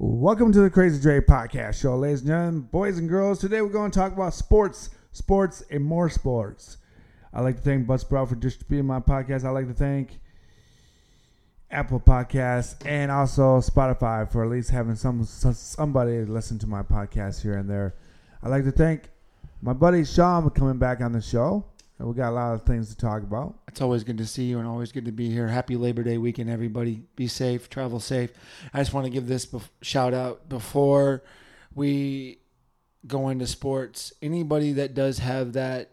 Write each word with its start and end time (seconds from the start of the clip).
Welcome 0.00 0.52
to 0.52 0.60
the 0.60 0.70
Crazy 0.70 1.02
Dre 1.02 1.20
Podcast 1.20 1.80
Show, 1.80 1.96
ladies 1.96 2.20
and 2.20 2.28
gentlemen, 2.28 2.60
boys 2.60 2.98
and 2.98 3.08
girls. 3.08 3.40
Today 3.40 3.60
we're 3.62 3.68
going 3.68 3.90
to 3.90 3.98
talk 3.98 4.12
about 4.12 4.32
sports, 4.32 4.90
sports, 5.10 5.64
and 5.72 5.84
more 5.84 6.08
sports. 6.08 6.76
I'd 7.34 7.40
like 7.40 7.56
to 7.56 7.62
thank 7.62 7.88
Buzzsprout 7.88 8.28
for 8.28 8.36
distributing 8.36 8.86
my 8.86 9.00
podcast. 9.00 9.44
I'd 9.44 9.50
like 9.50 9.66
to 9.66 9.74
thank 9.74 10.20
Apple 11.68 11.98
Podcasts 11.98 12.76
and 12.86 13.10
also 13.10 13.58
Spotify 13.58 14.30
for 14.30 14.44
at 14.44 14.50
least 14.50 14.70
having 14.70 14.94
some 14.94 15.24
somebody 15.24 16.24
listen 16.24 16.60
to 16.60 16.68
my 16.68 16.84
podcast 16.84 17.42
here 17.42 17.56
and 17.56 17.68
there. 17.68 17.96
I'd 18.40 18.50
like 18.50 18.62
to 18.66 18.70
thank 18.70 19.10
my 19.62 19.72
buddy 19.72 20.04
Sean 20.04 20.44
for 20.44 20.50
coming 20.50 20.78
back 20.78 21.00
on 21.00 21.10
the 21.10 21.20
show. 21.20 21.64
We 22.00 22.14
got 22.14 22.30
a 22.30 22.32
lot 22.32 22.54
of 22.54 22.62
things 22.62 22.90
to 22.90 22.96
talk 22.96 23.22
about. 23.22 23.58
It's 23.66 23.80
always 23.80 24.04
good 24.04 24.18
to 24.18 24.26
see 24.26 24.44
you 24.44 24.60
and 24.60 24.68
always 24.68 24.92
good 24.92 25.06
to 25.06 25.12
be 25.12 25.30
here. 25.30 25.48
Happy 25.48 25.74
Labor 25.74 26.04
Day 26.04 26.16
weekend, 26.16 26.48
everybody. 26.48 27.02
Be 27.16 27.26
safe, 27.26 27.68
travel 27.68 27.98
safe. 27.98 28.30
I 28.72 28.78
just 28.78 28.94
want 28.94 29.06
to 29.06 29.10
give 29.10 29.26
this 29.26 29.46
bef- 29.46 29.68
shout 29.82 30.14
out 30.14 30.48
before 30.48 31.24
we 31.74 32.38
go 33.04 33.28
into 33.30 33.48
sports. 33.48 34.12
Anybody 34.22 34.72
that 34.74 34.94
does 34.94 35.18
have 35.18 35.54
that 35.54 35.90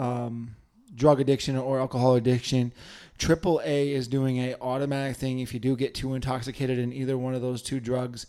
um, 0.00 0.56
drug 0.96 1.20
addiction 1.20 1.56
or 1.56 1.78
alcohol 1.78 2.16
addiction, 2.16 2.72
AAA 3.20 3.92
is 3.92 4.08
doing 4.08 4.38
a 4.38 4.56
automatic 4.60 5.16
thing. 5.16 5.38
If 5.38 5.54
you 5.54 5.60
do 5.60 5.76
get 5.76 5.94
too 5.94 6.14
intoxicated 6.14 6.78
in 6.78 6.92
either 6.92 7.16
one 7.16 7.34
of 7.34 7.40
those 7.40 7.62
two 7.62 7.78
drugs, 7.78 8.26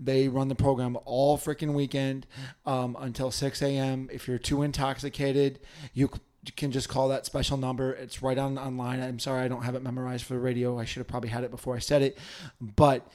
they 0.00 0.26
run 0.26 0.48
the 0.48 0.56
program 0.56 0.98
all 1.04 1.38
freaking 1.38 1.74
weekend 1.74 2.26
um, 2.66 2.96
until 2.98 3.30
6 3.30 3.62
a.m. 3.62 4.10
If 4.12 4.26
you're 4.26 4.38
too 4.38 4.62
intoxicated, 4.62 5.60
you 5.94 6.10
can 6.54 6.70
just 6.70 6.88
call 6.88 7.08
that 7.08 7.26
special 7.26 7.56
number. 7.56 7.92
It's 7.92 8.22
right 8.22 8.38
on 8.38 8.58
online. 8.58 9.00
I'm 9.00 9.18
sorry 9.18 9.44
I 9.44 9.48
don't 9.48 9.62
have 9.62 9.74
it 9.74 9.82
memorized 9.82 10.24
for 10.24 10.34
the 10.34 10.40
radio. 10.40 10.78
I 10.78 10.84
should 10.84 11.00
have 11.00 11.08
probably 11.08 11.30
had 11.30 11.44
it 11.44 11.50
before 11.50 11.74
I 11.74 11.78
said 11.78 12.02
it. 12.02 12.18
But 12.60 13.06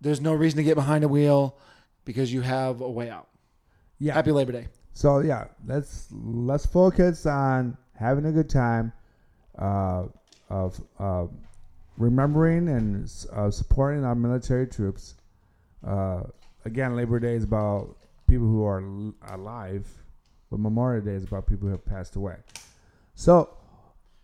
there's 0.00 0.20
no 0.20 0.32
reason 0.32 0.58
to 0.58 0.62
get 0.62 0.74
behind 0.74 1.04
a 1.04 1.08
wheel 1.08 1.56
because 2.04 2.32
you 2.32 2.42
have 2.42 2.80
a 2.80 2.90
way 2.90 3.10
out. 3.10 3.28
Yeah. 3.98 4.14
Happy 4.14 4.32
Labor 4.32 4.52
Day. 4.52 4.68
So 4.92 5.18
yeah, 5.18 5.46
let's 5.66 6.08
let's 6.12 6.64
focus 6.64 7.26
on 7.26 7.76
having 7.94 8.26
a 8.26 8.32
good 8.32 8.48
time, 8.48 8.92
uh, 9.58 10.04
of 10.48 10.80
uh, 10.98 11.26
remembering 11.98 12.68
and 12.68 13.10
uh, 13.32 13.50
supporting 13.50 14.04
our 14.04 14.14
military 14.14 14.66
troops. 14.66 15.14
Uh, 15.86 16.22
again, 16.64 16.96
Labor 16.96 17.18
Day 17.20 17.34
is 17.34 17.44
about 17.44 17.96
people 18.28 18.46
who 18.46 18.64
are 18.64 18.80
l- 18.82 19.14
alive 19.28 19.86
but 20.50 20.60
Memorial 20.60 21.04
Day 21.04 21.12
is 21.12 21.24
about 21.24 21.46
people 21.46 21.66
who 21.66 21.72
have 21.72 21.84
passed 21.84 22.16
away. 22.16 22.36
So, 23.14 23.50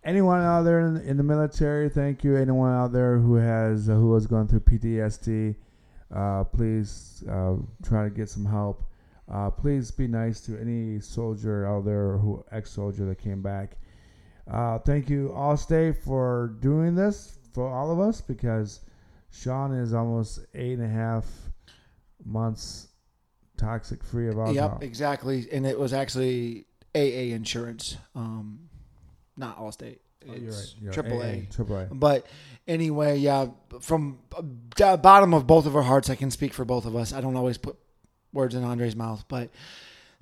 anyone 0.05 0.41
out 0.41 0.62
there 0.62 0.81
in, 0.81 0.97
in 0.98 1.17
the 1.17 1.23
military, 1.23 1.89
thank 1.89 2.25
you. 2.25 2.37
Anyone 2.37 2.73
out 2.73 2.92
there 2.92 3.19
who 3.19 3.37
has 3.37 3.89
uh, 3.89 3.95
who 3.95 4.14
has 4.14 4.27
gone 4.27 4.48
through 4.48 4.61
PTSD, 4.61 5.56
uh, 6.14 6.45
please 6.45 7.25
uh, 7.29 7.56
try 7.83 8.05
to 8.05 8.11
get 8.11 8.29
some 8.29 8.45
help. 8.45 8.84
Uh, 9.31 9.51
please 9.51 9.91
be 9.91 10.06
nice 10.06 10.41
to 10.41 10.61
any 10.61 11.01
soldier 11.01 11.67
out 11.67 11.84
there 11.84 12.19
who 12.19 12.45
ex-soldier 12.53 13.07
that 13.07 13.19
came 13.19 13.41
back. 13.41 13.79
Uh, 14.51 14.79
thank 14.81 15.09
you, 15.09 15.33
Allstate, 15.34 15.97
for 15.97 16.57
doing 16.61 16.95
this 16.95 17.39
for 17.53 17.69
all 17.69 17.91
of 17.91 18.01
us 18.01 18.20
because 18.20 18.81
Sean 19.31 19.73
is 19.73 19.95
almost 19.95 20.41
eight 20.55 20.79
and 20.79 20.83
a 20.83 20.89
half 20.89 21.25
months 22.25 22.89
toxic 23.62 24.02
free 24.05 24.28
of 24.28 24.38
alcohol. 24.38 24.55
Yep, 24.55 24.82
exactly. 24.82 25.46
And 25.52 25.66
it 25.66 25.78
was 25.78 25.92
actually 25.92 26.66
AA 26.94 27.32
insurance, 27.34 27.96
um, 28.14 28.68
not 29.36 29.58
Allstate. 29.58 29.98
Oh, 30.28 30.34
you're 30.34 30.52
right. 30.52 30.74
You're 30.80 30.92
Triple 30.92 31.22
A. 31.22 31.48
Triple 31.50 31.77
A. 31.77 31.84
But 31.86 32.27
anyway, 32.68 33.18
yeah, 33.18 33.48
from 33.80 34.18
uh, 34.36 34.96
bottom 34.96 35.34
of 35.34 35.46
both 35.46 35.66
of 35.66 35.74
our 35.74 35.83
hearts, 35.83 36.10
I 36.10 36.14
can 36.14 36.30
speak 36.30 36.55
for 36.55 36.64
both 36.64 36.86
of 36.86 36.94
us. 36.94 37.12
I 37.12 37.20
don't 37.20 37.36
always 37.36 37.58
put 37.58 37.77
words 38.33 38.55
in 38.55 38.62
Andre's 38.62 38.96
mouth, 38.96 39.24
but 39.28 39.50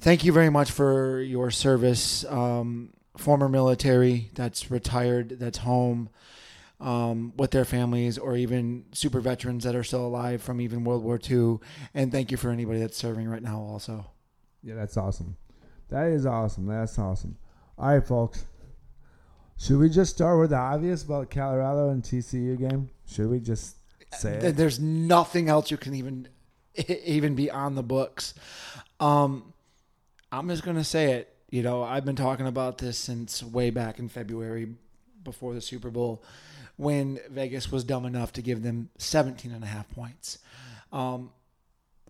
thank 0.01 0.25
you 0.25 0.33
very 0.33 0.51
much 0.51 0.71
for 0.71 1.21
your 1.21 1.51
service. 1.51 2.25
Um, 2.25 2.91
former 3.17 3.49
military 3.49 4.31
that's 4.35 4.71
retired, 4.71 5.39
that's 5.39 5.59
home 5.59 6.09
um, 6.81 7.33
with 7.37 7.51
their 7.51 7.65
families, 7.65 8.19
or 8.19 8.37
even 8.37 8.85
super 8.93 9.21
veterans 9.21 9.65
that 9.65 9.75
are 9.75 9.85
still 9.85 10.07
alive 10.07 10.43
from 10.43 10.61
even 10.61 10.85
World 10.85 11.05
War 11.05 11.21
II. 11.29 11.59
And 11.95 12.11
thank 12.11 12.31
you 12.31 12.37
for 12.37 12.51
anybody 12.51 12.81
that's 12.81 12.97
serving 12.97 13.29
right 13.29 13.43
now, 13.43 13.61
also. 13.61 14.07
Yeah, 14.63 14.75
that's 14.75 14.97
awesome. 14.97 15.37
That 15.89 16.07
is 16.09 16.25
awesome. 16.27 16.67
That's 16.67 16.99
awesome. 16.99 17.37
All 17.77 17.89
right, 17.89 18.07
folks. 18.07 18.47
Should 19.59 19.79
we 19.79 19.91
just 19.91 20.15
start 20.15 20.41
with 20.41 20.51
the 20.51 20.57
obvious 20.57 21.03
about 21.03 21.31
Colorado 21.31 21.91
and 21.91 22.03
TCU 22.03 22.59
game? 22.59 22.89
Should 23.07 23.29
we 23.29 23.41
just 23.41 23.77
say 24.15 24.37
it? 24.37 24.57
There's 24.57 24.81
nothing 24.81 25.49
else 25.51 25.71
you 25.71 25.77
can 25.77 25.95
even 25.95 26.29
even 27.05 27.35
be 27.35 27.51
on 27.51 27.75
the 27.75 27.83
books. 27.83 28.35
Um, 29.01 29.53
I'm 30.33 30.49
just 30.49 30.65
gonna 30.65 30.85
say 30.85 31.13
it. 31.13 31.35
You 31.51 31.63
know, 31.63 31.83
I've 31.83 32.05
been 32.05 32.17
talking 32.17 32.47
about 32.47 32.79
this 32.79 32.97
since 32.97 33.43
way 33.43 33.71
back 33.71 33.99
in 33.99 34.09
February 34.09 34.77
before 35.25 35.53
the 35.53 35.61
Super 35.61 35.91
Bowl 35.91 36.23
when 36.81 37.21
Vegas 37.29 37.71
was 37.71 37.85
dumb 37.85 38.07
enough 38.07 38.33
to 38.33 38.41
give 38.41 38.63
them 38.63 38.89
17 38.97 39.53
and 39.53 39.63
a 39.63 39.67
half 39.67 39.87
points. 39.91 40.39
Um, 40.91 41.31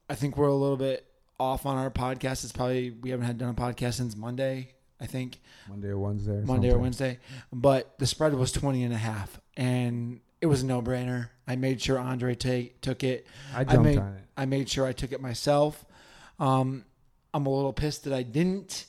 I 0.08 0.14
think 0.14 0.36
we're 0.36 0.46
a 0.46 0.54
little 0.54 0.76
bit 0.76 1.04
off 1.40 1.66
on 1.66 1.76
our 1.76 1.90
podcast. 1.90 2.44
It's 2.44 2.52
probably 2.52 2.90
we 2.92 3.10
haven't 3.10 3.26
had 3.26 3.36
done 3.36 3.48
a 3.48 3.54
podcast 3.54 3.94
since 3.94 4.16
Monday, 4.16 4.70
I 5.00 5.06
think. 5.06 5.40
Monday 5.68 5.88
or 5.88 5.98
Wednesday? 5.98 6.34
Or 6.34 6.42
Monday 6.42 6.70
or? 6.70 6.78
Wednesday. 6.78 7.18
But 7.52 7.98
the 7.98 8.06
spread 8.06 8.32
was 8.32 8.52
20 8.52 8.84
and 8.84 8.94
a 8.94 8.96
half 8.96 9.40
and 9.56 10.20
it 10.40 10.46
was 10.46 10.62
a 10.62 10.66
no-brainer. 10.66 11.30
I 11.48 11.56
made 11.56 11.82
sure 11.82 11.98
Andre 11.98 12.36
take 12.36 12.80
took 12.80 13.02
it. 13.02 13.26
I 13.52 13.64
jumped 13.64 13.82
made, 13.82 13.98
on 13.98 14.14
it. 14.14 14.22
I 14.36 14.46
made 14.46 14.68
sure 14.68 14.86
I 14.86 14.92
took 14.92 15.10
it 15.10 15.20
myself. 15.20 15.84
Um, 16.38 16.84
I'm 17.34 17.44
a 17.44 17.50
little 17.50 17.72
pissed 17.72 18.04
that 18.04 18.12
I 18.12 18.22
didn't 18.22 18.86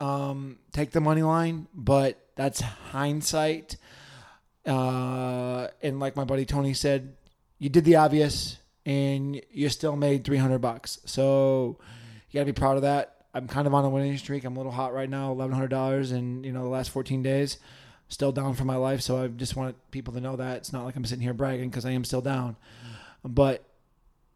um, 0.00 0.58
take 0.72 0.90
the 0.90 1.00
money 1.00 1.22
line, 1.22 1.68
but 1.72 2.18
that's 2.34 2.60
hindsight. 2.60 3.76
Uh, 4.66 5.68
and 5.82 6.00
like 6.00 6.16
my 6.16 6.24
buddy 6.24 6.44
Tony 6.44 6.74
said, 6.74 7.14
you 7.58 7.68
did 7.68 7.84
the 7.84 7.96
obvious, 7.96 8.58
and 8.86 9.40
you 9.50 9.68
still 9.68 9.96
made 9.96 10.24
300 10.24 10.58
bucks. 10.58 10.98
So 11.04 11.78
you 12.30 12.38
got 12.38 12.46
to 12.46 12.52
be 12.52 12.58
proud 12.58 12.76
of 12.76 12.82
that. 12.82 13.16
I'm 13.32 13.46
kind 13.46 13.66
of 13.66 13.74
on 13.74 13.84
a 13.84 13.90
winning 13.90 14.16
streak. 14.18 14.44
I'm 14.44 14.56
a 14.56 14.58
little 14.58 14.72
hot 14.72 14.92
right 14.92 15.08
now, 15.08 15.34
$1,100 15.34 16.12
in 16.12 16.42
you 16.42 16.52
know 16.52 16.62
the 16.62 16.68
last 16.68 16.90
14 16.90 17.22
days. 17.22 17.58
Still 18.08 18.32
down 18.32 18.54
for 18.54 18.64
my 18.64 18.74
life, 18.74 19.02
so 19.02 19.22
I 19.22 19.28
just 19.28 19.54
want 19.54 19.76
people 19.92 20.12
to 20.14 20.20
know 20.20 20.34
that 20.34 20.56
it's 20.56 20.72
not 20.72 20.84
like 20.84 20.96
I'm 20.96 21.04
sitting 21.04 21.22
here 21.22 21.32
bragging 21.32 21.70
because 21.70 21.84
I 21.84 21.92
am 21.92 22.02
still 22.02 22.20
down, 22.20 22.56
but 23.22 23.62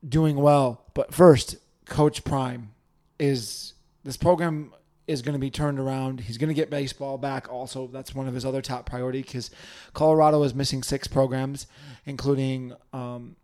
doing 0.08 0.36
well. 0.36 0.84
But 0.94 1.12
first, 1.12 1.56
Coach 1.86 2.22
Prime 2.22 2.70
is 3.18 3.74
this 4.04 4.16
program 4.16 4.72
is 5.06 5.22
going 5.22 5.34
to 5.34 5.38
be 5.38 5.50
turned 5.50 5.78
around. 5.78 6.20
He's 6.20 6.38
going 6.38 6.48
to 6.48 6.54
get 6.54 6.70
baseball 6.70 7.18
back. 7.18 7.52
Also, 7.52 7.86
that's 7.86 8.14
one 8.14 8.26
of 8.26 8.34
his 8.34 8.44
other 8.44 8.62
top 8.62 8.86
priority 8.86 9.22
because 9.22 9.50
Colorado 9.92 10.42
is 10.42 10.54
missing 10.54 10.82
six 10.82 11.06
programs, 11.06 11.66
including 12.06 12.72
um, 12.92 13.36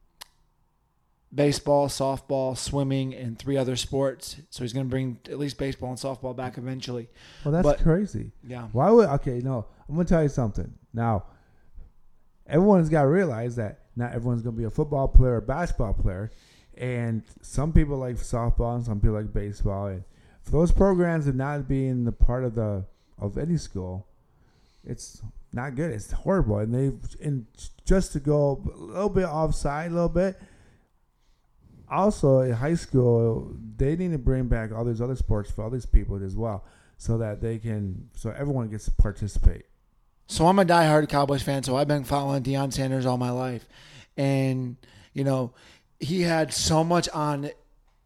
baseball, 1.35 1.89
softball, 1.89 2.57
swimming, 2.57 3.15
and 3.15 3.39
three 3.39 3.57
other 3.57 3.77
sports. 3.77 4.37
So 4.51 4.65
he's 4.65 4.73
going 4.73 4.87
to 4.87 4.91
bring 4.91 5.19
at 5.27 5.39
least 5.39 5.59
baseball 5.59 5.91
and 5.91 5.99
softball 5.99 6.35
back 6.35 6.59
eventually. 6.59 7.09
Well, 7.45 7.53
that's 7.53 7.65
but- 7.65 7.83
crazy. 7.83 8.33
Yeah. 8.43 8.69
Why 8.73 8.91
would 8.91 9.09
okay? 9.09 9.41
No, 9.41 9.67
I'm 9.89 9.95
gonna 9.97 10.07
tell 10.07 10.23
you 10.23 10.29
something. 10.29 10.73
Now, 10.93 11.25
everyone's 12.47 12.89
got 12.89 13.03
to 13.03 13.09
realize 13.09 13.57
that 13.57 13.81
not 13.97 14.13
everyone's 14.13 14.43
gonna 14.43 14.57
be 14.57 14.65
a 14.65 14.71
football 14.71 15.09
player 15.09 15.37
or 15.37 15.41
basketball 15.41 15.95
player, 15.95 16.31
and 16.77 17.23
some 17.43 17.73
people 17.73 17.99
like 17.99 18.17
softball 18.17 18.77
and 18.77 18.85
some 18.85 19.01
people 19.01 19.17
like 19.17 19.33
baseball. 19.33 19.87
And 19.89 20.05
for 20.43 20.51
those 20.53 20.73
programs 20.73 21.27
to 21.27 21.33
not 21.33 21.69
be 21.69 21.87
in 21.87 22.05
the 22.05 22.13
part 22.13 22.45
of 22.45 22.55
the 22.55 22.85
of 23.19 23.37
any 23.37 23.57
school, 23.57 24.07
it's 24.85 25.23
not 25.53 25.75
good. 25.75 25.91
It's 25.91 26.13
horrible. 26.13 26.59
And 26.59 26.75
they 26.75 26.93
and 27.25 27.47
just 27.85 28.13
to 28.13 28.21
go 28.21 28.63
a 28.73 28.79
little 28.79 29.09
bit 29.09 29.25
offside, 29.25 29.91
a 29.91 29.95
little 29.95 30.09
bit. 30.09 30.41
Also, 31.91 32.41
in 32.43 32.53
high 32.53 32.75
school, 32.75 33.53
they 33.77 33.97
need 33.97 34.13
to 34.13 34.19
bring 34.19 34.47
back 34.47 34.71
all 34.73 34.85
these 34.85 35.01
other 35.01 35.17
sports 35.17 35.51
for 35.51 35.65
all 35.65 35.71
these 35.71 35.87
people 35.87 36.23
as 36.25 36.37
well, 36.37 36.65
so 36.99 37.19
that 37.19 37.41
they 37.41 37.59
can, 37.59 38.09
so 38.15 38.31
everyone 38.31 38.69
gets 38.69 38.85
to 38.85 38.93
participate. 38.93 39.65
So 40.29 40.47
I'm 40.47 40.61
a 40.61 40.65
diehard 40.65 41.09
Cowboys 41.09 41.43
fan, 41.43 41.65
so 41.65 41.77
I've 41.77 41.89
been 41.89 42.05
following 42.05 42.45
Deion 42.45 42.73
Sanders 42.73 43.07
all 43.07 43.17
my 43.17 43.33
life. 43.33 43.67
And, 44.17 44.77
you 45.13 45.25
know, 45.25 45.53
he 45.99 46.23
had 46.23 46.53
so 46.53 46.85
much 46.85 47.09
on 47.09 47.51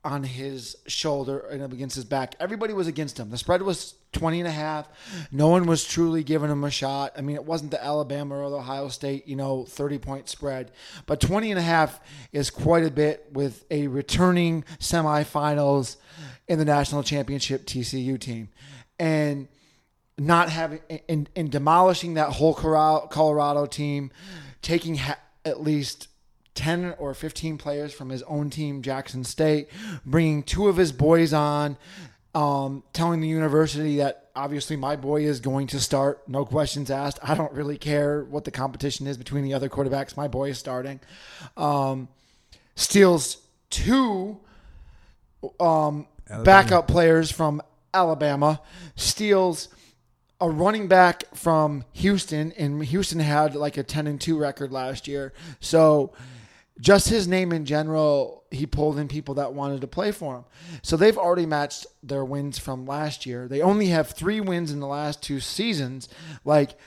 on 0.04 0.22
his 0.22 0.76
shoulder 0.86 1.38
and 1.38 1.62
up 1.62 1.72
against 1.72 1.96
his 1.96 2.04
back. 2.04 2.34
Everybody 2.38 2.74
was 2.74 2.86
against 2.86 3.18
him. 3.18 3.30
The 3.30 3.38
spread 3.38 3.62
was 3.62 3.94
20 4.12 4.40
and 4.40 4.48
a 4.48 4.52
half. 4.52 4.88
No 5.32 5.48
one 5.48 5.66
was 5.66 5.84
truly 5.84 6.22
giving 6.22 6.50
him 6.50 6.62
a 6.62 6.70
shot. 6.70 7.12
I 7.16 7.22
mean, 7.22 7.36
it 7.36 7.44
wasn't 7.44 7.70
the 7.70 7.82
Alabama 7.82 8.36
or 8.36 8.50
the 8.50 8.58
Ohio 8.58 8.88
State, 8.88 9.26
you 9.26 9.34
know, 9.34 9.64
30 9.64 9.98
point 9.98 10.28
spread. 10.28 10.70
But 11.06 11.20
20 11.20 11.50
and 11.50 11.58
a 11.58 11.62
half 11.62 12.00
is 12.32 12.50
quite 12.50 12.84
a 12.84 12.90
bit 12.90 13.26
with 13.32 13.64
a 13.70 13.86
returning 13.88 14.64
semifinals 14.78 15.96
in 16.46 16.58
the 16.58 16.64
national 16.64 17.02
championship 17.02 17.66
TCU 17.66 18.20
team. 18.20 18.50
And 18.98 19.48
not 20.18 20.48
having 20.48 20.80
in, 21.08 21.26
in 21.34 21.50
demolishing 21.50 22.14
that 22.14 22.30
whole 22.30 22.54
Colorado 22.54 23.66
team, 23.66 24.10
taking 24.62 24.96
ha- 24.96 25.18
at 25.44 25.60
least 25.60 26.08
10 26.54 26.94
or 26.98 27.14
15 27.14 27.58
players 27.58 27.92
from 27.92 28.10
his 28.10 28.22
own 28.24 28.50
team, 28.50 28.82
Jackson 28.82 29.24
State, 29.24 29.68
bringing 30.04 30.42
two 30.42 30.68
of 30.68 30.76
his 30.76 30.92
boys 30.92 31.32
on, 31.32 31.76
um, 32.34 32.82
telling 32.92 33.20
the 33.20 33.28
university 33.28 33.98
that 33.98 34.30
obviously 34.36 34.76
my 34.76 34.96
boy 34.96 35.24
is 35.24 35.40
going 35.40 35.66
to 35.68 35.80
start, 35.80 36.28
no 36.28 36.44
questions 36.44 36.90
asked. 36.90 37.18
I 37.22 37.34
don't 37.34 37.52
really 37.52 37.78
care 37.78 38.24
what 38.24 38.44
the 38.44 38.50
competition 38.50 39.06
is 39.06 39.16
between 39.16 39.44
the 39.44 39.54
other 39.54 39.68
quarterbacks. 39.68 40.16
My 40.16 40.28
boy 40.28 40.50
is 40.50 40.58
starting. 40.58 41.00
Um, 41.56 42.08
steals 42.74 43.38
two 43.70 44.38
um, 45.60 46.06
backup 46.44 46.88
players 46.88 47.30
from 47.30 47.62
Alabama, 47.92 48.60
steals 48.96 49.68
a 50.40 50.50
running 50.50 50.88
back 50.88 51.24
from 51.34 51.84
Houston, 51.92 52.52
and 52.52 52.84
Houston 52.84 53.20
had 53.20 53.54
like 53.54 53.76
a 53.76 53.82
10 53.82 54.06
and 54.06 54.20
2 54.20 54.36
record 54.36 54.72
last 54.72 55.06
year. 55.06 55.32
So 55.60 56.12
just 56.80 57.08
his 57.08 57.28
name 57.28 57.52
in 57.52 57.64
general, 57.64 58.44
he 58.50 58.66
pulled 58.66 58.98
in 58.98 59.06
people 59.06 59.34
that 59.34 59.52
wanted 59.52 59.80
to 59.80 59.86
play 59.86 60.10
for 60.10 60.36
him. 60.38 60.44
So 60.82 60.96
they've 60.96 61.16
already 61.16 61.46
matched 61.46 61.86
their 62.02 62.24
wins 62.24 62.58
from 62.58 62.84
last 62.84 63.26
year. 63.26 63.46
They 63.46 63.62
only 63.62 63.86
have 63.88 64.10
three 64.10 64.40
wins 64.40 64.72
in 64.72 64.80
the 64.80 64.86
last 64.86 65.22
two 65.22 65.40
seasons. 65.40 66.08
Like, 66.44 66.78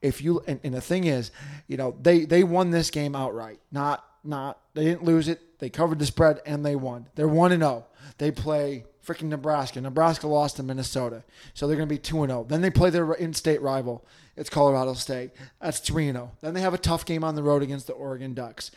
if 0.00 0.20
you 0.20 0.42
and, 0.46 0.60
and 0.64 0.74
the 0.74 0.80
thing 0.80 1.04
is, 1.04 1.30
you 1.66 1.76
know, 1.76 1.96
they 2.00 2.24
they 2.24 2.44
won 2.44 2.70
this 2.70 2.90
game 2.90 3.14
outright. 3.14 3.60
Not 3.70 4.04
not 4.24 4.60
they 4.74 4.84
didn't 4.84 5.04
lose 5.04 5.28
it. 5.28 5.58
They 5.58 5.70
covered 5.70 5.98
the 5.98 6.06
spread 6.06 6.40
and 6.44 6.64
they 6.64 6.76
won. 6.76 7.08
They're 7.14 7.28
one 7.28 7.52
and 7.52 7.62
zero. 7.62 7.86
They 8.18 8.30
play 8.30 8.84
freaking 9.04 9.28
Nebraska. 9.28 9.80
Nebraska 9.80 10.26
lost 10.26 10.56
to 10.56 10.62
Minnesota, 10.62 11.24
so 11.54 11.66
they're 11.66 11.76
going 11.76 11.88
to 11.88 11.94
be 11.94 11.98
two 11.98 12.22
and 12.22 12.30
zero. 12.30 12.44
Then 12.44 12.62
they 12.62 12.70
play 12.70 12.90
their 12.90 13.12
in-state 13.12 13.62
rival. 13.62 14.04
It's 14.36 14.50
Colorado 14.50 14.94
State. 14.94 15.30
That's 15.60 15.78
three 15.78 16.08
and 16.08 16.16
zero. 16.16 16.32
Then 16.40 16.54
they 16.54 16.60
have 16.60 16.74
a 16.74 16.78
tough 16.78 17.04
game 17.04 17.22
on 17.22 17.36
the 17.36 17.42
road 17.42 17.62
against 17.62 17.86
the 17.86 17.92
Oregon 17.92 18.34
Ducks 18.34 18.72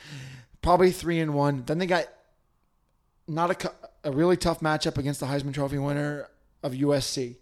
probably 0.65 0.91
three 0.91 1.19
and 1.19 1.35
one. 1.35 1.61
Then 1.67 1.77
they 1.77 1.85
got 1.85 2.07
not 3.27 3.63
a, 3.63 3.71
a 4.03 4.11
really 4.11 4.35
tough 4.35 4.61
matchup 4.61 4.97
against 4.97 5.19
the 5.19 5.27
Heisman 5.27 5.53
Trophy 5.53 5.77
winner 5.77 6.27
of 6.63 6.73
USC. 6.73 7.37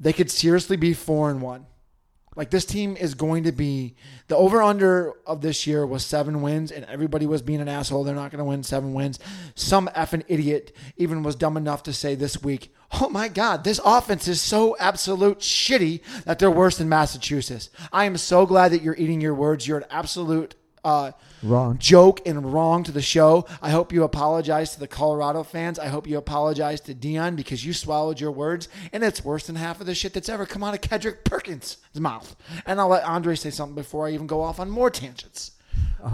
They 0.00 0.12
could 0.12 0.28
seriously 0.28 0.76
be 0.76 0.92
four 0.92 1.30
and 1.30 1.40
one. 1.40 1.66
Like 2.34 2.50
this 2.50 2.64
team 2.64 2.96
is 2.96 3.14
going 3.14 3.44
to 3.44 3.52
be 3.52 3.94
the 4.26 4.34
over 4.34 4.60
under 4.60 5.12
of 5.24 5.40
this 5.40 5.68
year 5.68 5.86
was 5.86 6.04
seven 6.04 6.42
wins, 6.42 6.72
and 6.72 6.84
everybody 6.86 7.26
was 7.26 7.42
being 7.42 7.60
an 7.60 7.68
asshole. 7.68 8.02
They're 8.02 8.12
not 8.12 8.32
going 8.32 8.40
to 8.40 8.44
win 8.44 8.64
seven 8.64 8.92
wins. 8.92 9.20
Some 9.54 9.86
effing 9.94 10.24
idiot 10.26 10.74
even 10.96 11.22
was 11.22 11.36
dumb 11.36 11.56
enough 11.56 11.84
to 11.84 11.92
say 11.92 12.16
this 12.16 12.42
week, 12.42 12.74
"Oh 13.00 13.08
my 13.08 13.28
God, 13.28 13.62
this 13.62 13.80
offense 13.84 14.26
is 14.26 14.40
so 14.40 14.76
absolute 14.80 15.38
shitty 15.38 16.00
that 16.24 16.40
they're 16.40 16.50
worse 16.50 16.78
than 16.78 16.88
Massachusetts." 16.88 17.70
I 17.92 18.04
am 18.06 18.16
so 18.16 18.46
glad 18.46 18.72
that 18.72 18.82
you're 18.82 18.96
eating 18.96 19.20
your 19.20 19.34
words. 19.36 19.68
You're 19.68 19.78
an 19.78 19.86
absolute 19.90 20.56
uh, 20.84 21.12
Wrong. 21.42 21.78
joke 21.78 22.20
and 22.26 22.52
wrong 22.52 22.84
to 22.84 22.92
the 22.92 23.02
show. 23.02 23.46
I 23.62 23.70
hope 23.70 23.92
you 23.92 24.04
apologize 24.04 24.72
to 24.74 24.80
the 24.80 24.86
Colorado 24.88 25.42
fans. 25.42 25.78
I 25.78 25.88
hope 25.88 26.06
you 26.06 26.18
apologize 26.18 26.80
to 26.82 26.94
Deion 26.94 27.36
because 27.36 27.64
you 27.64 27.72
swallowed 27.72 28.20
your 28.20 28.30
words, 28.32 28.68
and 28.92 29.02
it's 29.02 29.24
worse 29.24 29.46
than 29.46 29.56
half 29.56 29.80
of 29.80 29.86
the 29.86 29.94
shit 29.94 30.12
that's 30.12 30.28
ever 30.28 30.46
come 30.46 30.62
out 30.62 30.74
of 30.74 30.80
Kendrick 30.80 31.24
Perkins' 31.24 31.78
mouth. 31.94 32.36
And 32.66 32.80
I'll 32.80 32.88
let 32.88 33.04
Andre 33.04 33.34
say 33.34 33.50
something 33.50 33.74
before 33.74 34.06
I 34.06 34.10
even 34.12 34.26
go 34.26 34.42
off 34.42 34.60
on 34.60 34.70
more 34.70 34.90
tangents. 34.90 35.52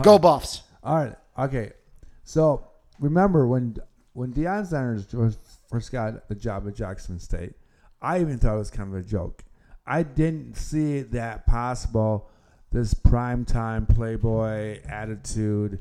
Go 0.03 0.19
Buffs. 0.19 0.63
All 0.83 0.97
right. 0.97 1.17
Okay. 1.39 1.73
So 2.25 2.67
remember 2.99 3.47
when 3.47 3.77
when 4.13 4.33
Deion 4.33 4.67
Sanders 4.67 5.07
first 5.69 5.93
got 5.93 6.29
the 6.29 6.35
job 6.35 6.67
at 6.69 6.75
Jackson 6.75 7.19
State, 7.19 7.53
I 8.01 8.21
even 8.21 8.39
thought 8.39 8.55
it 8.55 8.59
was 8.59 8.71
kind 8.71 8.93
of 8.95 8.99
a 8.99 9.03
joke. 9.07 9.45
I 9.87 10.03
didn't 10.05 10.57
see 10.57 11.01
that 11.01 11.47
possible. 11.47 12.31
This 12.73 12.95
primetime 12.95 13.89
playboy 13.89 14.81
attitude. 14.85 15.81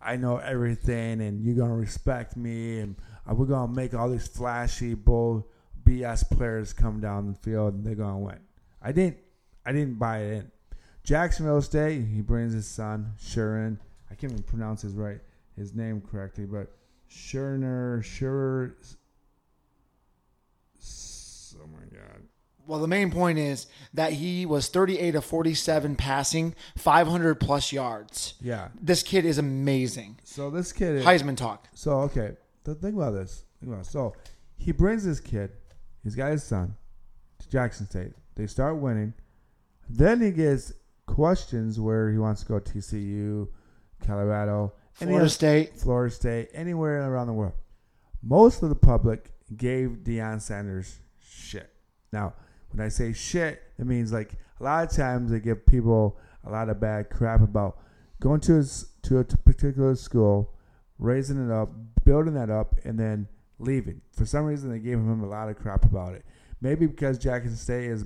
I 0.00 0.16
know 0.16 0.38
everything, 0.38 1.20
and 1.20 1.44
you're 1.44 1.56
gonna 1.56 1.76
respect 1.76 2.36
me, 2.36 2.78
and 2.78 2.96
uh, 3.28 3.34
we're 3.34 3.46
gonna 3.46 3.72
make 3.72 3.92
all 3.92 4.08
these 4.08 4.26
flashy 4.26 4.94
bull 4.94 5.46
BS 5.84 6.28
players 6.30 6.72
come 6.72 7.00
down 7.00 7.26
the 7.26 7.50
field, 7.50 7.74
and 7.74 7.84
they're 7.84 7.94
gonna 7.94 8.18
win. 8.18 8.38
I 8.80 8.92
didn't. 8.92 9.18
I 9.66 9.72
didn't 9.72 9.98
buy 9.98 10.18
it 10.20 10.32
in. 10.32 10.50
Jacksonville 11.04 11.60
State. 11.60 12.06
He 12.06 12.22
brings 12.22 12.54
his 12.54 12.66
son 12.66 13.12
Shurin. 13.22 13.78
I 14.10 14.14
can't 14.14 14.32
even 14.32 14.42
pronounce 14.44 14.80
his 14.82 14.94
right 14.94 15.20
his 15.56 15.74
name 15.74 16.00
correctly, 16.00 16.46
but 16.46 16.72
Scherner 17.10 18.02
Schurer. 18.02 18.72
Oh 21.62 21.66
my 21.66 21.84
God! 21.94 22.22
Well, 22.70 22.78
the 22.78 22.86
main 22.86 23.10
point 23.10 23.36
is 23.36 23.66
that 23.94 24.12
he 24.12 24.46
was 24.46 24.68
38 24.68 25.16
of 25.16 25.24
47 25.24 25.96
passing, 25.96 26.54
500 26.76 27.40
plus 27.40 27.72
yards. 27.72 28.34
Yeah. 28.40 28.68
This 28.80 29.02
kid 29.02 29.24
is 29.24 29.38
amazing. 29.38 30.20
So 30.22 30.50
this 30.50 30.72
kid 30.72 30.94
is 30.94 31.04
Heisman 31.04 31.36
talk. 31.36 31.66
So 31.74 32.02
okay, 32.02 32.36
th- 32.64 32.78
think 32.78 32.94
about 32.94 33.10
this. 33.10 33.42
Think 33.58 33.72
about 33.72 33.86
it. 33.86 33.90
So 33.90 34.14
he 34.56 34.70
brings 34.70 35.04
this 35.04 35.18
kid. 35.18 35.50
He's 36.04 36.14
got 36.14 36.30
his 36.30 36.44
son 36.44 36.76
to 37.40 37.48
Jackson 37.50 37.86
State. 37.86 38.12
They 38.36 38.46
start 38.46 38.76
winning. 38.76 39.14
Then 39.88 40.20
he 40.20 40.30
gets 40.30 40.72
questions 41.06 41.80
where 41.80 42.12
he 42.12 42.18
wants 42.18 42.42
to 42.42 42.46
go 42.46 42.60
to 42.60 42.72
TCU, 42.72 43.48
Colorado, 44.06 44.74
any 45.00 45.08
Florida 45.08 45.24
other- 45.24 45.28
State. 45.28 45.76
Florida 45.76 46.14
State, 46.14 46.50
anywhere 46.54 47.02
around 47.10 47.26
the 47.26 47.32
world. 47.32 47.54
Most 48.22 48.62
of 48.62 48.68
the 48.68 48.76
public 48.76 49.32
gave 49.56 50.04
Deion 50.04 50.40
Sanders 50.40 51.00
shit. 51.20 51.68
Now, 52.12 52.34
when 52.70 52.84
I 52.84 52.88
say 52.88 53.12
shit, 53.12 53.62
it 53.78 53.86
means 53.86 54.12
like 54.12 54.34
a 54.60 54.64
lot 54.64 54.84
of 54.84 54.96
times 54.96 55.30
they 55.30 55.40
give 55.40 55.66
people 55.66 56.18
a 56.44 56.50
lot 56.50 56.68
of 56.68 56.80
bad 56.80 57.10
crap 57.10 57.40
about 57.40 57.78
going 58.20 58.40
to 58.40 58.54
his, 58.54 58.90
to 59.02 59.18
a 59.18 59.24
particular 59.24 59.94
school, 59.94 60.54
raising 60.98 61.44
it 61.44 61.52
up, 61.52 61.70
building 62.04 62.34
that 62.34 62.50
up, 62.50 62.74
and 62.84 62.98
then 62.98 63.28
leaving. 63.58 64.00
For 64.12 64.26
some 64.26 64.44
reason, 64.44 64.70
they 64.70 64.78
gave 64.78 64.98
him 64.98 65.22
a 65.22 65.28
lot 65.28 65.48
of 65.48 65.58
crap 65.58 65.84
about 65.84 66.14
it. 66.14 66.24
Maybe 66.60 66.86
because 66.86 67.18
Jackson 67.18 67.56
State 67.56 67.86
is 67.86 68.04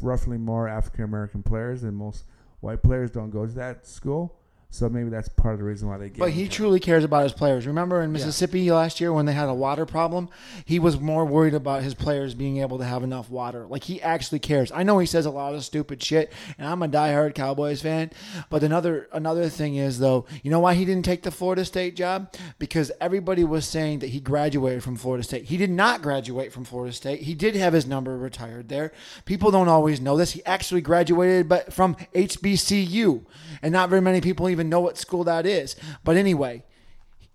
roughly 0.00 0.36
more 0.36 0.68
African 0.68 1.04
American 1.04 1.42
players, 1.42 1.84
and 1.84 1.96
most 1.96 2.24
white 2.60 2.82
players 2.82 3.10
don't 3.10 3.30
go 3.30 3.46
to 3.46 3.52
that 3.52 3.86
school. 3.86 4.38
So 4.72 4.88
maybe 4.88 5.10
that's 5.10 5.28
part 5.28 5.52
of 5.52 5.58
the 5.58 5.66
reason 5.66 5.86
why 5.86 5.98
they 5.98 6.08
gave. 6.08 6.18
But 6.18 6.30
he 6.30 6.48
truly 6.48 6.80
cares 6.80 7.04
about 7.04 7.24
his 7.24 7.34
players. 7.34 7.66
Remember 7.66 8.00
in 8.00 8.10
Mississippi 8.10 8.70
last 8.70 9.02
year 9.02 9.12
when 9.12 9.26
they 9.26 9.34
had 9.34 9.50
a 9.50 9.54
water 9.54 9.84
problem, 9.84 10.30
he 10.64 10.78
was 10.78 10.98
more 10.98 11.26
worried 11.26 11.52
about 11.52 11.82
his 11.82 11.92
players 11.92 12.32
being 12.32 12.56
able 12.56 12.78
to 12.78 12.84
have 12.84 13.02
enough 13.02 13.28
water. 13.28 13.66
Like 13.66 13.84
he 13.84 14.00
actually 14.00 14.38
cares. 14.38 14.72
I 14.72 14.82
know 14.82 14.98
he 14.98 15.04
says 15.04 15.26
a 15.26 15.30
lot 15.30 15.54
of 15.54 15.62
stupid 15.62 16.02
shit, 16.02 16.32
and 16.56 16.66
I'm 16.66 16.82
a 16.82 16.88
diehard 16.88 17.34
Cowboys 17.34 17.82
fan. 17.82 18.12
But 18.48 18.62
another 18.62 19.10
another 19.12 19.50
thing 19.50 19.76
is 19.76 19.98
though, 19.98 20.24
you 20.42 20.50
know 20.50 20.60
why 20.60 20.72
he 20.72 20.86
didn't 20.86 21.04
take 21.04 21.22
the 21.22 21.30
Florida 21.30 21.66
State 21.66 21.94
job? 21.94 22.32
Because 22.58 22.90
everybody 22.98 23.44
was 23.44 23.66
saying 23.66 23.98
that 23.98 24.08
he 24.08 24.20
graduated 24.20 24.82
from 24.82 24.96
Florida 24.96 25.22
State. 25.22 25.44
He 25.44 25.58
did 25.58 25.70
not 25.70 26.00
graduate 26.00 26.50
from 26.50 26.64
Florida 26.64 26.94
State. 26.94 27.20
He 27.20 27.34
did 27.34 27.54
have 27.56 27.74
his 27.74 27.86
number 27.86 28.16
retired 28.16 28.70
there. 28.70 28.92
People 29.26 29.50
don't 29.50 29.68
always 29.68 30.00
know 30.00 30.16
this. 30.16 30.32
He 30.32 30.42
actually 30.46 30.80
graduated, 30.80 31.46
but 31.46 31.74
from 31.74 31.94
HBCU, 32.14 33.26
and 33.60 33.70
not 33.70 33.90
very 33.90 34.00
many 34.00 34.22
people 34.22 34.48
even 34.48 34.61
know 34.68 34.80
what 34.80 34.98
school 34.98 35.24
that 35.24 35.46
is. 35.46 35.76
But 36.04 36.16
anyway, 36.16 36.64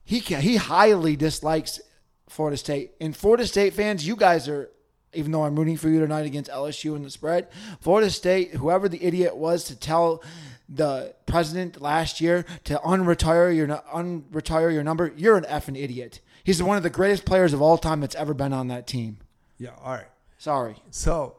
he 0.03 0.21
ca 0.21 0.39
he 0.39 0.57
highly 0.57 1.15
dislikes 1.15 1.79
Florida 2.27 2.57
State. 2.57 2.91
And 2.99 3.15
Florida 3.15 3.47
State 3.47 3.73
fans, 3.73 4.05
you 4.05 4.15
guys 4.15 4.47
are, 4.47 4.69
even 5.13 5.31
though 5.31 5.43
I'm 5.43 5.55
rooting 5.55 5.77
for 5.77 5.89
you 5.89 5.99
tonight 5.99 6.25
against 6.25 6.51
LSU 6.51 6.95
in 6.95 7.03
the 7.03 7.09
spread, 7.09 7.47
Florida 7.81 8.09
State, 8.09 8.55
whoever 8.55 8.89
the 8.89 9.03
idiot 9.03 9.35
was 9.35 9.63
to 9.65 9.75
tell 9.75 10.23
the 10.69 11.15
president 11.25 11.81
last 11.81 12.19
year 12.19 12.45
to 12.65 12.75
unretire 12.85 13.55
your 13.55 13.67
unretire 13.67 14.71
your 14.73 14.83
number, 14.83 15.13
you're 15.15 15.37
an 15.37 15.45
effing 15.45 15.81
idiot. 15.81 16.19
He's 16.43 16.61
one 16.61 16.77
of 16.77 16.83
the 16.83 16.89
greatest 16.89 17.25
players 17.25 17.53
of 17.53 17.61
all 17.61 17.77
time 17.77 18.01
that's 18.01 18.15
ever 18.15 18.33
been 18.33 18.53
on 18.53 18.67
that 18.69 18.87
team. 18.87 19.17
Yeah. 19.57 19.71
All 19.83 19.93
right. 19.93 20.07
Sorry. 20.37 20.75
So, 20.91 21.35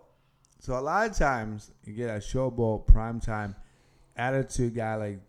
so 0.58 0.78
a 0.78 0.80
lot 0.80 1.10
of 1.10 1.16
times 1.16 1.70
you 1.84 1.94
get 1.94 2.10
a 2.10 2.18
showboat 2.18 2.86
primetime 2.86 3.54
attitude 4.16 4.74
guy 4.74 4.96
like, 4.96 5.20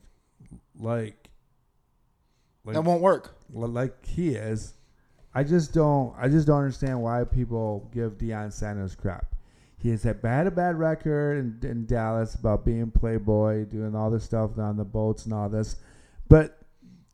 like, 0.79 1.29
like, 2.65 2.73
That 2.75 2.81
won't 2.81 3.01
work. 3.01 3.35
like 3.53 4.05
he 4.05 4.29
is. 4.29 4.73
I 5.33 5.43
just 5.43 5.73
don't. 5.73 6.13
I 6.17 6.27
just 6.27 6.47
don't 6.47 6.57
understand 6.59 7.01
why 7.01 7.23
people 7.23 7.89
give 7.93 8.17
Deion 8.17 8.51
Sanders 8.51 8.95
crap. 8.95 9.35
He 9.77 9.89
has 9.91 10.03
had 10.03 10.21
bad 10.21 10.47
a 10.47 10.51
bad 10.51 10.77
record 10.77 11.37
in, 11.37 11.69
in 11.69 11.85
Dallas 11.85 12.35
about 12.35 12.65
being 12.65 12.91
playboy, 12.91 13.65
doing 13.65 13.95
all 13.95 14.09
this 14.09 14.23
stuff 14.23 14.57
on 14.57 14.75
the 14.75 14.83
boats 14.83 15.25
and 15.25 15.33
all 15.33 15.47
this, 15.47 15.77
but 16.27 16.57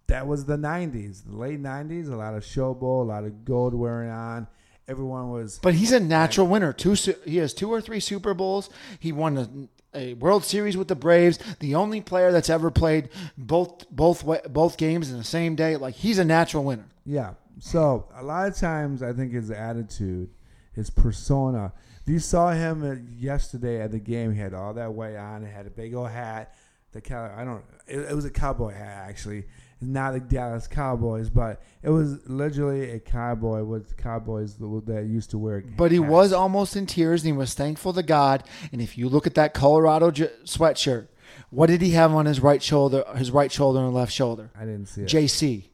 that 0.08 0.26
was 0.28 0.46
the 0.46 0.58
'90s, 0.58 1.26
the 1.26 1.36
late 1.36 1.62
'90s. 1.62 2.10
A 2.10 2.16
lot 2.16 2.34
of 2.34 2.44
showboat, 2.44 3.02
a 3.02 3.08
lot 3.08 3.24
of 3.26 3.44
gold 3.46 3.74
wearing 3.76 4.10
on. 4.10 4.48
Everyone 4.88 5.32
was 5.32 5.60
But 5.62 5.74
he's 5.74 5.92
a 5.92 6.00
natural 6.00 6.48
winner. 6.48 6.72
Two, 6.72 6.94
he 7.26 7.38
has 7.38 7.54
two 7.54 7.72
or 7.72 7.82
three 7.82 8.00
Super 8.00 8.34
Bowls. 8.34 8.70
He 9.00 9.12
won 9.12 9.68
a, 9.96 10.14
World 10.16 10.44
Series 10.44 10.78
with 10.78 10.88
the 10.88 10.96
Braves. 10.96 11.40
The 11.60 11.76
only 11.76 12.02
player 12.02 12.32
that's 12.32 12.50
ever 12.50 12.72
played 12.72 13.10
both 13.38 13.90
both 13.90 14.26
both 14.50 14.78
games 14.78 15.12
in 15.12 15.18
the 15.18 15.24
same 15.24 15.56
day. 15.56 15.78
Like 15.78 15.96
he's 15.96 16.20
a 16.20 16.26
natural 16.26 16.64
winner. 16.64 16.86
Yeah. 17.06 17.34
So 17.60 18.08
a 18.16 18.24
lot 18.24 18.48
of 18.48 18.56
times, 18.56 19.02
I 19.02 19.14
think 19.14 19.34
his 19.34 19.52
attitude, 19.52 20.30
his 20.74 20.90
persona. 20.90 21.74
You 22.06 22.20
saw 22.20 22.52
him 22.52 22.84
uh, 22.84 22.96
yesterday 23.18 23.82
at 23.82 23.92
the 23.92 24.00
game, 24.00 24.32
he 24.34 24.40
had 24.40 24.54
all 24.54 24.74
that 24.76 24.94
white 24.94 25.16
on. 25.16 25.44
He 25.44 25.52
had 25.52 25.66
a 25.66 25.72
big 25.72 25.96
old 25.96 26.10
hat. 26.10 26.54
The 26.92 27.02
cow. 27.02 27.34
I 27.36 27.44
don't. 27.44 27.64
It, 27.88 28.00
it 28.12 28.16
was 28.16 28.26
a 28.26 28.30
cowboy 28.30 28.74
hat 28.74 29.10
actually, 29.10 29.46
not 29.82 30.14
the 30.14 30.20
Dallas 30.20 30.68
Cowboys, 30.68 31.30
but 31.30 31.62
it 31.84 31.90
was 31.90 32.28
literally 32.28 32.92
a 32.92 33.00
cowboy 33.00 33.64
with 33.64 33.98
Cowboys 33.98 34.56
that 34.58 35.06
used 35.08 35.30
to 35.32 35.38
wear. 35.38 35.62
But 35.78 35.92
he 35.92 35.98
hats. 35.98 36.10
was 36.10 36.34
almost 36.34 36.76
in 36.76 36.86
tears 36.86 37.24
and 37.24 37.34
he 37.34 37.38
was 37.38 37.54
thankful 37.54 37.94
to 37.94 38.04
God. 38.04 38.44
And 38.72 38.82
if 38.82 38.98
you 38.98 39.10
look 39.10 39.28
at 39.28 39.36
that 39.36 39.54
Colorado 39.54 40.12
j- 40.12 40.32
sweatshirt, 40.46 41.08
what 41.50 41.68
did 41.68 41.82
he 41.82 41.92
have 41.92 42.14
on 42.14 42.26
his 42.26 42.40
right 42.40 42.62
shoulder, 42.64 43.04
his 43.18 43.32
right 43.32 43.52
shoulder 43.52 43.80
and 43.80 43.94
left 43.94 44.12
shoulder? 44.14 44.50
I 44.56 44.62
didn't 44.62 44.86
see 44.88 45.02
it. 45.02 45.08
JC. 45.10 45.66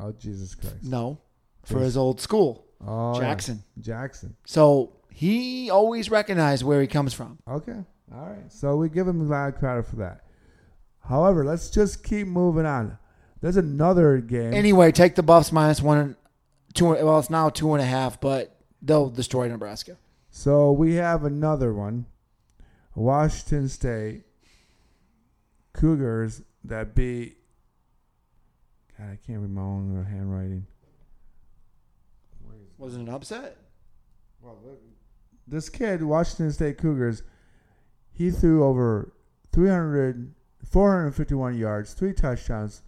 oh 0.00 0.12
Jesus 0.12 0.54
Christ! 0.54 0.82
No, 0.82 1.18
for 1.64 1.80
his 1.80 1.96
old 1.96 2.20
school, 2.20 2.64
Oh, 2.86 3.14
yeah. 3.14 3.20
Jackson. 3.20 3.62
Jackson. 3.78 4.36
So 4.46 4.92
he 5.10 5.70
always 5.70 6.10
recognized 6.10 6.62
where 6.64 6.80
he 6.80 6.86
comes 6.86 7.12
from. 7.14 7.38
Okay. 7.48 7.76
All 8.14 8.26
right. 8.26 8.50
So 8.52 8.76
we 8.76 8.88
give 8.88 9.06
him 9.08 9.20
a 9.20 9.24
lot 9.24 9.48
of 9.48 9.56
credit 9.58 9.86
for 9.86 9.96
that. 9.96 10.22
However, 11.08 11.44
let's 11.44 11.70
just 11.70 12.02
keep 12.04 12.26
moving 12.26 12.66
on. 12.66 12.98
There's 13.44 13.58
another 13.58 14.20
game. 14.20 14.54
Anyway, 14.54 14.90
take 14.90 15.16
the 15.16 15.22
Buffs 15.22 15.52
minus 15.52 15.82
one, 15.82 16.16
two. 16.72 16.86
Well, 16.86 17.18
it's 17.18 17.28
now 17.28 17.50
two 17.50 17.74
and 17.74 17.82
a 17.82 17.84
half, 17.84 18.18
but 18.18 18.56
they'll 18.80 19.10
destroy 19.10 19.48
Nebraska. 19.48 19.98
so 20.30 20.72
we 20.72 20.94
have 20.94 21.24
another 21.24 21.74
one. 21.74 22.06
Washington 22.94 23.68
State 23.68 24.22
Cougars 25.74 26.40
that 26.64 26.94
beat. 26.94 27.36
God, 28.96 29.10
I 29.12 29.18
can't 29.26 29.40
read 29.40 29.50
my 29.50 29.60
own 29.60 30.06
handwriting. 30.10 30.66
Was 32.78 32.94
it 32.94 33.00
an 33.00 33.10
upset? 33.10 33.58
Well, 34.40 34.56
this 35.46 35.68
kid, 35.68 36.02
Washington 36.02 36.50
State 36.50 36.78
Cougars, 36.78 37.22
he 38.10 38.30
threw 38.30 38.64
over 38.64 39.12
300, 39.52 40.32
451 40.64 41.58
yards, 41.58 41.92
three 41.92 42.14
touchdowns, 42.14 42.80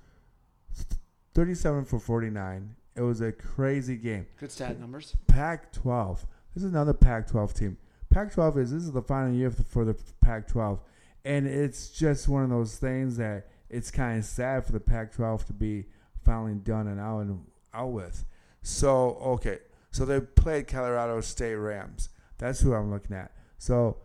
37 1.36 1.84
for 1.84 1.98
49. 1.98 2.74
It 2.94 3.02
was 3.02 3.20
a 3.20 3.30
crazy 3.30 3.96
game. 3.96 4.26
Good 4.40 4.50
stat 4.50 4.80
numbers. 4.80 5.14
Pac 5.26 5.70
12. 5.70 6.26
This 6.54 6.64
is 6.64 6.70
another 6.70 6.94
Pac 6.94 7.26
12 7.26 7.52
team. 7.52 7.76
Pac 8.08 8.32
12 8.32 8.56
is, 8.56 8.72
this 8.72 8.82
is 8.84 8.92
the 8.92 9.02
final 9.02 9.34
year 9.34 9.50
for 9.50 9.84
the, 9.84 9.94
Pac 10.22 10.48
12. 10.48 10.80
And 11.26 11.46
it's 11.46 11.90
just 11.90 12.26
one 12.26 12.42
of 12.42 12.48
those 12.48 12.78
things 12.78 13.18
that 13.18 13.48
it's 13.68 13.90
kind 13.90 14.18
of 14.18 14.24
sad 14.24 14.64
for 14.64 14.72
the 14.72 14.80
Pac 14.80 15.12
12 15.12 15.44
to 15.48 15.52
be 15.52 15.84
finally 16.24 16.54
done 16.54 16.86
and 16.86 16.98
out 16.98 17.20
and 17.20 17.44
out 17.74 17.92
with. 17.92 18.24
So, 18.62 19.16
okay. 19.16 19.58
So 19.90 20.06
they 20.06 20.20
played 20.20 20.68
Colorado 20.68 21.20
State 21.20 21.56
Rams. 21.56 22.08
That's 22.38 22.60
who 22.60 22.72
I'm 22.72 22.90
looking 22.90 23.14
at. 23.14 23.32
So 23.58 23.98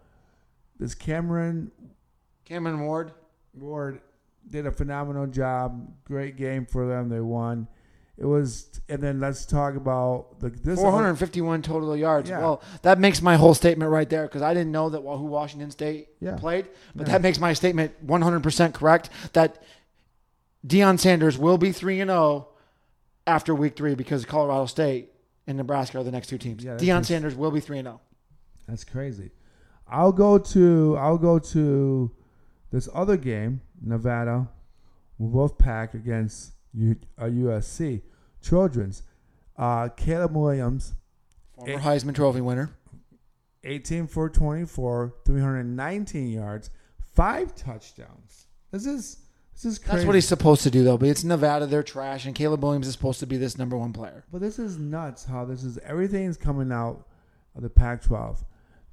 this 0.78 0.94
Cameron 0.96 1.72
Cameron 2.44 2.82
Ward. 2.82 3.14
Ward 3.54 4.02
did 4.50 4.66
a 4.66 4.72
phenomenal 4.72 5.28
job. 5.28 5.94
Great 6.04 6.36
game 6.38 6.66
for 6.66 6.88
them. 6.88 7.10
They 7.10 7.20
won. 7.20 7.68
It 8.18 8.26
was, 8.26 8.80
and 8.88 9.02
then 9.02 9.20
let's 9.20 9.46
talk 9.46 9.76
about 9.76 10.40
the 10.40 10.50
this 10.50 10.80
451 10.80 11.64
total 11.64 11.96
yards. 11.98 12.30
Yeah. 12.30 12.40
Well, 12.40 12.62
that 12.84 13.00
makes 13.00 13.22
my 13.22 13.36
whole 13.36 13.56
statement 13.56 13.90
right 13.90 14.08
there 14.08 14.24
because 14.28 14.44
I 14.44 14.54
didn't 14.54 14.72
know 14.72 14.90
that 14.90 15.02
who 15.02 15.26
Washington 15.26 15.72
State 15.72 16.10
Yeah. 16.20 16.36
played, 16.36 16.68
but 16.94 17.08
Yeah. 17.08 17.14
that 17.14 17.22
makes 17.24 17.40
my 17.40 17.54
statement 17.54 17.94
100% 18.06 18.74
correct 18.76 19.10
that 19.34 19.64
Deion 20.66 21.00
Sanders 21.00 21.38
will 21.38 21.58
be 21.58 21.72
3 21.72 22.00
and 22.00 22.12
0 22.12 22.50
after 23.26 23.56
week 23.56 23.76
3 23.76 23.96
because 23.96 24.24
Colorado 24.26 24.68
State 24.68 25.12
and 25.48 25.58
Nebraska 25.58 26.00
are 26.00 26.04
the 26.04 26.12
next 26.12 26.28
two 26.28 26.38
teams. 26.38 26.64
Yeah, 26.64 26.76
Deion 26.76 27.04
Sanders 27.04 27.36
will 27.36 27.52
be 27.52 27.60
3 27.60 27.80
and 27.80 27.88
oh. 27.88 27.92
0. 27.92 28.02
That's 28.68 28.84
crazy. 28.84 29.32
I'll 29.88 30.12
go 30.14 30.38
to 30.38 30.96
I'll 31.00 31.18
go 31.18 31.40
to 31.40 32.12
this 32.72 32.88
other 32.94 33.18
game, 33.18 33.62
Nevada, 33.82 34.50
Wolfpack 35.20 35.94
against 35.94 36.54
U, 36.74 36.96
uh, 37.18 37.26
USC 37.26 38.02
Children's, 38.42 39.04
Uh, 39.58 39.90
Caleb 39.90 40.36
Williams, 40.36 40.94
Former 41.56 41.74
It- 41.74 41.80
Heisman 41.82 42.16
Trophy 42.16 42.42
winner. 42.42 42.72
18 43.64 44.08
for 44.08 44.28
24, 44.30 45.14
319 45.26 46.30
yards, 46.30 46.72
five 47.14 47.54
touchdowns. 47.54 48.48
This 48.72 48.86
is 48.88 49.18
this 49.54 49.66
is 49.66 49.78
crazy. 49.78 49.98
That's 49.98 50.06
what 50.08 50.16
he's 50.16 50.28
supposed 50.28 50.64
to 50.64 50.72
do 50.72 50.84
though, 50.84 50.98
but 50.98 51.10
it's 51.10 51.24
Nevada, 51.24 51.68
they're 51.68 51.84
trash 51.84 52.26
and 52.26 52.34
Caleb 52.34 52.64
Williams 52.64 52.88
is 52.88 52.94
supposed 52.94 53.20
to 53.20 53.28
be 53.28 53.38
this 53.38 53.60
number 53.60 53.78
1 53.78 53.94
player. 53.94 54.24
But 54.32 54.42
this 54.42 54.58
is 54.58 54.80
nuts 54.80 55.26
how 55.26 55.46
this 55.46 55.64
is 55.64 55.78
everything's 55.80 56.38
coming 56.38 56.72
out 56.72 57.06
of 57.54 57.62
the 57.62 57.70
Pac-12. 57.70 58.44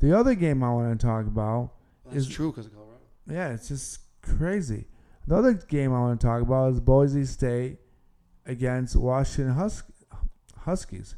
The 0.00 0.14
other 0.14 0.34
game 0.34 0.62
I 0.62 0.70
want 0.74 1.00
to 1.00 1.06
talk 1.06 1.26
about 1.26 1.70
That's 2.04 2.16
Is- 2.18 2.28
true 2.28 2.50
because 2.50 2.66
of 2.66 2.72
Colorado. 2.74 2.87
Yeah, 3.30 3.50
it's 3.52 3.68
just 3.68 4.00
crazy. 4.22 4.86
The 5.26 5.36
other 5.36 5.52
game 5.52 5.92
I 5.92 6.00
want 6.00 6.20
to 6.20 6.26
talk 6.26 6.42
about 6.42 6.72
is 6.72 6.80
Boise 6.80 7.24
State 7.26 7.78
against 8.46 8.96
Washington 8.96 9.54
Hus- 9.54 9.82
Huskies. 10.60 11.16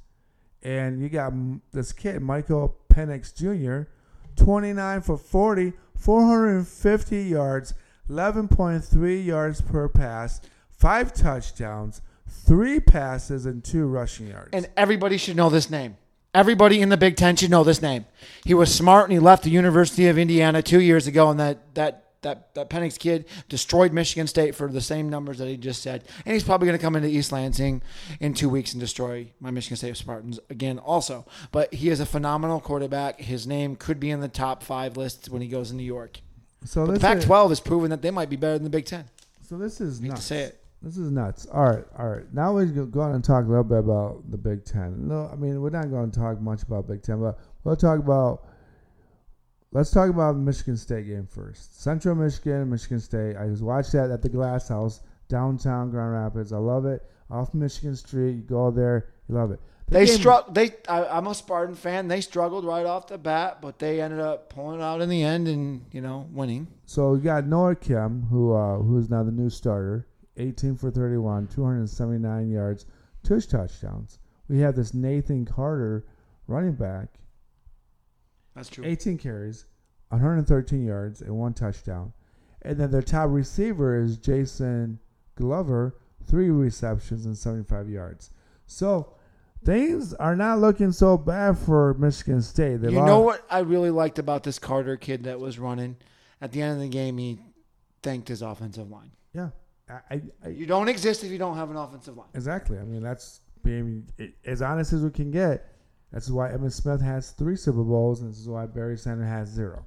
And 0.62 1.00
you 1.00 1.08
got 1.08 1.32
this 1.72 1.92
kid, 1.92 2.20
Michael 2.20 2.76
Penix 2.92 3.34
Jr., 3.34 3.88
29 4.36 5.00
for 5.02 5.16
40, 5.16 5.72
450 5.96 7.22
yards, 7.22 7.74
11.3 8.08 9.24
yards 9.24 9.60
per 9.60 9.88
pass, 9.88 10.40
five 10.70 11.12
touchdowns, 11.14 12.02
three 12.26 12.80
passes, 12.80 13.46
and 13.46 13.62
two 13.64 13.86
rushing 13.86 14.26
yards. 14.28 14.50
And 14.52 14.68
everybody 14.76 15.16
should 15.16 15.36
know 15.36 15.50
this 15.50 15.70
name. 15.70 15.96
Everybody 16.32 16.80
in 16.80 16.90
the 16.90 16.96
Big 16.96 17.16
Ten 17.16 17.34
should 17.36 17.50
know 17.50 17.64
this 17.64 17.82
name. 17.82 18.06
He 18.44 18.54
was 18.54 18.72
smart 18.72 19.04
and 19.04 19.12
he 19.12 19.18
left 19.18 19.42
the 19.42 19.50
University 19.50 20.06
of 20.06 20.16
Indiana 20.16 20.62
two 20.62 20.80
years 20.80 21.06
ago, 21.06 21.28
and 21.30 21.40
that 21.40 21.74
that 21.74 22.04
that 22.22 22.54
that 22.54 22.70
Penix 22.70 22.98
kid 22.98 23.24
destroyed 23.48 23.92
Michigan 23.92 24.26
State 24.26 24.54
for 24.54 24.68
the 24.68 24.80
same 24.80 25.08
numbers 25.08 25.38
that 25.38 25.48
he 25.48 25.56
just 25.56 25.82
said. 25.82 26.04
And 26.24 26.32
he's 26.32 26.44
probably 26.44 26.66
going 26.66 26.78
to 26.78 26.82
come 26.82 26.94
into 26.94 27.08
East 27.08 27.32
Lansing 27.32 27.82
in 28.20 28.34
two 28.34 28.48
weeks 28.48 28.72
and 28.72 28.80
destroy 28.80 29.32
my 29.40 29.50
Michigan 29.50 29.76
State 29.76 29.96
Spartans 29.96 30.38
again, 30.50 30.78
also. 30.78 31.26
But 31.50 31.74
he 31.74 31.88
is 31.88 31.98
a 31.98 32.06
phenomenal 32.06 32.60
quarterback. 32.60 33.20
His 33.20 33.46
name 33.46 33.74
could 33.74 33.98
be 33.98 34.10
in 34.10 34.20
the 34.20 34.28
top 34.28 34.62
five 34.62 34.96
lists 34.96 35.28
when 35.28 35.42
he 35.42 35.48
goes 35.48 35.70
to 35.70 35.74
New 35.74 35.82
York. 35.82 36.20
so 36.64 36.86
the 36.86 36.92
this 36.92 37.02
Pac-12 37.02 37.48
has 37.48 37.60
proven 37.60 37.90
that 37.90 38.02
they 38.02 38.10
might 38.10 38.30
be 38.30 38.36
better 38.36 38.54
than 38.54 38.64
the 38.64 38.70
Big 38.70 38.84
Ten. 38.84 39.06
So 39.48 39.58
this 39.58 39.80
is 39.80 39.98
hate 39.98 40.06
to 40.06 40.12
nuts. 40.12 40.24
say 40.24 40.42
it. 40.42 40.59
This 40.82 40.96
is 40.96 41.10
nuts. 41.10 41.46
All 41.52 41.64
right, 41.64 41.84
all 41.98 42.08
right. 42.08 42.24
Now 42.32 42.54
we're 42.54 42.64
going 42.64 43.12
to 43.12 43.26
talk 43.26 43.44
a 43.44 43.48
little 43.48 43.64
bit 43.64 43.78
about 43.78 44.30
the 44.30 44.38
Big 44.38 44.64
Ten. 44.64 45.08
No, 45.08 45.28
I 45.30 45.36
mean 45.36 45.60
we're 45.60 45.70
not 45.70 45.90
going 45.90 46.10
to 46.10 46.18
talk 46.18 46.40
much 46.40 46.62
about 46.62 46.88
Big 46.88 47.02
Ten, 47.02 47.20
but 47.20 47.38
we'll 47.64 47.76
talk 47.76 47.98
about. 47.98 48.46
Let's 49.72 49.90
talk 49.90 50.10
about 50.10 50.32
the 50.32 50.40
Michigan 50.40 50.76
State 50.76 51.06
game 51.06 51.28
first. 51.30 51.80
Central 51.80 52.14
Michigan, 52.16 52.68
Michigan 52.70 52.98
State. 52.98 53.36
I 53.36 53.46
just 53.46 53.62
watched 53.62 53.92
that 53.92 54.10
at 54.10 54.20
the 54.20 54.28
Glass 54.28 54.68
House 54.68 55.02
downtown 55.28 55.90
Grand 55.90 56.12
Rapids. 56.12 56.52
I 56.52 56.58
love 56.58 56.86
it. 56.86 57.02
Off 57.30 57.54
Michigan 57.54 57.94
Street, 57.94 58.32
you 58.32 58.42
go 58.42 58.72
there, 58.72 59.10
you 59.28 59.36
love 59.36 59.52
it. 59.52 59.60
The 59.86 59.98
They 59.98 60.06
struck. 60.06 60.54
They. 60.54 60.70
I, 60.88 61.04
I'm 61.04 61.26
a 61.26 61.34
Spartan 61.34 61.74
fan. 61.74 62.08
They 62.08 62.20
struggled 62.20 62.64
right 62.64 62.86
off 62.86 63.06
the 63.06 63.18
bat, 63.18 63.60
but 63.60 63.78
they 63.78 64.00
ended 64.00 64.20
up 64.20 64.48
pulling 64.48 64.80
it 64.80 64.82
out 64.82 65.00
in 65.00 65.08
the 65.08 65.22
end 65.22 65.46
and 65.46 65.84
you 65.92 66.00
know 66.00 66.26
winning. 66.32 66.66
So 66.86 67.12
we 67.12 67.20
got 67.20 67.46
Noah 67.46 67.76
Kim, 67.76 68.22
who 68.30 68.54
uh, 68.54 68.78
who 68.78 68.98
is 68.98 69.10
now 69.10 69.22
the 69.22 69.32
new 69.32 69.50
starter, 69.50 70.06
18 70.40 70.76
for 70.76 70.90
31, 70.90 71.46
279 71.48 72.50
yards, 72.50 72.86
two 73.22 73.40
touchdowns. 73.40 74.18
We 74.48 74.60
have 74.60 74.74
this 74.74 74.94
Nathan 74.94 75.44
Carter, 75.44 76.06
running 76.46 76.72
back, 76.74 77.08
That's 78.54 78.68
true. 78.68 78.84
18 78.84 79.18
carries, 79.18 79.66
113 80.08 80.84
yards, 80.84 81.20
and 81.22 81.36
one 81.36 81.54
touchdown. 81.54 82.12
And 82.62 82.78
then 82.78 82.90
their 82.90 83.02
top 83.02 83.30
receiver 83.30 84.02
is 84.02 84.16
Jason 84.16 84.98
Glover, 85.36 85.96
three 86.24 86.50
receptions 86.50 87.26
and 87.26 87.36
75 87.38 87.88
yards. 87.88 88.30
So 88.66 89.14
things 89.64 90.12
are 90.14 90.36
not 90.36 90.58
looking 90.58 90.92
so 90.92 91.16
bad 91.16 91.58
for 91.58 91.94
Michigan 91.94 92.42
State. 92.42 92.78
They've 92.78 92.92
You 92.92 93.00
all- 93.00 93.06
know 93.06 93.20
what 93.20 93.44
I 93.50 93.60
really 93.60 93.90
liked 93.90 94.18
about 94.18 94.42
this 94.42 94.58
Carter 94.58 94.96
kid 94.96 95.24
that 95.24 95.38
was 95.40 95.58
running? 95.58 95.96
At 96.40 96.52
the 96.52 96.62
end 96.62 96.74
of 96.74 96.80
the 96.80 96.88
game, 96.88 97.18
he 97.18 97.38
thanked 98.02 98.28
his 98.28 98.42
offensive 98.42 98.90
line. 98.90 99.12
Yeah, 99.32 99.50
I, 100.10 100.20
I, 100.44 100.48
You 100.48 100.66
don't 100.66 100.88
exist 100.88 101.24
if 101.24 101.30
you 101.30 101.38
don't 101.38 101.56
have 101.56 101.70
an 101.70 101.76
offensive 101.76 102.16
line. 102.16 102.28
Exactly. 102.34 102.78
I 102.78 102.82
mean, 102.82 103.02
that's 103.02 103.40
being 103.64 104.06
as 104.44 104.62
honest 104.62 104.92
as 104.92 105.02
we 105.02 105.10
can 105.10 105.30
get. 105.30 105.66
That's 106.12 106.28
why 106.28 106.48
Emmitt 106.48 106.72
Smith 106.72 107.00
has 107.00 107.30
three 107.30 107.56
Super 107.56 107.84
Bowls, 107.84 108.20
and 108.20 108.30
this 108.30 108.38
is 108.38 108.48
why 108.48 108.66
Barry 108.66 108.98
Sanders 108.98 109.28
has 109.28 109.48
zero. 109.48 109.84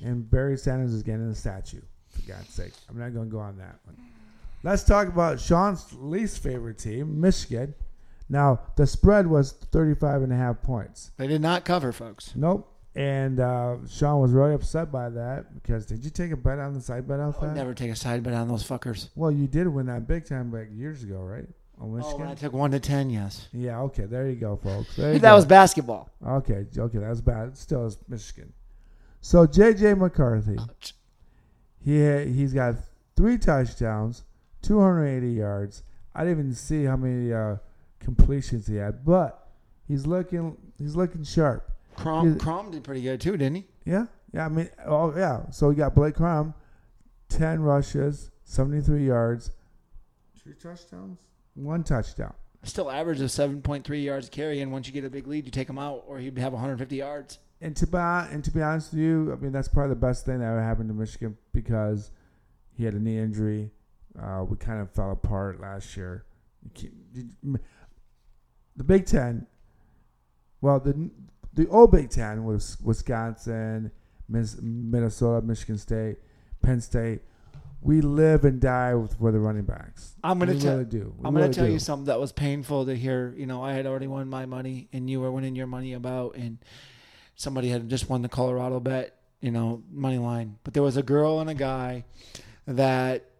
And 0.00 0.28
Barry 0.30 0.56
Sanders 0.56 0.92
is 0.92 1.02
getting 1.02 1.28
a 1.28 1.34
statue, 1.34 1.82
for 2.08 2.22
God's 2.26 2.48
sake. 2.48 2.72
I'm 2.88 2.98
not 2.98 3.12
going 3.12 3.26
to 3.26 3.32
go 3.32 3.40
on 3.40 3.58
that 3.58 3.78
one. 3.84 3.96
Let's 4.62 4.84
talk 4.84 5.08
about 5.08 5.38
Sean's 5.38 5.92
least 5.92 6.42
favorite 6.42 6.78
team, 6.78 7.20
Michigan. 7.20 7.74
Now, 8.28 8.60
the 8.76 8.86
spread 8.86 9.26
was 9.26 9.52
35 9.52 10.22
and 10.22 10.32
a 10.32 10.36
half 10.36 10.62
points. 10.62 11.12
They 11.18 11.26
did 11.28 11.40
not 11.40 11.64
cover, 11.64 11.92
folks. 11.92 12.32
Nope. 12.34 12.72
And 12.96 13.40
uh, 13.40 13.76
Sean 13.88 14.20
was 14.22 14.32
really 14.32 14.54
upset 14.54 14.90
by 14.90 15.10
that 15.10 15.52
because 15.54 15.84
did 15.84 16.02
you 16.02 16.10
take 16.10 16.32
a 16.32 16.36
bet 16.36 16.58
on 16.58 16.72
the 16.72 16.80
side 16.80 17.06
bet 17.06 17.20
off 17.20 17.36
I 17.36 17.40
would 17.42 17.50
that? 17.50 17.54
never 17.54 17.74
take 17.74 17.90
a 17.90 17.96
side 17.96 18.22
bet 18.22 18.32
on 18.32 18.48
those 18.48 18.66
fuckers. 18.66 19.10
Well, 19.14 19.30
you 19.30 19.46
did 19.46 19.68
win 19.68 19.84
that 19.86 20.08
big 20.08 20.24
time 20.26 20.50
like 20.50 20.68
years 20.74 21.02
ago, 21.02 21.18
right? 21.20 21.46
On 21.78 21.90
Oh, 21.90 21.96
Michigan. 21.96 22.26
I 22.26 22.34
took 22.34 22.54
one 22.54 22.70
to 22.70 22.80
ten, 22.80 23.10
yes. 23.10 23.48
Yeah, 23.52 23.80
okay, 23.82 24.06
there 24.06 24.26
you 24.30 24.36
go, 24.36 24.56
folks. 24.56 24.96
There 24.96 25.12
you 25.12 25.18
That 25.18 25.28
go. 25.32 25.36
was 25.36 25.44
basketball. 25.44 26.08
okay. 26.26 26.64
Okay, 26.76 26.98
that 26.98 27.10
was 27.10 27.20
bad. 27.20 27.54
Still 27.58 27.84
is 27.84 27.98
Michigan. 28.08 28.50
So 29.20 29.46
JJ 29.46 29.98
McCarthy, 29.98 30.56
he 31.84 32.24
he's 32.32 32.54
got 32.54 32.76
three 33.14 33.36
touchdowns, 33.36 34.24
280 34.62 35.30
yards, 35.32 35.82
I 36.14 36.24
didn't 36.24 36.38
even 36.38 36.54
see 36.54 36.84
how 36.84 36.96
many 36.96 37.30
uh, 37.32 37.56
completions 38.00 38.66
he 38.66 38.76
had, 38.76 39.04
but 39.04 39.48
he's 39.86 40.06
looking 40.06 40.56
he's 40.78 40.96
looking 40.96 41.24
sharp. 41.24 41.70
Corum, 41.96 42.36
Corum 42.36 42.70
did 42.70 42.84
pretty 42.84 43.02
good 43.02 43.20
too, 43.20 43.32
didn't 43.32 43.56
he? 43.56 43.66
Yeah, 43.84 44.06
yeah. 44.32 44.46
I 44.46 44.48
mean, 44.48 44.68
oh 44.84 45.14
yeah. 45.16 45.50
So 45.50 45.68
we 45.68 45.74
got 45.74 45.94
Blake 45.94 46.14
Corum, 46.14 46.54
ten 47.28 47.60
rushes, 47.60 48.30
seventy 48.44 48.80
three 48.80 49.06
yards, 49.06 49.50
two 50.42 50.52
touchdowns, 50.52 51.18
one 51.54 51.82
touchdown. 51.82 52.34
Still 52.62 52.90
average 52.90 53.20
of 53.20 53.28
7.3 53.28 54.02
yards 54.02 54.26
a 54.26 54.30
carry, 54.30 54.60
and 54.60 54.72
once 54.72 54.88
you 54.88 54.92
get 54.92 55.04
a 55.04 55.10
big 55.10 55.28
lead, 55.28 55.44
you 55.44 55.52
take 55.52 55.68
him 55.68 55.78
out, 55.78 56.02
or 56.08 56.18
he'd 56.18 56.36
have 56.36 56.52
150 56.52 56.96
yards. 56.96 57.38
And 57.60 57.76
to 57.76 57.86
be 57.86 57.96
and 57.96 58.42
to 58.44 58.50
be 58.50 58.60
honest 58.60 58.92
with 58.92 59.00
you, 59.00 59.32
I 59.32 59.36
mean 59.36 59.52
that's 59.52 59.68
probably 59.68 59.90
the 59.90 60.00
best 60.00 60.26
thing 60.26 60.40
that 60.40 60.46
ever 60.46 60.62
happened 60.62 60.88
to 60.88 60.94
Michigan 60.94 61.36
because 61.52 62.10
he 62.74 62.84
had 62.84 62.94
a 62.94 63.00
knee 63.00 63.18
injury. 63.18 63.70
Uh, 64.20 64.44
we 64.48 64.56
kind 64.56 64.80
of 64.80 64.90
fell 64.90 65.10
apart 65.12 65.60
last 65.60 65.96
year. 65.96 66.24
The 68.76 68.84
Big 68.84 69.06
Ten, 69.06 69.46
well, 70.60 70.80
the 70.80 71.10
the 71.56 71.66
old 71.68 71.90
Big 71.90 72.10
Ten 72.10 72.44
was 72.44 72.76
Wisconsin, 72.82 73.90
Minnesota, 74.28 75.44
Michigan 75.44 75.78
State, 75.78 76.16
Penn 76.62 76.80
State. 76.80 77.22
We 77.80 78.00
live 78.00 78.44
and 78.44 78.60
die 78.60 78.94
with 78.94 79.18
for 79.18 79.32
the 79.32 79.38
running 79.38 79.64
backs. 79.64 80.16
I'm 80.22 80.38
gonna 80.38 80.58
tell- 80.58 80.74
really 80.78 80.84
do. 80.84 81.14
We 81.18 81.26
I'm 81.26 81.34
gonna 81.34 81.52
tell 81.52 81.66
do. 81.66 81.72
you 81.72 81.78
something 81.78 82.06
that 82.06 82.20
was 82.20 82.32
painful 82.32 82.86
to 82.86 82.94
hear. 82.96 83.34
You 83.36 83.46
know, 83.46 83.62
I 83.62 83.72
had 83.72 83.86
already 83.86 84.06
won 84.06 84.28
my 84.28 84.44
money, 84.46 84.88
and 84.92 85.08
you 85.08 85.20
were 85.20 85.30
winning 85.30 85.56
your 85.56 85.66
money 85.66 85.92
about, 85.92 86.36
and 86.36 86.58
somebody 87.36 87.68
had 87.68 87.88
just 87.88 88.08
won 88.08 88.22
the 88.22 88.28
Colorado 88.28 88.80
bet, 88.80 89.16
you 89.40 89.50
know, 89.50 89.82
money 89.90 90.18
line. 90.18 90.58
But 90.64 90.74
there 90.74 90.82
was 90.82 90.96
a 90.96 91.02
girl 91.02 91.38
and 91.40 91.48
a 91.48 91.54
guy 91.54 92.04
that 92.66 93.30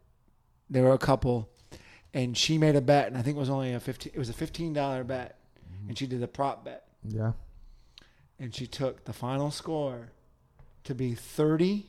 they 0.71 0.81
were 0.81 0.93
a 0.93 0.99
couple, 0.99 1.49
and 2.15 2.37
she 2.37 2.57
made 2.57 2.77
a 2.77 2.81
bet, 2.81 3.09
and 3.09 3.17
I 3.19 3.23
think 3.23 3.37
it 3.37 3.41
was 3.41 3.51
only 3.51 3.75
a 3.75 3.81
15. 3.81 4.13
It 4.15 4.19
was 4.19 4.29
a 4.29 4.35
fifteen 4.35 4.73
dollar 4.73 5.03
bet, 5.03 5.39
mm-hmm. 5.59 5.89
and 5.89 5.99
she 5.99 6.07
did 6.07 6.23
a 6.23 6.29
prop 6.29 6.65
bet, 6.65 6.85
Yeah. 7.05 7.33
And 8.39 8.55
she 8.55 8.67
took 8.67 9.05
the 9.05 9.13
final 9.13 9.51
score 9.51 10.09
to 10.85 10.95
be 10.95 11.15
30 11.15 11.87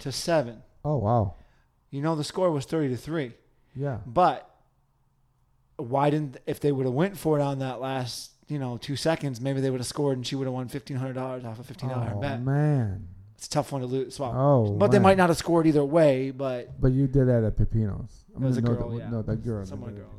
to 0.00 0.10
seven. 0.12 0.62
Oh 0.84 0.96
wow. 0.96 1.34
You 1.90 2.00
know, 2.00 2.14
the 2.14 2.24
score 2.24 2.50
was 2.50 2.64
30 2.64 2.88
to 2.90 2.96
three. 2.96 3.32
Yeah. 3.74 3.98
But 4.06 4.48
why 5.76 6.10
didn't 6.10 6.38
if 6.46 6.60
they 6.60 6.72
would 6.72 6.86
have 6.86 6.94
went 6.94 7.16
for 7.16 7.38
it 7.38 7.42
on 7.42 7.58
that 7.60 7.80
last 7.80 8.32
you 8.48 8.58
know 8.58 8.76
two 8.76 8.96
seconds, 8.96 9.40
maybe 9.40 9.60
they 9.60 9.70
would 9.70 9.80
have 9.80 9.86
scored 9.86 10.16
and 10.18 10.26
she 10.26 10.34
would 10.36 10.46
have 10.46 10.52
won 10.54 10.68
fifteen 10.68 10.96
hundred 10.96 11.14
dollars 11.14 11.44
off 11.44 11.58
a 11.58 11.64
fifteen 11.64 11.88
dollar 11.88 12.12
oh 12.16 12.20
bet. 12.20 12.42
man. 12.42 13.08
It's 13.36 13.46
a 13.46 13.50
tough 13.50 13.72
one 13.72 13.80
to 13.80 13.86
lose. 13.86 14.16
Swap. 14.16 14.34
Oh. 14.36 14.72
but 14.72 14.90
they 14.90 14.98
might 14.98 15.16
not 15.16 15.30
have 15.30 15.38
scored 15.38 15.66
either 15.66 15.82
way. 15.84 16.30
But 16.30 16.78
But 16.78 16.92
you 16.92 17.06
did 17.06 17.28
that 17.28 17.42
at 17.42 17.56
Pepinos. 17.56 18.10
I 18.36 18.36
It 18.36 18.40
was 18.40 18.58
a 18.58 18.60
no, 18.60 18.74
girl, 18.74 18.90
the, 18.90 18.96
yeah. 18.98 19.08
No, 19.10 19.22
that 19.22 19.42
girl. 19.42 19.64
Someone 19.64 19.94
girl. 19.94 20.10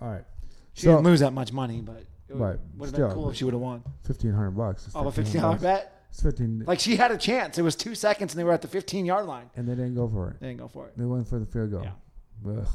All 0.00 0.10
right. 0.10 0.24
she 0.72 0.86
So- 0.86 0.92
didn't 0.92 1.04
lose 1.04 1.20
that 1.20 1.32
much 1.32 1.52
money. 1.52 1.80
But 1.82 2.02
it 2.28 2.34
would, 2.34 2.40
Right, 2.42 2.58
would 2.76 2.86
have 2.86 2.94
still. 2.94 3.06
been 3.08 3.14
cool 3.16 3.30
if 3.30 3.36
she 3.36 3.44
would 3.44 3.54
have 3.54 3.60
won. 3.60 3.82
Fifteen 4.02 4.32
hundred 4.32 4.52
bucks. 4.52 4.86
It's 4.86 4.94
Off 4.94 5.02
a 5.02 5.04
1500 5.06 5.24
fifteen 5.24 5.40
dollar 5.42 5.54
bucks. 5.54 5.62
bet. 5.62 5.90
It's 6.10 6.22
fifteen, 6.22 6.64
Like 6.66 6.78
she 6.80 6.96
had 6.96 7.10
a 7.10 7.18
chance. 7.18 7.58
It 7.58 7.62
was 7.62 7.74
two 7.76 7.94
seconds 7.94 8.32
and 8.32 8.40
they 8.40 8.44
were 8.44 8.52
at 8.52 8.62
the 8.62 8.68
fifteen 8.68 9.04
yard 9.04 9.26
line. 9.26 9.50
and 9.56 9.66
they 9.68 9.74
didn't 9.74 9.94
go 9.94 10.08
for 10.08 10.30
it. 10.30 10.40
They 10.40 10.48
didn't 10.48 10.60
go 10.60 10.68
for 10.68 10.86
it. 10.88 10.96
They 10.96 11.04
went 11.04 11.26
for 11.28 11.38
the 11.38 11.46
field 11.46 11.70
goal. 11.72 11.82
Yeah. 11.84 12.50
Ugh. 12.50 12.66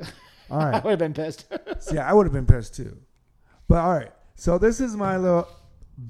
All 0.50 0.60
I 0.60 0.70
right. 0.70 0.84
would 0.84 0.90
have 0.90 0.98
been 0.98 1.14
pissed. 1.14 1.46
See, 1.80 1.98
I 1.98 2.12
would 2.12 2.26
have 2.26 2.32
been 2.32 2.46
pissed 2.46 2.74
too. 2.76 2.96
But 3.66 3.78
all 3.78 3.94
right. 3.94 4.12
So 4.34 4.58
this 4.58 4.78
is 4.80 4.94
my 4.96 5.16
little 5.16 5.48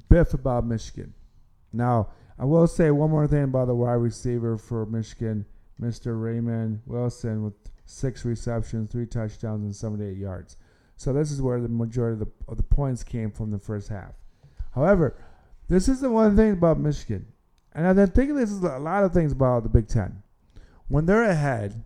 biff 0.08 0.34
about 0.34 0.66
Michigan. 0.66 1.14
Now 1.72 2.08
I 2.38 2.44
will 2.44 2.66
say 2.66 2.90
one 2.90 3.10
more 3.10 3.26
thing 3.28 3.44
about 3.44 3.66
the 3.68 3.74
wide 3.74 3.92
receiver 3.94 4.58
for 4.58 4.86
Michigan, 4.86 5.46
Mr. 5.80 6.20
Roman 6.20 6.82
Wilson, 6.86 7.44
with 7.44 7.54
six 7.86 8.24
receptions, 8.24 8.90
three 8.90 9.06
touchdowns, 9.06 9.62
and 9.62 9.74
78 9.76 10.16
yards. 10.16 10.56
So 10.96 11.12
this 11.12 11.30
is 11.30 11.42
where 11.42 11.60
the 11.60 11.68
majority 11.68 12.14
of 12.14 12.20
the, 12.20 12.50
of 12.50 12.56
the 12.56 12.62
points 12.62 13.02
came 13.02 13.30
from 13.30 13.50
the 13.50 13.58
first 13.58 13.88
half. 13.88 14.12
However, 14.74 15.16
this 15.68 15.88
is 15.88 16.00
the 16.00 16.10
one 16.10 16.36
thing 16.36 16.52
about 16.52 16.78
Michigan, 16.78 17.26
and 17.72 17.86
I've 17.86 17.96
been 17.96 18.10
thinking 18.10 18.36
this 18.36 18.50
is 18.50 18.62
a 18.62 18.78
lot 18.78 19.04
of 19.04 19.12
things 19.12 19.32
about 19.32 19.62
the 19.62 19.68
Big 19.68 19.88
Ten. 19.88 20.22
When 20.88 21.06
they're 21.06 21.24
ahead, 21.24 21.84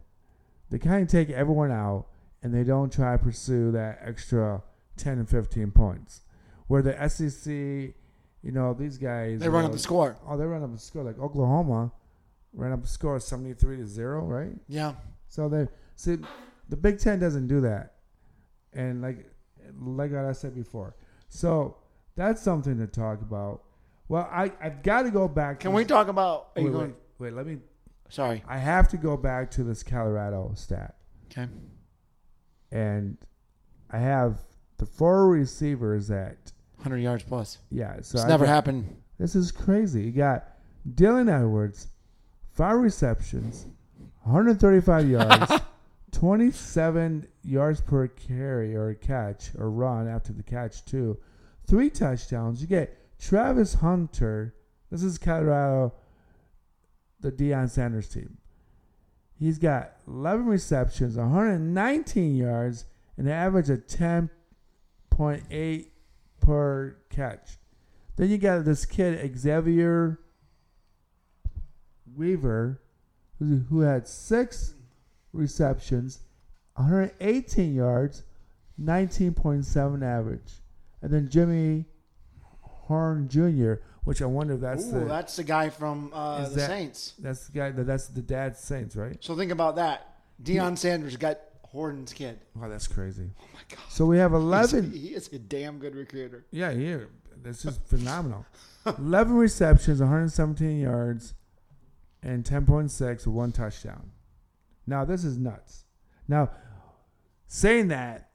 they 0.71 0.79
kind 0.79 1.03
of 1.03 1.09
take 1.09 1.31
everyone 1.31 1.71
out, 1.71 2.07
and 2.43 2.53
they 2.53 2.65
don't 2.65 2.93
try 2.93 3.13
to 3.13 3.19
pursue 3.19 3.71
that 3.73 4.01
extra 4.03 4.63
10 4.97 5.19
and 5.19 5.29
15 5.29 5.71
points. 5.71 6.23
Where 6.67 6.83
the 6.83 7.09
SEC, 7.09 7.51
you 7.53 8.53
know, 8.53 8.75
these 8.75 8.99
guys, 8.99 9.41
they 9.41 9.49
run 9.49 9.63
know, 9.63 9.69
up 9.69 9.73
the 9.73 9.79
score. 9.79 10.17
Oh, 10.29 10.37
they 10.37 10.45
run 10.45 10.63
up 10.63 10.73
the 10.73 10.79
score 10.79 11.03
like 11.03 11.19
Oklahoma 11.19 11.93
ran 12.53 12.73
up 12.73 12.83
the 12.83 12.89
score 12.89 13.19
73 13.19 13.77
to 13.79 13.87
zero, 13.87 14.25
right? 14.25 14.53
Yeah. 14.69 14.95
So 15.29 15.49
they 15.49 15.69
see 15.97 16.19
the 16.69 16.77
Big 16.77 16.99
Ten 16.99 17.19
doesn't 17.19 17.47
do 17.47 17.61
that, 17.63 17.95
and 18.73 19.03
like 19.03 19.31
like 19.81 20.13
I 20.15 20.33
said 20.33 20.55
before, 20.55 20.97
so 21.29 21.77
that's 22.17 22.41
something 22.43 22.79
to 22.79 22.87
talk 22.87 23.21
about. 23.21 23.63
Well, 24.09 24.29
I 24.33 24.53
I've 24.63 24.83
got 24.83 25.03
to 25.03 25.11
go 25.11 25.29
back. 25.29 25.61
Can 25.61 25.73
we 25.73 25.85
talk 25.85 26.09
about? 26.09 26.51
Are 26.57 26.63
Wait, 26.63 26.63
you 26.63 26.69
wait, 26.71 26.73
going? 26.79 26.95
wait, 27.19 27.33
let 27.35 27.47
me. 27.47 27.59
Sorry. 28.09 28.43
I 28.49 28.57
have 28.59 28.89
to 28.89 28.97
go 28.97 29.17
back 29.19 29.51
to 29.53 29.65
this 29.65 29.83
Colorado 29.83 30.53
stat, 30.55 30.95
Okay. 31.31 31.47
and 32.73 33.19
I 33.91 33.99
have 33.99 34.39
the 34.79 34.87
four 34.87 35.29
receivers 35.29 36.09
that 36.09 36.53
Hundred 36.83 36.99
yards 36.99 37.25
plus. 37.25 37.59
yeah. 37.71 37.97
So 38.01 38.17
It's 38.19 38.25
I 38.25 38.29
never 38.29 38.45
got- 38.47 38.53
happened. 38.53 38.97
This 39.19 39.35
is 39.35 39.51
crazy. 39.51 40.05
You 40.05 40.13
got 40.13 40.47
Dylan 40.89 41.29
Edwards, 41.31 41.89
five 42.53 42.77
receptions, 42.79 43.67
135 44.23 45.09
yards, 45.11 45.53
27 46.13 47.27
yards 47.43 47.81
per 47.81 48.09
carry 48.09 48.75
or 48.75 48.95
catch 48.95 49.51
or 49.57 49.71
run 49.71 50.09
after 50.09 50.33
the 50.33 50.43
catch 50.43 50.85
too, 50.85 51.19
three 51.67 51.91
touchdowns. 51.91 52.61
You 52.61 52.67
get 52.67 53.19
Travis 53.19 53.75
Hunter. 53.75 54.55
This 54.91 55.03
is 55.03 55.19
Colorado, 55.19 55.93
the 57.21 57.31
Deion 57.31 57.69
Sanders 57.69 58.09
team. 58.09 58.39
He's 59.39 59.59
got 59.59 59.93
11 60.07 60.47
receptions, 60.47 61.17
119 61.17 62.37
yards, 62.37 62.87
and 63.17 63.27
an 63.27 63.33
average 63.33 63.71
of 63.71 63.87
10.8 63.87 65.91
per 66.41 66.97
catch. 67.11 67.59
Then 68.17 68.31
you 68.31 68.39
got 68.39 68.65
this 68.65 68.85
kid 68.85 69.39
Xavier 69.39 70.19
Weaver, 72.17 72.81
who, 73.39 73.65
who 73.69 73.81
had 73.81 74.09
six 74.09 74.75
receptions, 75.33 76.21
118 76.75 77.75
yards, 77.75 78.23
19.7 78.81 80.03
average, 80.03 80.53
and 81.03 81.11
then 81.13 81.29
Jimmy 81.29 81.85
Horn 82.61 83.29
Jr., 83.29 83.75
which 84.05 84.23
I 84.23 84.27
wonder 84.27 84.55
if 84.55 84.61
that's 84.61 84.87
Ooh, 84.87 85.01
the 85.01 85.05
that's 85.05 85.37
the 85.37 85.45
guy 85.45 85.69
from 85.69 86.11
uh, 86.15 86.49
the 86.49 86.55
that- 86.57 86.67
Saints. 86.69 87.15
that's 87.19 87.47
the 87.49 87.59
guy 87.59 87.71
that 87.71 87.85
that's 87.85 88.09
the 88.09 88.23
dad's 88.23 88.59
Saints, 88.61 88.97
right? 88.97 89.17
So 89.21 89.37
think 89.37 89.53
about 89.53 89.77
that. 89.77 90.15
Deion 90.43 90.79
Sanders 90.79 91.17
got 91.17 91.39
Horton's 91.63 92.13
kid. 92.13 92.39
Wow, 92.55 92.69
that's 92.69 92.87
crazy. 92.87 93.31
Oh 93.39 93.45
my 93.53 93.61
god. 93.69 93.81
So 93.91 94.07
we 94.07 94.17
have 94.19 94.31
He's- 94.31 94.43
11. 94.73 94.93
He 94.93 95.09
is 95.09 95.29
a 95.33 95.39
damn 95.39 95.79
good 95.79 95.95
recruiter. 95.95 96.47
Yeah, 96.51 96.71
yeah, 96.71 96.99
this 97.43 97.65
is 97.67 97.79
phenomenal. 97.87 98.47
11 98.87 99.35
receptions, 99.35 100.01
117 100.01 100.81
yards, 100.81 101.35
and 102.23 102.45
10.6 102.45 103.27
with 103.27 103.27
one 103.27 103.53
touchdown. 103.53 104.11
Now, 104.89 105.05
this 105.05 105.23
is 105.23 105.39
nuts. 105.39 105.85
Now, 106.27 106.51
saying 107.47 107.89
that, 107.89 108.31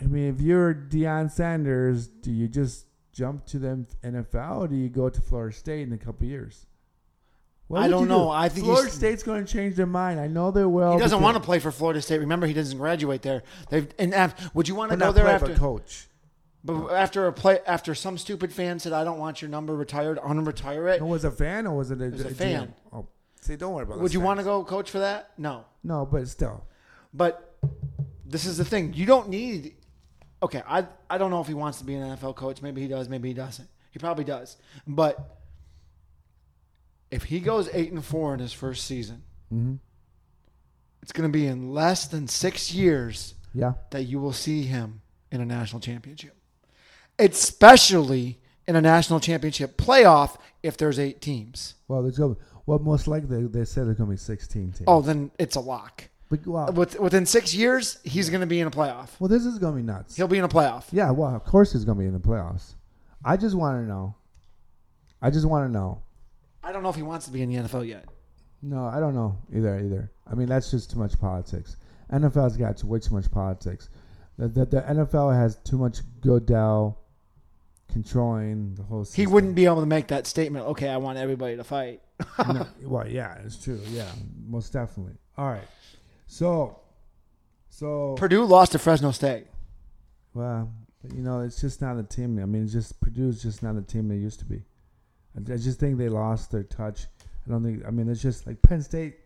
I 0.00 0.04
mean, 0.04 0.34
if 0.34 0.40
you're 0.40 0.74
Deion 0.74 1.30
Sanders, 1.30 2.08
do 2.08 2.30
you 2.32 2.48
just 2.48 2.86
jump 3.12 3.44
to 3.46 3.58
the 3.58 3.86
NFL 4.02 4.60
or 4.60 4.68
do 4.68 4.76
you 4.76 4.88
go 4.88 5.10
to 5.10 5.20
Florida 5.20 5.54
State 5.54 5.82
in 5.86 5.92
a 5.92 5.98
couple 5.98 6.26
years? 6.26 6.66
What 7.68 7.82
I 7.82 7.88
don't 7.88 8.00
you 8.02 8.06
do? 8.06 8.14
know. 8.14 8.30
I 8.30 8.48
think 8.48 8.66
Florida 8.66 8.90
State's 8.90 9.22
going 9.22 9.44
to 9.44 9.52
change 9.52 9.76
their 9.76 9.86
mind. 9.86 10.18
I 10.18 10.26
know 10.26 10.50
they 10.50 10.64
will. 10.64 10.94
he 10.94 10.98
doesn't 10.98 11.20
want 11.20 11.36
to 11.36 11.40
play 11.42 11.58
for 11.60 11.70
Florida 11.70 12.02
State. 12.02 12.18
Remember, 12.18 12.46
he 12.46 12.52
doesn't 12.54 12.76
graduate 12.78 13.22
there. 13.22 13.42
They've 13.68 13.86
and 13.98 14.12
af- 14.12 14.52
would 14.54 14.66
you 14.66 14.74
want 14.74 14.90
to 14.90 14.96
go 14.96 15.12
there 15.12 15.28
after? 15.28 15.54
coach. 15.54 16.08
But 16.64 16.88
after 16.88 17.26
a 17.26 17.32
play, 17.32 17.60
after 17.66 17.94
some 17.94 18.18
stupid 18.18 18.52
fan 18.52 18.80
said, 18.80 18.92
"I 18.92 19.04
don't 19.04 19.18
want 19.18 19.40
your 19.40 19.50
number 19.50 19.74
retired," 19.76 20.18
unretire 20.18 20.92
it. 20.92 21.00
No, 21.00 21.06
was 21.06 21.24
it 21.24 21.28
a 21.28 21.30
fan 21.30 21.66
or 21.66 21.76
was 21.76 21.90
it 21.92 22.00
a, 22.02 22.08
was 22.10 22.22
a 22.22 22.30
GM? 22.30 22.34
fan. 22.36 22.74
Oh, 22.92 23.06
see, 23.40 23.56
don't 23.56 23.72
worry 23.74 23.84
about. 23.84 23.98
Would 24.00 24.14
you 24.14 24.20
want 24.20 24.38
to 24.38 24.44
go 24.44 24.64
coach 24.64 24.90
for 24.90 24.98
that? 25.00 25.30
No. 25.38 25.64
No, 25.82 26.06
but 26.06 26.28
still. 26.28 26.64
But 27.12 27.56
this 28.24 28.44
is 28.46 28.56
the 28.58 28.64
thing. 28.64 28.92
You 28.94 29.06
don't 29.06 29.28
need. 29.28 29.74
Okay, 30.42 30.62
I 30.66 30.86
I 31.08 31.18
don't 31.18 31.30
know 31.30 31.40
if 31.40 31.46
he 31.46 31.54
wants 31.54 31.78
to 31.78 31.84
be 31.84 31.94
an 31.94 32.16
NFL 32.16 32.36
coach. 32.36 32.62
Maybe 32.62 32.80
he 32.80 32.88
does. 32.88 33.08
Maybe 33.08 33.28
he 33.28 33.34
doesn't. 33.34 33.68
He 33.90 33.98
probably 33.98 34.24
does. 34.24 34.56
But 34.86 35.36
if 37.10 37.24
he 37.24 37.40
goes 37.40 37.68
eight 37.72 37.90
and 37.92 38.04
four 38.04 38.32
in 38.34 38.40
his 38.40 38.52
first 38.52 38.86
season, 38.86 39.22
hmm 39.48 39.74
it's 41.02 41.12
going 41.12 41.26
to 41.26 41.32
be 41.32 41.46
in 41.46 41.72
less 41.72 42.06
than 42.06 42.28
six 42.28 42.74
years 42.74 43.32
Yeah. 43.54 43.72
that 43.90 44.02
you 44.02 44.20
will 44.20 44.34
see 44.34 44.64
him 44.64 45.00
in 45.32 45.40
a 45.40 45.46
national 45.46 45.80
championship, 45.80 46.36
especially 47.18 48.38
in 48.68 48.76
a 48.76 48.82
national 48.82 49.18
championship 49.18 49.78
playoff 49.78 50.36
if 50.62 50.76
there's 50.76 50.98
eight 50.98 51.22
teams. 51.22 51.74
Well, 51.88 52.02
there's 52.02 52.18
going. 52.18 52.36
Well, 52.66 52.78
most 52.78 53.08
likely 53.08 53.46
they 53.46 53.64
said 53.64 53.86
there's 53.86 53.96
going 53.96 54.08
to 54.08 54.14
be 54.14 54.16
16 54.16 54.62
teams. 54.72 54.82
Oh, 54.86 55.00
then 55.00 55.30
it's 55.38 55.56
a 55.56 55.60
lock. 55.60 56.04
But, 56.28 56.46
well, 56.46 56.72
With, 56.72 56.98
within 57.00 57.26
six 57.26 57.52
years, 57.54 57.98
he's 58.04 58.30
going 58.30 58.40
to 58.42 58.46
be 58.46 58.60
in 58.60 58.66
a 58.68 58.70
playoff. 58.70 59.08
well, 59.18 59.26
this 59.28 59.44
is 59.44 59.58
gonna 59.58 59.76
be 59.76 59.82
nuts. 59.82 60.14
He'll 60.16 60.28
be 60.28 60.38
in 60.38 60.44
a 60.44 60.48
playoff. 60.48 60.84
Yeah, 60.92 61.10
well, 61.10 61.34
of 61.34 61.42
course 61.44 61.72
he's 61.72 61.84
gonna 61.84 61.98
be 61.98 62.06
in 62.06 62.12
the 62.12 62.20
playoffs. 62.20 62.74
I 63.24 63.36
just 63.36 63.56
want 63.56 63.82
to 63.82 63.88
know. 63.88 64.14
I 65.20 65.30
just 65.30 65.44
want 65.44 65.66
to 65.68 65.72
know. 65.72 66.02
I 66.62 66.70
don't 66.70 66.84
know 66.84 66.88
if 66.88 66.94
he 66.94 67.02
wants 67.02 67.26
to 67.26 67.32
be 67.32 67.42
in 67.42 67.48
the 67.52 67.56
NFL 67.56 67.88
yet. 67.88 68.04
No, 68.62 68.84
I 68.84 69.00
don't 69.00 69.14
know 69.16 69.38
either. 69.52 69.76
Either. 69.80 70.12
I 70.30 70.34
mean, 70.36 70.46
that's 70.46 70.70
just 70.70 70.92
too 70.92 70.98
much 71.00 71.18
politics. 71.18 71.76
NFL's 72.12 72.56
got 72.56 72.82
way 72.84 73.00
too 73.00 73.14
much 73.14 73.28
politics. 73.30 73.88
The, 74.38 74.46
the, 74.48 74.64
the 74.66 74.82
NFL 74.82 75.34
has 75.34 75.56
too 75.56 75.78
much 75.78 75.98
Goodell 76.20 76.96
controlling 77.92 78.74
the 78.76 78.82
whole. 78.82 79.00
He 79.00 79.04
System. 79.06 79.32
wouldn't 79.32 79.54
be 79.54 79.64
able 79.64 79.80
to 79.80 79.86
make 79.86 80.08
that 80.08 80.26
statement. 80.26 80.66
Okay, 80.66 80.88
I 80.88 80.96
want 80.98 81.18
everybody 81.18 81.56
to 81.56 81.64
fight. 81.64 82.02
no, 82.38 82.66
well, 82.82 83.08
yeah, 83.08 83.38
it's 83.44 83.62
true. 83.62 83.80
Yeah, 83.90 84.10
most 84.46 84.72
definitely. 84.72 85.14
All 85.36 85.48
right. 85.48 85.68
So, 86.26 86.80
so 87.68 88.14
Purdue 88.18 88.44
lost 88.44 88.72
to 88.72 88.78
Fresno 88.78 89.10
State. 89.10 89.46
well, 90.34 90.72
you 91.14 91.22
know, 91.22 91.40
it's 91.40 91.60
just 91.60 91.80
not 91.80 91.98
a 91.98 92.02
team. 92.02 92.38
I 92.38 92.46
mean, 92.46 92.64
it's 92.64 92.72
just 92.72 93.00
Purdue's 93.00 93.42
just 93.42 93.62
not 93.62 93.76
a 93.76 93.82
team 93.82 94.08
they 94.08 94.16
used 94.16 94.38
to 94.40 94.44
be. 94.44 94.62
I, 95.36 95.54
I 95.54 95.56
just 95.56 95.80
think 95.80 95.98
they 95.98 96.08
lost 96.08 96.50
their 96.50 96.62
touch. 96.64 97.06
I 97.46 97.50
don't 97.50 97.62
think. 97.62 97.84
I 97.86 97.90
mean, 97.90 98.08
it's 98.08 98.22
just 98.22 98.46
like 98.46 98.60
Penn 98.62 98.82
State 98.82 99.16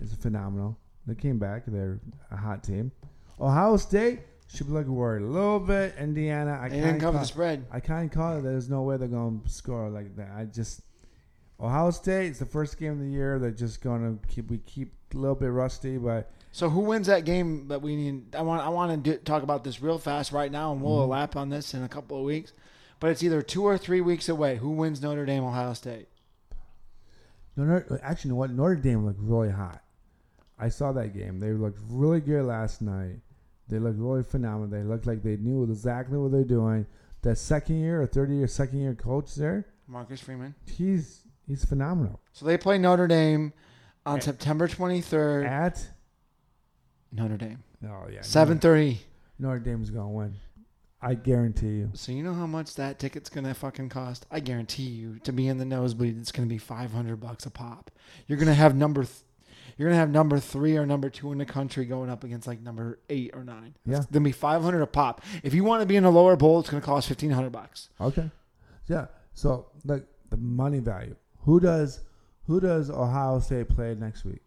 is 0.00 0.14
phenomenal. 0.14 0.78
They 1.06 1.14
came 1.14 1.38
back. 1.38 1.64
They're 1.66 2.00
a 2.30 2.36
hot 2.36 2.62
team. 2.62 2.92
Ohio 3.40 3.76
State 3.76 4.20
should 4.52 4.68
be 4.68 4.72
looking 4.72 4.94
worried 4.94 5.22
a 5.22 5.26
little 5.26 5.60
bit. 5.60 5.94
Indiana, 5.98 6.58
I 6.62 6.68
can't 6.68 7.00
cover 7.00 7.12
call, 7.12 7.20
the 7.20 7.26
spread. 7.26 7.66
I 7.70 7.80
can't 7.80 8.10
call 8.10 8.38
it. 8.38 8.42
There's 8.42 8.70
no 8.70 8.82
way 8.82 8.96
they're 8.96 9.08
going 9.08 9.40
to 9.40 9.48
score 9.48 9.88
like 9.90 10.14
that. 10.16 10.30
I 10.36 10.44
just 10.44 10.82
Ohio 11.60 11.90
State. 11.90 12.26
It's 12.28 12.38
the 12.40 12.46
first 12.46 12.78
game 12.78 12.92
of 12.92 12.98
the 12.98 13.06
year. 13.08 13.38
They're 13.38 13.50
just 13.50 13.80
going 13.82 14.18
to 14.18 14.26
keep. 14.28 14.50
We 14.50 14.58
keep 14.58 14.92
a 15.14 15.16
little 15.18 15.36
bit 15.36 15.46
rusty, 15.50 15.96
but 15.98 16.30
So 16.52 16.68
who 16.68 16.80
wins 16.80 17.06
that 17.06 17.24
game 17.24 17.68
that 17.68 17.80
we 17.82 17.94
need? 17.96 18.34
I 18.34 18.42
want 18.42 18.62
I 18.62 18.68
want 18.68 19.04
to 19.04 19.12
do, 19.12 19.18
talk 19.18 19.42
about 19.42 19.62
this 19.64 19.80
real 19.80 19.98
fast 19.98 20.32
right 20.32 20.50
now, 20.50 20.72
and 20.72 20.82
we'll 20.82 21.06
Mhm. 21.06 21.10
elap 21.10 21.36
on 21.36 21.48
this 21.50 21.72
in 21.74 21.82
a 21.82 21.88
couple 21.88 22.18
of 22.18 22.24
weeks. 22.24 22.52
But 23.00 23.10
it's 23.10 23.22
either 23.22 23.42
two 23.42 23.64
or 23.64 23.76
three 23.78 24.00
weeks 24.00 24.28
away. 24.28 24.56
Who 24.56 24.70
wins 24.70 25.02
Notre 25.02 25.24
Dame 25.26 25.44
Ohio 25.44 25.72
State? 25.74 26.08
No, 27.56 27.64
Notre, 27.64 28.00
actually, 28.02 28.30
you 28.30 28.34
know 28.34 28.38
what? 28.38 28.50
Notre 28.50 28.76
Dame 28.76 29.04
looked 29.06 29.20
really 29.20 29.50
hot. 29.50 29.82
I 30.58 30.68
saw 30.68 30.92
that 30.92 31.14
game. 31.14 31.40
They 31.40 31.52
looked 31.52 31.80
really 31.88 32.20
good 32.20 32.44
last 32.44 32.80
night. 32.82 33.20
They 33.68 33.78
looked 33.78 33.98
really 33.98 34.22
phenomenal. 34.22 34.68
They 34.68 34.82
looked 34.82 35.06
like 35.06 35.22
they 35.22 35.36
knew 35.36 35.64
exactly 35.64 36.18
what 36.18 36.32
they're 36.32 36.44
doing. 36.44 36.86
That 37.22 37.36
second 37.38 37.76
year 37.76 38.02
or 38.02 38.06
third 38.06 38.30
year, 38.30 38.46
second 38.46 38.80
year 38.80 38.94
coach 38.94 39.34
there, 39.34 39.66
Marcus 39.86 40.20
Freeman. 40.20 40.54
he's 40.66 41.22
he's 41.46 41.64
phenomenal. 41.64 42.20
So 42.32 42.44
they 42.46 42.56
play 42.58 42.78
Notre 42.78 43.06
Dame 43.06 43.52
on 44.06 44.16
At- 44.18 44.22
September 44.24 44.68
23rd. 44.68 45.46
At 45.46 45.86
Notre 47.12 47.36
Dame. 47.36 47.62
oh 47.84 48.08
yeah, 48.10 48.20
7:30. 48.20 48.58
Notre, 48.58 48.98
Notre 49.38 49.58
Dame's 49.60 49.90
gonna 49.90 50.10
win. 50.10 50.34
I 51.00 51.14
guarantee 51.14 51.66
you. 51.76 51.90
So 51.92 52.12
you 52.12 52.22
know 52.22 52.32
how 52.32 52.46
much 52.46 52.76
that 52.76 52.98
ticket's 52.98 53.28
gonna 53.28 53.52
fucking 53.54 53.90
cost? 53.90 54.26
I 54.30 54.40
guarantee 54.40 54.84
you 54.84 55.18
to 55.20 55.32
be 55.32 55.46
in 55.48 55.58
the 55.58 55.64
nosebleed, 55.66 56.18
it's 56.18 56.32
gonna 56.32 56.48
be 56.48 56.58
500 56.58 57.16
bucks 57.20 57.44
a 57.46 57.50
pop. 57.50 57.90
You're 58.26 58.38
gonna 58.38 58.54
have 58.54 58.74
number, 58.74 59.02
th- 59.04 59.18
you're 59.76 59.88
gonna 59.88 59.98
have 60.00 60.08
number 60.10 60.38
three 60.38 60.76
or 60.78 60.86
number 60.86 61.10
two 61.10 61.30
in 61.30 61.36
the 61.38 61.44
country 61.44 61.84
going 61.84 62.08
up 62.08 62.24
against 62.24 62.46
like 62.46 62.62
number 62.62 63.00
eight 63.10 63.32
or 63.34 63.44
nine. 63.44 63.74
Yeah. 63.84 63.98
It's 63.98 64.06
gonna 64.06 64.24
be 64.24 64.32
500 64.32 64.80
a 64.80 64.86
pop. 64.86 65.20
If 65.42 65.52
you 65.52 65.62
want 65.62 65.82
to 65.82 65.86
be 65.86 65.96
in 65.96 66.04
a 66.04 66.10
lower 66.10 66.36
bowl, 66.36 66.60
it's 66.60 66.70
gonna 66.70 66.80
cost 66.80 67.08
1500 67.10 67.50
bucks. 67.50 67.90
Okay. 68.00 68.30
Yeah. 68.86 69.06
So 69.34 69.66
like 69.84 70.06
the 70.30 70.38
money 70.38 70.78
value. 70.78 71.16
Who 71.44 71.60
does 71.60 72.00
who 72.46 72.60
does 72.60 72.90
Ohio 72.90 73.40
State 73.40 73.68
play 73.68 73.94
next 73.94 74.24
week? 74.24 74.42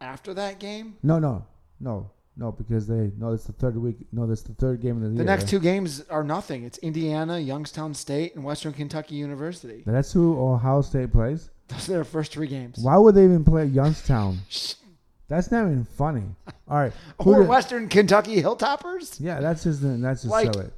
After 0.00 0.32
that 0.34 0.58
game, 0.60 0.96
No, 1.02 1.18
no, 1.18 1.44
no, 1.80 2.10
no, 2.36 2.52
because 2.52 2.86
they 2.86 3.10
no. 3.18 3.32
It's 3.32 3.44
the 3.44 3.52
third 3.52 3.76
week. 3.76 3.96
No, 4.12 4.26
that's 4.26 4.42
the 4.42 4.54
third 4.54 4.80
game 4.80 4.96
of 4.96 5.02
the, 5.02 5.08
the 5.08 5.14
year. 5.16 5.24
next 5.24 5.48
two 5.48 5.58
games 5.58 6.04
are 6.08 6.22
nothing. 6.22 6.62
It's 6.64 6.78
Indiana, 6.78 7.38
Youngstown 7.38 7.94
State, 7.94 8.34
and 8.36 8.44
Western 8.44 8.72
Kentucky 8.72 9.16
University. 9.16 9.82
That's 9.86 10.12
who 10.12 10.40
Ohio 10.40 10.82
State 10.82 11.12
plays. 11.12 11.50
Those 11.68 11.88
are 11.88 11.92
their 11.92 12.04
first 12.04 12.32
three 12.32 12.46
games. 12.46 12.78
Why 12.80 12.96
would 12.96 13.14
they 13.14 13.24
even 13.24 13.44
play 13.44 13.66
Youngstown? 13.66 14.38
That's 15.28 15.50
not 15.52 15.66
even 15.66 15.84
funny. 15.84 16.22
All 16.70 16.78
right. 16.78 16.92
Who 17.22 17.34
Or 17.34 17.40
did- 17.40 17.48
Western 17.50 17.88
Kentucky 17.88 18.40
Hilltoppers. 18.40 19.18
yeah, 19.20 19.40
that's 19.40 19.62
just 19.64 19.82
that's 19.82 20.22
just 20.22 20.32
Like- 20.32 20.54
silly. 20.54 20.70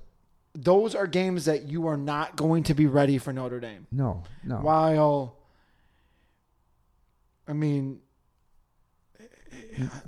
Those 0.54 0.94
are 0.94 1.06
games 1.06 1.44
that 1.44 1.68
you 1.68 1.86
are 1.86 1.96
not 1.96 2.36
going 2.36 2.64
to 2.64 2.74
be 2.74 2.86
ready 2.86 3.18
for 3.18 3.32
Notre 3.32 3.60
Dame. 3.60 3.86
No, 3.92 4.24
no. 4.44 4.56
While, 4.56 5.36
I 7.46 7.52
mean, 7.52 8.00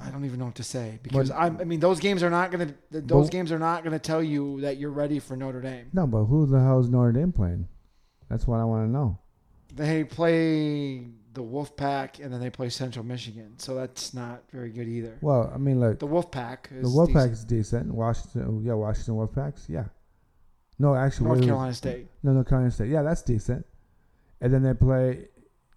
I 0.01 0.11
don't 0.11 0.25
even 0.25 0.39
know 0.39 0.47
what 0.47 0.57
to 0.57 0.65
say 0.65 0.99
because 1.03 1.31
But- 1.31 1.37
I, 1.39 1.65
mean 1.65 1.81
those 1.81 2.01
games 2.01 2.23
are 2.23 2.31
not 2.31 2.51
going 2.51 2.69
to 2.69 3.01
those 3.01 3.27
But- 3.27 3.33
games 3.33 3.53
are 3.53 3.59
not 3.59 3.83
going 3.85 3.93
to 3.93 3.99
tell 3.99 4.23
you 4.23 4.61
that 4.63 4.77
you're 4.79 4.91
ready 4.91 5.19
for 5.19 5.37
Notre 5.37 5.61
Dame. 5.61 5.87
No, 5.93 6.07
but 6.07 6.25
who 6.25 6.47
the 6.47 6.61
hell 6.61 6.81
is 6.81 6.89
Notre 6.89 7.13
Dame 7.13 7.33
playing? 7.33 7.69
That's 8.29 8.47
what 8.47 8.59
I 8.61 8.65
want 8.65 8.87
to 8.89 8.91
know. 8.91 9.19
They 9.75 10.05
play 10.05 11.07
the 11.35 11.43
Wolfpack 11.43 12.23
and 12.23 12.33
then 12.33 12.41
they 12.41 12.51
play 12.51 12.69
Central 12.69 13.05
Michigan, 13.05 13.55
so 13.59 13.75
that's 13.75 14.13
not 14.13 14.43
very 14.51 14.71
good 14.71 14.87
either. 14.89 15.17
Well, 15.23 15.51
I 15.55 15.59
mean, 15.59 15.81
like 15.81 15.99
The 15.99 16.07
Wolfpack 16.09 16.67
Is 16.73 16.83
the 16.83 16.89
is 16.89 16.95
Wolfpack 16.95 17.07
decent. 17.15 17.33
is 17.33 17.45
decent. 17.45 17.95
Washington, 17.95 18.45
oh, 18.49 18.61
yeah, 18.63 18.75
Washington 18.75 19.15
Wolfpacks, 19.15 19.69
yeah. 19.69 19.85
No, 20.83 20.97
actually, 20.97 21.27
North 21.27 21.43
Carolina 21.45 21.75
State, 21.75 22.09
No, 22.25 22.33
North 22.33 22.49
Carolina 22.49 22.73
State. 22.73 22.89
Yeah, 22.89 23.03
that's 23.03 23.23
decent. 23.23 23.65
And 24.41 24.53
then 24.53 24.65
they 24.65 24.75
play 24.75 25.29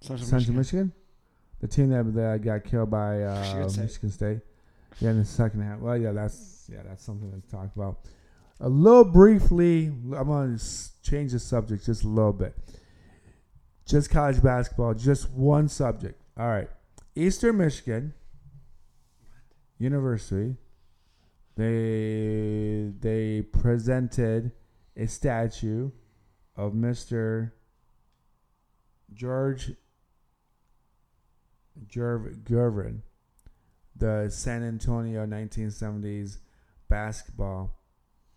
Central, 0.02 0.28
Central 0.28 0.56
Michigan. 0.56 0.56
Michigan, 0.58 0.94
the 1.62 1.68
team 1.68 1.90
that, 1.90 2.12
that 2.16 2.42
got 2.44 2.64
killed 2.64 2.90
by 2.90 3.22
uh, 3.22 3.40
Michigan 3.40 3.70
State. 3.70 3.82
Michigan 3.84 4.10
State. 4.10 4.40
Yeah, 5.00 5.12
in 5.12 5.20
the 5.20 5.26
second 5.26 5.62
half. 5.62 5.78
Well, 5.78 5.96
yeah, 5.96 6.12
that's 6.12 6.68
yeah, 6.74 6.80
that's 6.84 7.04
something 7.04 7.40
to 7.40 7.52
talk 7.52 7.70
about. 7.76 8.00
A 8.60 8.68
little 8.68 9.04
briefly, 9.04 9.86
I'm 9.86 10.28
gonna 10.28 10.58
change 11.04 11.34
the 11.34 11.40
subject 11.40 11.86
just 11.86 12.04
a 12.04 12.08
little 12.08 12.34
bit. 12.34 12.56
Just 13.86 14.10
college 14.10 14.42
basketball, 14.42 14.96
just 14.96 15.30
one 15.30 15.70
subject. 15.70 16.20
All 16.36 16.48
right, 16.48 16.70
Eastern 17.16 17.58
Michigan 17.58 18.16
University. 19.78 20.56
They 21.56 22.92
they 23.00 23.44
presented 23.44 24.52
a 24.98 25.08
statue 25.08 25.92
of 26.56 26.74
Mr. 26.74 27.52
George 29.14 29.74
Gerv- 31.88 32.44
Gervin, 32.44 33.02
the 33.96 34.30
San 34.30 34.64
Antonio 34.64 35.26
1970s 35.26 36.38
basketball, 36.90 37.78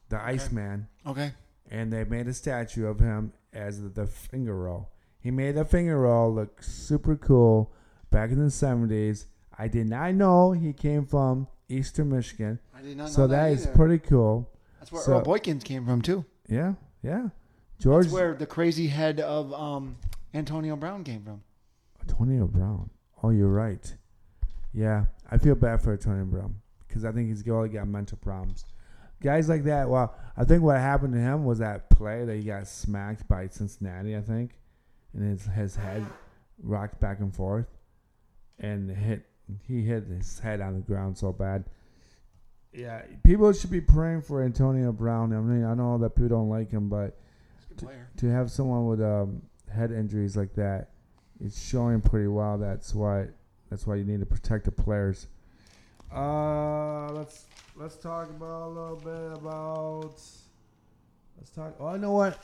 the 0.08 0.20
Iceman, 0.20 0.88
Okay, 1.06 1.32
and 1.70 1.92
they 1.92 2.04
made 2.04 2.26
a 2.26 2.32
statue 2.34 2.86
of 2.86 2.98
him 2.98 3.32
as 3.52 3.80
the, 3.92 4.06
finger 4.06 4.56
roll. 4.56 4.90
He 5.20 5.30
made 5.30 5.54
the 5.56 5.64
finger 5.64 6.00
roll 6.00 6.32
look 6.34 6.62
super 6.62 7.16
cool 7.16 7.72
back 8.10 8.30
in 8.30 8.38
the 8.38 8.50
70s. 8.50 9.26
I 9.56 9.68
did 9.68 9.88
not 9.88 10.14
know 10.14 10.52
he 10.52 10.72
came 10.72 11.06
from 11.06 11.48
Eastern 11.68 12.10
Michigan, 12.10 12.58
I 12.74 12.80
did 12.82 12.96
not 12.96 13.04
know 13.04 13.08
that. 13.08 13.12
so 13.14 13.26
that 13.26 13.52
is 13.52 13.66
pretty 13.66 13.98
cool. 13.98 14.50
That's 14.78 14.90
where 14.90 15.02
so- 15.02 15.18
Earl 15.18 15.24
Boykins 15.24 15.62
came 15.64 15.84
from 15.84 16.00
too. 16.02 16.24
Yeah, 16.48 16.74
yeah. 17.02 17.28
George 17.78 18.06
That's 18.06 18.14
where 18.14 18.34
the 18.34 18.46
crazy 18.46 18.88
head 18.88 19.20
of 19.20 19.52
um, 19.52 19.96
Antonio 20.34 20.76
Brown 20.76 21.04
came 21.04 21.22
from. 21.22 21.42
Antonio 22.00 22.46
Brown. 22.46 22.90
Oh, 23.22 23.30
you're 23.30 23.48
right. 23.48 23.94
Yeah, 24.72 25.06
I 25.30 25.38
feel 25.38 25.54
bad 25.54 25.82
for 25.82 25.92
Antonio 25.92 26.24
Brown 26.24 26.56
because 26.86 27.04
I 27.04 27.12
think 27.12 27.28
he's 27.28 27.46
already 27.48 27.74
got 27.74 27.86
mental 27.86 28.18
problems. 28.18 28.64
Guys 29.20 29.48
like 29.48 29.64
that. 29.64 29.88
Well, 29.88 30.14
I 30.36 30.44
think 30.44 30.62
what 30.62 30.78
happened 30.78 31.12
to 31.14 31.18
him 31.18 31.44
was 31.44 31.58
that 31.58 31.90
play 31.90 32.24
that 32.24 32.36
he 32.36 32.42
got 32.42 32.66
smacked 32.68 33.28
by 33.28 33.48
Cincinnati. 33.48 34.16
I 34.16 34.20
think, 34.20 34.58
and 35.12 35.28
his 35.28 35.46
his 35.46 35.76
head 35.76 36.06
rocked 36.62 37.00
back 37.00 37.20
and 37.20 37.34
forth, 37.34 37.66
and 38.58 38.90
hit. 38.90 39.24
He 39.66 39.82
hit 39.82 40.04
his 40.04 40.38
head 40.38 40.60
on 40.60 40.74
the 40.74 40.80
ground 40.80 41.16
so 41.16 41.32
bad. 41.32 41.64
Yeah, 42.72 43.02
people 43.24 43.52
should 43.52 43.70
be 43.70 43.80
praying 43.80 44.22
for 44.22 44.42
Antonio 44.42 44.92
Brown. 44.92 45.32
I 45.32 45.40
mean, 45.40 45.64
I 45.64 45.74
know 45.74 45.98
that 45.98 46.10
people 46.14 46.28
don't 46.28 46.48
like 46.50 46.70
him, 46.70 46.88
but 46.88 47.18
Good 47.70 47.78
player. 47.78 48.08
to 48.18 48.26
have 48.30 48.50
someone 48.50 48.86
with 48.86 49.00
um, 49.00 49.42
head 49.74 49.90
injuries 49.90 50.36
like 50.36 50.54
that, 50.54 50.90
it's 51.44 51.60
showing 51.60 52.00
pretty 52.00 52.28
well. 52.28 52.58
That's 52.58 52.94
why 52.94 53.28
that's 53.70 53.86
why 53.86 53.96
you 53.96 54.04
need 54.04 54.20
to 54.20 54.26
protect 54.26 54.64
the 54.66 54.72
players. 54.72 55.28
Uh, 56.14 57.10
let's 57.12 57.46
let's 57.76 57.96
talk 57.96 58.28
about 58.30 58.68
a 58.68 58.68
little 58.68 58.96
bit 58.96 59.38
about. 59.38 60.14
Let's 61.36 61.50
talk. 61.54 61.74
Oh, 61.80 61.92
you 61.94 61.98
know 62.00 62.12
what? 62.12 62.38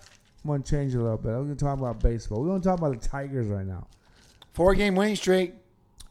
I'm 0.44 0.50
gonna 0.50 0.62
change 0.62 0.94
it 0.94 0.98
a 0.98 1.02
little 1.02 1.18
bit. 1.18 1.30
I'm 1.30 1.42
gonna 1.44 1.54
talk 1.56 1.78
about 1.78 2.00
baseball. 2.00 2.42
We're 2.42 2.48
gonna 2.48 2.60
talk 2.62 2.78
about 2.78 3.00
the 3.00 3.08
Tigers 3.08 3.46
right 3.48 3.66
now. 3.66 3.86
Four 4.52 4.74
game 4.74 4.94
winning 4.94 5.16
streak. 5.16 5.54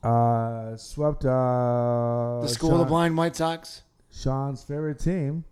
Uh, 0.02 0.76
swept 0.76 1.24
uh 1.24 2.40
The 2.42 2.48
School 2.50 2.74
of 2.74 2.80
the 2.80 2.86
Blind 2.86 3.16
White 3.16 3.36
Sox. 3.36 3.84
Sean's 4.14 4.64
favorite 4.64 5.00
team. 5.00 5.44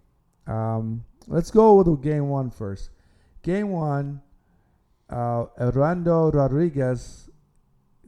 Um, 0.47 1.03
let's 1.27 1.51
go 1.51 1.75
with 1.75 2.01
game 2.01 2.29
one 2.29 2.51
first. 2.51 2.91
Game 3.41 3.69
one, 3.69 4.21
uh, 5.09 5.45
Orlando 5.59 6.31
Rodriguez, 6.31 7.29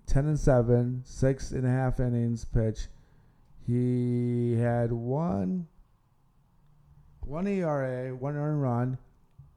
ten 0.06 0.28
and 0.28 0.40
seven, 0.40 1.02
six 1.06 1.52
and 1.52 1.66
a 1.66 1.70
half 1.70 2.00
innings 2.00 2.46
pitch. 2.46 2.88
He 3.66 4.56
had 4.58 4.92
one 4.92 5.68
one 7.22 7.48
ERA, 7.48 8.14
one 8.16 8.36
earned 8.36 8.62
run, 8.62 8.98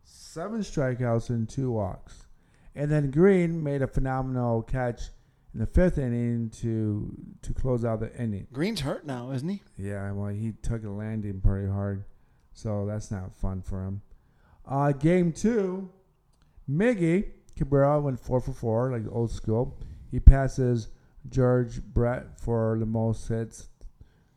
seven 0.05 0.61
strikeouts, 0.61 1.31
and 1.31 1.49
two 1.49 1.73
walks. 1.73 2.27
And 2.75 2.91
then 2.91 3.11
Greene 3.11 3.63
made 3.63 3.83
a 3.83 3.87
phenomenal 3.89 4.63
catch 4.63 5.11
in 5.57 5.61
the 5.61 5.67
fifth 5.67 5.97
inning 5.97 6.51
to 6.51 7.17
to 7.41 7.55
close 7.55 7.83
out 7.83 8.01
the 8.01 8.15
inning. 8.21 8.47
Greene's 8.53 8.81
hurt 8.81 9.07
now, 9.07 9.31
isn't 9.31 9.49
he? 9.49 9.63
Yeah, 9.79 10.13
well, 10.13 10.29
he 10.29 10.53
took 10.61 10.85
a 10.85 10.91
landing 10.91 11.41
pretty 11.41 11.67
hard, 11.67 12.05
so 12.53 12.85
that's 12.87 13.11
not 13.11 13.35
fun 13.35 13.63
for 13.63 13.83
him. 13.83 14.03
Uh, 14.67 14.93
game 14.93 15.33
two, 15.33 15.89
Miggy 16.69 17.31
Cabrera 17.57 17.99
went 18.03 18.21
four 18.21 18.39
for 18.39 18.53
four, 18.53 18.93
like 18.93 19.05
old 19.11 19.31
school. 19.31 19.79
He 20.11 20.21
passes 20.21 20.89
George 21.31 21.83
Brett 21.83 22.39
for 22.39 22.77
the 22.79 22.85
most 22.85 23.27
hits. 23.27 23.71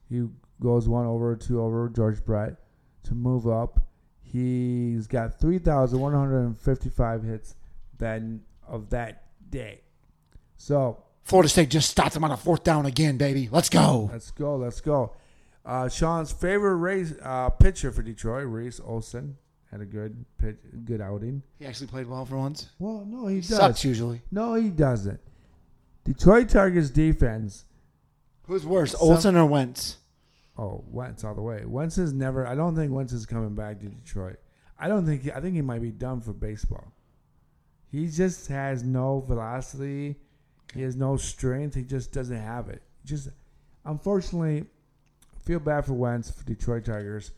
He 0.07 0.25
goes 0.61 0.87
one 0.87 1.05
over, 1.05 1.35
two 1.35 1.61
over 1.61 1.89
George 1.89 2.23
Brett 2.23 2.55
to 3.03 3.13
move 3.13 3.45
up. 3.45 3.81
He's 4.21 5.05
got 5.07 5.37
3,155 5.37 7.23
hits 7.23 7.55
that 7.97 8.21
of 8.65 8.89
that 8.91 9.25
day. 9.49 9.81
So 10.55 11.03
Florida 11.29 11.47
State 11.47 11.69
just 11.69 11.89
stopped 11.91 12.15
them 12.15 12.23
on 12.23 12.31
a 12.31 12.37
fourth 12.37 12.63
down 12.63 12.87
again, 12.87 13.17
baby. 13.17 13.49
Let's 13.51 13.69
go. 13.69 14.09
Let's 14.11 14.31
go. 14.31 14.55
Let's 14.55 14.81
go. 14.81 15.13
Uh, 15.63 15.87
Sean's 15.87 16.31
favorite 16.31 16.77
race 16.77 17.13
uh, 17.21 17.51
pitcher 17.51 17.91
for 17.91 18.01
Detroit, 18.01 18.47
Reese 18.47 18.79
Olson, 18.83 19.37
had 19.69 19.79
a 19.81 19.85
good 19.85 20.25
pitch, 20.39 20.57
good 20.85 21.01
outing. 21.01 21.43
He 21.59 21.67
actually 21.67 21.85
played 21.85 22.07
well 22.07 22.25
for 22.25 22.35
once. 22.37 22.69
Well, 22.79 23.05
no, 23.07 23.27
he 23.27 23.35
He 23.35 23.41
does. 23.41 23.57
sucks 23.57 23.85
usually. 23.85 24.23
No, 24.31 24.55
he 24.55 24.69
doesn't. 24.69 25.19
Detroit 26.03 26.49
Tigers 26.49 26.89
defense. 26.89 27.65
Who's 28.47 28.65
worse, 28.65 28.93
Some- 28.93 29.01
Olson 29.07 29.35
or 29.37 29.45
Wentz? 29.45 29.97
Oh, 30.57 30.83
Wentz 30.89 31.23
all 31.23 31.35
the 31.35 31.43
way. 31.43 31.63
Wentz 31.63 31.99
is 31.99 32.11
never. 32.11 32.47
I 32.47 32.55
don't 32.55 32.75
think 32.75 32.91
Wentz 32.91 33.13
is 33.13 33.27
coming 33.27 33.53
back 33.53 33.79
to 33.81 33.85
Detroit. 33.85 34.37
I 34.79 34.87
don't 34.87 35.05
think. 35.05 35.21
He, 35.21 35.31
I 35.31 35.39
think 35.41 35.53
he 35.53 35.61
might 35.61 35.81
be 35.83 35.91
done 35.91 36.21
for 36.21 36.33
baseball. 36.33 36.91
He 37.91 38.07
just 38.07 38.47
has 38.47 38.81
no 38.83 39.19
velocity. 39.27 40.15
He 40.73 40.81
has 40.81 40.95
no 40.95 41.17
strength. 41.17 41.75
He 41.75 41.83
just 41.83 42.11
doesn't 42.11 42.37
have 42.37 42.69
it. 42.69 42.81
Just 43.05 43.29
unfortunately, 43.85 44.65
feel 45.43 45.59
bad 45.59 45.85
for 45.85 45.93
Wentz 45.93 46.29
for 46.29 46.43
Detroit 46.43 46.85
Tigers. 46.85 47.31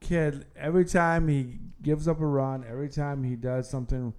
Kid, 0.00 0.46
every 0.56 0.84
time 0.84 1.28
he 1.28 1.58
gives 1.82 2.08
up 2.08 2.20
a 2.20 2.26
run, 2.26 2.64
every 2.68 2.88
time 2.88 3.22
he 3.22 3.36
does 3.36 3.68
something 3.68 4.14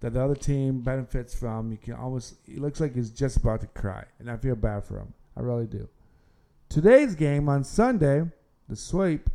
that 0.00 0.12
the 0.12 0.22
other 0.22 0.34
team 0.34 0.80
benefits 0.80 1.34
from, 1.34 1.70
he 1.70 1.76
can 1.76 1.94
almost. 1.94 2.36
He 2.46 2.56
looks 2.56 2.80
like 2.80 2.94
he's 2.94 3.10
just 3.10 3.38
about 3.38 3.60
to 3.62 3.66
cry, 3.66 4.04
and 4.18 4.30
I 4.30 4.36
feel 4.36 4.54
bad 4.54 4.84
for 4.84 4.98
him. 4.98 5.12
I 5.36 5.40
really 5.40 5.66
do. 5.66 5.88
Today's 6.68 7.14
game 7.14 7.48
on 7.48 7.64
Sunday, 7.64 8.24
the 8.68 8.76
sweep, 8.76 9.30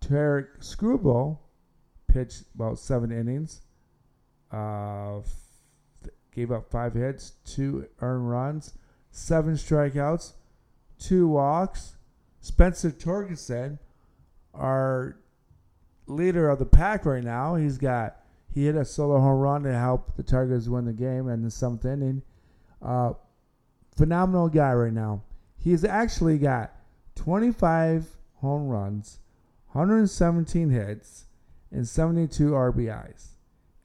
Tarik 0.00 0.60
Skubal 0.60 1.38
pitched 2.08 2.44
about 2.54 2.78
seven 2.78 3.12
innings, 3.12 3.60
uh, 4.50 5.20
gave 6.34 6.50
up 6.50 6.70
five 6.70 6.94
hits, 6.94 7.32
two 7.44 7.86
earned 8.00 8.30
runs, 8.30 8.74
seven 9.10 9.54
strikeouts, 9.54 10.32
two 10.98 11.28
walks. 11.28 11.96
Spencer 12.42 12.90
Torkelson, 12.90 13.78
our 14.54 15.16
leader 16.06 16.48
of 16.48 16.58
the 16.58 16.66
pack 16.66 17.04
right 17.04 17.22
now, 17.22 17.54
he's 17.54 17.76
got 17.76 18.16
he 18.52 18.66
hit 18.66 18.74
a 18.74 18.84
solo 18.84 19.20
home 19.20 19.38
run 19.38 19.62
to 19.62 19.72
help 19.72 20.16
the 20.16 20.22
Tigers 20.22 20.68
win 20.68 20.84
the 20.84 20.92
game 20.92 21.28
in 21.28 21.42
the 21.42 21.50
seventh 21.50 21.84
inning. 21.84 22.22
Uh, 22.82 23.12
phenomenal 23.96 24.48
guy 24.48 24.72
right 24.72 24.92
now. 24.92 25.22
He's 25.56 25.84
actually 25.84 26.38
got 26.38 26.74
25 27.14 28.06
home 28.36 28.68
runs, 28.68 29.20
117 29.72 30.70
hits, 30.70 31.26
and 31.70 31.86
72 31.86 32.50
RBIs. 32.50 33.28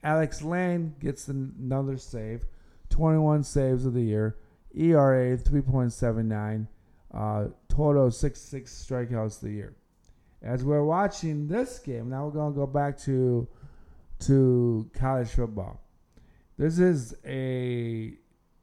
Alex 0.05 0.43
Lange 0.43 0.93
gets 0.99 1.27
another 1.27 1.97
save, 1.97 2.45
21 2.89 3.43
saves 3.43 3.87
of 3.87 3.95
the 3.95 4.03
year, 4.03 4.37
ERA 4.75 5.35
3.79, 5.35 6.67
uh, 7.11 7.45
total 7.67 8.11
66 8.11 8.85
strikeouts 8.87 9.37
of 9.37 9.41
the 9.41 9.51
year. 9.51 9.75
As 10.43 10.63
we're 10.63 10.83
watching 10.83 11.47
this 11.47 11.79
game, 11.79 12.09
now 12.09 12.25
we're 12.25 12.31
going 12.31 12.53
to 12.53 12.57
go 12.57 12.67
back 12.67 12.97
to 12.99 13.47
to 14.19 14.89
college 14.93 15.29
football. 15.29 15.81
This 16.57 16.79
is 16.79 17.15
a 17.25 18.13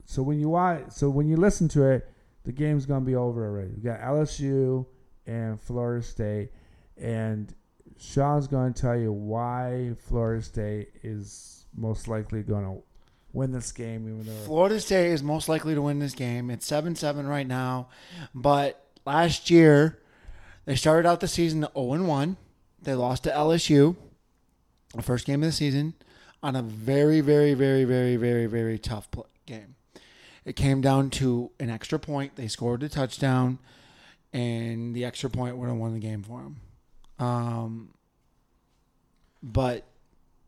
so 0.06 0.22
when 0.22 0.38
you 0.38 0.48
watch 0.48 0.92
so 0.92 1.10
when 1.10 1.28
you 1.28 1.36
listen 1.36 1.68
to 1.68 1.84
it, 1.90 2.08
the 2.44 2.52
game's 2.52 2.86
gonna 2.86 3.04
be 3.04 3.16
over 3.16 3.44
already. 3.44 3.72
We 3.76 3.82
got 3.82 4.00
LSU 4.00 4.86
and 5.26 5.60
Florida 5.60 6.02
State, 6.02 6.52
and 6.96 7.54
Sean's 8.02 8.48
gonna 8.48 8.72
tell 8.72 8.98
you 8.98 9.12
why 9.12 9.92
Florida 10.06 10.42
State 10.42 10.88
is 11.04 11.66
most 11.74 12.08
likely 12.08 12.42
gonna 12.42 12.78
win 13.32 13.52
this 13.52 13.70
game, 13.70 14.08
even 14.08 14.26
though 14.26 14.44
Florida 14.44 14.80
State 14.80 15.12
is 15.12 15.22
most 15.22 15.48
likely 15.48 15.74
to 15.74 15.82
win 15.82 16.00
this 16.00 16.12
game. 16.12 16.50
It's 16.50 16.66
7 16.66 16.96
7 16.96 17.26
right 17.26 17.46
now. 17.46 17.88
But 18.34 18.84
last 19.06 19.50
year, 19.50 20.00
they 20.64 20.74
started 20.74 21.08
out 21.08 21.20
the 21.20 21.28
season 21.28 21.60
0 21.60 22.02
1. 22.02 22.36
They 22.82 22.94
lost 22.94 23.22
to 23.24 23.30
LSU, 23.30 23.94
the 24.94 25.02
first 25.02 25.24
game 25.24 25.42
of 25.44 25.48
the 25.48 25.52
season, 25.52 25.94
on 26.42 26.56
a 26.56 26.62
very, 26.62 27.20
very, 27.20 27.54
very, 27.54 27.84
very, 27.84 28.16
very, 28.16 28.46
very 28.46 28.78
tough 28.78 29.08
game. 29.46 29.76
It 30.44 30.56
came 30.56 30.80
down 30.80 31.10
to 31.10 31.52
an 31.60 31.70
extra 31.70 32.00
point. 32.00 32.34
They 32.34 32.48
scored 32.48 32.82
a 32.82 32.88
touchdown, 32.88 33.60
and 34.32 34.92
the 34.92 35.04
extra 35.04 35.30
point 35.30 35.56
would 35.56 35.68
have 35.68 35.78
won 35.78 35.94
the 35.94 36.00
game 36.00 36.24
for 36.24 36.42
them. 36.42 36.56
Um, 37.18 37.90
but 39.42 39.84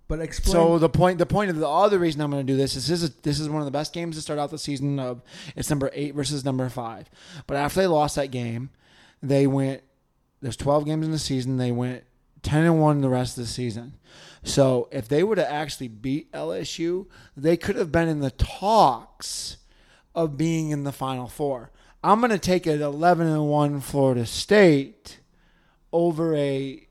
but 0.07 0.20
explain. 0.20 0.53
so 0.53 0.79
the 0.79 0.88
point, 0.88 1.18
the 1.18 1.27
point 1.27 1.50
of 1.50 1.57
the 1.57 1.68
other 1.68 1.98
reason 1.98 2.20
I'm 2.20 2.31
going 2.31 2.46
to 2.46 2.53
do 2.53 2.57
this 2.57 2.77
is 2.77 2.87
this 2.87 3.03
is 3.03 3.11
this 3.16 3.40
is 3.40 3.48
one 3.48 3.62
of 3.62 3.64
the 3.64 3.70
best 3.70 3.92
games 3.92 4.16
to 4.16 4.22
start 4.22 4.38
out 4.38 4.50
the 4.50 4.59
season 4.59 4.98
of. 4.98 5.22
It's 5.57 5.70
number 5.70 5.90
eight 5.92 6.14
versus 6.14 6.44
number 6.44 6.68
five, 6.68 7.09
but 7.46 7.57
after 7.57 7.81
they 7.81 7.87
lost 7.87 8.16
that 8.16 8.31
game, 8.31 8.70
they 9.22 9.46
went. 9.46 9.83
There's 10.40 10.57
12 10.59 10.85
games 10.85 11.07
in 11.07 11.12
the 11.12 11.18
season. 11.18 11.57
They 11.57 11.72
went 11.72 12.05
10 12.42 12.64
and 12.64 12.81
one 12.81 13.00
the 13.00 13.09
rest 13.09 13.38
of 13.38 13.44
the 13.44 13.50
season. 13.50 13.94
So 14.42 14.88
if 14.92 15.09
they 15.09 15.24
would 15.24 15.38
have 15.38 15.48
actually 15.48 15.88
beat 15.88 16.31
LSU, 16.33 17.07
they 17.35 17.57
could 17.57 17.77
have 17.77 17.90
been 17.90 18.09
in 18.09 18.20
the 18.20 18.31
talks 18.31 19.57
of 20.14 20.37
being 20.37 20.68
in 20.70 20.85
the 20.85 20.92
Final 20.92 21.27
Four. 21.27 21.70
I'm 22.03 22.20
going 22.20 22.31
to 22.31 22.38
take 22.38 22.66
an 22.66 22.83
11 22.83 23.27
and 23.27 23.48
one 23.48 23.81
Florida 23.81 24.27
State 24.27 25.20
over 25.94 26.35
a 26.35 26.85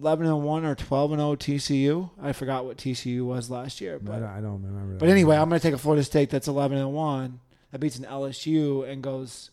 11 0.00 0.26
and 0.26 0.42
1 0.42 0.64
or 0.64 0.74
12 0.74 1.12
and 1.12 1.20
0 1.20 1.34
TCU. 1.36 2.10
I 2.20 2.32
forgot 2.32 2.64
what 2.64 2.78
TCU 2.78 3.24
was 3.24 3.50
last 3.50 3.80
year, 3.80 3.96
I 3.96 3.98
but 3.98 4.18
don't, 4.20 4.24
I 4.28 4.40
don't 4.40 4.62
remember. 4.62 4.94
but 4.96 5.08
anyway, 5.10 5.36
I'm 5.36 5.48
going 5.50 5.60
to 5.60 5.62
take 5.66 5.74
a 5.74 5.78
Florida 5.78 6.02
State 6.02 6.30
that's 6.30 6.48
11 6.48 6.78
and 6.78 6.92
1 6.94 7.40
that 7.72 7.78
beats 7.78 7.98
an 7.98 8.04
LSU 8.06 8.88
and 8.88 9.02
goes 9.02 9.50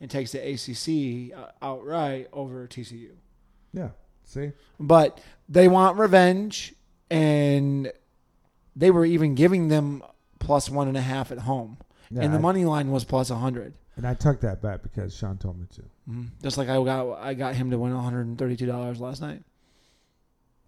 and 0.00 0.10
takes 0.10 0.32
the 0.32 0.38
ACC 0.38 1.36
uh, 1.38 1.50
outright 1.60 2.28
over 2.32 2.66
TCU. 2.66 3.10
yeah. 3.72 3.90
See, 4.24 4.52
But 4.78 5.20
they 5.48 5.68
want 5.68 5.98
revenge, 5.98 6.74
and 7.10 7.90
they 8.76 8.90
were 8.90 9.04
even 9.06 9.34
giving 9.34 9.68
them 9.68 10.02
plus 10.38 10.68
one 10.70 10.86
and 10.86 10.96
a 10.98 11.00
half 11.02 11.32
at 11.32 11.38
home, 11.40 11.78
yeah, 12.10 12.22
and 12.22 12.32
the 12.34 12.38
I- 12.38 12.42
money 12.42 12.64
line 12.66 12.90
was 12.90 13.04
plus 13.04 13.30
100. 13.30 13.72
And 13.98 14.06
I 14.06 14.14
took 14.14 14.40
that 14.40 14.62
bet 14.62 14.82
because 14.82 15.14
Sean 15.14 15.36
told 15.36 15.58
me 15.60 15.66
to. 15.74 15.82
Mhm. 16.10 16.28
Just 16.42 16.56
like 16.56 16.68
I 16.70 16.82
got, 16.82 17.18
I 17.18 17.34
got 17.34 17.54
him 17.54 17.70
to 17.70 17.78
win 17.78 17.92
132 17.92 18.64
dollars 18.64 18.98
last 19.00 19.20
night 19.20 19.42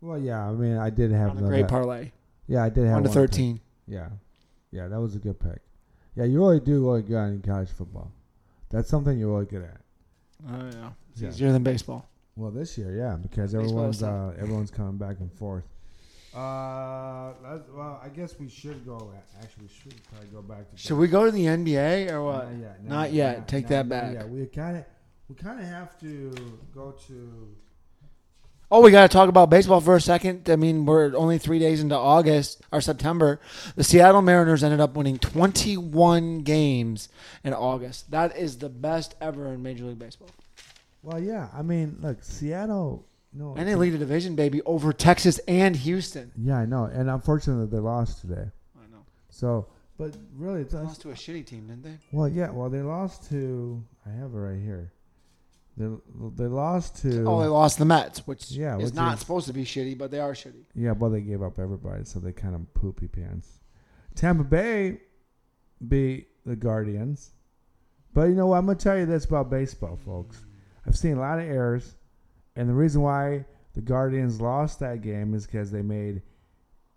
Well, 0.03 0.19
yeah, 0.19 0.47
I 0.47 0.53
mean, 0.53 0.77
I 0.77 0.91
did 0.91 1.11
have 1.13 1.31
on 1.39 1.45
a 1.45 1.49
great 1.49 1.67
parlay, 1.69 2.13
Yeah, 2.47 2.63
I 2.65 2.69
did 2.69 2.85
have 2.87 2.95
one 2.95 3.03
to 3.05 3.09
one 3.09 3.15
pick. 3.19 3.31
13. 3.31 3.61
Yeah, 3.87 4.09
yeah, 4.71 4.89
that 4.89 5.01
was 5.01 5.15
a 5.15 5.19
good 5.19 5.39
pick. 5.41 5.61
Yeah, 6.17 6.25
you 6.25 6.39
really 6.41 6.61
do 6.61 6.85
really 6.87 7.03
good 7.03 7.17
in 7.35 7.41
college 7.43 7.71
football. 7.71 8.11
That's 8.69 8.89
something 8.89 9.19
you're 9.19 9.33
really 9.33 9.47
good 9.47 9.63
at. 9.65 9.81
Oh 10.49 10.71
yeah, 10.73 10.91
it's 11.13 11.21
Yeah. 11.23 11.29
easier 11.29 11.53
than 11.53 11.63
baseball. 11.63 12.07
Well, 12.37 12.51
this 12.51 12.79
year, 12.79 12.97
yeah, 12.97 13.17
because 13.17 13.53
Baseball 13.53 13.69
everyone's 13.71 14.03
uh, 14.03 14.35
everyone's 14.39 14.71
coming 14.71 14.97
back 14.97 15.21
and 15.21 15.31
forth. 15.33 15.65
Uh, 16.35 17.33
well, 17.75 18.01
I 18.03 18.09
guess 18.09 18.39
we 18.39 18.49
should 18.49 18.87
go. 18.87 19.13
Actually, 19.43 19.65
we 19.65 19.69
should 19.69 20.03
probably 20.11 20.29
go 20.29 20.43
back 20.43 20.71
to. 20.71 20.77
Should 20.77 20.97
we 20.99 21.09
go 21.09 21.25
to 21.25 21.31
the 21.33 21.45
NBA 21.45 22.11
or 22.13 22.23
what? 22.23 22.53
Not 22.53 22.61
yet. 22.61 22.85
Not 22.85 23.13
yet. 23.13 23.49
Take 23.49 23.67
that 23.69 23.89
back. 23.89 24.15
Yeah, 24.15 24.25
we 24.27 24.47
kind 24.47 24.77
of 24.77 24.85
we 25.29 25.35
kind 25.35 25.59
of 25.59 25.67
have 25.67 25.99
to 26.01 26.33
go 26.73 26.95
to. 27.09 27.49
Oh, 28.73 28.81
we 28.81 28.93
got 28.93 29.03
to 29.03 29.09
talk 29.09 29.29
about 29.29 29.51
baseball 29.51 29.81
for 29.81 29.97
a 29.97 30.01
second. 30.01 30.49
I 30.49 30.55
mean, 30.55 30.87
we're 30.87 31.17
only 31.17 31.39
three 31.39 31.59
days 31.59 31.81
into 31.81 31.97
August 31.97 32.63
or 32.71 32.81
September. 32.81 33.41
The 33.75 33.83
Seattle 33.83 34.23
Mariners 34.23 34.63
ended 34.63 34.79
up 34.79 34.95
winning 34.95 35.19
21 35.19 36.43
games 36.43 37.09
in 37.43 37.53
August. 37.53 38.13
That 38.13 38.37
is 38.37 38.59
the 38.59 38.69
best 38.69 39.17
ever 39.21 39.49
in 39.53 39.65
Major 39.65 39.87
League 39.87 39.99
Baseball. 39.99 40.31
Well, 41.03 41.19
yeah, 41.19 41.49
I 41.53 41.63
mean, 41.63 41.99
look, 42.01 42.23
Seattle. 42.23 43.05
No, 43.33 43.55
And 43.57 43.69
they 43.69 43.77
lead 43.77 43.91
the 43.91 43.99
division, 43.99 44.35
baby, 44.35 44.61
over 44.63 44.93
Texas 44.93 45.39
and 45.47 45.77
Houston. 45.77 46.33
Yeah, 46.37 46.59
I 46.59 46.67
know, 46.67 46.85
and 46.85 47.09
unfortunately, 47.09 47.67
they 47.67 47.79
lost 47.79 48.21
today. 48.23 48.51
I 48.77 48.91
know. 48.91 49.05
So, 49.29 49.69
But 49.99 50.17
really, 50.37 50.63
it's 50.63 50.73
They 50.73 50.81
lost 50.81 51.01
to 51.03 51.11
a 51.11 51.15
shitty 51.15 51.47
team, 51.47 51.69
didn't 51.69 51.85
they? 51.85 51.99
well, 52.13 52.29
yeah. 52.29 52.51
Well, 52.51 52.69
they 52.71 52.81
lost 52.83 53.29
to. 53.31 53.85
I 54.05 54.11
have 54.11 54.35
it 54.35 54.39
right 54.39 54.61
here. 54.61 54.93
They 55.77 55.89
they 56.37 56.47
lost 56.49 57.01
to. 57.03 57.25
Oh, 57.25 57.41
they 57.41 57.47
lost 57.47 57.79
the 57.79 57.85
Mets, 57.85 58.27
which 58.27 58.51
Yeah, 58.51 58.77
is 58.79 58.87
which 58.87 58.95
not 58.95 59.15
is- 59.15 59.21
supposed 59.21 59.47
to 59.47 59.53
be 59.53 59.65
shitty, 59.65 59.97
but 59.97 60.11
they 60.11 60.19
are 60.19 60.33
shitty. 60.33 60.65
Yeah, 60.75 60.93
well, 60.93 61.11
they 61.11 61.21
gave 61.21 61.41
up 61.43 61.59
everybody, 61.61 62.05
so 62.05 62.19
they 62.19 62.33
kind 62.33 62.55
of 62.57 62.75
poopy 62.75 63.07
pants. 63.09 63.61
Tampa 64.17 64.43
Bay 64.45 65.01
beat 65.87 66.29
the 66.45 66.57
Guardians. 66.57 67.31
But 68.13 68.25
you 68.25 68.35
know 68.35 68.49
what? 68.49 68.57
I'm 68.59 68.67
going 68.67 68.77
to 68.77 68.83
tell 68.83 68.99
you 68.99 69.07
this 69.07 69.25
about 69.25 69.51
baseball, 69.51 69.97
folks. 70.05 70.43
I've 70.85 70.97
seen 70.99 71.17
a 71.17 71.21
lot 71.21 71.39
of 71.39 71.45
errors, 71.45 71.95
and 72.61 72.69
the 72.69 72.75
reason 72.75 73.01
why 73.01 73.47
the 73.73 73.81
Guardians 73.81 74.39
lost 74.39 74.81
that 74.81 75.01
game 75.01 75.33
is 75.33 75.47
because 75.47 75.71
they 75.71 75.81
made 75.81 76.21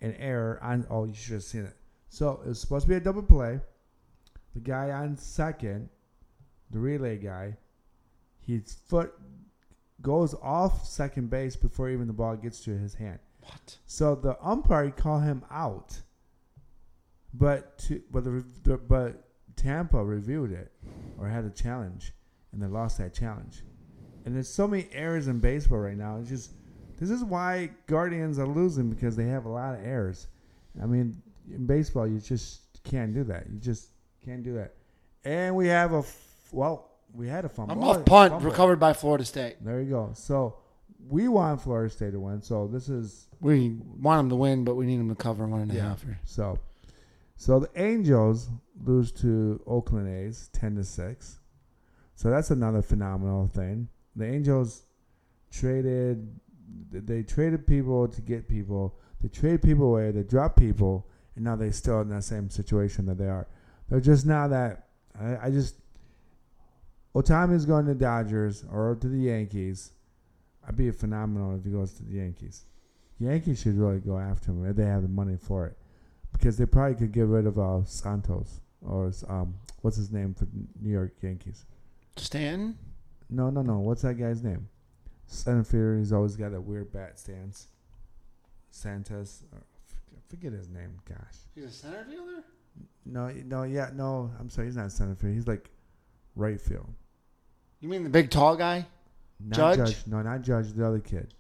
an 0.02 0.14
error 0.16 0.60
on. 0.62 0.86
Oh, 0.90 1.06
you 1.06 1.14
should 1.14 1.36
have 1.36 1.44
seen 1.44 1.64
it. 1.64 1.78
So 2.10 2.42
it 2.46 2.50
was 2.50 2.60
supposed 2.60 2.84
to 2.84 2.90
be 2.90 2.96
a 2.96 3.00
double 3.00 3.24
play. 3.24 3.62
The 4.56 4.60
guy 4.60 4.92
on 4.92 5.16
second, 5.16 5.88
the 6.70 6.80
relay 6.80 7.18
guy, 7.18 7.56
his 8.46 8.74
foot 8.74 9.14
goes 10.02 10.36
off 10.42 10.86
second 10.86 11.30
base 11.30 11.56
before 11.56 11.90
even 11.90 12.08
the 12.08 12.14
ball 12.14 12.36
gets 12.36 12.60
to 12.66 12.78
his 12.78 12.96
hand. 12.96 13.20
What? 13.40 13.78
So 13.86 14.16
the 14.16 14.36
umpire 14.46 14.92
called 14.92 15.24
him 15.24 15.46
out, 15.50 15.98
but 17.34 17.78
to, 17.80 18.02
but 18.12 18.26
the, 18.26 18.44
the 18.64 18.78
but 18.78 19.30
Tampa 19.56 20.04
reviewed 20.04 20.52
it 20.52 20.74
or 21.18 21.30
had 21.30 21.46
a 21.46 21.50
challenge, 21.50 22.12
and 22.52 22.62
they 22.62 22.68
lost 22.68 22.98
that 22.98 23.14
challenge. 23.14 23.64
And 24.26 24.36
there's 24.36 24.48
so 24.50 24.68
many 24.68 24.88
errors 24.94 25.28
in 25.28 25.40
baseball 25.40 25.80
right 25.80 25.98
now. 25.98 26.18
It's 26.20 26.30
just 26.30 26.52
this 27.00 27.10
is 27.10 27.24
why 27.24 27.70
Guardians 27.88 28.40
are 28.40 28.48
losing 28.48 28.90
because 28.90 29.16
they 29.16 29.26
have 29.26 29.46
a 29.46 29.50
lot 29.50 29.76
of 29.76 29.86
errors. 29.86 30.28
I 30.82 30.86
mean, 30.86 31.22
in 31.52 31.66
baseball, 31.66 32.08
you 32.08 32.20
just 32.20 32.62
can't 32.84 33.14
do 33.14 33.24
that. 33.26 33.46
You 33.52 33.60
just 33.60 33.90
can't 34.24 34.44
do 34.44 34.54
that. 34.56 34.74
And 35.26 35.56
we 35.56 35.68
have 35.68 35.94
a 35.94 35.98
f- 36.00 36.48
well, 36.52 36.90
we 37.14 37.28
had 37.28 37.46
a 37.46 37.50
fumble. 37.50 37.74
I'm 37.76 37.84
off 37.84 38.06
punt, 38.06 38.32
Fumble. 38.34 38.50
recovered 38.50 38.80
by 38.80 38.94
Florida 38.94 39.26
State. 39.26 39.58
There 39.64 39.82
you 39.82 39.90
go. 39.90 40.12
So 40.14 40.56
we 41.10 41.28
want 41.28 41.62
Florida 41.62 41.94
State 41.94 42.12
to 42.12 42.20
win. 42.20 42.42
So 42.42 42.68
this 42.68 42.88
is 42.90 43.28
We 43.42 43.78
want 44.00 44.20
them 44.20 44.30
to 44.30 44.36
win, 44.38 44.64
but 44.64 44.76
we 44.76 44.86
need 44.86 45.00
them 45.00 45.10
to 45.10 45.16
cover 45.16 45.46
one 45.46 45.62
and 45.62 45.72
a 45.72 45.76
Yeah. 45.76 45.90
half. 45.90 46.04
here. 46.04 46.18
So, 46.24 46.60
so 47.36 47.60
the 47.60 47.70
Angels 47.76 48.50
lose 48.86 49.12
to 49.14 49.62
Oakland 49.68 50.08
A's 50.08 50.50
ten 50.54 50.76
to 50.76 50.84
six. 50.86 51.40
So 52.16 52.30
that's 52.30 52.52
another 52.52 52.82
phenomenal 52.82 53.48
thing. 53.48 53.90
The 54.16 54.26
Angels 54.26 54.84
traded, 55.52 56.40
they 56.92 57.24
traded 57.24 57.66
people 57.66 58.08
to 58.08 58.22
get 58.22 58.48
people. 58.48 59.00
They 59.22 59.30
traded 59.30 59.62
people 59.62 59.86
away. 59.88 60.12
They 60.12 60.24
dropped 60.24 60.58
people, 60.58 61.08
and 61.36 61.46
now 61.46 61.56
they're 61.56 61.72
still 61.72 62.02
in 62.02 62.10
that 62.10 62.24
same 62.24 62.50
situation 62.50 63.06
that 63.08 63.18
they 63.18 63.28
are. 63.28 63.48
They're 63.90 64.02
just 64.02 64.26
now 64.26 64.48
that 64.48 64.88
I, 65.20 65.48
I 65.48 65.50
just 65.52 65.76
Ohtani's 67.16 67.66
going 67.66 67.86
to 67.86 67.94
Dodgers 67.94 68.66
or 68.72 68.98
to 69.00 69.08
the 69.08 69.20
Yankees. 69.20 69.92
I'd 70.68 70.78
be 70.78 70.88
a 70.88 70.94
phenomenal 70.94 71.56
if 71.58 71.64
he 71.64 71.72
goes 71.72 71.94
to 71.94 72.04
the 72.04 72.14
Yankees. 72.14 72.66
Yankees 73.20 73.62
should 73.62 73.78
really 73.78 74.00
go 74.00 74.18
after 74.18 74.52
him 74.52 74.66
if 74.66 74.76
they 74.76 74.86
have 74.86 75.04
the 75.04 75.08
money 75.08 75.38
for 75.38 75.68
it, 75.68 75.78
because 76.32 76.58
they 76.58 76.66
probably 76.66 76.96
could 76.96 77.12
get 77.12 77.26
rid 77.26 77.46
of 77.46 77.60
uh, 77.60 77.84
Santos 77.86 78.62
or 78.82 79.12
um, 79.30 79.54
what's 79.82 79.98
his 79.98 80.12
name 80.12 80.34
for 80.34 80.48
New 80.82 80.90
York 80.92 81.14
Yankees. 81.22 81.66
Stanton? 82.18 82.78
No, 83.34 83.50
no, 83.50 83.62
no. 83.64 83.80
What's 83.80 84.04
that 84.04 84.14
guy's 84.16 84.44
name? 84.44 84.68
Center 85.26 85.64
fielder. 85.64 85.98
He's 85.98 86.14
always 86.14 86.36
got 86.36 86.54
a 86.54 86.62
weird 86.62 86.92
bat 86.92 87.18
stance. 87.20 87.68
Santos. 88.70 89.44
uh, 89.54 89.58
I 89.58 90.20
forget 90.30 90.54
his 90.54 90.70
name. 90.70 91.00
Gosh. 91.08 91.18
He's 91.56 91.64
a 91.66 91.70
center 91.72 92.06
fielder? 92.08 92.44
No, 93.06 93.30
no, 93.46 93.64
yeah, 93.64 93.90
no. 93.94 94.32
I'm 94.40 94.50
sorry. 94.50 94.68
He's 94.68 94.78
not 94.78 94.92
center 94.92 95.16
field. 95.16 95.34
He's 95.34 95.48
like 95.48 95.70
right 96.36 96.60
field. 96.62 96.88
You 97.80 97.90
mean 97.90 98.04
the 98.04 98.10
big 98.10 98.30
tall 98.30 98.56
guy? 98.56 98.86
Not 99.40 99.76
Judge? 99.78 99.98
No, 100.08 100.22
not 100.22 100.42
Judge. 100.42 100.72
The 100.74 100.86
other 100.86 101.00
kid. 101.00 101.34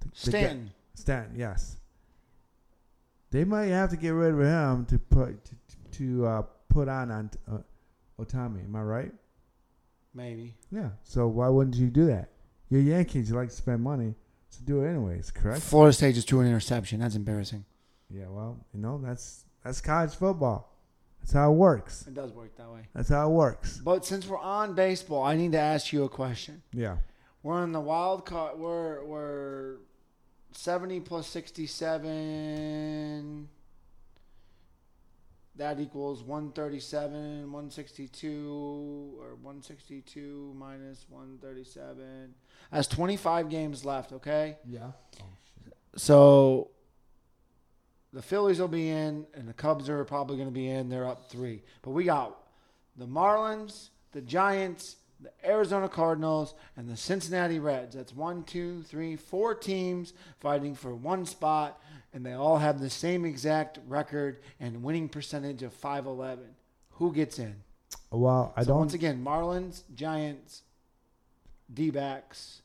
The- 0.00 0.08
the 0.08 0.30
guy- 0.32 0.38
Stanton. 0.38 0.70
Stanton, 0.94 1.34
yes. 1.38 1.76
They 3.30 3.44
might 3.44 3.66
have 3.68 3.88
to 3.90 3.96
get 3.96 4.10
rid 4.10 4.34
of 4.34 4.40
him 4.40 4.84
to 4.86 4.98
put 4.98 5.42
to, 5.46 5.54
to 5.92 6.26
uh, 6.26 6.42
put 6.68 6.88
on 6.88 7.10
on 7.10 7.30
uh, 7.50 7.58
Ohtani. 8.22 8.62
Am 8.64 8.76
I 8.76 8.82
right? 8.82 9.12
Maybe. 10.14 10.54
Yeah. 10.70 10.90
So 11.02 11.26
why 11.26 11.48
wouldn't 11.48 11.76
you 11.76 11.88
do 11.88 12.04
that? 12.06 12.28
You're 12.68 12.82
Yankees. 12.82 13.30
You 13.30 13.36
like 13.36 13.48
to 13.50 13.54
spend 13.54 13.82
money, 13.82 14.14
so 14.48 14.60
do 14.64 14.82
it 14.82 14.88
anyways. 14.88 15.30
Correct? 15.30 15.62
Florida 15.62 15.92
State 15.92 16.14
just 16.14 16.28
threw 16.28 16.40
an 16.40 16.46
interception. 16.46 17.00
That's 17.00 17.16
embarrassing. 17.16 17.64
Yeah. 18.10 18.26
Well, 18.28 18.64
you 18.72 18.80
know 18.80 19.00
that's 19.02 19.44
that's 19.64 19.80
college 19.80 20.14
football. 20.14 20.68
That's 21.20 21.32
how 21.32 21.52
it 21.52 21.56
works. 21.56 22.06
It 22.06 22.14
does 22.14 22.32
work 22.32 22.56
that 22.56 22.68
way. 22.68 22.88
That's 22.94 23.08
how 23.10 23.30
it 23.30 23.32
works. 23.32 23.78
But 23.78 24.04
since 24.04 24.26
we're 24.26 24.38
on 24.38 24.74
baseball, 24.74 25.22
I 25.22 25.36
need 25.36 25.52
to 25.52 25.58
ask 25.58 25.92
you 25.92 26.02
a 26.04 26.08
question. 26.08 26.62
Yeah. 26.72 26.96
We're 27.44 27.62
in 27.62 27.70
the 27.72 27.80
wild 27.80 28.26
card. 28.26 28.58
We're 28.58 29.04
we're 29.04 29.76
seventy 30.52 31.00
plus 31.00 31.26
sixty-seven. 31.26 33.48
That 35.56 35.78
equals 35.80 36.22
one 36.22 36.50
thirty-seven, 36.52 37.52
one 37.52 37.70
sixty-two, 37.70 39.16
or 39.20 39.34
one 39.42 39.62
sixty-two 39.62 40.54
minus 40.56 41.04
one 41.10 41.38
thirty-seven. 41.42 42.34
That's 42.70 42.88
twenty-five 42.88 43.50
games 43.50 43.84
left. 43.84 44.12
Okay, 44.12 44.56
Yeah. 44.66 44.92
Oh, 45.20 45.24
so 45.96 46.70
the 48.14 48.22
Phillies 48.22 48.60
will 48.60 48.68
be 48.68 48.88
in, 48.88 49.26
and 49.34 49.46
the 49.46 49.52
Cubs 49.52 49.90
are 49.90 50.04
probably 50.04 50.36
going 50.36 50.48
to 50.48 50.54
be 50.54 50.68
in. 50.68 50.88
They're 50.88 51.06
up 51.06 51.30
three, 51.30 51.62
but 51.82 51.90
we 51.90 52.04
got 52.04 52.34
the 52.96 53.06
Marlins, 53.06 53.90
the 54.12 54.22
Giants, 54.22 54.96
the 55.20 55.30
Arizona 55.44 55.88
Cardinals, 55.88 56.54
and 56.76 56.88
the 56.88 56.96
Cincinnati 56.96 57.58
Reds. 57.58 57.94
That's 57.94 58.14
one, 58.14 58.42
two, 58.44 58.82
three, 58.84 59.16
four 59.16 59.54
teams 59.54 60.14
fighting 60.40 60.74
for 60.74 60.94
one 60.94 61.26
spot, 61.26 61.78
and 62.12 62.24
they 62.24 62.32
all 62.32 62.58
have 62.58 62.80
the 62.80 62.90
same 62.90 63.24
exact 63.24 63.78
record 63.86 64.40
and 64.60 64.82
winning 64.82 65.08
percentage 65.08 65.62
of 65.62 65.72
511. 65.72 66.44
Who 66.92 67.12
gets 67.12 67.38
in? 67.38 67.56
Well, 68.10 68.52
I 68.56 68.62
so 68.62 68.68
don't. 68.68 68.78
once 68.78 68.94
again, 68.94 69.22
Marlins, 69.24 69.82
Giants, 69.94 70.62
D-backs, 71.72 72.62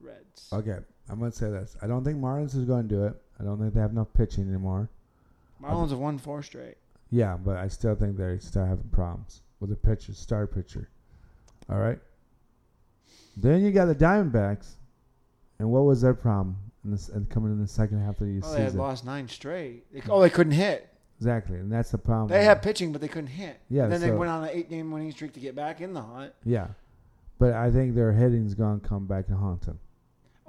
Reds. 0.00 0.48
okay. 0.52 0.78
I'm 1.08 1.18
gonna 1.20 1.30
say 1.32 1.50
this. 1.50 1.76
I 1.80 1.86
don't 1.86 2.02
think 2.04 2.18
Marlins 2.18 2.56
is 2.56 2.64
going 2.64 2.88
to 2.88 2.94
do 2.94 3.04
it. 3.04 3.14
I 3.40 3.44
don't 3.44 3.58
think 3.60 3.74
they 3.74 3.80
have 3.80 3.92
enough 3.92 4.12
pitching 4.12 4.48
anymore. 4.48 4.88
Marlins 5.62 5.90
have 5.90 5.98
won 5.98 6.18
four 6.18 6.42
straight. 6.42 6.76
Yeah, 7.10 7.36
but 7.36 7.56
I 7.56 7.68
still 7.68 7.94
think 7.94 8.16
they're 8.16 8.40
still 8.40 8.64
having 8.66 8.88
problems 8.90 9.42
with 9.60 9.70
the 9.70 9.76
pitcher, 9.76 10.12
star 10.14 10.46
pitcher. 10.48 10.88
All 11.70 11.78
right. 11.78 11.98
Then 13.36 13.62
you 13.62 13.70
got 13.70 13.84
the 13.86 13.94
Diamondbacks, 13.94 14.72
and 15.58 15.70
what 15.70 15.84
was 15.84 16.00
their 16.00 16.14
problem 16.14 16.56
in 16.86 16.92
this 16.92 17.08
and 17.10 17.28
coming 17.28 17.52
in 17.52 17.60
the 17.60 17.66
second 17.66 18.00
half 18.00 18.20
of 18.20 18.26
the 18.26 18.40
Oh, 18.42 18.52
they 18.54 18.62
had 18.62 18.74
lost 18.74 19.04
nine 19.04 19.28
straight. 19.28 19.92
They, 19.92 20.02
oh, 20.08 20.20
they 20.22 20.30
couldn't 20.30 20.52
hit. 20.54 20.88
Exactly, 21.18 21.56
and 21.58 21.70
that's 21.72 21.90
the 21.90 21.98
problem. 21.98 22.28
They 22.28 22.44
had 22.44 22.62
pitching, 22.62 22.92
but 22.92 23.00
they 23.00 23.08
couldn't 23.08 23.28
hit. 23.28 23.58
Yeah, 23.70 23.84
And 23.84 23.92
then 23.92 24.00
they 24.00 24.10
went 24.10 24.30
on 24.30 24.44
an 24.44 24.50
eight-game 24.52 24.90
winning 24.90 25.10
streak 25.12 25.32
to 25.34 25.40
get 25.40 25.54
back 25.54 25.80
in 25.80 25.92
the 25.94 26.02
hunt. 26.02 26.32
yeah, 26.44 26.68
but 27.38 27.52
I 27.54 27.70
think 27.70 27.94
their 27.94 28.12
hitting's 28.12 28.54
gonna 28.54 28.80
come 28.80 29.06
back 29.06 29.28
and 29.28 29.36
haunt 29.36 29.62
them. 29.62 29.78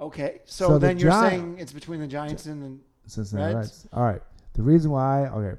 Okay, 0.00 0.40
so, 0.44 0.68
So 0.68 0.72
the 0.74 0.86
then 0.86 0.98
you're 0.98 1.10
Gi- 1.10 1.28
saying 1.30 1.56
it's 1.58 1.72
between 1.72 2.00
the 2.00 2.06
Giants 2.06 2.46
and 2.46 2.62
the 2.62 3.10
Cincinnati 3.10 3.54
Reds? 3.54 3.68
Reds. 3.68 3.88
All 3.92 4.04
right. 4.04 4.22
The 4.54 4.62
reason 4.62 4.90
why, 4.90 5.26
okay, 5.28 5.58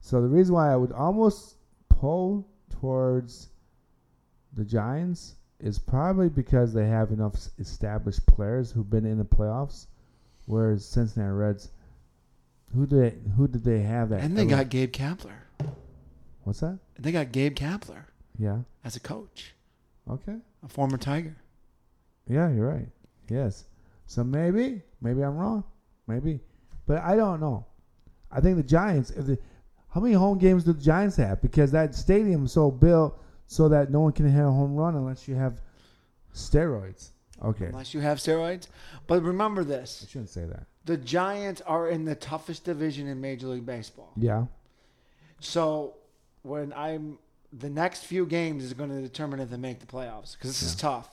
so 0.00 0.20
the 0.20 0.28
reason 0.28 0.54
why 0.54 0.72
I 0.72 0.76
would 0.76 0.92
almost 0.92 1.56
pull 1.88 2.46
towards 2.80 3.48
the 4.54 4.64
Giants 4.64 5.36
is 5.60 5.78
probably 5.78 6.28
because 6.28 6.72
they 6.72 6.86
have 6.86 7.10
enough 7.12 7.34
established 7.58 8.24
players 8.26 8.70
who've 8.72 8.88
been 8.90 9.04
in 9.06 9.18
the 9.18 9.24
playoffs, 9.24 9.86
whereas 10.48 10.84
Cincinnati 10.84 11.30
Reds, 11.32 11.70
who 12.74 12.86
did 12.86 12.98
they, 12.98 13.30
who 13.36 13.46
did 13.46 13.62
they 13.64 13.80
have 13.82 14.08
that? 14.08 14.20
and 14.22 14.36
they 14.36 14.46
got 14.46 14.68
Gabe 14.70 14.90
Kapler. 14.92 15.36
what's 16.44 16.60
that? 16.60 16.78
They 16.98 17.12
got 17.12 17.30
Gabe 17.32 17.54
Kapler 17.54 18.04
Yeah. 18.38 18.60
as 18.84 18.96
a 18.96 19.00
coach, 19.00 19.54
Okay. 20.08 20.36
a 20.62 20.68
former 20.68 20.96
Tiger. 20.98 21.36
Yeah, 22.26 22.50
you're 22.50 22.66
right. 22.68 22.88
Yes. 23.28 23.64
So 24.06 24.24
maybe, 24.24 24.82
maybe 25.00 25.22
I'm 25.22 25.36
wrong. 25.36 25.64
Maybe, 26.06 26.40
but 26.86 26.98
I 27.02 27.14
don't 27.16 27.40
know. 27.40 27.66
I 28.30 28.40
think 28.40 28.56
the 28.56 28.62
Giants. 28.62 29.10
If 29.10 29.26
the, 29.26 29.38
how 29.90 30.00
many 30.00 30.14
home 30.14 30.38
games 30.38 30.64
do 30.64 30.72
the 30.72 30.82
Giants 30.82 31.16
have? 31.16 31.40
Because 31.42 31.70
that 31.72 31.94
stadium's 31.94 32.52
so 32.52 32.70
built 32.70 33.18
so 33.46 33.68
that 33.68 33.90
no 33.90 34.00
one 34.00 34.12
can 34.12 34.26
hit 34.30 34.40
a 34.40 34.50
home 34.50 34.74
run 34.74 34.94
unless 34.94 35.28
you 35.28 35.34
have 35.34 35.60
steroids. 36.34 37.10
Okay, 37.44 37.66
Unless 37.66 37.94
you 37.94 38.00
have 38.00 38.18
steroids. 38.18 38.66
But 39.06 39.22
remember 39.22 39.62
this. 39.64 40.04
I 40.06 40.10
shouldn't 40.10 40.30
say 40.30 40.44
that. 40.44 40.66
the 40.84 40.96
Giants 40.96 41.60
are 41.66 41.88
in 41.88 42.04
the 42.04 42.14
toughest 42.14 42.64
division 42.64 43.06
in 43.06 43.20
Major 43.20 43.46
League 43.48 43.66
Baseball. 43.66 44.12
Yeah. 44.16 44.46
So 45.40 45.94
when 46.42 46.72
I'm 46.72 47.18
the 47.52 47.70
next 47.70 48.04
few 48.04 48.26
games 48.26 48.64
is 48.64 48.74
going 48.74 48.90
to 48.90 49.00
determine 49.00 49.40
if 49.40 49.50
they 49.50 49.56
make 49.56 49.80
the 49.80 49.86
playoffs 49.86 50.32
because 50.32 50.50
this 50.50 50.62
is 50.62 50.74
tough. 50.74 51.08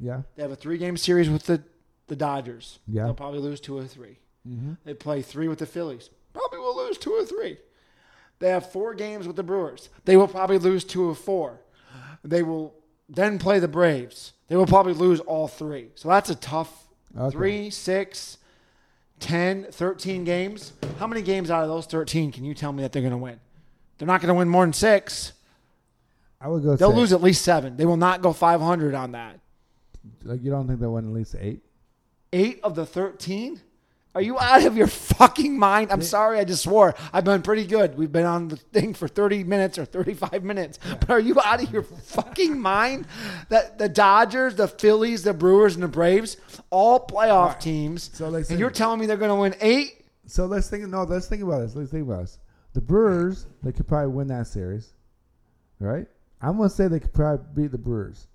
Yeah. 0.00 0.22
They 0.34 0.42
have 0.42 0.50
a 0.50 0.56
three-game 0.56 0.96
series 0.96 1.28
with 1.30 1.44
the 1.44 1.62
the 2.08 2.16
Dodgers. 2.16 2.78
Yeah. 2.86 3.04
They'll 3.04 3.14
probably 3.14 3.40
lose 3.40 3.60
two 3.60 3.76
or 3.76 3.84
three. 3.84 4.18
Mm-hmm. 4.48 4.74
They 4.84 4.94
play 4.94 5.22
three 5.22 5.48
with 5.48 5.58
the 5.58 5.66
Phillies. 5.66 6.08
Probably 6.32 6.58
will 6.58 6.76
lose 6.76 6.98
two 6.98 7.12
or 7.12 7.24
three. 7.24 7.58
They 8.38 8.50
have 8.50 8.70
four 8.70 8.94
games 8.94 9.26
with 9.26 9.36
the 9.36 9.42
Brewers. 9.42 9.88
They 10.04 10.16
will 10.16 10.28
probably 10.28 10.58
lose 10.58 10.84
two 10.84 11.08
of 11.10 11.18
four. 11.18 11.60
They 12.22 12.42
will 12.42 12.74
then 13.08 13.38
play 13.38 13.58
the 13.58 13.66
Braves. 13.68 14.32
They 14.48 14.56
will 14.56 14.66
probably 14.66 14.94
lose 14.94 15.20
all 15.20 15.48
three. 15.48 15.90
So 15.94 16.08
that's 16.08 16.30
a 16.30 16.34
tough 16.34 16.86
Okay. 17.18 17.30
three, 17.36 17.70
six, 17.70 18.38
10, 19.20 19.68
13 19.70 20.24
games. 20.24 20.72
How 20.98 21.06
many 21.06 21.22
games 21.22 21.50
out 21.50 21.62
of 21.62 21.68
those 21.68 21.86
13 21.86 22.30
can 22.30 22.44
you 22.44 22.54
tell 22.54 22.72
me 22.72 22.82
that 22.82 22.92
they're 22.92 23.02
going 23.02 23.12
to 23.12 23.16
win? 23.18 23.40
They're 23.98 24.06
not 24.06 24.20
going 24.20 24.28
to 24.28 24.34
win 24.34 24.48
more 24.48 24.64
than 24.64 24.74
six. 24.74 25.32
I 26.40 26.48
would 26.48 26.62
go. 26.62 26.76
They'll 26.76 26.90
six. 26.90 26.98
lose 26.98 27.12
at 27.14 27.22
least 27.22 27.42
seven. 27.42 27.76
They 27.78 27.86
will 27.86 27.96
not 27.96 28.20
go 28.20 28.32
500 28.34 28.94
on 28.94 29.12
that. 29.12 29.40
Like 30.22 30.42
you 30.42 30.50
don't 30.50 30.66
think 30.68 30.80
they'll 30.80 30.92
win 30.92 31.06
at 31.08 31.12
least 31.14 31.34
eight? 31.40 31.62
Eight 32.32 32.60
of 32.62 32.74
the 32.74 32.84
13? 32.84 33.60
Are 34.16 34.22
you 34.22 34.38
out 34.38 34.64
of 34.64 34.78
your 34.78 34.86
fucking 34.86 35.58
mind? 35.58 35.92
I'm 35.92 36.00
sorry, 36.00 36.38
I 36.38 36.44
just 36.44 36.62
swore. 36.62 36.94
I've 37.12 37.24
been 37.24 37.42
pretty 37.42 37.66
good. 37.66 37.98
We've 37.98 38.10
been 38.10 38.24
on 38.24 38.48
the 38.48 38.56
thing 38.56 38.94
for 38.94 39.08
30 39.08 39.44
minutes 39.44 39.76
or 39.76 39.84
35 39.84 40.42
minutes. 40.42 40.78
But 41.00 41.10
are 41.10 41.20
you 41.20 41.38
out 41.44 41.62
of 41.62 41.70
your 41.70 41.82
fucking 41.82 42.58
mind? 42.58 43.08
That 43.50 43.76
the 43.76 43.90
Dodgers, 43.90 44.54
the 44.54 44.68
Phillies, 44.68 45.22
the 45.22 45.34
Brewers, 45.34 45.74
and 45.74 45.82
the 45.82 45.88
Braves, 45.88 46.38
all 46.70 47.06
playoff 47.06 47.60
teams. 47.60 48.08
So, 48.14 48.30
like, 48.30 48.48
and 48.48 48.58
you're 48.58 48.70
telling 48.70 49.00
me 49.00 49.04
they're 49.04 49.18
going 49.18 49.28
to 49.28 49.34
win 49.34 49.54
eight? 49.60 50.06
So 50.24 50.46
let's 50.46 50.70
think. 50.70 50.88
No, 50.88 51.02
let's 51.02 51.26
think 51.26 51.42
about 51.42 51.58
this. 51.58 51.76
Let's 51.76 51.90
think 51.90 52.04
about 52.08 52.22
this. 52.22 52.38
The 52.72 52.80
Brewers, 52.80 53.44
they 53.62 53.72
could 53.72 53.86
probably 53.86 54.14
win 54.14 54.28
that 54.28 54.46
series, 54.46 54.94
right? 55.78 56.06
I'm 56.40 56.56
gonna 56.56 56.70
say 56.70 56.88
they 56.88 57.00
could 57.00 57.12
probably 57.12 57.64
beat 57.64 57.70
the 57.70 57.78
Brewers. 57.78 58.28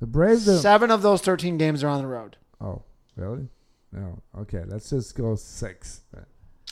The 0.00 0.06
Braves. 0.06 0.60
Seven 0.60 0.90
of 0.90 1.00
those 1.00 1.22
13 1.22 1.56
games 1.56 1.82
are 1.82 1.88
on 1.88 2.02
the 2.02 2.08
road. 2.08 2.36
oh, 2.60 2.82
really? 3.16 3.48
No. 3.92 4.20
Okay, 4.40 4.62
let's 4.66 4.90
just 4.90 5.16
go 5.16 5.34
six. 5.34 6.02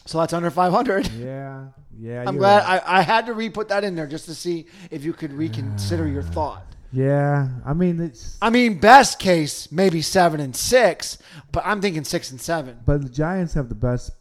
So 0.04 0.18
that's 0.18 0.32
under 0.32 0.50
500. 0.50 1.08
Yeah, 1.12 1.68
yeah. 1.98 2.24
I'm 2.26 2.36
glad 2.36 2.64
right. 2.64 2.82
I, 2.86 2.98
I 2.98 3.02
had 3.02 3.26
to 3.26 3.34
re 3.34 3.48
put 3.50 3.68
that 3.68 3.82
in 3.84 3.94
there 3.96 4.06
just 4.06 4.26
to 4.26 4.34
see 4.34 4.66
if 4.90 5.04
you 5.04 5.12
could 5.12 5.32
reconsider 5.32 6.06
your 6.06 6.22
thought. 6.22 6.64
yeah, 6.92 7.48
I 7.64 7.72
mean, 7.72 8.00
it's, 8.00 8.38
I 8.40 8.50
mean, 8.50 8.78
best 8.78 9.18
case, 9.18 9.72
maybe 9.72 10.02
seven 10.02 10.38
and 10.40 10.54
six, 10.54 11.18
but 11.52 11.64
I'm 11.66 11.80
thinking 11.80 12.04
six 12.04 12.30
and 12.30 12.40
seven. 12.40 12.78
but 12.86 13.02
the 13.02 13.08
Giants 13.08 13.54
have 13.54 13.68
the 13.68 13.74
best 13.74 14.12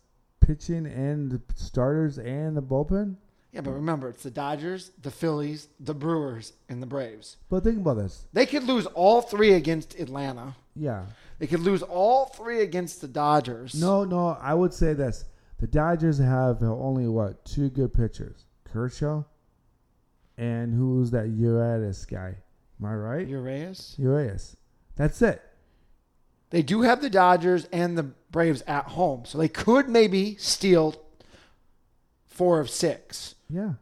pitching 0.41 0.85
and 0.87 1.31
the 1.31 1.41
starters 1.55 2.17
and 2.17 2.55
the 2.57 2.61
bullpen. 2.63 3.17
Yeah, 3.55 3.61
but 3.61 3.71
remember, 3.71 4.09
it's 4.09 4.23
the 4.23 4.31
Dodgers, 4.31 4.91
the 5.01 5.09
Phillies, 5.09 5.69
the 5.79 5.93
Brewers, 5.93 6.51
and 6.67 6.81
the 6.81 6.85
Braves. 6.85 7.37
But 7.47 7.63
think 7.63 7.77
about 7.77 7.95
this. 7.95 8.25
They 8.33 8.45
could 8.45 8.63
lose 8.63 8.85
all 8.87 9.21
three 9.21 9.53
against 9.53 9.97
Atlanta. 9.97 10.55
Yeah. 10.75 11.05
They 11.39 11.47
could 11.47 11.61
lose 11.61 11.81
all 11.81 12.25
three 12.25 12.63
against 12.63 12.99
the 12.99 13.07
Dodgers. 13.07 13.73
No, 13.73 14.03
no. 14.03 14.37
I 14.41 14.53
would 14.53 14.73
say 14.73 14.91
this: 14.91 15.23
the 15.59 15.67
Dodgers 15.67 16.17
have 16.17 16.61
only 16.61 17.07
what 17.07 17.45
two 17.45 17.69
good 17.69 17.93
pitchers, 17.93 18.43
Kershaw, 18.65 19.23
and 20.37 20.73
who's 20.73 21.11
that 21.11 21.29
Urias 21.29 22.05
guy? 22.05 22.35
Am 22.81 22.85
I 22.85 22.93
right? 22.93 23.25
Urias. 23.25 23.95
Urias. 23.97 24.57
That's 24.97 25.21
it. 25.21 25.41
They 26.49 26.61
do 26.61 26.81
have 26.81 27.01
the 27.01 27.09
Dodgers 27.09 27.69
and 27.71 27.97
the 27.97 28.03
Braves 28.03 28.63
at 28.67 28.87
home, 28.87 29.23
so 29.23 29.37
they 29.37 29.47
could 29.47 29.87
maybe 29.87 30.35
steal 30.35 31.01
four 32.25 32.59
of 32.59 32.69
six. 32.69 33.34
Yeah. 33.49 33.73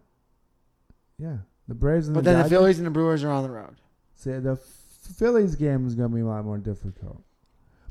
Yeah. 1.18 1.38
The 1.68 1.76
Braves 1.76 2.08
and 2.08 2.16
the 2.16 2.20
But 2.20 2.26
the 2.26 2.32
then 2.34 2.44
the 2.44 2.50
Phillies 2.50 2.78
and 2.78 2.86
the 2.88 2.92
Brewers 2.92 3.24
are 3.24 3.30
on 3.32 3.44
the 3.44 3.50
road. 3.50 3.76
See, 4.16 4.32
the 4.32 4.56
Phillies 4.58 5.56
game 5.56 5.88
is 5.88 5.96
going 5.96 6.10
to 6.10 6.16
be 6.16 6.22
a 6.22 6.26
lot 6.26 6.44
more 6.46 6.58
difficult. 6.58 7.22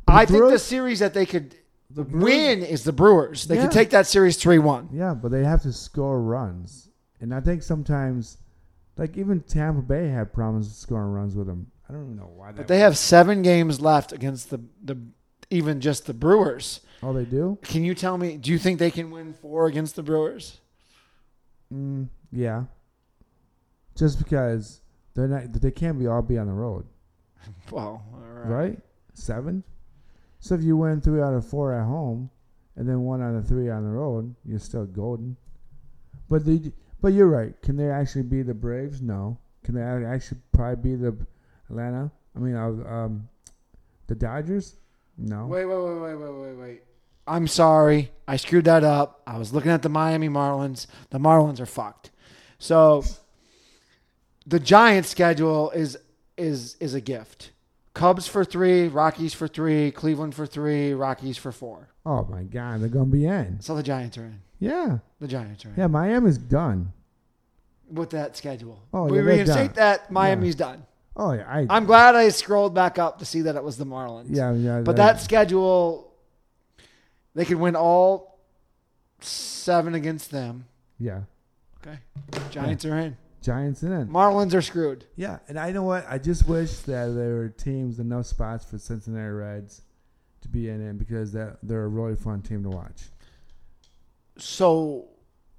But 0.07 0.13
I 0.15 0.25
the 0.25 0.33
think 0.33 0.51
the 0.51 0.59
series 0.59 0.99
that 0.99 1.15
they 1.15 1.27
could 1.27 1.55
the 1.91 2.05
Brewers- 2.05 2.25
win 2.25 2.63
is 2.63 2.85
the 2.85 2.93
Brewers. 2.93 3.47
They 3.47 3.57
Yeah. 3.57 3.63
could 3.63 3.73
take 3.73 3.91
that 3.91 4.07
series 4.07 4.37
3 4.37 4.59
1. 4.59 4.89
Yeah, 4.93 5.15
but 5.15 5.31
they 5.31 5.45
have 5.45 5.63
to 5.63 5.73
score 5.73 6.21
runs, 6.21 6.89
and 7.21 7.35
I 7.35 7.41
think 7.41 7.63
sometimes, 7.63 8.39
like 8.97 9.17
even 9.17 9.41
Tampa 9.41 9.83
Bay 9.83 10.09
had 10.09 10.33
problems 10.33 10.75
scoring 10.77 11.13
runs 11.13 11.35
with 11.37 11.47
them. 11.47 11.67
I 11.89 11.93
don't 11.93 12.05
even 12.05 12.17
know 12.17 12.31
why. 12.35 12.49
That 12.49 12.57
But 12.57 12.69
they 12.69 12.79
have 12.81 12.97
seven 12.97 13.43
games 13.43 13.81
left 13.81 14.13
against 14.13 14.49
the, 14.51 14.61
the 14.83 14.97
even 15.51 15.81
just 15.81 16.07
the 16.07 16.15
Brewers. 16.15 16.81
Oh, 17.03 17.13
they 17.13 17.25
do. 17.27 17.59
Can 17.63 17.85
you 17.85 17.95
tell 17.95 18.17
me, 18.17 18.37
do 18.39 18.51
you 18.51 18.59
think 18.59 18.79
they 18.79 18.91
can 18.91 19.11
win 19.11 19.35
four 19.35 19.67
against 19.67 19.97
the 19.97 20.03
Brewers? 20.03 20.61
Mm, 21.73 22.09
yeah. 22.31 22.65
Just 23.97 24.19
because 24.19 24.81
they're 25.15 25.29
not, 25.29 25.53
they 25.53 25.71
can't 25.71 25.99
be 25.99 26.07
all 26.07 26.23
be 26.23 26.39
on 26.39 26.47
the 26.47 26.53
road, 26.53 26.87
Well, 27.71 28.03
all 28.13 28.21
right. 28.21 28.49
right? 28.49 28.79
Seven. 29.15 29.63
So 30.41 30.55
if 30.55 30.63
you 30.63 30.77
win 30.77 31.01
three 31.01 31.21
out 31.21 31.35
of 31.35 31.47
four 31.47 31.73
at 31.75 31.85
home, 31.85 32.31
and 32.77 32.89
then 32.89 33.03
one 33.03 33.23
out 33.23 33.35
of 33.35 33.47
three 33.47 33.69
on 33.69 33.85
the 33.85 33.91
road, 33.91 34.35
you're 34.45 34.59
still 34.59 34.87
golden. 34.87 35.37
But 36.29 36.45
the 36.45 36.73
but 37.03 37.13
you're 37.13 37.29
right. 37.29 37.61
Can 37.63 37.77
they 37.77 37.91
actually 37.91 38.23
be 38.23 38.43
the 38.43 38.55
Braves? 38.55 39.03
No. 39.03 39.39
Can 39.65 39.75
they 39.75 39.83
actually 39.83 40.41
probably 40.53 40.91
be 40.93 40.97
the 40.97 41.17
Atlanta? 41.69 42.11
I 42.35 42.39
mean, 42.39 42.57
uh, 42.57 42.69
um, 42.89 43.29
the 44.07 44.15
Dodgers? 44.15 44.77
No. 45.19 45.47
Wait, 45.47 45.67
wait, 45.67 45.77
wait, 45.77 46.01
wait, 46.01 46.15
wait, 46.15 46.33
wait, 46.33 46.55
wait. 46.55 46.83
I'm 47.27 47.47
sorry. 47.47 48.11
I 48.27 48.37
screwed 48.37 48.65
that 48.65 48.85
up. 48.85 49.23
I 49.27 49.39
was 49.39 49.53
looking 49.53 49.71
at 49.71 49.83
the 49.83 49.89
Miami 49.89 50.29
Marlins. 50.29 50.87
The 51.11 51.19
Marlins 51.19 51.61
are 51.61 51.67
fucked. 51.67 52.11
So 52.59 53.05
the 54.47 54.61
Giants 54.61 55.09
schedule 55.09 55.71
is 55.71 55.99
is 56.37 56.77
is 56.81 56.95
a 56.95 57.01
gift. 57.01 57.51
Cubs 57.95 58.27
for 58.27 58.45
three, 58.45 58.89
Rockies 58.89 59.35
for 59.35 59.47
three, 59.47 59.91
Cleveland 59.91 60.35
for 60.35 60.47
three, 60.47 60.95
Rockies 60.95 61.37
for 61.37 61.53
four. 61.53 61.89
Oh 62.07 62.25
my 62.25 62.43
God, 62.43 62.81
they're 62.81 62.89
gonna 62.89 63.05
be 63.07 63.27
in. 63.27 63.61
So 63.61 63.77
the 63.77 63.83
Giants 63.83 64.17
are 64.19 64.25
in. 64.25 64.41
Yeah, 64.59 64.99
The 65.21 65.29
Giants 65.29 65.65
are 65.65 65.69
in. 65.71 65.75
yeah. 65.77 65.87
Miami's 65.89 66.39
done. 66.39 66.93
With 67.91 68.11
that 68.11 68.37
schedule. 68.37 68.81
Oh, 68.95 69.05
we 69.05 69.19
yeah, 69.19 69.25
reinstate 69.25 69.75
that. 69.75 70.11
Miami's 70.11 70.55
done. 70.55 70.87
Oh 71.15 71.33
yeah, 71.33 71.45
I. 71.47 71.67
I'm 71.69 71.85
glad 71.85 72.15
I 72.15 72.31
scrolled 72.31 72.75
back 72.75 72.99
up 72.99 73.19
to 73.19 73.25
see 73.27 73.43
that 73.43 73.55
it 73.57 73.63
was 73.63 73.77
the 73.77 73.85
Marlins. 73.85 74.27
yeah, 74.31 74.53
yeah. 74.53 74.81
But 74.81 74.97
that 74.97 75.21
schedule, 75.21 76.12
they 77.35 77.45
could 77.45 77.57
win 77.59 77.77
all 77.77 78.39
seven 79.21 79.95
against 79.95 80.31
them. 80.31 80.67
Yeah, 80.99 81.23
Okay. 81.85 81.99
Giants 82.51 82.85
are 82.85 82.97
in. 82.99 83.17
Giants 83.43 83.83
in. 83.83 84.07
Marlins 84.09 84.55
are 84.55 84.63
screwed. 84.63 85.05
Yeah, 85.17 85.39
and 85.49 85.59
I 85.59 85.73
know 85.73 85.83
what. 85.83 86.07
I 86.09 86.19
just 86.19 86.47
wish 86.47 86.71
that 86.81 87.07
there 87.07 87.35
were 87.35 87.49
teams 87.49 87.99
enough 87.99 88.27
spots 88.27 88.65
for 88.65 88.79
Cincinnati 88.79 89.31
Reds 89.31 89.83
to 90.43 90.49
be 90.49 90.69
in 90.69 90.81
it 90.81 90.97
because 90.99 91.33
that 91.33 91.59
they're 91.63 91.83
a 91.85 91.89
really 91.89 92.15
fun 92.15 92.41
team 92.43 92.63
to 92.63 92.69
watch. 92.71 93.03
So 94.39 95.09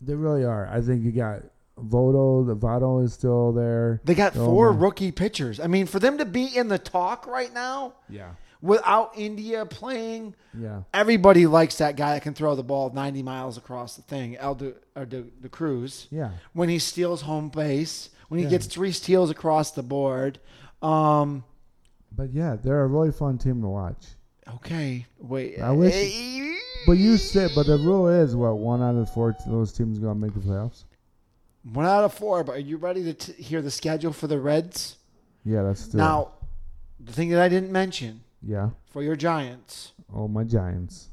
They 0.02 0.16
really 0.16 0.44
are. 0.46 0.68
I 0.68 0.82
think 0.82 1.04
you 1.04 1.12
got 1.12 1.42
Votto. 1.78 2.46
The 2.46 2.56
Votto 2.56 3.04
is 3.04 3.14
still 3.14 3.52
there. 3.52 4.02
they 4.04 4.16
got 4.16 4.34
four 4.34 4.72
man. 4.72 4.82
rookie 4.82 5.12
pitchers. 5.12 5.60
I 5.60 5.68
mean, 5.68 5.86
for 5.86 6.00
them 6.00 6.18
to 6.20 6.26
be 6.26 6.46
in 6.56 6.68
the 6.70 6.80
talk 6.80 7.28
right 7.28 7.54
now 7.54 7.94
Yeah, 8.10 8.32
without 8.64 9.12
India 9.16 9.66
playing, 9.66 10.34
yeah, 10.60 10.82
everybody 10.94 11.46
likes 11.46 11.78
that 11.78 11.96
guy 11.98 12.14
that 12.16 12.24
can 12.24 12.34
throw 12.34 12.56
the 12.56 12.64
ball 12.64 12.90
90 12.92 13.22
miles 13.22 13.58
across 13.58 13.96
the 13.96 14.02
thing, 14.02 14.38
El 14.38 14.56
De, 14.56 14.74
or 14.96 15.06
De, 15.06 15.22
De 15.22 15.50
Cruz. 15.50 16.08
yeah. 16.10 16.32
When 16.54 16.70
he 16.70 16.80
steals 16.80 17.22
home 17.22 17.50
base, 17.50 18.10
when 18.30 18.40
he 18.40 18.46
Yeah. 18.46 18.52
gets 18.52 18.66
three 18.66 18.92
steals 18.94 19.30
across 19.30 19.72
the 19.72 19.84
board. 19.84 20.40
Um, 20.82 21.44
But 22.16 22.32
yeah, 22.32 22.56
they're 22.56 22.84
a 22.84 22.88
really 22.88 23.12
fun 23.12 23.38
team 23.38 23.62
to 23.62 23.68
watch. 23.68 24.06
okay, 24.56 25.06
wait. 25.20 25.60
I 25.60 25.72
wish- 25.72 26.50
But 26.88 26.94
you 26.94 27.18
said, 27.18 27.52
but 27.56 27.66
the 27.66 27.78
rule 27.78 28.08
is 28.10 28.36
what 28.36 28.58
one 28.58 28.82
out 28.82 28.96
of 28.96 29.10
four 29.10 29.30
of 29.30 29.36
those 29.48 29.72
teams 29.74 30.00
gonna 30.00 30.16
make 30.16 30.34
the 30.34 30.40
playoffs. 30.42 30.84
One 31.72 31.86
out 31.86 32.04
of 32.04 32.14
four, 32.14 32.44
but 32.44 32.56
are 32.58 32.60
you 32.60 32.76
ready 32.78 33.04
to 33.04 33.14
t- 33.14 33.42
hear 33.42 33.62
the 33.62 33.72
schedule 33.72 34.12
for 34.12 34.28
the 34.28 34.40
Reds? 34.40 34.98
Yeah, 35.46 35.64
that's 35.64 35.82
still, 35.82 35.98
Now, 35.98 36.28
the 37.00 37.14
thing 37.14 37.30
that 37.30 37.42
I 37.42 37.48
didn't 37.50 37.72
mention 37.72 38.23
Yeah. 38.46 38.72
for 38.92 39.02
your 39.04 39.16
Giants, 39.16 39.94
Oh 40.14 40.28
my 40.28 40.44
Giants. 40.44 41.10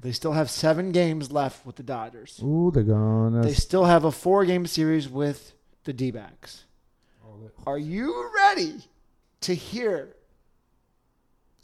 they 0.00 0.12
still 0.12 0.32
have 0.32 0.48
seven 0.50 0.92
games 0.92 1.32
left 1.32 1.66
with 1.66 1.76
the 1.76 1.82
Dodgers. 1.82 2.40
Ooh, 2.42 2.70
they're 2.72 2.82
gonna. 2.84 3.42
They 3.42 3.54
still 3.54 3.84
have 3.86 4.04
a 4.04 4.12
four 4.12 4.44
game 4.44 4.66
series 4.66 5.08
with 5.08 5.52
the 5.84 5.92
D 5.92 6.10
backs. 6.10 6.64
Are 7.66 7.78
you 7.78 8.30
ready 8.34 8.76
to 9.42 9.54
hear 9.54 10.14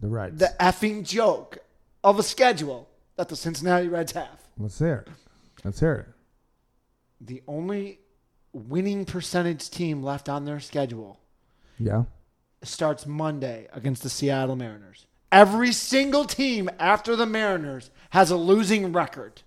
the 0.01 0.09
Reds. 0.09 0.39
the 0.39 0.53
effing 0.61 1.05
joke 1.07 1.59
of 2.03 2.19
a 2.19 2.23
schedule 2.23 2.89
that 3.17 3.29
the 3.29 3.37
Cincinnati 3.37 3.89
Reds 3.89 4.13
have? 4.13 4.43
Let's 4.59 4.79
hear 4.79 5.05
it. 5.07 5.13
Let's 5.65 5.81
hear 5.81 5.95
it. 5.95 6.09
The 7.27 7.43
only 7.49 8.01
winning 8.53 9.05
percentage 9.05 9.71
team 9.71 10.03
left 10.03 10.29
on 10.29 10.45
their 10.45 10.61
schedule 10.61 11.19
Yeah. 11.79 12.05
Starts 12.67 13.07
Monday 13.07 13.69
against 13.73 14.03
the 14.03 14.11
Seattle 14.11 14.57
Mariners. 14.57 15.07
Every 15.31 15.73
single 15.73 16.25
team 16.25 16.71
after 16.79 17.17
the 17.17 17.27
Mariners 17.27 17.91
has 18.11 18.31
a 18.31 18.37
losing 18.37 18.93
record. 18.93 19.43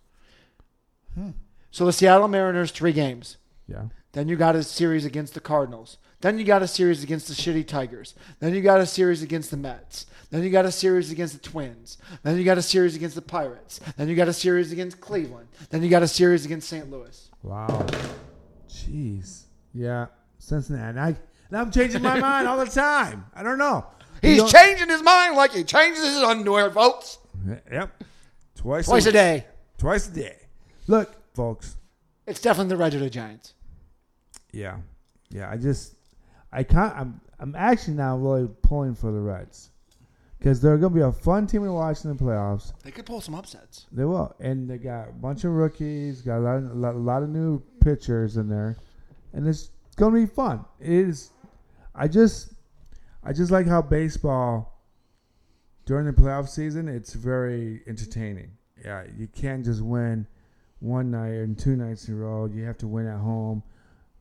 Hmm. 1.13 1.31
So 1.71 1.85
the 1.85 1.93
Seattle 1.93 2.27
Mariners, 2.27 2.71
three 2.71 2.93
games. 2.93 3.37
Yeah. 3.67 3.85
Then 4.13 4.27
you 4.27 4.35
got 4.35 4.55
a 4.55 4.63
series 4.63 5.05
against 5.05 5.33
the 5.33 5.39
Cardinals. 5.39 5.97
Then 6.21 6.39
you 6.39 6.43
got 6.43 6.63
a 6.63 6.67
series 6.67 7.03
against 7.03 7.27
the 7.27 7.33
shitty 7.33 7.67
Tigers. 7.67 8.15
Then 8.39 8.53
you 8.53 8.61
got 8.61 8.79
a 8.79 8.85
series 8.85 9.21
against 9.21 9.51
the 9.51 9.57
Mets. 9.57 10.07
Then 10.31 10.43
you 10.43 10.49
got 10.49 10.65
a 10.65 10.71
series 10.71 11.11
against 11.11 11.33
the 11.33 11.49
Twins. 11.49 11.97
Then 12.23 12.37
you 12.37 12.43
got 12.43 12.57
a 12.57 12.61
series 12.61 12.95
against 12.95 13.15
the 13.15 13.21
Pirates. 13.21 13.79
Then 13.95 14.07
you 14.09 14.15
got 14.15 14.27
a 14.27 14.33
series 14.33 14.71
against 14.71 14.99
Cleveland. 14.99 15.47
Then 15.69 15.83
you 15.83 15.89
got 15.89 16.03
a 16.03 16.07
series 16.07 16.45
against 16.45 16.67
St. 16.67 16.89
Louis. 16.89 17.29
Wow. 17.43 17.85
Jeez. 18.67 19.43
Yeah. 19.73 20.07
Cincinnati. 20.39 20.99
I, 20.99 21.15
and 21.49 21.57
I'm 21.57 21.71
changing 21.71 22.01
my 22.01 22.19
mind 22.19 22.47
all 22.47 22.57
the 22.57 22.65
time. 22.71 23.25
I 23.35 23.43
don't 23.43 23.57
know. 23.57 23.85
He's 24.21 24.37
don't- 24.37 24.51
changing 24.51 24.89
his 24.89 25.01
mind 25.03 25.35
like 25.35 25.51
he 25.51 25.63
changes 25.63 26.03
his 26.03 26.23
underwear, 26.23 26.71
folks. 26.71 27.19
Yep. 27.71 28.03
Twice, 28.55 28.85
Twice 28.87 29.05
a 29.05 29.11
day. 29.11 29.45
Twice 29.77 30.07
a 30.09 30.11
day. 30.11 30.37
Look, 30.87 31.15
folks. 31.33 31.77
It's 32.25 32.41
definitely 32.41 32.69
the 32.69 32.77
Reds 32.77 32.95
or 32.95 33.09
Giants. 33.09 33.53
Yeah. 34.51 34.77
Yeah. 35.29 35.49
I 35.49 35.57
just, 35.57 35.95
I 36.51 36.63
can't, 36.63 36.95
I'm, 36.95 37.21
I'm 37.39 37.55
actually 37.55 37.93
now 37.93 38.17
really 38.17 38.49
pulling 38.63 38.95
for 38.95 39.11
the 39.11 39.19
Reds 39.19 39.69
because 40.39 40.59
they're 40.59 40.77
going 40.77 40.91
to 40.93 40.95
be 40.95 41.03
a 41.03 41.11
fun 41.11 41.45
team 41.47 41.63
to 41.63 41.71
watch 41.71 42.03
in 42.03 42.15
the 42.15 42.21
playoffs. 42.21 42.73
They 42.83 42.91
could 42.91 43.05
pull 43.05 43.21
some 43.21 43.35
upsets. 43.35 43.85
They 43.91 44.05
will, 44.05 44.35
and 44.39 44.69
they 44.69 44.77
got 44.77 45.09
a 45.09 45.11
bunch 45.13 45.43
of 45.43 45.51
rookies, 45.51 46.21
got 46.21 46.39
a 46.39 46.41
lot, 46.41 46.57
a 46.57 46.73
lot, 46.73 46.95
a 46.95 46.97
lot 46.97 47.23
of 47.23 47.29
new 47.29 47.61
pitchers 47.81 48.37
in 48.37 48.49
there, 48.49 48.77
and 49.33 49.47
it's 49.47 49.69
going 49.95 50.13
to 50.13 50.19
be 50.19 50.25
fun. 50.25 50.65
It 50.79 50.89
is. 50.89 51.31
I 51.97 52.07
just, 52.07 52.53
I 53.23 53.33
just 53.33 53.51
like 53.51 53.67
how 53.67 53.81
baseball 53.81 54.77
during 55.87 56.05
the 56.05 56.11
playoff 56.11 56.47
season. 56.49 56.87
It's 56.87 57.13
very 57.13 57.81
entertaining. 57.87 58.51
Yeah, 58.85 59.05
you 59.17 59.27
can't 59.27 59.65
just 59.65 59.81
win 59.81 60.27
one 60.79 61.09
night 61.09 61.33
and 61.33 61.57
two 61.57 61.75
nights 61.75 62.07
in 62.07 62.13
a 62.13 62.17
row. 62.17 62.45
You 62.45 62.63
have 62.65 62.77
to 62.79 62.87
win 62.87 63.07
at 63.07 63.17
home. 63.17 63.63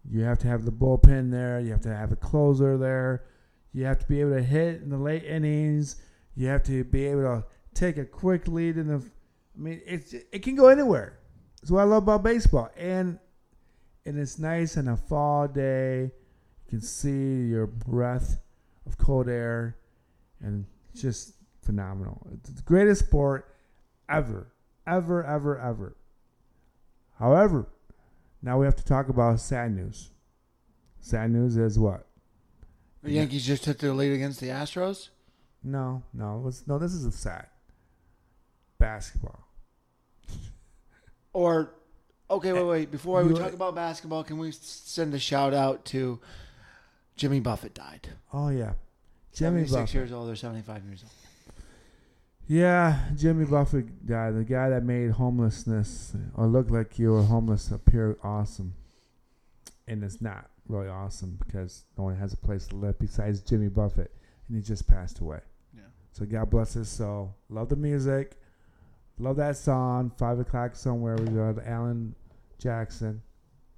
You 0.09 0.23
have 0.23 0.39
to 0.39 0.47
have 0.47 0.65
the 0.65 0.73
bullpen 0.73 1.31
there. 1.31 1.61
You 1.61 1.73
have 1.73 1.83
to 1.83 1.95
have 1.95 2.13
a 2.13 2.17
closer 2.17 2.79
there. 2.79 3.25
You 3.73 3.85
have 3.85 3.99
to 3.99 4.07
be 4.07 4.21
able 4.21 4.37
to 4.37 4.43
hit 4.43 4.81
in 4.81 4.89
the 4.89 4.97
late 4.97 5.25
innings. 5.25 5.97
You 6.37 6.47
have 6.49 6.63
to 6.65 6.85
be 6.85 7.05
able 7.07 7.23
to 7.23 7.45
take 7.75 7.99
a 7.99 8.05
quick 8.05 8.49
lead 8.49 8.79
in 8.79 8.87
the. 8.87 8.97
I 8.97 9.59
mean, 9.59 9.83
it's 9.85 10.15
it 10.15 10.43
can 10.43 10.55
go 10.55 10.69
anywhere. 10.69 11.19
That's 11.61 11.71
what 11.71 11.81
I 11.81 11.85
love 11.85 12.05
about 12.05 12.23
baseball, 12.23 12.71
and 12.77 13.19
and 14.07 14.19
it's 14.19 14.39
nice 14.39 14.77
on 14.77 14.89
a 14.89 14.97
fall 14.97 15.49
day. 15.49 16.13
You 16.67 16.79
can 16.79 16.81
see 16.81 17.47
your 17.47 17.67
breath 17.67 18.41
of 18.87 18.99
cold 18.99 19.29
air, 19.29 19.77
and 20.41 20.67
just 20.95 21.35
phenomenal. 21.63 22.27
It's 22.33 22.51
the 22.51 22.63
greatest 22.63 23.07
sport 23.07 23.55
ever, 24.09 24.49
ever, 24.87 25.25
ever, 25.25 25.59
ever. 25.59 25.97
However, 27.19 27.69
now 28.43 28.59
we 28.59 28.67
have 28.67 28.77
to 28.77 28.85
talk 28.85 29.09
about 29.09 29.41
sad 29.41 29.75
news. 29.75 30.11
Sad 31.01 31.31
news 31.31 31.57
is 31.57 31.79
what? 31.79 32.07
The 33.03 33.13
Yankees 33.13 33.47
just 33.47 33.63
took 33.63 33.79
their 33.79 33.93
lead 33.93 34.13
against 34.13 34.41
the 34.41 34.49
Astros. 34.49 35.11
No, 35.63 36.03
no, 36.13 36.45
it's, 36.49 36.67
no. 36.67 36.79
This 36.79 36.93
is 36.93 37.05
a 37.05 37.13
sad. 37.13 37.47
Basketball. 38.79 39.47
Or, 41.33 41.75
okay, 42.31 42.53
wait, 42.53 42.65
wait. 42.65 42.91
Before 42.91 43.23
we 43.23 43.35
talk 43.35 43.53
about 43.53 43.75
basketball, 43.75 44.25
can 44.25 44.39
we 44.39 44.51
send 44.53 45.15
a 45.15 45.19
shout 45.19 45.55
out 45.55 45.85
to 45.87 46.19
Jimmy 47.17 47.41
Buffett 47.41 47.75
died. 47.75 48.09
Oh 48.33 48.49
yeah, 48.51 48.73
Jimmy 49.33 49.67
76 49.67 49.73
Buffett. 49.73 49.95
years 49.95 50.13
old 50.13 50.31
or 50.31 50.37
75 50.37 50.85
years 50.85 51.03
old. 51.03 51.13
Yeah, 52.49 53.01
Jimmy 53.17 53.45
Buffett 53.45 54.07
guy, 54.07 54.31
the 54.31 54.45
guy 54.45 54.69
that 54.69 54.85
made 54.85 55.11
homelessness 55.13 56.15
or 56.35 56.47
look 56.47 56.71
like 56.71 56.97
you 56.99 57.11
were 57.13 57.23
homeless 57.23 57.71
appear 57.71 58.17
awesome, 58.23 58.75
and 59.89 60.05
it's 60.05 60.21
not 60.21 60.49
really 60.69 60.89
awesome 60.89 61.39
because 61.45 61.85
no 61.99 62.05
one 62.05 62.17
has 62.17 62.33
a 62.35 62.37
place 62.37 62.67
to 62.69 62.77
live 62.77 62.99
besides 62.99 63.41
Jimmy 63.41 63.69
Buffett, 63.69 64.13
and 64.47 64.57
he 64.57 64.63
just 64.63 64.87
passed 64.87 65.19
away. 65.19 65.41
Yeah. 65.75 65.83
So 66.13 66.25
God 66.25 66.51
bless 66.51 66.75
his 66.75 66.89
soul. 66.89 67.35
Love 67.49 67.69
the 67.69 67.77
music, 67.77 68.37
love 69.19 69.37
that 69.37 69.57
song. 69.57 70.13
Five 70.17 70.39
o'clock 70.39 70.77
somewhere 70.77 71.17
we 71.17 71.27
go. 71.27 71.59
Alan 71.65 72.15
Jackson. 72.59 73.23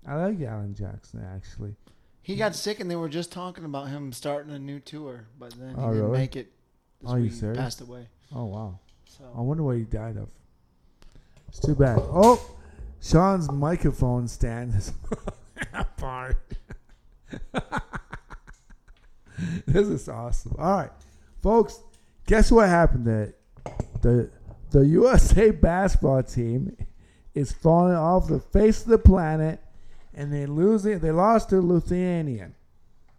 I 0.06 0.16
like 0.16 0.40
Alan 0.42 0.74
Jackson 0.74 1.24
actually. 1.34 1.74
He 2.28 2.36
got 2.36 2.54
sick, 2.54 2.78
and 2.78 2.90
they 2.90 2.94
were 2.96 3.08
just 3.08 3.32
talking 3.32 3.64
about 3.64 3.88
him 3.88 4.12
starting 4.12 4.52
a 4.52 4.58
new 4.58 4.80
tour, 4.80 5.24
but 5.38 5.50
then 5.54 5.70
he 5.70 5.74
Oh, 5.76 5.88
didn't 5.88 6.02
really? 6.04 6.18
make 6.18 6.36
it. 6.36 6.52
This 7.00 7.10
Are 7.10 7.16
you 7.16 7.22
week. 7.24 7.32
He 7.32 7.38
serious? 7.38 7.58
Passed 7.58 7.80
away. 7.80 8.06
Oh 8.34 8.44
wow. 8.44 8.78
So 9.06 9.24
I 9.24 9.36
So 9.36 9.42
wonder 9.42 9.62
what 9.62 9.78
he 9.78 9.84
died 9.84 10.18
of. 10.18 10.28
It's 11.48 11.58
too 11.58 11.74
bad. 11.74 11.98
Oh, 12.02 12.38
Sean's 13.00 13.50
microphone 13.50 14.28
stand 14.28 14.74
is 14.74 14.92
apart. 15.72 16.36
this 19.66 19.86
is 19.88 20.06
awesome. 20.08 20.54
All 20.58 20.72
right, 20.76 20.90
folks. 21.42 21.80
Guess 22.26 22.52
what 22.52 22.68
happened? 22.68 23.06
That 23.06 23.32
the 24.02 24.28
the 24.70 24.86
USA 24.86 25.50
basketball 25.50 26.22
team 26.24 26.76
is 27.34 27.52
falling 27.52 27.94
off 27.94 28.28
the 28.28 28.40
face 28.40 28.82
of 28.82 28.88
the 28.88 28.98
planet, 28.98 29.60
and 30.18 30.32
they 30.32 30.46
losing. 30.46 30.98
They 30.98 31.12
lost 31.12 31.50
to 31.50 31.60
Lithuanian. 31.62 32.56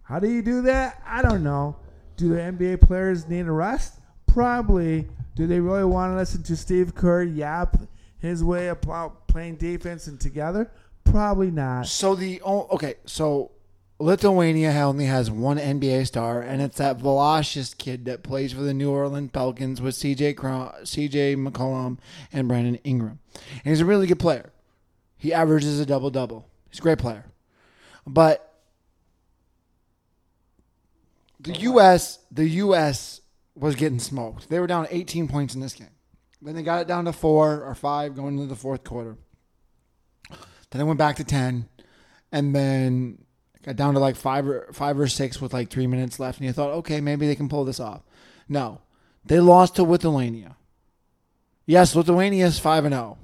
How 0.04 0.20
do 0.20 0.30
you 0.30 0.42
do 0.42 0.62
that? 0.64 1.02
I 1.08 1.22
don't 1.22 1.44
know. 1.44 1.78
Do 2.18 2.28
the 2.28 2.42
NBA 2.42 2.82
players 2.82 3.28
need 3.28 3.46
a 3.48 3.52
rest? 3.52 3.94
Probably. 4.28 5.08
Do 5.36 5.48
they 5.48 5.62
really 5.62 5.86
want 5.86 6.12
to 6.12 6.18
listen 6.18 6.44
to 6.44 6.58
Steve 6.58 6.94
Kerr 6.94 7.24
yap 7.24 7.78
his 8.20 8.44
way 8.44 8.68
about 8.68 9.28
playing 9.30 9.56
defense 9.56 10.08
and 10.08 10.20
together? 10.20 10.70
Probably 11.06 11.50
not. 11.50 11.88
So 11.88 12.16
the 12.16 12.42
okay, 12.44 12.96
so 13.06 13.52
Lithuania 13.98 14.72
only 14.72 15.06
has 15.06 15.32
one 15.32 15.58
NBA 15.58 16.06
star, 16.06 16.42
and 16.42 16.62
it's 16.62 16.78
that 16.80 16.98
Velasquez 16.98 17.74
kid 17.76 18.04
that 18.06 18.24
plays 18.24 18.52
for 18.52 18.62
the 18.62 18.74
New 18.74 18.92
Orleans 18.92 19.32
Pelicans 19.32 19.82
with 19.82 19.96
CJ 19.96 20.36
CJ 20.36 21.48
McCollum 21.48 21.98
and 22.34 22.50
Brandon 22.50 22.78
Ingram, 22.84 23.20
and 23.34 23.72
he's 23.72 23.80
a 23.80 23.86
really 23.86 24.06
good 24.06 24.20
player. 24.20 24.52
He 25.18 25.34
averages 25.34 25.80
a 25.80 25.86
double 25.86 26.10
double. 26.10 26.46
He's 26.70 26.80
a 26.80 26.82
great 26.82 27.00
player, 27.00 27.26
but 28.06 28.50
the 31.40 31.54
U.S. 31.60 32.20
the 32.32 32.48
U.S. 32.48 33.22
was 33.56 33.76
getting 33.76 34.00
smoked. 34.00 34.50
They 34.50 34.60
were 34.60 34.68
down 34.68 34.88
18 34.90 35.28
points 35.28 35.56
in 35.56 35.62
this 35.62 35.74
game. 35.74 35.88
Then 36.42 36.56
they 36.56 36.64
got 36.64 36.82
it 36.82 36.88
down 36.88 37.06
to 37.06 37.14
four 37.14 37.64
or 37.64 37.76
five 37.76 38.16
going 38.16 38.36
into 38.36 38.48
the 38.48 38.56
fourth 38.56 38.84
quarter. 38.84 39.18
Then 40.72 40.82
it 40.82 40.86
went 40.86 41.00
back 41.00 41.16
to 41.18 41.24
ten, 41.24 41.68
and 42.32 42.56
then 42.56 43.18
got 43.64 43.76
down 43.76 43.94
to 43.96 44.00
like 44.00 44.16
five 44.16 44.48
or 44.48 44.70
five 44.72 45.00
or 45.00 45.08
six 45.08 45.42
with 45.42 45.54
like 45.54 45.70
three 45.70 45.88
minutes 45.88 46.20
left. 46.20 46.38
And 46.38 46.46
you 46.46 46.54
thought, 46.54 46.72
okay, 46.72 47.02
maybe 47.02 47.28
they 47.28 47.36
can 47.36 47.50
pull 47.50 47.66
this 47.66 47.80
off. 47.80 48.02
No, 48.48 48.82
they 49.26 49.40
lost 49.40 49.76
to 49.76 49.84
Lithuania. 49.84 50.56
Yes, 51.66 51.96
Lithuania 51.96 52.46
is 52.46 52.60
five 52.60 52.86
and 52.86 52.94
zero, 52.94 53.18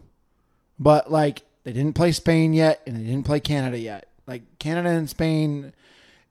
but 0.78 1.12
like 1.12 1.44
they 1.66 1.74
didn't 1.74 1.96
play 1.96 2.12
Spain 2.12 2.54
yet, 2.54 2.82
and 2.86 2.96
they 2.96 3.04
didn't 3.04 3.26
play 3.26 3.40
Canada 3.40 3.78
yet. 3.78 4.08
Like 4.28 4.44
Canada 4.60 4.90
and 4.90 5.10
Spain 5.10 5.74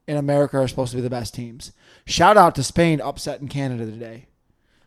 in 0.07 0.16
America 0.16 0.59
are 0.59 0.68
supposed 0.68 0.93
to 0.93 0.97
be 0.97 1.03
the 1.03 1.11
best 1.11 1.35
teams. 1.35 1.72
Shout 2.07 2.37
out 2.37 2.55
to 2.55 2.62
Spain 2.62 3.01
upsetting 3.01 3.49
Canada 3.49 3.85
today. 3.85 4.26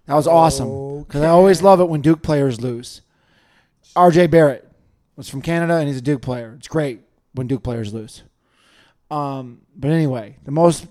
That 0.05 0.15
was 0.15 0.27
awesome 0.27 1.03
because 1.03 1.21
I 1.21 1.27
always 1.27 1.61
love 1.61 1.81
it 1.81 1.89
when 1.89 2.01
Duke 2.01 2.21
players 2.21 2.61
lose. 2.61 3.01
RJ 3.95 4.31
Barrett 4.31 4.71
was 5.17 5.27
from 5.27 5.41
Canada 5.41 5.75
and 5.75 5.87
he's 5.87 5.97
a 5.97 6.01
Duke 6.01 6.21
player. 6.21 6.55
It's 6.57 6.67
great 6.69 7.01
when 7.33 7.47
Duke 7.47 7.63
players 7.63 7.93
lose. 7.93 8.23
Um, 9.11 9.61
but 9.75 9.91
anyway, 9.91 10.37
the 10.45 10.51
most 10.51 10.87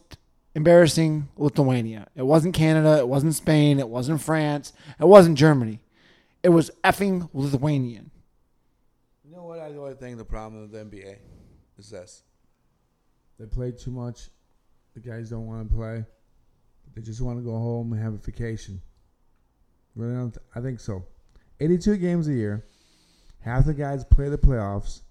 embarrassing 0.54 1.28
Lithuania. 1.36 2.08
It 2.14 2.26
wasn't 2.26 2.54
Canada. 2.54 2.98
It 2.98 3.08
wasn't 3.08 3.34
Spain. 3.34 3.78
It 3.78 3.88
wasn't 3.88 4.20
France. 4.20 4.74
It 5.00 5.06
wasn't 5.06 5.38
Germany. 5.38 5.80
It 6.42 6.50
was 6.50 6.70
effing 6.84 7.30
Lithuanian. 7.32 8.10
You 9.68 9.74
know 9.74 9.80
what? 9.80 9.86
I 9.86 9.88
really 9.88 10.00
think 10.00 10.18
the 10.18 10.24
problem 10.24 10.62
with 10.62 10.72
the 10.72 10.78
NBA 10.78 11.16
is 11.78 11.90
this. 11.90 12.22
They 13.38 13.46
play 13.46 13.72
too 13.72 13.90
much. 13.90 14.30
The 14.94 15.00
guys 15.00 15.30
don't 15.30 15.46
want 15.46 15.68
to 15.68 15.74
play. 15.74 16.04
They 16.94 17.02
just 17.02 17.20
want 17.20 17.38
to 17.38 17.44
go 17.44 17.52
home 17.52 17.92
and 17.92 18.02
have 18.02 18.14
a 18.14 18.18
vacation. 18.18 18.80
Really, 19.94 20.14
don't 20.14 20.30
th- 20.30 20.46
I 20.54 20.60
think 20.60 20.80
so. 20.80 21.04
82 21.60 21.96
games 21.96 22.28
a 22.28 22.32
year. 22.32 22.66
Half 23.40 23.66
the 23.66 23.74
guys 23.74 24.04
play 24.04 24.28
the 24.28 24.38
playoffs, 24.38 25.02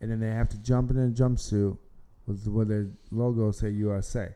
and 0.00 0.10
then 0.10 0.20
they 0.20 0.28
have 0.28 0.48
to 0.50 0.58
jump 0.58 0.90
in 0.90 0.98
a 0.98 1.08
jumpsuit 1.08 1.76
with 2.26 2.46
with 2.46 2.68
their 2.68 2.90
logo 3.10 3.50
say 3.50 3.70
USA. 3.70 4.34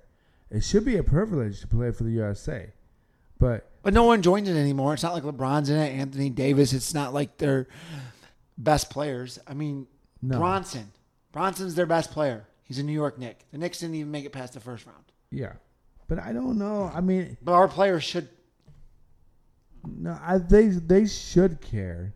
It 0.51 0.63
should 0.63 0.85
be 0.85 0.97
a 0.97 1.03
privilege 1.03 1.61
to 1.61 1.67
play 1.67 1.91
for 1.91 2.05
the 2.05 2.13
USA, 2.13 2.73
but 3.39 3.71
But 3.83 3.95
no 3.95 4.05
one 4.05 4.23
joins 4.23 4.49
it 4.49 4.57
anymore. 4.57 4.95
It's 4.95 5.03
not 5.03 5.15
like 5.15 5.25
LeBron's 5.25 5.71
in 5.71 5.77
it, 5.77 5.93
Anthony 5.93 6.31
Davis. 6.31 6.73
It's 6.73 6.95
not 6.95 7.13
like 7.13 7.37
they're 7.39 7.67
best 8.59 8.91
players. 8.91 9.39
I 9.47 9.55
mean, 9.55 9.87
no, 10.23 10.39
Brunson. 10.39 10.93
Brunson's 11.33 11.75
their 11.75 11.87
best 11.87 12.11
player. 12.11 12.47
He's 12.63 12.79
a 12.79 12.83
New 12.83 12.93
York 12.93 13.19
Knick. 13.19 13.45
The 13.53 13.59
Knicks 13.59 13.79
didn't 13.81 13.95
even 13.97 14.11
make 14.11 14.25
it 14.25 14.33
past 14.33 14.55
the 14.55 14.61
first 14.61 14.87
round. 14.87 15.05
yeah, 15.31 15.53
but 16.09 16.19
I 16.19 16.33
don't 16.33 16.59
know. 16.59 16.91
I 16.95 17.01
mean, 17.01 17.37
But 17.43 17.53
our 17.53 17.69
players 17.69 18.03
should. 18.05 18.29
No, 19.87 20.19
I 20.21 20.39
they 20.39 20.67
they 20.69 21.07
should 21.07 21.61
care, 21.61 22.15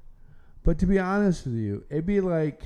but 0.64 0.78
to 0.80 0.86
be 0.86 0.98
honest 0.98 1.46
with 1.46 1.54
you, 1.54 1.84
it'd 1.88 2.06
be 2.06 2.20
like 2.20 2.62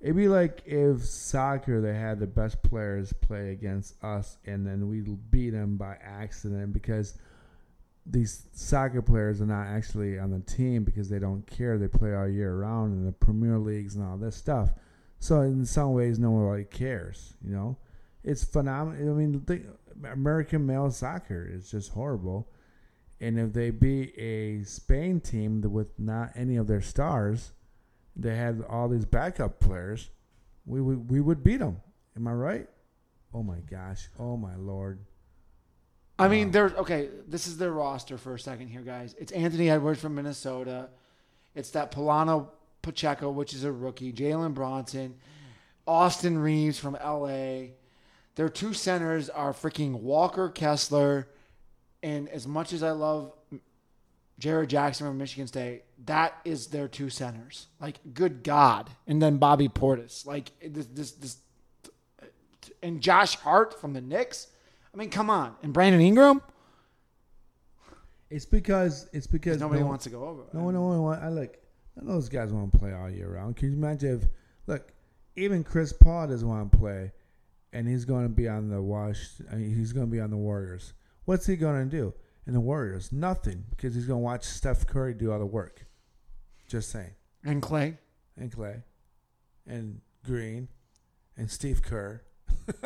It'd 0.00 0.16
be 0.16 0.28
like 0.28 0.62
if 0.66 1.02
soccer 1.02 1.80
they 1.80 1.94
had 1.94 2.20
the 2.20 2.26
best 2.26 2.62
players 2.62 3.14
play 3.14 3.52
against 3.52 4.02
us, 4.04 4.36
and 4.44 4.66
then 4.66 4.88
we 4.88 5.00
beat 5.00 5.50
them 5.50 5.76
by 5.78 5.96
accident 6.02 6.74
because 6.74 7.16
these 8.06 8.46
soccer 8.52 9.00
players 9.00 9.40
are 9.40 9.46
not 9.46 9.66
actually 9.66 10.18
on 10.18 10.30
the 10.30 10.40
team 10.40 10.84
because 10.84 11.08
they 11.08 11.18
don't 11.18 11.46
care. 11.46 11.78
They 11.78 11.88
play 11.88 12.14
all 12.14 12.28
year 12.28 12.54
round 12.54 12.92
in 12.92 13.06
the 13.06 13.12
Premier 13.12 13.58
Leagues 13.58 13.96
and 13.96 14.04
all 14.04 14.16
this 14.16 14.36
stuff. 14.36 14.70
So 15.20 15.40
in 15.40 15.64
some 15.64 15.92
ways, 15.92 16.18
no 16.18 16.30
one 16.30 16.44
really 16.44 16.64
cares. 16.64 17.34
You 17.42 17.54
know, 17.54 17.76
it's 18.22 18.44
phenomenal. 18.44 19.14
I 19.14 19.16
mean, 19.16 19.42
the 19.46 19.62
American 20.10 20.66
male 20.66 20.90
soccer 20.90 21.48
is 21.50 21.70
just 21.70 21.92
horrible. 21.92 22.50
And 23.20 23.38
if 23.38 23.52
they 23.54 23.70
beat 23.70 24.14
a 24.18 24.64
Spain 24.64 25.20
team 25.20 25.62
with 25.62 25.98
not 25.98 26.32
any 26.34 26.56
of 26.56 26.66
their 26.66 26.82
stars, 26.82 27.52
they 28.16 28.36
had 28.36 28.64
all 28.68 28.88
these 28.88 29.06
backup 29.06 29.60
players, 29.60 30.10
we 30.66 30.80
would 30.80 31.10
we 31.10 31.20
would 31.20 31.42
beat 31.42 31.58
them. 31.58 31.80
Am 32.16 32.28
I 32.28 32.32
right? 32.32 32.68
Oh 33.32 33.42
my 33.42 33.58
gosh! 33.60 34.08
Oh 34.18 34.36
my 34.36 34.56
lord! 34.56 35.00
I 36.18 36.28
mean, 36.28 36.48
uh, 36.48 36.52
there's 36.52 36.72
okay. 36.74 37.08
This 37.26 37.46
is 37.46 37.58
their 37.58 37.72
roster 37.72 38.18
for 38.18 38.34
a 38.34 38.38
second 38.38 38.68
here, 38.68 38.82
guys. 38.82 39.14
It's 39.18 39.32
Anthony 39.32 39.70
Edwards 39.70 40.00
from 40.00 40.14
Minnesota. 40.14 40.88
It's 41.54 41.70
that 41.70 41.92
Polano 41.92 42.48
Pacheco, 42.82 43.30
which 43.30 43.54
is 43.54 43.64
a 43.64 43.72
rookie. 43.72 44.12
Jalen 44.12 44.54
Brunson, 44.54 45.16
Austin 45.86 46.38
Reaves 46.38 46.78
from 46.78 46.94
LA. 46.94 47.74
Their 48.36 48.48
two 48.48 48.72
centers 48.74 49.28
are 49.30 49.52
freaking 49.52 50.00
Walker 50.00 50.48
Kessler, 50.48 51.28
and 52.02 52.28
as 52.28 52.46
much 52.46 52.72
as 52.72 52.82
I 52.82 52.90
love 52.90 53.32
Jaren 54.40 54.66
Jackson 54.66 55.06
from 55.06 55.18
Michigan 55.18 55.46
State, 55.46 55.84
that 56.06 56.34
is 56.44 56.68
their 56.68 56.88
two 56.88 57.10
centers. 57.10 57.68
Like, 57.80 57.98
good 58.12 58.42
God! 58.42 58.90
And 59.06 59.22
then 59.22 59.38
Bobby 59.38 59.68
Portis, 59.68 60.26
like 60.26 60.50
this, 60.60 60.86
this, 60.86 61.12
this, 61.12 61.36
and 62.82 63.00
Josh 63.00 63.36
Hart 63.36 63.80
from 63.80 63.92
the 63.92 64.00
Knicks. 64.00 64.48
I 64.94 64.96
mean, 64.96 65.10
come 65.10 65.28
on. 65.28 65.56
And 65.62 65.72
Brandon 65.72 66.00
Ingram? 66.00 66.40
It's 68.30 68.44
because 68.44 69.08
it's 69.12 69.26
because 69.26 69.60
Nobody 69.60 69.80
no, 69.80 69.86
wants 69.86 70.04
to 70.04 70.10
go 70.10 70.24
over. 70.24 70.44
No 70.52 70.64
one, 70.64 70.74
no 70.74 70.82
one 70.82 71.02
want. 71.02 71.22
I 71.22 71.28
like 71.28 71.62
none 71.96 72.06
of 72.06 72.14
those 72.14 72.28
guys 72.28 72.52
want 72.52 72.72
to 72.72 72.78
play 72.78 72.92
all 72.92 73.10
year 73.10 73.28
round. 73.28 73.56
Can 73.56 73.70
you 73.70 73.76
imagine 73.76 74.20
if 74.20 74.28
look, 74.66 74.92
even 75.36 75.62
Chris 75.64 75.92
Paul 75.92 76.28
doesn't 76.28 76.48
want 76.48 76.72
to 76.72 76.78
play, 76.78 77.12
and 77.72 77.88
he's 77.88 78.04
going 78.04 78.24
to 78.24 78.28
be 78.28 78.48
on 78.48 78.68
the 78.68 78.80
wash. 78.80 79.28
I 79.50 79.56
mean, 79.56 79.74
he's 79.74 79.92
going 79.92 80.06
to 80.06 80.10
be 80.10 80.20
on 80.20 80.30
the 80.30 80.36
Warriors. 80.36 80.94
What's 81.24 81.46
he 81.46 81.56
going 81.56 81.88
to 81.88 81.96
do 81.96 82.14
in 82.46 82.54
the 82.54 82.60
Warriors? 82.60 83.12
Nothing 83.12 83.64
because 83.70 83.94
he's 83.94 84.06
going 84.06 84.20
to 84.20 84.24
watch 84.24 84.44
Steph 84.44 84.86
Curry 84.86 85.14
do 85.14 85.32
all 85.32 85.38
the 85.38 85.46
work. 85.46 85.86
Just 86.68 86.90
saying. 86.90 87.14
And 87.44 87.62
Klay? 87.62 87.98
And 88.36 88.50
Klay, 88.50 88.82
and 89.66 90.00
Green, 90.24 90.68
and 91.36 91.50
Steve 91.50 91.82
Kerr. 91.82 92.22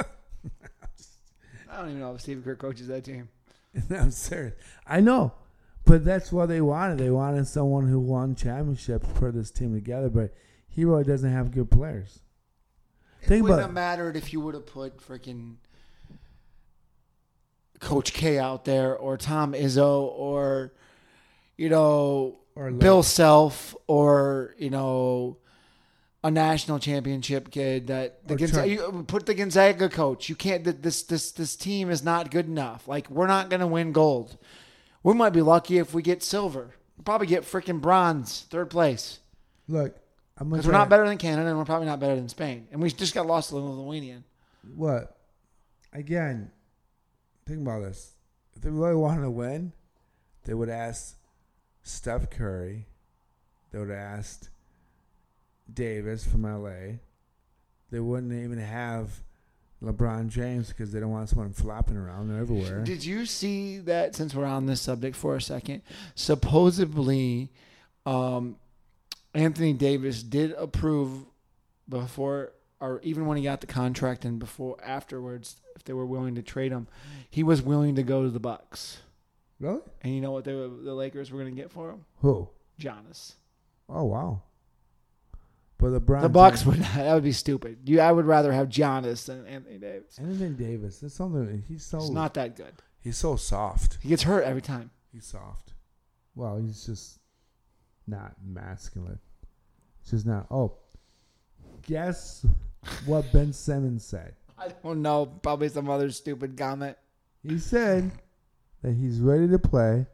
I 1.71 1.79
don't 1.79 1.89
even 1.89 2.01
know 2.01 2.15
if 2.15 2.21
Steve 2.21 2.43
Kerr 2.45 2.57
coaches 2.57 2.89
that 2.89 3.05
team. 3.05 3.29
I'm 3.91 4.11
serious. 4.11 4.55
I 4.87 5.01
know, 5.01 5.33
but 5.85 6.05
that's 6.05 6.33
what 6.33 6.49
they 6.49 6.61
wanted. 6.61 6.99
They 6.99 7.11
wanted 7.11 7.47
someone 7.47 7.89
who 7.89 8.01
won 8.01 8.35
championships 8.35 9.07
for 9.19 9.31
this 9.31 9.51
team 9.51 9.75
together. 9.75 10.09
But 10.09 10.35
he 10.69 10.85
really 10.85 11.05
doesn't 11.05 11.31
have 11.31 11.51
good 11.51 11.71
players. 11.71 12.21
Think 13.23 13.43
Wouldn't 13.43 13.61
about 13.61 13.67
have 13.67 13.75
mattered 13.75 14.17
if 14.17 14.33
you 14.33 14.41
would 14.41 14.55
have 14.55 14.67
put 14.67 14.99
freaking 14.99 15.57
Coach 17.81 18.13
K 18.13 18.39
out 18.39 18.65
there 18.65 18.97
or 18.97 19.17
Tom 19.17 19.53
Izzo 19.53 20.03
or, 20.03 20.73
you 21.57 21.69
know, 21.69 22.39
Or 22.55 22.71
Bill 22.71 23.03
Self 23.03 23.75
or, 23.87 24.55
you 24.59 24.71
know, 24.71 25.39
a 26.25 26.31
national 26.31 26.79
championship 26.79 27.51
kid 27.51 27.87
that 27.87 28.27
the 28.27 28.37
Gonzaga, 28.37 28.69
you 28.69 29.05
put 29.07 29.27
the 29.27 29.35
Gonzaga 29.35 29.89
coach. 29.89 30.29
You 30.29 30.35
can't. 30.35 30.83
This 30.83 31.03
this 31.03 31.33
this 31.33 31.57
team 31.57 31.91
is 31.91 32.03
not 32.03 32.31
good 32.31 32.47
enough. 32.47 32.89
Like 32.89 33.09
we're 33.09 33.27
not 33.27 33.51
gonna 33.51 33.67
win 33.67 33.93
gold. 33.93 34.37
We 35.03 35.15
might 35.15 35.31
be 35.31 35.43
lucky 35.43 35.79
if 35.79 35.95
we 35.95 36.03
get 36.03 36.23
silver. 36.23 36.75
We'll 36.97 37.05
probably 37.05 37.29
get 37.29 37.45
freaking 37.45 37.81
bronze, 37.81 38.47
third 38.51 38.71
place. 38.71 39.21
look. 39.69 39.97
I'm 40.41 40.51
Because 40.51 40.67
we're 40.67 40.73
not 40.73 40.89
better 40.89 41.07
than 41.07 41.19
Canada 41.19 41.49
and 41.49 41.59
we're 41.59 41.65
probably 41.65 41.89
not 41.89 41.99
better 41.99 42.15
than 42.15 42.29
Spain. 42.29 42.69
And 42.71 42.81
we 42.81 42.91
just 42.91 43.13
got 43.13 43.27
lost 43.27 43.49
to 43.49 43.57
the 43.57 43.61
Lithuanian. 43.61 44.23
What? 44.77 45.17
Again, 45.93 46.53
think 47.45 47.63
about 47.63 47.81
this. 47.81 48.13
If 48.55 48.63
they 48.63 48.71
really 48.71 48.95
wanted 48.95 49.23
to 49.23 49.31
win, 49.31 49.73
they 50.45 50.55
would 50.55 50.69
ask 50.69 51.17
Steph 51.83 52.31
Curry. 52.31 52.87
They 53.73 53.81
would 53.81 53.89
have 53.89 53.99
asked 53.99 54.51
Davis 55.73 56.25
from 56.25 56.43
LA. 56.43 56.97
They 57.91 58.01
wouldn't 58.01 58.33
even 58.33 58.59
have 58.59 59.21
LeBron 59.83 60.29
James 60.29 60.69
because 60.69 60.93
they 60.93 61.01
don't 61.01 61.11
want 61.11 61.29
someone 61.29 61.53
flopping 61.53 61.97
around 61.97 62.37
everywhere. 62.39 62.83
Did 62.85 63.05
you 63.05 63.27
see 63.27 63.79
that 63.79 64.15
since 64.15 64.35
we're 64.35 64.45
on 64.45 64.67
this 64.67 64.81
subject 64.81 65.17
for 65.17 65.37
a 65.37 65.41
second? 65.43 65.83
Supposedly, 66.15 67.51
um, 68.05 68.57
Anthony 69.35 69.73
Davis 69.73 70.23
did 70.23 70.53
approve 70.53 71.25
before 71.89 72.53
or 72.81 73.01
even 73.03 73.27
when 73.27 73.37
he 73.37 73.43
got 73.43 73.61
the 73.61 73.67
contract 73.67 74.25
and 74.25 74.39
before 74.39 74.77
afterwards, 74.83 75.57
if 75.75 75.85
they 75.85 75.93
were 75.93 76.07
willing 76.07 76.35
to 76.37 76.43
trade 76.43 76.73
him, 76.73 76.87
he 77.29 77.43
was 77.43 77.61
willing 77.61 77.97
to 77.97 78.03
go 78.03 78.23
to 78.23 78.31
the 78.31 78.41
Bucks. 78.41 78.99
Really? 79.61 79.81
And 80.03 80.15
you 80.15 80.21
know 80.21 80.31
what 80.31 80.45
they 80.45 80.55
were, 80.55 80.69
the 80.69 80.95
Lakers 80.95 81.31
were 81.31 81.41
going 81.41 81.55
to 81.55 81.61
get 81.61 81.71
for 81.73 81.91
him? 81.91 82.05
Who? 82.21 82.49
Giannis. 82.81 83.35
Oh 83.89 84.05
wow. 84.05 84.43
But 85.79 85.93
LeBron. 85.93 86.23
The 86.23 86.29
Bucks 86.29 86.67
would 86.67 86.79
that 86.79 87.15
would 87.15 87.23
be 87.23 87.33
stupid. 87.33 87.79
You, 87.85 88.01
I 88.01 88.11
would 88.11 88.27
rather 88.27 88.53
have 88.53 88.69
Giannis 88.69 89.27
than 89.27 89.47
Anthony 89.47 89.79
Davis. 89.79 90.19
Anthony 90.19 90.51
Davis. 90.51 90.99
That's 90.99 91.15
something. 91.15 91.63
He's 91.69 91.85
so. 91.85 91.99
It's 91.99 92.11
not 92.11 92.35
that 92.35 92.57
good. 92.57 92.75
He's 93.01 93.17
so 93.17 93.37
soft. 93.37 93.99
He 94.03 94.09
gets 94.09 94.25
hurt 94.25 94.45
every 94.45 94.61
time. 94.61 94.91
He's 95.13 95.25
soft. 95.25 95.73
Well, 96.35 96.59
he's 96.59 96.85
just 96.85 97.21
not 98.09 98.35
masculine. 98.45 99.21
It's 100.03 100.11
just 100.11 100.27
not. 100.27 100.47
Oh, 100.51 100.75
guess 101.87 102.45
what 103.07 103.31
Ben 103.33 103.53
Simmons 103.53 104.05
said? 104.05 104.35
I 104.59 104.69
don't 104.83 105.01
know. 105.01 105.27
Probably 105.27 105.69
some 105.69 105.89
other 105.89 106.11
stupid 106.11 106.57
comment. 106.57 106.97
He 107.45 107.59
said 107.59 108.11
that 108.83 108.95
he's 108.95 109.21
ready 109.21 109.47
to 109.47 109.61
play, 109.61 110.07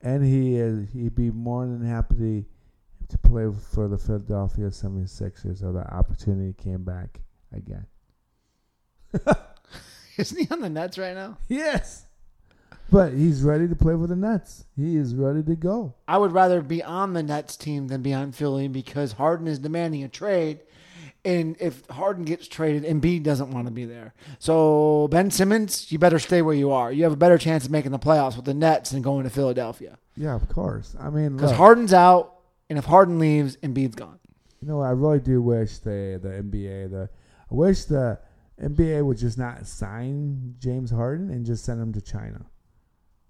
and 0.00 0.24
he 0.24 0.56
is. 0.56 0.88
He'd 0.94 1.14
be 1.14 1.30
more 1.30 1.66
than 1.66 1.84
happy 1.84 2.14
to 2.14 2.44
play 3.24 3.46
for 3.72 3.88
the 3.88 3.98
Philadelphia 3.98 4.66
76ers. 4.66 5.60
So 5.60 5.72
the 5.72 5.86
opportunity 5.94 6.52
came 6.54 6.84
back 6.84 7.20
again. 7.52 7.86
Isn't 10.16 10.38
he 10.38 10.48
on 10.50 10.60
the 10.60 10.70
Nets 10.70 10.98
right 10.98 11.14
now? 11.14 11.38
Yes, 11.48 12.06
but 12.90 13.12
he's 13.12 13.42
ready 13.42 13.66
to 13.68 13.74
play 13.74 13.94
for 13.94 14.06
the 14.06 14.16
Nets. 14.16 14.64
He 14.76 14.96
is 14.96 15.14
ready 15.14 15.42
to 15.42 15.56
go. 15.56 15.94
I 16.06 16.18
would 16.18 16.32
rather 16.32 16.62
be 16.62 16.82
on 16.82 17.14
the 17.14 17.22
Nets 17.22 17.56
team 17.56 17.88
than 17.88 18.02
be 18.02 18.14
on 18.14 18.32
Philly 18.32 18.68
because 18.68 19.12
Harden 19.12 19.46
is 19.48 19.58
demanding 19.58 20.04
a 20.04 20.08
trade. 20.08 20.60
And 21.24 21.56
if 21.58 21.84
Harden 21.88 22.24
gets 22.24 22.46
traded, 22.46 22.84
Embiid 22.84 23.24
doesn't 23.24 23.50
want 23.50 23.66
to 23.66 23.72
be 23.72 23.84
there. 23.84 24.14
So 24.38 25.08
Ben 25.10 25.32
Simmons, 25.32 25.90
you 25.90 25.98
better 25.98 26.20
stay 26.20 26.40
where 26.40 26.54
you 26.54 26.70
are. 26.70 26.92
You 26.92 27.02
have 27.02 27.12
a 27.12 27.16
better 27.16 27.36
chance 27.36 27.64
of 27.64 27.72
making 27.72 27.90
the 27.90 27.98
playoffs 27.98 28.36
with 28.36 28.44
the 28.44 28.54
Nets 28.54 28.90
than 28.90 29.02
going 29.02 29.24
to 29.24 29.30
Philadelphia. 29.30 29.98
Yeah, 30.16 30.36
of 30.36 30.48
course. 30.48 30.94
I 31.00 31.10
mean, 31.10 31.36
Because 31.36 31.50
Harden's 31.50 31.92
out, 31.92 32.35
and 32.68 32.78
if 32.78 32.84
Harden 32.84 33.18
leaves, 33.18 33.56
Embiid's 33.58 33.94
gone. 33.94 34.18
You 34.60 34.68
know, 34.68 34.80
I 34.80 34.90
really 34.90 35.20
do 35.20 35.40
wish 35.42 35.78
the 35.78 36.18
the 36.22 36.28
NBA 36.28 36.90
the 36.90 37.10
I 37.50 37.54
wish 37.54 37.84
the 37.84 38.18
NBA 38.60 39.04
would 39.04 39.18
just 39.18 39.38
not 39.38 39.66
sign 39.66 40.54
James 40.58 40.90
Harden 40.90 41.30
and 41.30 41.44
just 41.44 41.64
send 41.64 41.80
him 41.80 41.92
to 41.92 42.00
China. 42.00 42.46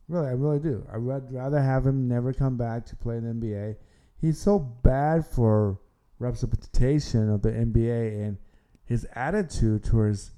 Really, 0.09 0.29
I 0.29 0.33
really 0.33 0.61
do. 0.61 0.87
I 0.93 0.99
would 0.99 1.33
rather 1.33 1.61
have 1.61 1.85
him 1.85 2.07
never 2.07 2.33
come 2.33 2.57
back 2.57 2.87
to 2.87 2.97
play 2.97 3.17
in 3.17 3.41
the 3.41 3.47
NBA. 3.47 3.77
He's 4.21 4.41
so 4.41 4.59
bad 4.59 5.27
for 5.27 5.81
representation 6.19 7.29
of 7.29 7.43
the 7.43 7.51
NBA 7.51 8.25
and 8.25 8.39
his 8.85 9.07
attitude 9.15 9.85
towards 9.85 10.31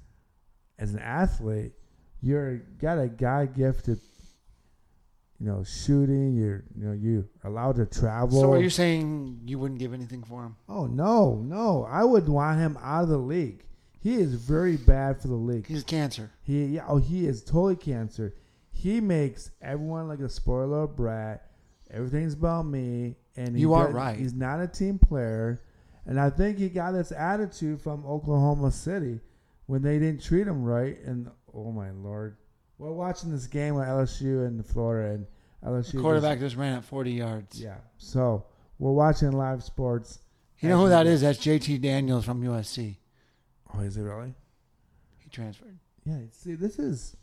as 0.79 0.93
an 0.93 0.99
athlete. 0.99 1.73
You're 2.21 2.57
got 2.81 2.97
a 2.97 3.07
guy 3.07 3.45
gifted, 3.45 3.99
you 5.39 5.47
know, 5.47 5.63
shooting. 5.63 6.35
You're 6.35 6.63
you 6.75 6.85
know 6.87 6.93
you 6.93 7.27
allowed 7.43 7.77
to 7.77 7.85
travel. 7.85 8.39
So 8.41 8.53
are 8.53 8.59
you 8.61 8.69
saying 8.69 9.41
you 9.45 9.57
wouldn't 9.59 9.79
give 9.79 9.93
anything 9.93 10.23
for 10.23 10.43
him? 10.43 10.55
Oh 10.67 10.85
no, 10.85 11.35
no! 11.35 11.85
I 11.89 12.03
would 12.03 12.27
want 12.27 12.59
him 12.59 12.77
out 12.81 13.03
of 13.03 13.09
the 13.09 13.17
league. 13.17 13.63
He 14.01 14.15
is 14.15 14.33
very 14.33 14.77
bad 14.77 15.21
for 15.21 15.27
the 15.27 15.35
league. 15.35 15.67
He's 15.67 15.83
cancer. 15.83 16.31
He, 16.43 16.65
yeah, 16.65 16.85
oh, 16.87 16.97
he 16.97 17.25
is 17.27 17.43
totally 17.43 17.75
cancer. 17.75 18.33
He 18.71 19.01
makes 19.01 19.51
everyone 19.61 20.07
like 20.07 20.19
a 20.19 20.29
spoiler 20.29 20.87
brat. 20.87 21.45
Everything's 21.91 22.33
about 22.33 22.65
me, 22.65 23.15
and 23.35 23.59
You 23.59 23.73
are 23.73 23.87
does- 23.87 23.95
right. 23.95 24.17
He's 24.17 24.33
not 24.33 24.61
a 24.61 24.67
team 24.67 24.99
player, 24.99 25.61
and 26.05 26.19
I 26.19 26.29
think 26.29 26.57
he 26.59 26.69
got 26.69 26.91
this 26.93 27.11
attitude 27.11 27.81
from 27.81 28.05
Oklahoma 28.05 28.71
City 28.71 29.19
when 29.65 29.81
they 29.81 29.99
didn't 29.99 30.21
treat 30.23 30.47
him 30.47 30.63
right. 30.63 30.97
And 31.03 31.29
oh 31.53 31.71
my 31.71 31.91
lord, 31.91 32.37
we're 32.79 32.91
watching 32.91 33.29
this 33.31 33.45
game 33.45 33.75
with 33.75 33.85
LSU 33.87 34.47
and 34.47 34.65
Florida, 34.65 35.13
and 35.15 35.27
LSU 35.63 35.91
The 35.93 36.01
quarterback 36.01 36.39
just 36.39 36.55
ran 36.55 36.73
at 36.77 36.83
40 36.85 37.11
yards. 37.11 37.61
yeah. 37.61 37.75
So 37.97 38.45
we're 38.79 38.91
watching 38.93 39.31
live 39.33 39.63
sports, 39.63 40.19
You 40.59 40.69
know 40.69 40.79
who 40.79 40.89
that 40.89 41.05
is? 41.05 41.21
That's 41.21 41.37
JT 41.39 41.81
Daniels 41.81 42.25
from 42.25 42.41
USC. 42.41 42.97
Oh, 43.73 43.81
is 43.81 43.97
it 43.97 44.01
really? 44.01 44.33
He 45.19 45.29
transferred. 45.29 45.77
Yeah. 46.05 46.17
See, 46.31 46.55
this 46.55 46.79
is 46.79 47.15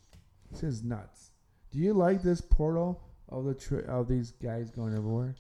this 0.53 0.63
is 0.63 0.85
nuts. 0.85 1.31
Do 1.73 1.79
you 1.79 1.93
like 1.93 2.23
this 2.23 2.41
portal 2.41 3.03
of 3.29 3.45
the 3.45 3.55
tri- 3.55 3.83
of 3.89 4.07
these 4.09 4.31
guys 4.33 4.71
going 4.71 4.95
everywhere 4.95 5.35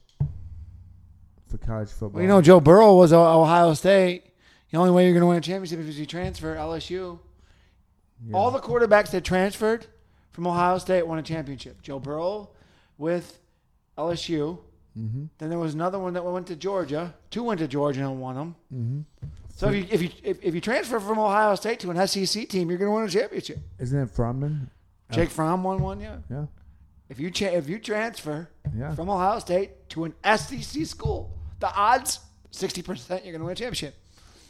for 1.48 1.58
college 1.58 1.88
football? 1.90 2.10
Well, 2.10 2.22
you 2.22 2.28
know, 2.28 2.42
Joe 2.42 2.60
Burrow 2.60 2.94
was 2.96 3.12
at 3.12 3.18
Ohio 3.18 3.74
State. 3.74 4.24
The 4.70 4.78
only 4.78 4.90
way 4.90 5.04
you're 5.04 5.12
going 5.12 5.20
to 5.22 5.26
win 5.28 5.36
a 5.36 5.40
championship 5.40 5.78
is 5.80 5.90
if 5.90 5.96
you 5.96 6.06
transfer 6.06 6.56
LSU. 6.56 7.20
Yeah. 8.26 8.34
All 8.36 8.50
the 8.50 8.58
quarterbacks 8.58 9.10
that 9.12 9.22
transferred 9.24 9.86
from 10.36 10.46
Ohio 10.46 10.76
State 10.76 11.06
won 11.06 11.18
a 11.18 11.22
championship. 11.22 11.80
Joe 11.80 11.98
Burrow 11.98 12.50
with 12.98 13.38
LSU. 13.96 14.58
Mm-hmm. 14.96 15.24
Then 15.38 15.48
there 15.48 15.58
was 15.58 15.72
another 15.72 15.98
one 15.98 16.12
that 16.12 16.22
went 16.22 16.46
to 16.48 16.56
Georgia. 16.56 17.14
Two 17.30 17.42
went 17.42 17.58
to 17.60 17.66
Georgia 17.66 18.02
and 18.02 18.20
won 18.20 18.34
them. 18.34 18.54
Mm-hmm. 18.72 19.00
So 19.54 19.70
if 19.70 19.74
you 19.74 19.86
if 19.90 20.02
you 20.02 20.10
if, 20.22 20.44
if 20.44 20.54
you 20.54 20.60
transfer 20.60 21.00
from 21.00 21.18
Ohio 21.18 21.54
State 21.54 21.80
to 21.80 21.90
an 21.90 22.06
SEC 22.06 22.50
team, 22.50 22.68
you're 22.68 22.76
going 22.76 22.90
to 22.90 22.94
win 22.94 23.04
a 23.04 23.08
championship. 23.08 23.60
Isn't 23.78 23.98
it 23.98 24.14
Froman? 24.14 24.68
Jake 25.10 25.30
Fromm 25.30 25.64
won 25.64 25.80
one, 25.80 26.00
yeah. 26.02 26.18
Yeah. 26.30 26.44
If 27.08 27.18
you 27.18 27.30
cha- 27.30 27.46
if 27.46 27.66
you 27.66 27.78
transfer 27.78 28.50
Yeah. 28.76 28.94
from 28.94 29.08
Ohio 29.08 29.38
State 29.38 29.88
to 29.90 30.04
an 30.04 30.14
SEC 30.22 30.84
school, 30.84 31.34
the 31.60 31.74
odds 31.74 32.20
sixty 32.50 32.82
percent 32.82 33.24
you're 33.24 33.32
going 33.32 33.40
to 33.40 33.46
win 33.46 33.52
a 33.52 33.56
championship. 33.56 33.94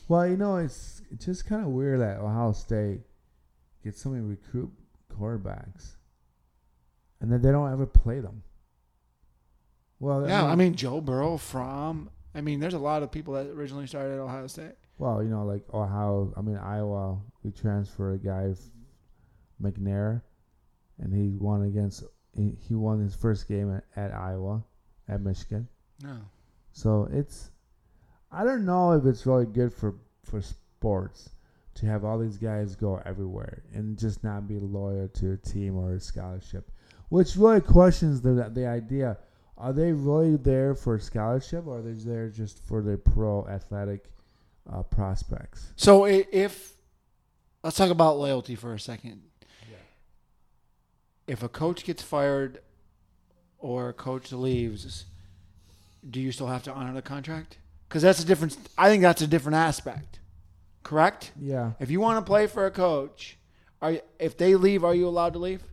Well, 0.09 0.27
you 0.27 0.37
know, 0.37 0.57
it's 0.57 1.03
it's 1.13 1.27
just 1.27 1.47
kind 1.47 1.63
of 1.65 1.69
weird 1.69 2.01
that 2.01 2.19
Ohio 2.19 2.51
State 2.51 3.03
gets 3.85 4.03
so 4.03 4.09
many 4.11 4.23
recruit 4.25 4.73
quarterbacks, 5.19 5.97
and 7.21 7.31
then 7.33 7.41
they 7.43 7.51
don't 7.51 7.73
ever 7.73 7.87
play 7.87 8.21
them. 8.21 8.43
Well, 9.99 10.27
Yeah, 10.29 10.45
I 10.45 10.55
mean 10.57 10.75
Joe 10.75 11.01
Burrow 11.01 11.37
from. 11.37 12.11
I 12.35 12.43
mean, 12.43 12.61
there's 12.61 12.75
a 12.75 12.79
lot 12.79 13.03
of 13.03 13.11
people 13.11 13.35
that 13.35 13.47
originally 13.47 13.87
started 13.87 14.13
at 14.15 14.19
Ohio 14.21 14.47
State. 14.47 14.73
well, 14.99 15.23
you 15.23 15.31
know, 15.31 15.45
like 15.45 15.63
Ohio. 15.73 16.33
I 16.37 16.43
mean, 16.43 16.57
Iowa. 16.57 17.19
We 17.43 17.51
transfer 17.53 18.13
a 18.13 18.19
guy, 18.19 18.55
McNair, 19.63 20.21
and 20.99 21.15
he 21.15 21.37
won 21.39 21.63
against. 21.63 22.05
He, 22.35 22.55
he 22.69 22.75
won 22.75 23.01
his 23.01 23.15
first 23.15 23.49
game 23.49 23.75
at, 23.75 23.85
at 23.97 24.13
Iowa, 24.13 24.63
at 25.09 25.23
Michigan. 25.23 25.69
No, 26.03 26.19
So 26.73 27.09
it's, 27.11 27.51
I 28.31 28.45
don't 28.45 28.67
know 28.67 28.93
if 28.93 29.07
it's 29.07 29.25
really 29.25 29.47
good 29.47 29.73
for 29.73 29.95
for 30.25 30.43
sports 30.43 31.31
to 31.77 31.87
have 31.87 32.05
all 32.05 32.19
these 32.19 32.39
guys 32.39 32.75
go 32.75 33.01
everywhere 33.05 33.63
and 33.75 33.99
just 33.99 34.25
not 34.25 34.49
be 34.49 34.59
loyal 34.59 35.09
to 35.09 35.33
a 35.33 35.37
team 35.37 35.77
or 35.77 35.95
a 35.95 36.01
scholarship, 36.01 36.71
which 37.09 37.37
really 37.37 37.61
questions 37.61 38.21
the 38.21 38.51
the 38.53 38.67
idea. 38.67 39.19
Are 39.59 39.73
they 39.73 39.91
really 39.93 40.37
there 40.37 40.75
for 40.75 40.99
scholarship, 40.99 41.67
or 41.67 41.79
are 41.79 41.83
they 41.83 41.93
there 41.93 42.29
just 42.29 42.63
for 42.67 42.83
their 42.83 42.99
pro 42.99 43.47
athletic 43.49 44.11
uh, 44.71 44.83
prospects? 44.83 45.73
So 45.77 46.05
if 46.05 46.77
let's 47.63 47.77
talk 47.77 47.91
about 47.91 48.19
loyalty 48.19 48.55
for 48.55 48.75
a 48.75 48.81
second. 48.81 49.23
If 51.27 51.43
a 51.43 51.49
coach 51.49 51.85
gets 51.85 52.03
fired 52.03 52.61
or 53.59 53.89
a 53.89 53.93
coach 53.93 54.31
leaves, 54.31 55.07
do 56.09 56.21
you 56.21 56.31
still 56.31 56.47
have 56.47 56.63
to 56.65 56.73
honor 56.73 56.95
the 56.95 57.03
contract? 57.03 57.59
Because 57.89 58.03
that's 58.03 58.21
a 58.21 58.25
different. 58.25 58.57
I 58.79 58.89
think 58.89 59.03
that's 59.03 59.23
a 59.23 59.27
different 59.27 59.57
aspect. 59.57 60.21
Correct. 60.87 61.33
Yeah, 61.41 61.73
If 61.81 61.91
you 61.91 61.99
want 61.99 62.25
to 62.25 62.31
play 62.31 62.47
for 62.47 62.65
a 62.65 62.71
coach, 62.71 63.39
are 63.83 63.91
you, 63.91 64.01
if 64.21 64.37
they 64.37 64.55
leave, 64.55 64.85
are 64.85 64.95
you 64.95 65.09
allowed 65.09 65.33
to 65.33 65.41
leave, 65.41 65.65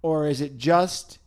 or 0.00 0.26
is 0.26 0.40
it 0.40 0.56
just 0.56 1.18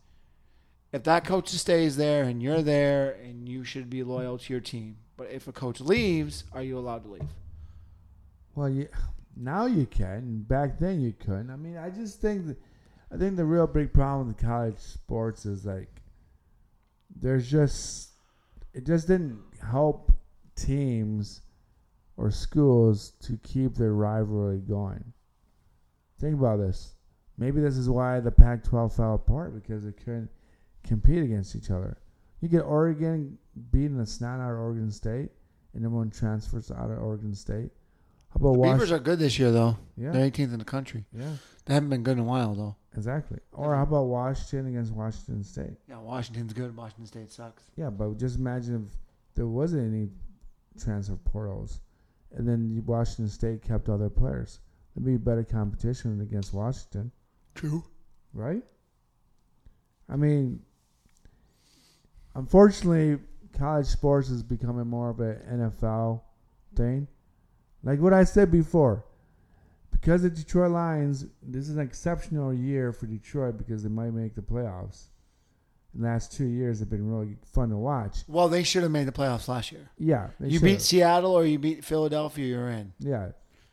if 0.91 1.03
that 1.03 1.23
coach 1.23 1.49
stays 1.49 1.97
there 1.97 2.23
and 2.23 2.41
you're 2.41 2.63
there 2.63 3.11
and 3.23 3.47
you 3.47 3.63
should 3.63 3.91
be 3.91 4.01
loyal 4.01 4.39
to 4.39 4.51
your 4.51 4.59
team? 4.59 4.97
But 5.17 5.29
if 5.29 5.47
a 5.47 5.51
coach 5.51 5.79
leaves, 5.79 6.45
are 6.51 6.63
you 6.63 6.79
allowed 6.79 7.03
to 7.03 7.09
leave? 7.09 7.29
Well, 8.55 8.69
you, 8.69 8.87
now 9.35 9.67
you 9.67 9.85
can. 9.85 10.41
Back 10.41 10.79
then 10.79 10.99
you 10.99 11.13
couldn't. 11.13 11.51
I 11.51 11.57
mean, 11.57 11.77
I 11.77 11.91
just 11.91 12.19
think 12.19 12.47
that 12.47 12.57
I 13.11 13.17
think 13.17 13.35
the 13.35 13.45
real 13.45 13.67
big 13.67 13.93
problem 13.93 14.29
with 14.29 14.37
college 14.39 14.79
sports 14.79 15.45
is 15.45 15.63
like 15.63 16.01
there's 17.15 17.47
just 17.47 18.09
it 18.73 18.83
just 18.83 19.07
didn't 19.07 19.39
help 19.61 20.11
teams 20.55 21.41
or 22.17 22.31
schools 22.31 23.11
to 23.21 23.37
keep 23.43 23.75
their 23.75 23.93
rivalry 23.93 24.59
going. 24.59 25.13
Think 26.19 26.37
about 26.37 26.57
this. 26.57 26.95
Maybe 27.37 27.61
this 27.61 27.77
is 27.77 27.89
why 27.89 28.19
the 28.19 28.31
Pac-12 28.31 28.95
fell 28.95 29.13
apart 29.15 29.53
because 29.53 29.83
they 29.85 29.91
couldn't 29.91 30.29
compete 30.83 31.23
against 31.23 31.55
each 31.55 31.69
other. 31.69 31.97
You 32.41 32.49
get 32.49 32.61
Oregon 32.61 33.37
beating 33.71 33.97
the 33.97 34.05
snot 34.05 34.39
out 34.39 34.51
of 34.51 34.57
Oregon 34.59 34.89
State, 34.91 35.29
and 35.73 35.85
everyone 35.85 36.09
transfers 36.09 36.71
out 36.71 36.89
of 36.89 36.97
Oregon 36.99 37.35
State. 37.35 37.69
How 38.29 38.35
about 38.37 38.53
The 38.53 38.59
Washington? 38.59 38.77
Beavers 38.79 38.91
are 38.91 38.99
good 38.99 39.19
this 39.19 39.37
year, 39.39 39.51
though. 39.51 39.77
Yeah, 39.95 40.11
They're 40.11 40.29
18th 40.29 40.53
in 40.53 40.59
the 40.59 40.65
country. 40.65 41.05
yeah, 41.13 41.33
They 41.65 41.73
haven't 41.75 41.89
been 41.89 42.03
good 42.03 42.13
in 42.17 42.23
a 42.23 42.23
while, 42.27 42.55
though. 42.55 42.75
exactly. 42.95 43.39
Or 43.51 43.75
how 43.75 43.83
about 43.83 44.05
Washington 44.05 44.67
against 44.69 44.91
Washington 44.93 45.43
State? 45.43 45.77
Yeah, 45.87 45.99
Washington's 45.99 46.53
good. 46.53 46.75
Washington 46.75 47.05
State 47.05 47.31
sucks. 47.31 47.63
Yeah, 47.75 47.89
but 47.91 48.17
just 48.17 48.37
imagine 48.37 48.87
if 48.89 48.97
there 49.35 49.47
wasn't 49.47 49.93
any 49.93 50.09
transfer 50.79 51.15
portals, 51.15 51.81
and 52.35 52.47
then 52.47 52.83
Washington 52.85 53.29
State 53.29 53.61
kept 53.61 53.89
all 53.89 53.97
their 53.97 54.09
players. 54.09 54.59
There'd 54.95 55.05
be 55.05 55.17
better 55.17 55.43
competition 55.43 56.21
against 56.21 56.53
Washington, 56.53 57.11
True. 57.55 57.83
right? 58.33 58.63
I 60.09 60.15
mean, 60.15 60.61
unfortunately, 62.35 63.19
college 63.57 63.87
sports 63.87 64.29
is 64.29 64.43
becoming 64.43 64.87
more 64.87 65.09
of 65.09 65.19
an 65.19 65.39
NFL 65.51 66.21
thing. 66.75 67.07
Like 67.83 67.99
what 67.99 68.13
I 68.13 68.23
said 68.23 68.51
before, 68.51 69.05
because 69.91 70.21
the 70.21 70.29
Detroit 70.29 70.71
Lions, 70.71 71.25
this 71.41 71.69
is 71.69 71.75
an 71.75 71.81
exceptional 71.81 72.53
year 72.53 72.91
for 72.91 73.05
Detroit 73.05 73.57
because 73.57 73.83
they 73.83 73.89
might 73.89 74.13
make 74.13 74.35
the 74.35 74.41
playoffs. 74.41 75.07
The 75.95 76.03
last 76.05 76.31
two 76.31 76.45
years 76.45 76.79
have 76.79 76.89
been 76.89 77.07
really 77.09 77.37
fun 77.53 77.69
to 77.69 77.77
watch. 77.77 78.19
Well, 78.27 78.49
they 78.49 78.63
should 78.63 78.83
have 78.83 78.91
made 78.91 79.07
the 79.07 79.11
playoffs 79.11 79.47
last 79.47 79.71
year. 79.71 79.89
Yeah, 79.97 80.27
they 80.39 80.47
you 80.47 80.59
should've. 80.59 80.63
beat 80.63 80.81
Seattle 80.81 81.31
or 81.33 81.45
you 81.45 81.57
beat 81.57 81.83
Philadelphia, 81.83 82.45
you're 82.45 82.69
in. 82.69 82.93
Yeah. 82.99 83.29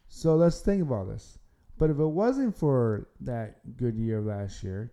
So 0.09 0.37
let's 0.37 0.61
think 0.61 0.83
about 0.83 1.09
this. 1.09 1.39
But 1.77 1.91
if 1.91 1.99
it 1.99 2.07
wasn't 2.07 2.57
for 2.57 3.09
that 3.23 3.77
good 3.77 3.97
year 3.97 4.21
last 4.21 4.63
year, 4.63 4.93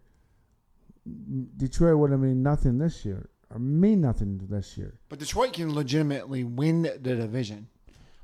Detroit 1.58 1.98
would 1.98 2.12
have 2.12 2.20
mean 2.20 2.44
nothing 2.44 2.78
this 2.78 3.06
year, 3.06 3.30
or 3.50 3.60
mean 3.60 4.02
nothing 4.02 4.40
this 4.50 4.78
year. 4.78 5.00
But 5.10 5.20
Detroit 5.20 5.54
can 5.54 5.74
legitimately 5.74 6.44
win 6.44 6.84
the 6.84 6.98
division. 6.98 7.68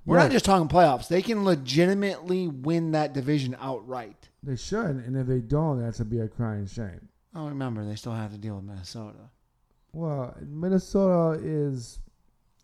We're 0.06 0.18
Yeah. 0.18 0.24
not 0.24 0.32
just 0.32 0.45
talking 0.45 0.68
playoffs. 0.70 1.08
They 1.08 1.22
can 1.22 1.43
legitimately 1.43 2.48
win 2.48 2.91
that 2.91 3.14
division 3.14 3.56
outright. 3.60 4.30
They 4.43 4.56
should, 4.56 4.95
and 4.98 5.18
if 5.18 5.28
they 5.28 5.41
don't, 5.41 5.80
that's 5.80 5.98
to 5.98 6.06
be 6.06 6.20
a 6.20 6.28
crying 6.28 6.66
shame. 6.66 7.10
Oh, 7.38 7.50
remember, 7.50 7.86
they 7.86 7.96
still 7.96 8.14
have 8.14 8.32
to 8.32 8.38
deal 8.40 8.56
with 8.56 8.64
Minnesota. 8.64 9.30
Well, 9.94 10.36
Minnesota 10.42 11.40
is 11.40 12.00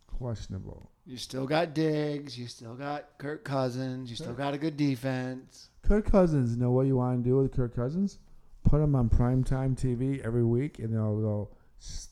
questionable. 0.07 0.89
You 1.05 1.17
still 1.17 1.45
got 1.45 1.75
Diggs. 1.75 2.39
You 2.39 2.47
still 2.47 2.73
got 2.73 3.05
Kirk 3.19 3.43
Cousins. 3.43 4.09
You 4.09 4.15
still 4.15 4.33
got 4.33 4.55
a 4.55 4.57
good 4.57 4.75
defense. 4.75 5.69
Kirk 5.83 6.09
Cousins, 6.11 6.55
you 6.55 6.57
know 6.59 6.71
what 6.71 6.87
you 6.87 6.95
want 6.95 7.23
to 7.23 7.29
do 7.29 7.37
with 7.37 7.51
Kirk 7.55 7.75
Cousins? 7.75 8.17
Put 8.63 8.81
him 8.81 8.95
on 8.95 9.09
primetime 9.09 9.75
TV 9.79 10.25
every 10.25 10.43
week, 10.43 10.79
and 10.79 10.91
they'll 10.91 11.21
go. 11.21 11.49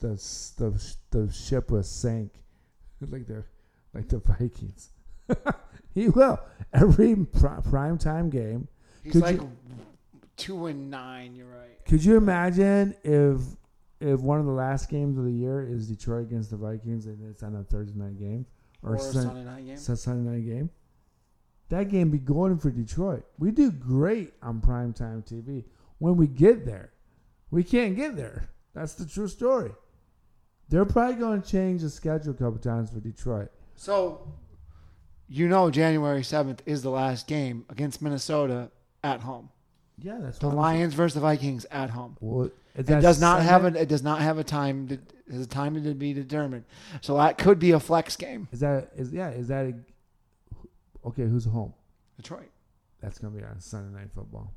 The, 0.02 0.22
the, 0.58 0.96
the 1.12 1.34
ship 1.34 1.72
will 1.72 1.82
sink, 1.82 2.44
like 3.10 3.26
the 3.26 3.44
like 3.94 4.10
the 4.10 4.20
Vikings. 4.20 4.90
he 5.96 6.10
will 6.10 6.40
every 6.74 7.16
pri- 7.16 7.62
primetime 7.62 8.30
game. 8.30 8.68
He's 9.02 9.14
Could 9.14 9.22
like 9.22 9.36
you- 9.38 9.52
two 10.42 10.66
and 10.68 10.90
nine. 10.90 11.36
You're 11.36 11.48
right. 11.48 11.86
Could 11.86 12.04
you 12.04 12.18
imagine 12.18 12.96
if 13.04 13.42
if 14.00 14.20
one 14.20 14.40
of 14.40 14.46
the 14.46 14.52
last 14.52 14.90
games 14.90 15.18
of 15.18 15.26
the 15.26 15.32
year 15.32 15.68
is 15.68 15.88
Detroit 15.88 16.24
against 16.24 16.50
the 16.50 16.58
Vikings 16.58 17.06
and 17.06 17.20
it's 17.30 17.44
on 17.44 17.56
a 17.56 17.64
Thursday 17.64 18.00
night 18.00 18.18
game 18.18 18.46
Or, 18.82 18.94
or, 18.94 18.96
a 18.96 19.00
Sun- 19.00 19.24
Sunday 19.24 19.44
night 19.44 19.66
game. 19.66 19.78
Sunday 19.78 20.30
night 20.32 20.46
game. 20.46 20.70
That 21.70 21.90
game 21.90 22.10
be 22.10 22.18
going 22.18 22.58
for 22.58 22.72
Detroit. 22.72 23.24
We 23.38 23.52
do 23.52 23.72
great 23.72 24.34
on 24.42 24.60
primetime 24.60 25.24
TV 25.26 25.64
when 26.00 26.18
we 26.18 26.28
get 26.28 26.66
there. 26.66 26.92
We 27.52 27.64
can't 27.64 27.96
get 27.96 28.16
there. 28.16 28.50
That's 28.74 28.94
the 28.96 29.06
true 29.06 29.28
story. 29.28 29.72
They're 30.70 30.86
probably 30.86 31.16
going 31.16 31.42
to 31.42 31.48
change 31.48 31.82
the 31.82 31.90
schedule 31.90 32.32
a 32.32 32.34
couple 32.34 32.58
times 32.60 32.90
for 32.90 33.00
Detroit. 33.00 33.50
So, 33.76 34.34
you 35.28 35.48
know, 35.48 35.70
January 35.70 36.24
seventh 36.24 36.62
is 36.66 36.82
the 36.82 36.90
last 36.90 37.28
game 37.28 37.66
against 37.70 38.02
Minnesota 38.02 38.72
at 39.04 39.22
home. 39.22 39.50
Yeah, 40.02 40.18
that's 40.22 40.40
The 40.40 40.48
Lions 40.48 40.94
versus 40.94 41.16
the 41.16 41.20
Vikings 41.22 41.66
at 41.72 41.90
home. 41.90 42.18
Well, 42.20 42.52
It 42.76 42.86
does 42.86 43.20
not 43.22 43.42
have 43.42 43.66
a 43.66 43.80
it 43.80 43.90
does 43.90 44.04
not 44.04 44.22
have 44.22 44.38
a 44.38 44.44
time 44.44 44.88
to, 44.88 45.00
has 45.32 45.42
a 45.42 45.48
time 45.48 45.82
to 45.82 45.94
be 45.94 46.14
determined. 46.14 46.66
So 47.02 47.18
that 47.18 47.38
could 47.38 47.60
be 47.60 47.72
a 47.72 47.80
flex 47.80 48.16
game. 48.16 48.48
Is 48.52 48.62
that 48.62 48.92
is 48.96 49.12
yeah? 49.12 49.30
Is 49.30 49.48
that 49.50 49.66
a, 49.66 51.08
okay? 51.08 51.24
Who's 51.24 51.46
home? 51.46 51.74
Detroit. 52.18 52.50
That's 53.02 53.18
going 53.18 53.34
to 53.34 53.40
be 53.40 53.46
on 53.46 53.60
Sunday 53.60 53.98
night 53.98 54.10
football. 54.14 54.54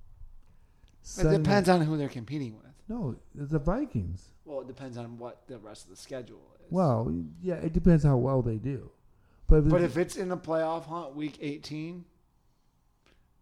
It 1.19 1.31
depends 1.31 1.69
on 1.69 1.81
who 1.81 1.97
they're 1.97 2.09
competing 2.09 2.57
with. 2.57 2.73
No, 2.89 3.17
the 3.35 3.59
Vikings. 3.59 4.29
Well, 4.45 4.61
it 4.61 4.67
depends 4.67 4.99
on 4.99 5.19
what 5.19 5.47
the 5.47 5.59
rest 5.59 5.85
of 5.85 5.91
the 5.91 5.97
schedule 5.97 6.41
is. 6.61 6.67
Well, 6.71 7.15
yeah, 7.43 7.55
it 7.55 7.73
depends 7.73 8.05
how 8.05 8.17
well 8.17 8.43
they 8.43 8.57
do. 8.57 8.91
But 9.47 9.57
if, 9.57 9.69
But 9.69 9.83
if 9.83 9.97
it's 9.97 10.17
in 10.17 10.29
the 10.29 10.37
playoff 10.37 10.85
hunt, 10.87 11.15
week 11.15 11.39
18, 11.41 12.05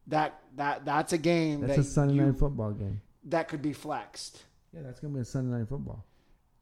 that 0.09 0.41
that 0.57 0.85
that's 0.85 1.13
a 1.13 1.19
game 1.19 1.61
that's 1.61 1.77
that 1.77 1.81
a 1.81 1.85
Sunday 1.85 2.15
you- 2.15 2.27
night 2.27 2.39
football 2.39 2.73
game. 2.73 3.01
that 3.25 3.49
could 3.49 3.63
be 3.63 3.73
flexed. 3.73 4.45
Yeah, 4.73 4.83
that's 4.83 5.01
gonna 5.01 5.15
be 5.15 5.21
a 5.21 5.25
Sunday 5.25 5.59
night 5.59 5.69
football. 5.69 6.05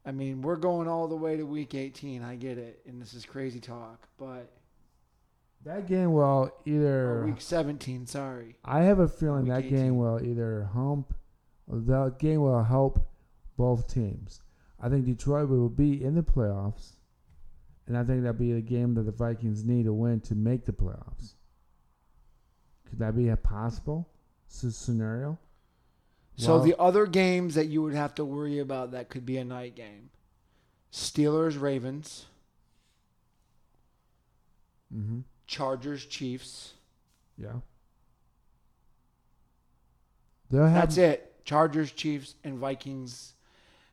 I 0.05 0.11
mean, 0.11 0.41
we're 0.41 0.55
going 0.55 0.87
all 0.87 1.07
the 1.07 1.15
way 1.15 1.37
to 1.37 1.43
week 1.45 1.75
18. 1.75 2.23
I 2.23 2.35
get 2.35 2.57
it, 2.57 2.81
and 2.87 2.99
this 3.01 3.13
is 3.13 3.23
crazy 3.25 3.59
talk, 3.59 4.07
but 4.17 4.51
That 5.63 5.85
game 5.87 6.11
will 6.13 6.51
either. 6.65 7.21
Oh, 7.21 7.25
week 7.27 7.39
17. 7.39 8.07
Sorry. 8.07 8.55
I 8.65 8.81
have 8.81 8.97
a 8.97 9.07
feeling 9.07 9.45
that 9.45 9.65
18. 9.65 9.69
game 9.77 9.97
will 9.97 10.19
either 10.23 10.63
hump. 10.73 11.13
That 11.67 12.17
game 12.17 12.41
will 12.41 12.63
help 12.63 13.07
both 13.57 13.87
teams. 13.87 14.41
I 14.79 14.89
think 14.89 15.05
Detroit 15.05 15.49
will 15.49 15.69
be 15.69 16.03
in 16.03 16.15
the 16.15 16.23
playoffs, 16.23 16.93
and 17.85 17.95
I 17.95 18.03
think 18.03 18.23
that'll 18.23 18.39
be 18.39 18.53
the 18.53 18.61
game 18.61 18.95
that 18.95 19.03
the 19.03 19.11
Vikings 19.11 19.63
need 19.63 19.85
to 19.85 19.93
win 19.93 20.19
to 20.21 20.33
make 20.33 20.65
the 20.65 20.71
playoffs. 20.73 21.35
Could 22.91 22.99
that 22.99 23.15
be 23.15 23.29
a 23.29 23.37
possible 23.37 24.07
scenario? 24.47 25.39
So 26.35 26.55
Well- 26.55 26.63
the 26.63 26.77
other 26.79 27.05
games 27.07 27.55
that 27.55 27.67
you 27.67 27.81
would 27.81 27.93
have 27.95 28.13
to 28.15 28.25
worry 28.25 28.59
about 28.59 28.91
that 28.91 29.09
could 29.09 29.25
be 29.25 29.37
a 29.37 29.43
night 29.45 29.75
game: 29.75 30.11
Steelers, 30.91 31.59
Ravens, 31.59 32.27
Mm-hmm. 34.93 35.21
Chargers, 35.47 36.05
Chiefs. 36.05 36.73
Yeah. 37.37 37.61
They'll 40.49 40.65
have 40.65 40.73
That's 40.73 40.97
it. 40.97 41.45
Chargers, 41.45 41.91
Chiefs, 41.93 42.35
and 42.43 42.57
Vikings, 42.57 43.33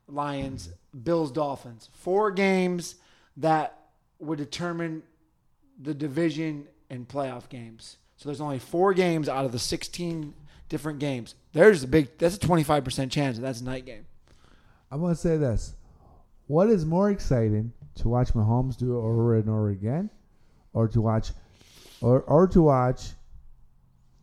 Lions, 0.08 0.70
Bills, 1.04 1.30
Dolphins. 1.30 1.88
Four 1.92 2.32
games 2.32 2.96
that 3.36 3.78
would 4.18 4.38
determine 4.38 5.04
the 5.80 5.94
division 5.94 6.66
and 6.90 7.06
playoff 7.08 7.48
games. 7.48 7.96
So 8.18 8.28
there's 8.28 8.40
only 8.40 8.58
four 8.58 8.94
games 8.94 9.28
out 9.28 9.44
of 9.44 9.52
the 9.52 9.60
16 9.60 10.34
different 10.68 10.98
games. 10.98 11.36
There's 11.52 11.84
a 11.84 11.88
big. 11.88 12.18
That's 12.18 12.36
a 12.36 12.40
25% 12.40 13.10
chance 13.10 13.36
that 13.36 13.42
that's 13.42 13.60
a 13.60 13.64
night 13.64 13.86
game. 13.86 14.06
I'm 14.90 15.00
gonna 15.00 15.14
say 15.14 15.36
this: 15.36 15.74
What 16.48 16.68
is 16.68 16.84
more 16.84 17.10
exciting 17.10 17.72
to 17.94 18.08
watch 18.08 18.34
Mahomes 18.34 18.76
do 18.76 18.96
it 18.96 18.98
over 18.98 19.36
and 19.36 19.48
over 19.48 19.70
again, 19.70 20.10
or 20.72 20.88
to 20.88 21.00
watch, 21.00 21.30
or 22.00 22.22
or 22.22 22.48
to 22.48 22.60
watch 22.60 23.10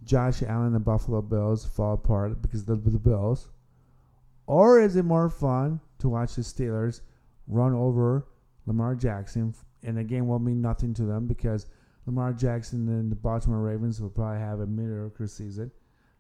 Josh 0.04 0.44
Allen 0.44 0.68
and 0.68 0.76
the 0.76 0.80
Buffalo 0.80 1.22
Bills 1.22 1.66
fall 1.66 1.94
apart 1.94 2.42
because 2.42 2.68
of 2.68 2.84
the, 2.84 2.90
the 2.92 3.00
Bills, 3.00 3.48
or 4.46 4.82
is 4.82 4.98
it 4.98 5.06
more 5.06 5.30
fun 5.30 5.80
to 6.00 6.10
watch 6.10 6.36
the 6.36 6.42
Steelers 6.42 7.00
run 7.48 7.74
over 7.74 8.28
Lamar 8.66 8.96
Jackson 8.96 9.54
and 9.84 9.98
the 9.98 10.04
game 10.04 10.28
will 10.28 10.40
mean 10.40 10.62
nothing 10.62 10.94
to 10.96 11.04
them 11.04 11.28
because 11.28 11.68
Lamar 12.06 12.34
Jackson 12.34 12.88
and 12.90 13.12
the 13.12 13.16
Baltimore 13.16 13.60
Ravens 13.62 14.00
will 14.02 14.10
probably 14.10 14.40
have 14.40 14.60
a 14.60 14.68
mediocre 14.68 15.28
season. 15.28 15.72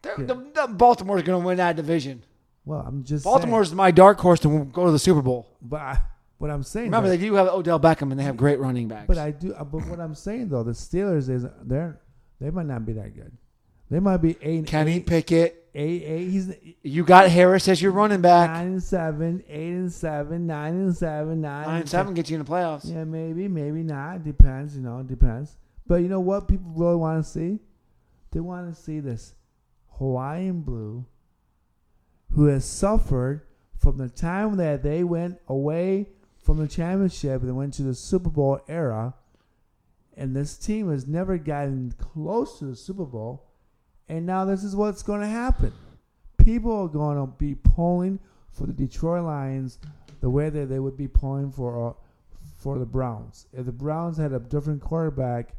Yeah. 0.05 0.13
the, 0.17 0.35
the 0.53 0.67
Baltimore's 0.69 1.23
going 1.23 1.41
to 1.41 1.45
win 1.45 1.57
that 1.57 1.75
division. 1.75 2.23
Well, 2.65 2.83
I'm 2.85 3.03
just 3.03 3.23
saying- 3.23 3.33
Baltimore's 3.33 3.73
my 3.73 3.91
dark 3.91 4.19
horse 4.19 4.39
to 4.41 4.65
go 4.65 4.85
to 4.85 4.91
the 4.91 4.99
Super 4.99 5.21
Bowl. 5.21 5.47
but 5.61 5.81
I, 5.81 6.01
what 6.37 6.49
I'm 6.51 6.63
saying. 6.63 6.87
Remember, 6.87 7.07
though- 7.09 7.15
they 7.17 7.21
do 7.23 7.33
have 7.35 7.47
Odell 7.47 7.79
Beckham 7.79 8.11
and 8.11 8.19
they 8.19 8.23
have 8.23 8.37
great 8.37 8.59
running 8.59 8.87
backs. 8.87 9.07
But 9.07 9.17
I 9.17 9.31
do. 9.31 9.53
uh, 9.53 9.63
But 9.63 9.87
what 9.87 9.99
I'm 9.99 10.15
saying 10.15 10.49
though, 10.49 10.63
the 10.63 10.71
Steelers 10.71 11.29
is 11.29 11.45
they're 11.63 11.99
they 12.41 12.49
might 12.49 12.65
not 12.65 12.85
be 12.85 12.93
that 12.93 13.15
good. 13.15 13.31
They 13.89 13.99
might 13.99 14.17
be 14.17 14.35
eight. 14.41 14.65
Kenny 14.65 14.95
eight, 14.95 15.05
Pickett, 15.07 15.69
eight, 15.75 16.03
eight. 16.03 16.27
He's 16.29 16.53
you 16.83 17.03
got 17.05 17.29
Harris 17.29 17.67
as 17.67 17.81
your 17.81 17.91
running 17.91 18.21
back. 18.21 18.49
nine 18.49 18.65
and 18.67 18.83
seven, 18.83 19.43
eight 19.47 19.69
and 19.73 19.93
seven, 19.93 20.47
nine 20.47 20.73
and 20.73 20.97
seven, 20.97 21.39
nine, 21.41 21.67
Nine 21.67 21.81
and 21.81 21.89
seven 21.89 22.13
get 22.15 22.29
you 22.29 22.37
in 22.39 22.43
the 22.43 22.49
playoffs. 22.51 22.91
Yeah, 22.91 23.03
maybe, 23.03 23.47
maybe 23.47 23.83
not. 23.83 24.23
Depends. 24.23 24.75
You 24.75 24.81
know, 24.81 24.99
it 24.99 25.07
depends. 25.07 25.55
But 25.87 25.97
you 25.97 26.07
know 26.07 26.19
what 26.19 26.47
people 26.47 26.71
really 26.75 26.95
want 26.95 27.23
to 27.23 27.29
see? 27.29 27.59
They 28.31 28.39
want 28.39 28.73
to 28.73 28.81
see 28.81 28.99
this 28.99 29.35
Hawaiian 29.97 30.61
blue 30.61 31.05
who 32.33 32.45
has 32.45 32.65
suffered 32.65 33.41
from 33.77 33.97
the 33.97 34.09
time 34.09 34.57
that 34.57 34.83
they 34.83 35.03
went 35.03 35.39
away 35.47 36.09
from 36.37 36.57
the 36.57 36.67
championship 36.67 37.41
and 37.43 37.55
went 37.55 37.73
to 37.75 37.83
the 37.83 37.93
Super 37.93 38.29
Bowl 38.29 38.59
era. 38.67 39.13
And 40.17 40.35
this 40.35 40.57
team 40.57 40.89
has 40.91 41.07
never 41.07 41.37
gotten 41.37 41.93
close 41.97 42.59
to 42.59 42.65
the 42.65 42.75
Super 42.75 43.05
Bowl. 43.05 43.45
And 44.07 44.25
now 44.25 44.45
this 44.45 44.63
is 44.63 44.75
what's 44.75 45.03
going 45.03 45.21
to 45.21 45.27
happen. 45.27 45.73
People 46.37 46.83
are 46.83 46.87
going 46.87 47.17
to 47.17 47.31
be 47.37 47.55
pulling 47.55 48.19
for 48.51 48.67
the 48.67 48.73
Detroit 48.73 49.25
Lions 49.25 49.79
the 50.21 50.29
way 50.29 50.49
that 50.49 50.67
they 50.67 50.79
would 50.79 50.97
be 50.97 51.07
pulling 51.07 51.51
for 51.51 51.89
uh, 51.89 51.93
for 52.57 52.79
the 52.79 52.85
Browns. 52.85 53.47
If 53.53 53.65
the 53.65 53.71
Browns 53.71 54.17
had 54.17 54.31
a 54.31 54.39
different 54.39 54.81
quarterback 54.81 55.53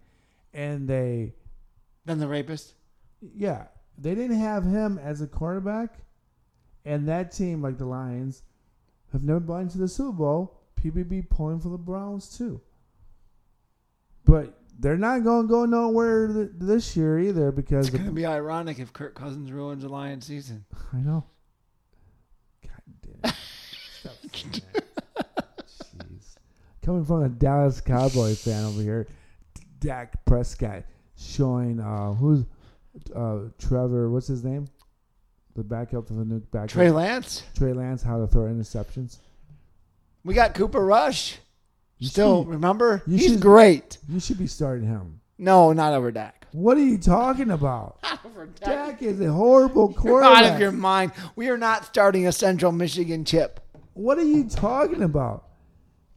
and 0.57 0.89
they 0.89 1.35
Then 2.07 2.19
the 2.19 2.27
rapist. 2.27 2.75
yeah, 3.21 3.67
they 3.99 4.15
didn't 4.15 4.39
have 4.41 4.65
him 4.65 4.99
as 4.99 5.21
a 5.21 5.27
quarterback, 5.27 5.99
and 6.85 7.07
that 7.09 7.31
team, 7.31 7.63
like 7.63 7.79
the 7.79 7.85
Lions, 7.87 8.43
have 9.13 9.23
never 9.23 9.41
been 9.41 9.69
to 9.69 9.79
the 9.79 9.87
Super 9.89 10.13
Bowl. 10.13 10.53
PBB 10.83 11.29
pulling 11.31 11.59
for 11.61 11.69
the 11.69 11.79
Browns 11.79 12.37
too. 12.37 12.61
But 14.25 14.59
they're 14.79 14.97
not 14.99 15.25
going 15.25 15.47
to 15.47 15.49
go 15.49 15.65
nowhere 15.65 16.29
th- 16.33 16.49
this 16.59 16.97
year 16.97 17.19
either 17.19 17.51
because 17.51 17.89
It's 17.89 17.97
going 17.97 18.07
to 18.09 18.13
be 18.13 18.27
ironic 18.27 18.79
if 18.79 18.93
Kirk 18.93 19.15
Cousins 19.15 19.51
ruins 19.51 19.83
the 19.83 19.89
Lions 19.89 20.27
season. 20.27 20.65
I 20.93 20.99
know. 20.99 21.25
God 22.63 23.23
damn. 23.23 23.33
Stop 24.01 24.13
that. 24.75 25.67
Jeez. 25.67 26.37
Coming 26.85 27.05
from 27.05 27.23
a 27.25 27.29
Dallas 27.29 27.81
Cowboy 27.81 28.35
fan 28.35 28.65
over 28.65 28.83
here, 28.83 29.07
Dak 29.87 30.25
Prescott 30.25 30.83
showing 31.17 31.79
uh, 31.81 32.13
who's 32.15 32.45
uh, 33.15 33.39
Trevor. 33.59 34.11
What's 34.11 34.27
his 34.27 34.43
name? 34.43 34.67
The 35.55 35.63
backup 35.63 36.09
for 36.09 36.15
the 36.15 36.25
new 36.25 36.41
backup. 36.41 36.71
Trey 36.71 36.91
Lance. 36.91 37.45
Trey 37.57 37.73
Lance 37.73 38.03
how 38.03 38.19
to 38.19 38.27
throw 38.27 38.43
interceptions. 38.43 39.19
We 40.25 40.35
got 40.35 40.55
Cooper 40.55 40.85
Rush. 40.85 41.39
You 41.99 42.09
Still, 42.09 42.43
should- 42.43 42.51
remember? 42.51 43.03
He's 43.07 43.31
should- 43.33 43.41
great. 43.41 43.99
You 44.09 44.19
should 44.21 44.39
be 44.39 44.49
starting 44.49 44.87
him. 44.87 45.21
No, 45.39 45.73
not 45.73 45.93
over 45.93 46.11
Dak. 46.11 46.47
What 46.53 46.77
are 46.79 46.83
you 46.83 46.99
talking 46.99 47.51
about? 47.51 47.99
Not 48.03 48.25
over 48.25 48.47
Dak. 48.47 48.99
Dak 48.99 49.03
is 49.03 49.21
a 49.21 49.31
horrible 49.31 49.95
You're 50.05 50.25
out 50.25 50.45
of 50.47 50.59
your 50.59 50.73
mind. 50.73 51.13
We 51.37 51.49
are 51.51 51.59
not 51.59 51.85
starting 51.85 52.27
a 52.27 52.33
Central 52.33 52.73
Michigan 52.73 53.25
chip. 53.27 53.61
What 53.93 54.17
are 54.17 54.25
you 54.25 54.45
talking 54.49 55.03
about? 55.03 55.46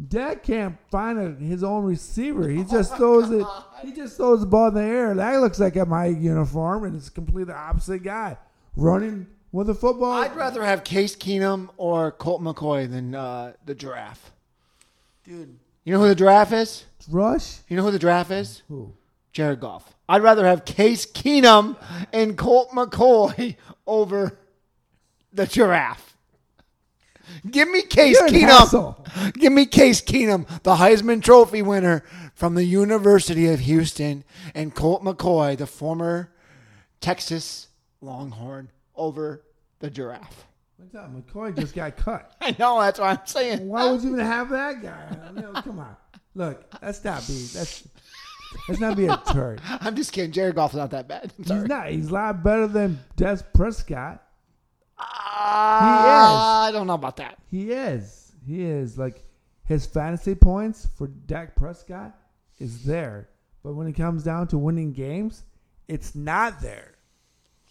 Dak 0.08 0.44
can't 0.44 0.78
find 0.90 1.20
a, 1.20 1.32
his 1.44 1.64
own 1.64 1.84
receiver. 1.84 2.48
He 2.48 2.64
just 2.72 2.96
throws 2.96 3.30
it. 3.32 3.46
He 3.82 3.92
just 3.92 4.18
throws 4.18 4.42
the 4.42 4.46
ball 4.46 4.70
in 4.70 4.76
the 4.76 4.82
air. 4.82 5.14
That 5.14 5.42
looks 5.42 5.60
like 5.60 5.76
a 5.76 5.86
my 5.86 6.06
uniform, 6.06 6.86
and 6.86 6.96
it's 6.96 7.10
completely 7.10 7.54
opposite 7.54 8.04
guy 8.04 8.38
running 8.76 9.28
with 9.52 9.70
a 9.70 9.74
football. 9.76 10.12
I'd 10.14 10.36
rather 10.36 10.64
have 10.64 10.84
Case 10.84 11.16
Keenum 11.16 11.70
or 11.78 12.12
Colt 12.12 12.42
McCoy 12.42 12.90
than 12.90 13.16
uh, 13.16 13.54
the 13.66 13.76
giraffe. 13.76 14.32
dude 15.24 15.58
You 15.84 15.94
know 15.94 16.00
who 16.00 16.08
the 16.08 16.16
giraffe 16.16 16.54
is? 16.54 16.86
rush. 17.10 17.60
You 17.68 17.78
know 17.78 17.84
who 17.84 17.92
the 17.92 18.00
giraffe 18.00 18.32
is? 18.32 18.62
Who? 18.68 18.94
Jared 19.32 19.60
Goff. 19.60 19.96
I'd 20.08 20.22
rather 20.22 20.46
have 20.46 20.66
Case 20.66 21.06
Keenum 21.06 21.78
and 22.12 22.38
Colt 22.38 22.70
McCoy 22.72 23.56
over 23.88 24.38
the 25.32 25.46
giraffe. 25.46 26.09
Give 27.50 27.70
me 27.70 27.82
Case 27.84 28.18
You're 28.20 28.30
Keenum. 28.30 29.34
Give 29.34 29.54
me 29.54 29.66
Case 29.66 30.02
Keenum, 30.02 30.48
the 30.64 30.76
Heisman 30.76 31.24
Trophy 31.24 31.62
winner 31.62 32.04
from 32.34 32.56
the 32.56 32.64
University 32.64 33.48
of 33.48 33.60
Houston, 33.62 34.24
and 34.56 34.74
Colt 34.74 35.04
McCoy, 35.04 35.58
the 35.58 35.68
former 35.68 36.32
Texas 37.02 37.68
Longhorn, 38.02 38.72
over 38.96 39.44
the 39.80 39.90
giraffe. 39.90 40.46
What's 40.78 40.96
up? 40.96 41.14
McCoy 41.14 41.58
just 41.58 41.76
got 41.76 41.98
cut. 41.98 42.36
I 42.42 42.56
know 42.58 42.80
that's 42.80 43.00
what 43.00 43.20
I'm 43.20 43.26
saying. 43.26 43.68
Why 43.68 43.92
would 43.92 44.02
you 44.02 44.14
even 44.14 44.26
have 44.26 44.50
that 44.50 44.82
guy? 44.82 45.18
I 45.28 45.32
mean, 45.32 45.46
oh, 45.54 45.62
come 45.62 45.80
on. 45.80 45.96
Look, 46.36 46.64
that's 46.80 47.04
not 47.04 47.28
be 47.28 47.34
that's 47.54 47.88
that's 48.68 48.80
not 48.80 48.96
be 48.96 49.08
a 49.08 49.22
turd. 49.32 49.62
I'm 49.82 49.96
just 49.96 50.14
kidding. 50.14 50.32
Jared 50.32 50.56
Goff's 50.56 50.76
not 50.76 50.92
that 50.92 51.08
bad. 51.08 51.34
He's 51.38 51.50
not. 51.50 51.90
He's 51.90 52.10
a 52.10 52.14
lot 52.14 52.44
better 52.44 52.68
than 52.68 53.00
Des 53.16 53.40
Prescott. 53.54 54.24
Ah, 55.00 56.66
I 56.68 56.72
don't 56.72 56.88
know 56.88 56.94
about 56.94 57.18
that. 57.18 57.38
He 57.50 57.72
is. 57.72 58.32
He 58.46 58.64
is 58.64 58.98
like 58.98 59.24
his 59.66 59.86
fantasy 59.86 60.36
points 60.36 60.88
for 60.98 61.08
Dak 61.08 61.56
Prescott 61.56 62.16
is 62.58 62.84
there, 62.84 63.30
but 63.64 63.74
when 63.74 63.88
it 63.88 63.94
comes 63.94 64.24
down 64.24 64.48
to 64.50 64.58
winning 64.58 64.92
games, 64.92 65.44
it's 65.88 66.16
not 66.16 66.62
there. 66.62 66.96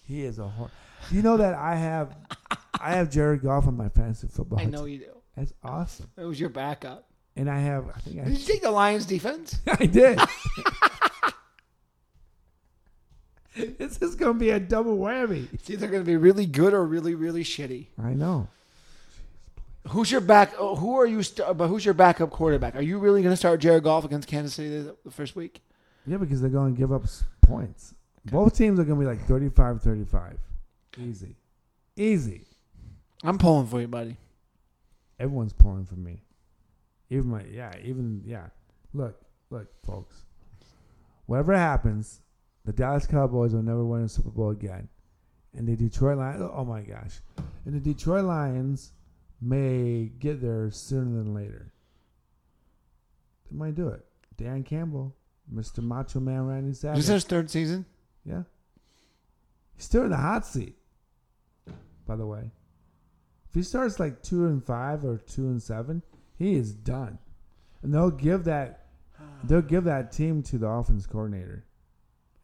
He 0.05 0.25
is 0.25 0.39
a 0.39 0.49
hor- 0.49 0.71
You 1.11 1.23
know 1.23 1.37
that 1.37 1.55
I 1.55 1.75
have 1.77 2.17
I 2.81 2.93
have 2.93 3.11
Jared 3.11 3.43
Goff 3.43 3.67
on 3.67 3.77
my 3.77 3.89
fantasy 3.89 4.29
football. 4.29 4.61
I 4.61 4.65
know 4.65 4.85
team. 4.85 4.95
you 4.95 4.99
do. 5.01 5.13
That's 5.37 5.53
awesome. 5.63 6.11
It 6.17 6.25
was 6.25 6.39
your 6.41 6.49
backup. 6.51 7.05
And 7.37 7.49
I 7.51 7.59
have 7.61 7.89
I 7.95 7.99
think 8.01 8.25
Did 8.25 8.39
you 8.39 8.45
take 8.47 8.63
the 8.63 8.71
Lions 8.71 9.07
defense? 9.07 9.59
I 9.67 9.77
I 9.81 9.87
did. 9.87 10.19
this 13.79 13.99
is 13.99 14.15
gonna 14.15 14.35
be 14.35 14.51
a 14.51 14.61
double 14.61 14.97
whammy. 14.99 15.53
It's 15.53 15.69
either 15.71 15.87
going 15.87 16.03
to 16.03 16.07
be 16.07 16.17
really 16.17 16.47
good 16.47 16.73
or 16.75 16.85
really, 16.85 17.15
really 17.15 17.45
shitty. 17.45 17.87
I 18.03 18.15
know. 18.15 18.49
Who's 19.89 20.11
your 20.11 20.21
back? 20.21 20.53
oh, 20.59 20.77
Who 20.77 20.97
are 20.97 21.07
you? 21.07 21.23
St- 21.23 21.57
but 21.57 21.69
who's 21.69 21.85
your 21.85 21.95
backup 21.95 22.31
quarterback? 22.31 22.77
Are 22.77 22.83
you 22.83 22.99
really 22.99 23.23
going 23.23 23.33
to 23.33 23.37
start 23.37 23.61
Jared 23.61 23.85
Goff 23.85 24.05
against 24.05 24.29
Kansas 24.29 24.55
City 24.55 24.69
the, 24.83 24.97
the 25.05 25.11
first 25.11 25.35
week? 25.35 25.63
Yeah, 26.07 26.19
because 26.19 26.41
they're 26.41 26.51
going 26.51 26.75
to 26.75 26.79
give 26.79 26.93
up 26.93 27.05
s- 27.05 27.25
points. 27.43 27.95
Both 28.27 28.57
teams 28.57 28.79
are 28.79 28.85
going 28.85 28.99
to 28.99 29.01
be 29.01 29.07
like 29.07 29.27
35 29.27 29.81
35. 29.81 30.39
Easy. 30.99 31.37
Easy. 31.97 32.45
I'm 33.25 33.39
pulling 33.39 33.67
for 33.67 33.81
you, 33.81 33.89
buddy. 33.89 34.17
Everyone's 35.19 35.53
pulling 35.55 35.87
for 35.87 35.97
me. 35.97 36.23
Even 37.11 37.31
my, 37.31 37.43
yeah, 37.45 37.73
even, 37.83 38.23
yeah. 38.27 38.47
Look, 38.93 39.19
look, 39.51 39.69
folks. 39.85 40.23
Whatever 41.27 41.57
happens, 41.57 42.21
the 42.69 42.75
Dallas 42.75 43.07
Cowboys 43.07 43.55
will 43.55 43.63
never 43.63 43.83
win 43.83 44.03
a 44.03 44.09
Super 44.09 44.29
Bowl 44.29 44.51
again. 44.51 44.91
And 45.57 45.67
the 45.67 45.75
Detroit 45.75 46.19
Lions, 46.19 46.43
oh 46.53 46.67
my 46.67 46.83
gosh. 46.83 47.21
And 47.65 47.75
the 47.75 47.81
Detroit 47.81 48.27
Lions 48.27 48.93
may 49.41 50.13
get 50.19 50.43
there 50.43 50.71
sooner 50.71 51.23
than 51.23 51.33
later. 51.33 51.73
They 53.51 53.57
might 53.57 53.75
do 53.75 53.89
it. 53.89 54.05
Dan 54.37 54.65
Campbell, 54.65 55.17
Mr. 55.51 55.83
Macho 55.83 56.21
Man 56.21 56.47
Randy 56.47 56.75
Savage. 56.75 56.97
This 56.97 57.07
is 57.07 57.09
this 57.09 57.15
his 57.15 57.25
third 57.25 57.51
season? 57.51 57.87
Yeah. 58.23 58.43
He's 59.75 59.87
still 59.87 60.05
in 60.05 60.11
the 60.11 60.19
hot 60.19 60.45
seat. 60.45 60.77
By 62.07 62.17
the 62.17 62.27
way, 62.27 62.51
if 63.49 63.55
he 63.55 63.63
starts 63.63 63.99
like 63.99 64.23
two 64.23 64.45
and 64.45 64.63
five 64.63 65.07
or 65.07 65.17
two 65.17 65.47
and 65.47 65.63
seven, 65.63 66.03
he 66.37 66.55
is 66.55 66.75
done, 66.75 67.19
and 67.83 67.95
they'll 67.95 68.11
give 68.11 68.45
that 68.45 68.89
they'll 69.45 69.63
give 69.63 69.85
that 69.85 70.13
team 70.13 70.43
to 70.45 70.59
the 70.59 70.67
offense 70.67 71.07
coordinator, 71.07 71.65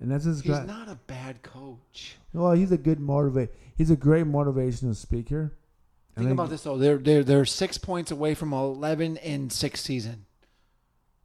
and 0.05 0.13
that's 0.13 0.25
his. 0.25 0.43
He's 0.43 0.51
gra- 0.53 0.65
not 0.67 0.89
a 0.89 0.95
bad 1.07 1.43
coach. 1.43 2.17
well, 2.33 2.53
he's 2.53 2.71
a 2.71 2.77
good 2.79 3.01
motivate. 3.01 3.51
He's 3.77 3.91
a 3.91 3.97
great 3.97 4.27
motivational 4.27 4.95
speaker. 4.95 5.53
Think 6.17 6.31
about 6.31 6.51
this 6.51 6.63
though. 6.63 6.79
They're 6.79 6.99
they're 6.99 7.25
they're 7.25 7.45
six 7.45 7.77
points 7.79 8.11
away 8.13 8.35
from 8.35 8.53
eleven 8.53 9.17
and 9.19 9.51
six 9.53 9.81
season. 9.81 10.27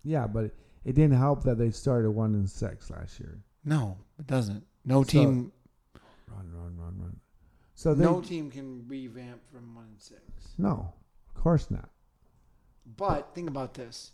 Yeah, 0.03 0.25
but 0.27 0.45
it 0.85 0.95
didn't 0.95 1.17
help 1.17 1.43
that 1.43 1.57
they 1.57 1.69
started 1.71 2.09
one 2.11 2.33
and 2.33 2.49
six 2.49 2.89
last 2.89 3.19
year. 3.19 3.39
No, 3.65 3.97
it 4.17 4.25
doesn't. 4.27 4.65
No 4.85 5.03
So- 5.03 5.09
team. 5.09 5.51
Run, 6.27 6.51
run, 6.53 6.77
run, 6.77 6.95
run. 6.99 7.19
So 7.75 7.93
they, 7.93 8.03
No 8.03 8.21
team 8.21 8.49
can 8.49 8.85
revamp 8.87 9.45
from 9.51 9.75
one 9.75 9.85
and 9.91 10.01
six. 10.01 10.21
no, 10.57 10.93
of 11.35 11.41
course 11.41 11.69
not. 11.69 11.89
But 12.97 13.35
think 13.35 13.47
about 13.49 13.75
this: 13.75 14.11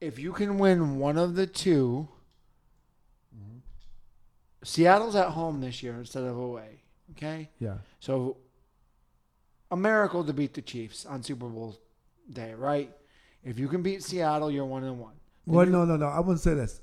if 0.00 0.18
you 0.18 0.32
can 0.32 0.58
win 0.58 0.98
one 0.98 1.16
of 1.18 1.34
the 1.36 1.46
2 1.46 2.08
Seattle's 4.62 5.16
at 5.16 5.30
home 5.30 5.60
this 5.60 5.82
year 5.82 5.94
instead 5.94 6.24
of 6.24 6.36
away. 6.36 6.82
Okay, 7.12 7.48
Yeah, 7.58 7.78
so 8.00 8.36
a 9.70 9.76
miracle 9.76 10.24
to 10.24 10.32
beat 10.32 10.54
the 10.54 10.62
Chiefs 10.62 11.06
on 11.06 11.22
Super 11.22 11.46
Bowl 11.46 11.78
day, 12.30 12.54
right? 12.54 12.90
If 13.44 13.58
you 13.58 13.68
can 13.68 13.82
beat 13.82 14.02
Seattle, 14.02 14.50
you're 14.50 14.64
one 14.64 14.84
and 14.84 14.98
one. 14.98 15.14
Then 15.46 15.56
Well, 15.56 15.66
no, 15.66 15.84
no, 15.84 15.96
no. 15.96 16.06
I 16.06 16.20
wouldn't 16.20 16.40
say 16.40 16.54
this. 16.54 16.80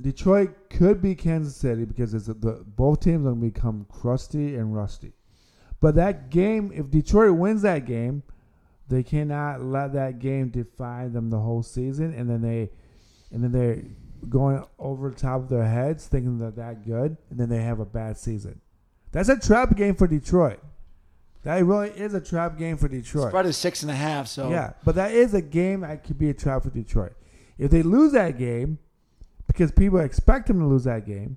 Detroit 0.00 0.70
could 0.70 1.02
be 1.02 1.14
Kansas 1.14 1.56
City 1.56 1.84
because 1.84 2.14
it's 2.14 2.26
the 2.26 2.64
both 2.66 3.00
teams 3.00 3.26
are 3.26 3.30
going 3.30 3.40
to 3.40 3.46
become 3.46 3.86
crusty 3.90 4.56
and 4.56 4.74
rusty. 4.74 5.12
But 5.80 5.94
that 5.96 6.30
game, 6.30 6.72
if 6.74 6.90
Detroit 6.90 7.36
wins 7.36 7.62
that 7.62 7.84
game, 7.84 8.22
they 8.88 9.02
cannot 9.02 9.62
let 9.62 9.92
that 9.92 10.18
game 10.18 10.48
define 10.48 11.12
them 11.12 11.28
the 11.28 11.38
whole 11.38 11.62
season, 11.62 12.14
and 12.14 12.30
then 12.30 12.40
they, 12.40 12.70
and 13.32 13.42
then 13.42 13.52
they're 13.52 13.82
going 14.28 14.64
over 14.78 15.10
the 15.10 15.16
top 15.16 15.42
of 15.42 15.48
their 15.48 15.66
heads, 15.66 16.06
thinking 16.06 16.38
they're 16.38 16.50
that 16.52 16.84
good, 16.84 17.16
and 17.30 17.38
then 17.38 17.48
they 17.48 17.62
have 17.62 17.80
a 17.80 17.84
bad 17.84 18.16
season. 18.16 18.60
That's 19.12 19.28
a 19.28 19.38
trap 19.38 19.76
game 19.76 19.94
for 19.94 20.06
Detroit. 20.06 20.60
That 21.44 21.64
really 21.64 21.90
is 21.90 22.12
a 22.12 22.20
trap 22.20 22.58
game 22.58 22.76
for 22.76 22.88
Detroit. 22.88 23.28
Spread 23.28 23.46
is 23.46 23.56
six 23.56 23.82
and 23.82 23.90
a 23.90 23.94
half. 23.94 24.26
So 24.26 24.50
Yeah, 24.50 24.72
but 24.84 24.96
that 24.96 25.12
is 25.12 25.32
a 25.32 25.40
game 25.40 25.82
that 25.82 26.02
could 26.02 26.18
be 26.18 26.28
a 26.28 26.34
trap 26.34 26.64
for 26.64 26.70
Detroit. 26.70 27.12
If 27.56 27.70
they 27.70 27.82
lose 27.82 28.12
that 28.12 28.36
game, 28.36 28.78
because 29.46 29.70
people 29.70 30.00
expect 30.00 30.48
them 30.48 30.58
to 30.58 30.66
lose 30.66 30.84
that 30.84 31.06
game, 31.06 31.36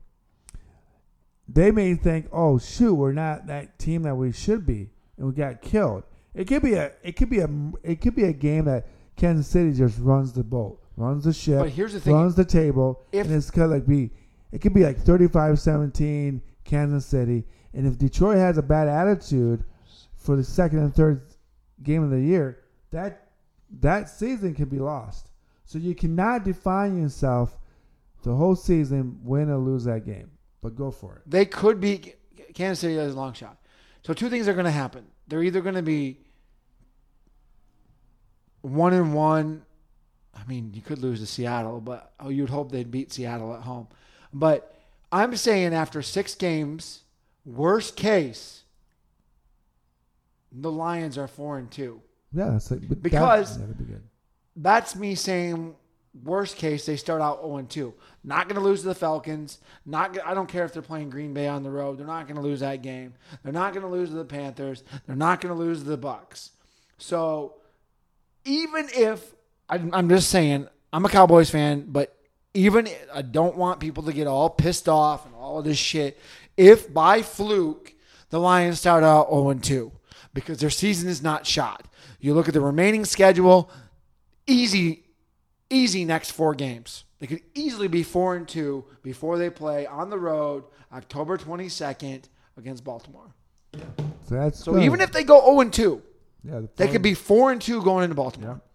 they 1.48 1.72
may 1.72 1.94
think, 1.94 2.28
"Oh 2.32 2.58
shoot, 2.58 2.96
we're 2.96 3.14
not 3.14 3.48
that 3.48 3.78
team 3.78 4.02
that 4.04 4.16
we 4.16 4.32
should 4.32 4.66
be, 4.66 4.90
and 5.18 5.28
we 5.28 5.34
got 5.34 5.62
killed." 5.62 6.04
It 6.34 6.46
could 6.48 6.64
be 6.64 6.74
a, 6.74 6.92
it 7.04 7.16
could 7.16 7.30
be 7.30 7.40
a, 7.40 7.50
it 7.84 8.02
could 8.02 8.16
be 8.16 8.24
a 8.24 8.34
game 8.34 8.66
that 8.66 8.88
Kansas 9.16 9.48
City 9.48 9.74
just 9.74 10.00
runs 10.00 10.34
the 10.34 10.44
boat, 10.44 10.82
runs 11.00 11.24
the 11.24 11.34
ship, 11.34 11.60
But 11.60 11.70
here's 11.70 11.94
the 11.94 12.00
thing: 12.00 12.14
runs 12.14 12.36
the 12.36 12.46
table, 12.46 13.02
If- 13.12 13.26
and 13.26 13.36
it's 13.36 13.50
kind 13.50 13.66
of 13.66 13.72
like 13.72 13.88
be, 13.88 14.12
it 14.52 14.60
could 14.62 14.74
be 14.74 14.84
like 14.84 14.98
35-17 15.00 16.42
Kansas 16.66 17.06
City, 17.06 17.46
and 17.74 17.88
if 17.88 17.98
Detroit 17.98 18.38
has 18.38 18.58
a 18.58 18.62
bad 18.62 18.88
attitude 18.88 19.64
for 20.16 20.36
the 20.36 20.44
second 20.44 20.80
and 20.80 20.94
third 20.94 21.22
game 21.82 22.04
of 22.04 22.10
the 22.10 22.20
year, 22.20 22.60
that 22.92 23.30
that 23.80 24.10
season 24.10 24.54
can 24.54 24.66
be 24.66 24.80
lost. 24.80 25.30
So 25.66 25.78
you 25.78 25.96
cannot 25.96 26.44
define 26.44 27.00
yourself 27.02 27.58
the 28.24 28.36
whole 28.36 28.56
season, 28.56 29.20
win 29.24 29.50
or 29.50 29.58
lose 29.58 29.84
that 29.86 30.06
game. 30.06 30.32
But 30.62 30.76
go 30.76 30.92
for 30.92 31.16
it. 31.18 31.22
they 31.26 31.46
could 31.46 31.80
be 31.80 32.16
Kansas 32.54 32.80
City 32.80 32.96
has 32.96 33.14
a 33.14 33.16
long 33.16 33.32
shot. 33.34 33.58
So 34.04 34.14
two 34.14 34.30
things 34.30 34.48
are 34.48 34.54
going 34.54 34.66
to 34.66 34.72
happen. 34.72 35.06
They're 35.28 35.44
either 35.44 35.62
going 35.62 35.76
to 35.76 35.82
be 35.82 36.20
one 38.62 38.94
and 38.94 39.14
one. 39.14 39.64
I 40.40 40.48
mean, 40.48 40.72
you 40.74 40.82
could 40.82 41.00
lose 41.00 41.20
to 41.20 41.26
Seattle, 41.26 41.82
but 41.82 42.14
oh, 42.20 42.30
you'd 42.30 42.50
hope 42.50 42.72
they'd 42.72 42.90
beat 42.90 43.12
Seattle 43.12 43.54
at 43.54 43.62
home. 43.62 43.88
But 44.34 44.76
I'm 45.12 45.36
saying 45.36 45.74
after 45.74 46.02
six 46.02 46.36
games, 46.36 47.02
worst 47.46 47.96
case, 47.96 48.64
the 50.52 50.72
Lions 50.72 51.18
are 51.18 51.28
four 51.28 51.58
and 51.58 51.70
two. 51.70 52.02
Yeah, 52.34 52.52
that's 52.52 52.72
like, 52.72 52.82
Because- 53.02 53.58
that'd 53.60 53.78
be 53.78 53.86
good. 53.86 54.04
That's 54.56 54.96
me 54.96 55.16
saying 55.16 55.76
worst 56.24 56.58
case 56.58 56.86
they 56.86 56.98
start 56.98 57.22
out 57.22 57.42
0 57.42 57.58
and 57.58 57.70
2. 57.70 57.94
Not 58.24 58.50
going 58.50 58.60
to 58.60 58.62
lose 58.68 58.82
to 58.82 58.88
the 58.88 58.96
Falcons. 58.96 59.60
Not 59.86 60.18
I 60.26 60.34
don't 60.34 60.50
care 60.50 60.66
if 60.66 60.74
they're 60.74 60.82
playing 60.82 61.10
Green 61.12 61.34
Bay 61.34 61.48
on 61.48 61.64
the 61.64 61.70
road. 61.70 61.98
They're 61.98 62.08
not 62.08 62.28
going 62.28 62.36
to 62.36 62.42
lose 62.42 62.60
that 62.60 62.82
game. 62.82 63.14
They're 63.44 63.54
not 63.54 63.74
going 63.74 63.86
to 63.86 63.92
lose 63.92 64.10
to 64.10 64.16
the 64.16 64.26
Panthers. 64.26 64.84
They're 65.06 65.16
not 65.16 65.40
going 65.40 65.54
to 65.56 65.60
lose 65.60 65.80
to 65.84 65.86
the 65.86 65.98
Bucs. 65.98 66.50
So 66.98 67.56
even 68.44 68.90
if 68.94 69.34
I'm, 69.70 69.94
I'm 69.94 70.10
just 70.10 70.30
saying 70.30 70.68
I'm 70.92 71.06
a 71.06 71.10
Cowboys 71.10 71.50
fan, 71.50 71.86
but 71.88 72.16
even 72.54 72.88
i- 73.14 73.22
don't 73.22 73.56
want 73.56 73.80
people 73.80 74.04
to 74.04 74.14
get 74.14 74.28
all 74.28 74.50
pissed 74.50 74.90
off 74.90 75.26
and 75.26 75.36
all 75.36 75.60
of 75.60 75.66
this 75.66 75.78
shit. 75.78 76.18
If 76.58 76.92
by 76.94 77.22
fluke 77.22 77.94
the 78.30 78.40
Lions 78.40 78.80
start 78.80 79.04
out 79.04 79.30
0 79.30 79.54
2 79.54 79.92
because 80.34 80.60
their 80.60 80.70
season 80.70 81.10
is 81.10 81.22
not 81.22 81.46
shot. 81.48 81.88
You 82.20 82.34
look 82.34 82.48
at 82.48 82.54
the 82.54 82.62
remaining 82.62 83.06
schedule, 83.06 83.72
easy, 84.48 85.04
easy 85.70 86.06
next 86.06 86.32
four 86.32 86.54
games. 86.54 87.06
They 87.20 87.28
could 87.28 87.42
easily 87.54 87.88
be 87.88 88.04
four 88.04 88.36
and 88.36 88.48
two 88.48 88.86
before 89.04 89.38
they 89.38 89.50
play 89.50 89.86
on 89.86 90.10
the 90.10 90.18
road 90.18 90.64
October 90.94 91.38
22nd 91.38 92.24
against 92.58 92.84
Baltimore. 92.84 93.34
So 93.74 94.36
that's 94.36 94.64
So 94.64 94.74
good. 94.74 94.84
even 94.84 95.02
if 95.02 95.12
they 95.12 95.24
go 95.24 95.40
0 95.46 95.60
and 95.62 95.74
2, 95.74 96.02
yeah, 96.44 96.60
the 96.60 96.70
they 96.78 96.88
could 96.88 97.02
be 97.02 97.14
4 97.14 97.52
and 97.52 97.62
2 97.62 97.82
going 97.84 98.04
into 98.04 98.16
Baltimore. 98.16 98.62
Yeah. 98.64 98.69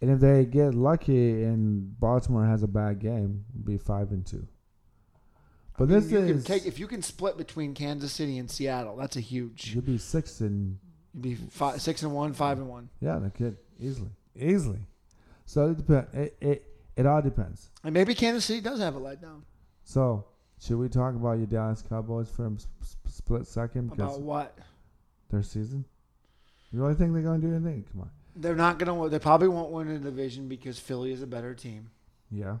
And 0.00 0.10
if 0.10 0.20
they 0.20 0.44
get 0.46 0.74
lucky 0.74 1.42
and 1.44 1.98
Baltimore 2.00 2.46
has 2.46 2.62
a 2.62 2.68
bad 2.68 3.00
game, 3.00 3.44
be 3.64 3.76
five 3.76 4.10
and 4.12 4.24
two. 4.26 4.46
But 5.76 5.84
I 5.84 5.86
mean, 5.92 6.00
this 6.00 6.10
you 6.10 6.18
is 6.18 6.30
can 6.30 6.42
take 6.42 6.66
if 6.66 6.78
you 6.78 6.86
can 6.86 7.02
split 7.02 7.36
between 7.36 7.74
Kansas 7.74 8.12
City 8.12 8.38
and 8.38 8.50
Seattle, 8.50 8.96
that's 8.96 9.16
a 9.16 9.20
huge. 9.20 9.74
you'd 9.74 9.86
be 9.86 9.98
six 9.98 10.40
and 10.40 10.78
You'd 11.14 11.22
be 11.22 11.34
five, 11.34 11.80
six 11.82 12.02
and 12.02 12.14
one, 12.14 12.32
five 12.34 12.58
and 12.58 12.68
one. 12.68 12.88
yeah, 13.00 13.18
they 13.18 13.30
could 13.30 13.56
easily, 13.78 14.10
easily. 14.36 14.78
So 15.44 15.70
it 15.70 15.78
depends. 15.78 16.14
It, 16.14 16.36
it 16.40 16.66
it 16.96 17.06
all 17.06 17.20
depends. 17.22 17.70
And 17.84 17.92
maybe 17.94 18.14
Kansas 18.14 18.44
City 18.44 18.60
does 18.60 18.78
have 18.80 18.94
a 18.96 19.00
letdown. 19.00 19.42
So 19.84 20.26
should 20.60 20.78
we 20.78 20.88
talk 20.88 21.14
about 21.14 21.38
your 21.38 21.46
Dallas 21.46 21.82
Cowboys 21.86 22.30
for 22.30 22.46
a 22.46 22.52
split 23.08 23.46
second 23.46 23.92
About 23.92 24.20
what? 24.20 24.56
their 25.30 25.42
season? 25.42 25.84
You 26.72 26.80
really 26.82 26.94
think 26.94 27.12
they're 27.12 27.22
gonna 27.22 27.38
do 27.40 27.54
anything? 27.54 27.84
Come 27.90 28.02
on. 28.02 28.10
They're 28.36 28.54
not 28.56 28.78
going 28.78 29.02
to. 29.02 29.08
They 29.08 29.18
probably 29.18 29.48
won't 29.48 29.70
win 29.70 29.88
the 29.88 29.98
division 29.98 30.48
because 30.48 30.78
Philly 30.78 31.12
is 31.12 31.22
a 31.22 31.26
better 31.26 31.54
team. 31.54 31.90
Yeah. 32.30 32.56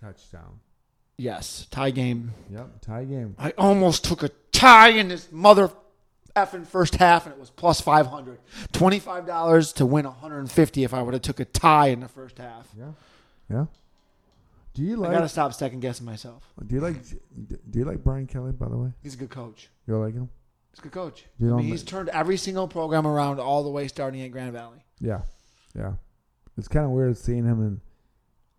Touchdown. 0.00 0.60
Yes, 1.16 1.66
tie 1.70 1.90
game. 1.90 2.32
Yep. 2.52 2.80
Tie 2.82 3.04
game. 3.04 3.34
I 3.38 3.50
almost 3.58 4.04
took 4.04 4.22
a 4.22 4.30
tie 4.52 4.90
in 4.90 5.08
this 5.08 5.32
mother 5.32 5.70
effing 6.36 6.64
first 6.64 6.94
half, 6.96 7.26
and 7.26 7.34
it 7.34 7.40
was 7.40 7.50
plus 7.50 7.80
five 7.80 8.06
hundred. 8.06 8.38
Twenty 8.72 9.00
five 9.00 9.26
dollars 9.26 9.72
to 9.74 9.86
win 9.86 10.04
one 10.04 10.14
hundred 10.14 10.38
and 10.40 10.50
fifty 10.52 10.84
if 10.84 10.94
I 10.94 11.02
would 11.02 11.14
have 11.14 11.22
took 11.22 11.40
a 11.40 11.44
tie 11.44 11.88
in 11.88 12.00
the 12.00 12.08
first 12.08 12.38
half. 12.38 12.68
Yeah. 12.78 12.92
Yeah. 13.50 13.64
Do 14.74 14.82
you 14.84 14.94
like? 14.96 15.10
I 15.10 15.14
gotta 15.14 15.28
stop 15.28 15.52
second 15.54 15.80
guessing 15.80 16.06
myself. 16.06 16.44
Do 16.64 16.72
you 16.76 16.80
like? 16.80 16.96
Do 17.08 17.78
you 17.80 17.84
like 17.84 18.04
Brian 18.04 18.28
Kelly? 18.28 18.52
By 18.52 18.68
the 18.68 18.76
way, 18.76 18.92
He's 19.02 19.14
a 19.14 19.18
good 19.18 19.30
coach. 19.30 19.68
you 19.88 19.96
like 19.98 20.14
him? 20.14 20.28
He's 20.78 20.84
a 20.84 20.88
good 20.90 20.92
coach. 20.92 21.24
You 21.38 21.54
I 21.54 21.56
mean, 21.56 21.66
he's 21.66 21.82
turned 21.82 22.08
every 22.10 22.36
single 22.36 22.68
program 22.68 23.04
around 23.04 23.40
all 23.40 23.64
the 23.64 23.70
way 23.70 23.88
starting 23.88 24.20
at 24.22 24.30
Grand 24.30 24.52
Valley. 24.52 24.78
Yeah. 25.00 25.22
Yeah. 25.74 25.94
It's 26.56 26.68
kind 26.68 26.84
of 26.84 26.92
weird 26.92 27.16
seeing 27.16 27.44
him 27.44 27.60
in, 27.60 27.80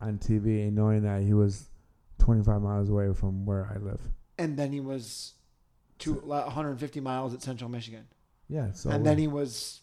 on 0.06 0.18
TV 0.18 0.68
and 0.68 0.76
knowing 0.76 1.04
that 1.04 1.22
he 1.22 1.34
was 1.34 1.70
25 2.20 2.62
miles 2.62 2.90
away 2.90 3.14
from 3.14 3.46
where 3.46 3.70
I 3.74 3.78
live. 3.78 4.02
And 4.38 4.58
then 4.58 4.74
he 4.74 4.82
was 4.82 5.34
two, 5.98 6.16
150 6.16 7.00
miles 7.00 7.34
at 7.34 7.42
Central 7.42 7.70
Michigan. 7.70 8.06
Yeah. 8.50 8.72
So 8.74 8.90
and 8.90 9.06
then 9.06 9.18
he 9.18 9.28
was 9.28 9.80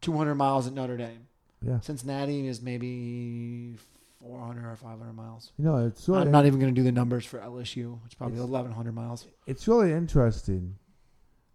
200 0.00 0.36
miles 0.36 0.66
at 0.66 0.72
Notre 0.72 0.96
Dame. 0.96 1.26
yeah. 1.60 1.80
Cincinnati 1.80 2.46
is 2.46 2.62
maybe 2.62 3.76
400 4.22 4.64
or 4.64 4.76
500 4.76 5.12
miles. 5.12 5.52
You 5.58 5.64
know, 5.66 5.86
it's 5.86 6.08
really 6.08 6.22
I'm 6.22 6.30
not 6.30 6.46
even 6.46 6.58
going 6.58 6.74
to 6.74 6.78
do 6.78 6.84
the 6.84 6.92
numbers 6.92 7.26
for 7.26 7.38
LSU. 7.38 7.98
It's 8.06 8.14
probably 8.14 8.36
It's- 8.36 8.48
1,100 8.48 8.94
miles. 8.94 9.26
it's 9.46 9.68
really 9.68 9.92
interesting 9.92 10.76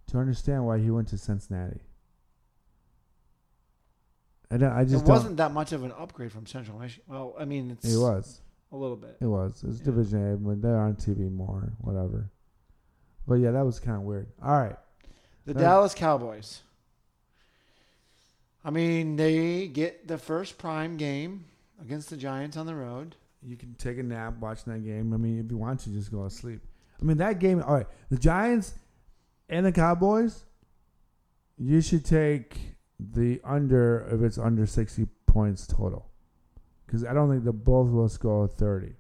to 0.08 0.18
understand 0.18 0.66
why 0.66 0.78
he 0.80 0.89
went 0.91 1.08
to 1.10 1.18
Cincinnati. 1.18 1.80
I 4.51 4.58
don't, 4.58 4.72
I 4.72 4.82
It 4.82 4.89
just 4.89 5.06
wasn't 5.06 5.38
that 5.38 5.51
much 5.51 5.72
of 5.72 5.84
an 5.84 5.91
upgrade 5.97 6.32
from 6.32 6.45
Central 6.45 6.78
Michigan. 6.80 7.03
Well, 7.08 7.36
I 7.39 7.45
mean, 7.45 7.72
it's. 7.72 7.86
It 7.93 7.97
was. 7.97 8.41
a 8.72 8.78
little 8.78 8.95
bit. 8.95 9.18
It 9.20 9.26
was. 9.26 9.64
It 9.64 9.68
was 9.68 9.80
Yeah. 9.80 9.86
Division 9.86 10.34
A, 10.34 10.38
but 10.38 10.62
they're 10.62 10.78
on 10.80 10.95
TV 10.95 11.32
more, 11.32 11.74
whatever. 11.80 12.30
But 13.28 13.36
yeah, 13.36 13.51
that 13.51 13.66
was 13.66 13.80
kind 13.80 13.97
of 13.97 14.03
weird. 14.03 14.28
All 14.43 14.58
right. 14.60 14.76
The 15.45 15.53
That- 15.53 15.62
Dallas 15.62 15.93
Cowboys. 15.95 16.62
I 18.64 18.72
mean, 18.72 19.16
they 19.16 19.68
get 19.68 20.08
the 20.08 20.18
first 20.18 20.58
prime 20.58 20.97
game 20.97 21.45
against 21.82 22.10
the 22.10 22.18
Giants 22.18 22.58
on 22.58 22.66
the 22.66 22.76
road. 22.76 23.16
You 23.43 23.56
can 23.58 23.76
take 23.76 23.99
a 23.99 24.03
nap 24.03 24.39
watching 24.39 24.74
that 24.74 24.80
game. 24.80 25.14
I 25.14 25.18
mean, 25.18 25.39
if 25.39 25.51
you 25.51 25.58
want 25.58 25.82
to, 25.82 25.89
just 25.91 26.12
go 26.12 26.24
to 26.24 26.30
sleep. 26.32 26.62
I 26.99 27.06
mean, 27.06 27.18
that 27.18 27.39
game. 27.39 27.62
All 27.62 27.74
right, 27.76 27.88
the 28.10 28.18
Giants 28.18 28.74
and 29.50 29.66
the 29.66 29.72
Cowboys. 29.72 30.46
You 31.58 31.82
should 31.82 32.04
take 32.04 32.76
the 33.00 33.39
under 33.43 34.08
if 34.12 34.22
it's 34.22 34.38
under 34.38 34.66
sixty 34.66 35.08
points 35.26 35.66
total, 35.68 36.12
because 36.86 37.06
I 37.06 37.14
don't 37.14 37.30
think 37.30 37.43
the 37.43 37.54
both 37.54 37.89
will 37.89 38.10
score 38.10 38.48
thirty. 38.48 38.96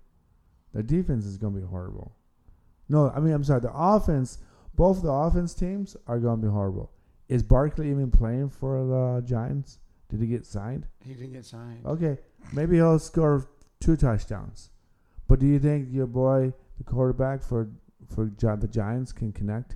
The 0.73 0.83
defense 0.83 1.25
is 1.25 1.37
going 1.37 1.53
to 1.53 1.59
be 1.61 1.65
horrible. 1.65 2.15
No, 2.87 3.09
I 3.09 3.19
mean, 3.19 3.33
I'm 3.33 3.43
sorry. 3.43 3.61
The 3.61 3.73
offense, 3.73 4.39
both 4.75 5.01
the 5.01 5.11
offense 5.11 5.53
teams 5.53 5.97
are 6.07 6.19
going 6.19 6.41
to 6.41 6.47
be 6.47 6.51
horrible. 6.51 6.91
Is 7.27 7.43
Barkley 7.43 7.89
even 7.89 8.11
playing 8.11 8.49
for 8.49 8.85
the 8.85 9.25
Giants? 9.27 9.79
Did 10.09 10.21
he 10.21 10.27
get 10.27 10.45
signed? 10.45 10.85
He 11.03 11.13
didn't 11.13 11.33
get 11.33 11.45
signed. 11.45 11.85
Okay, 11.85 12.19
maybe 12.53 12.75
he'll 12.75 12.99
score 12.99 13.49
two 13.79 13.97
touchdowns. 13.97 14.69
But 15.27 15.39
do 15.39 15.47
you 15.47 15.59
think 15.59 15.87
your 15.91 16.05
boy, 16.07 16.53
the 16.77 16.83
quarterback 16.83 17.41
for 17.41 17.69
for 18.13 18.25
the 18.25 18.67
Giants, 18.67 19.11
can 19.11 19.31
connect 19.31 19.75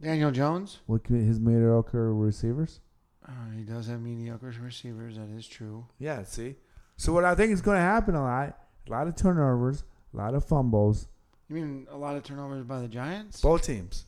Daniel 0.00 0.30
Jones. 0.30 0.78
with 0.86 1.06
his 1.06 1.40
mediocre 1.40 2.14
receivers? 2.14 2.80
Uh, 3.26 3.32
he 3.56 3.62
does 3.62 3.86
have 3.88 4.00
mediocre 4.00 4.52
receivers. 4.62 5.16
That 5.16 5.28
is 5.36 5.46
true. 5.46 5.86
Yeah. 5.98 6.22
See. 6.24 6.56
So 6.96 7.12
what 7.12 7.24
I 7.24 7.34
think 7.34 7.52
is 7.52 7.60
going 7.60 7.76
to 7.76 7.82
happen 7.82 8.14
a 8.14 8.22
lot, 8.22 8.58
a 8.86 8.90
lot 8.90 9.06
of 9.08 9.16
turnovers, 9.16 9.84
a 10.14 10.16
lot 10.16 10.34
of 10.34 10.44
fumbles. 10.44 11.08
You 11.48 11.56
mean 11.56 11.86
a 11.90 11.96
lot 11.96 12.16
of 12.16 12.22
turnovers 12.24 12.64
by 12.64 12.80
the 12.80 12.88
Giants? 12.88 13.40
Both 13.40 13.62
teams. 13.62 14.04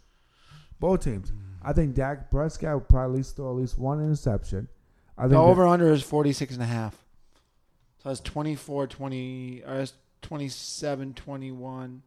Both 0.81 1.05
teams. 1.05 1.33
I 1.63 1.73
think 1.73 1.95
Dak 1.95 2.31
Prescott 2.31 2.73
will 2.75 2.81
probably 2.81 3.15
at 3.15 3.17
least 3.19 3.37
throw 3.37 3.51
at 3.51 3.57
least 3.57 3.79
one 3.79 4.01
interception. 4.01 4.69
I 5.17 5.23
think 5.23 5.31
The 5.33 5.37
that- 5.37 5.43
over 5.43 5.67
under 5.67 5.93
is 5.93 6.03
46 6.03 6.55
and 6.55 6.63
a 6.63 6.67
half. 6.67 6.95
So 8.03 8.09
that's 8.11 8.21
24 8.21 8.87
20 8.87 9.63
or 9.67 9.79
that's 9.79 9.93
27 10.23 11.15
21. 11.15 12.03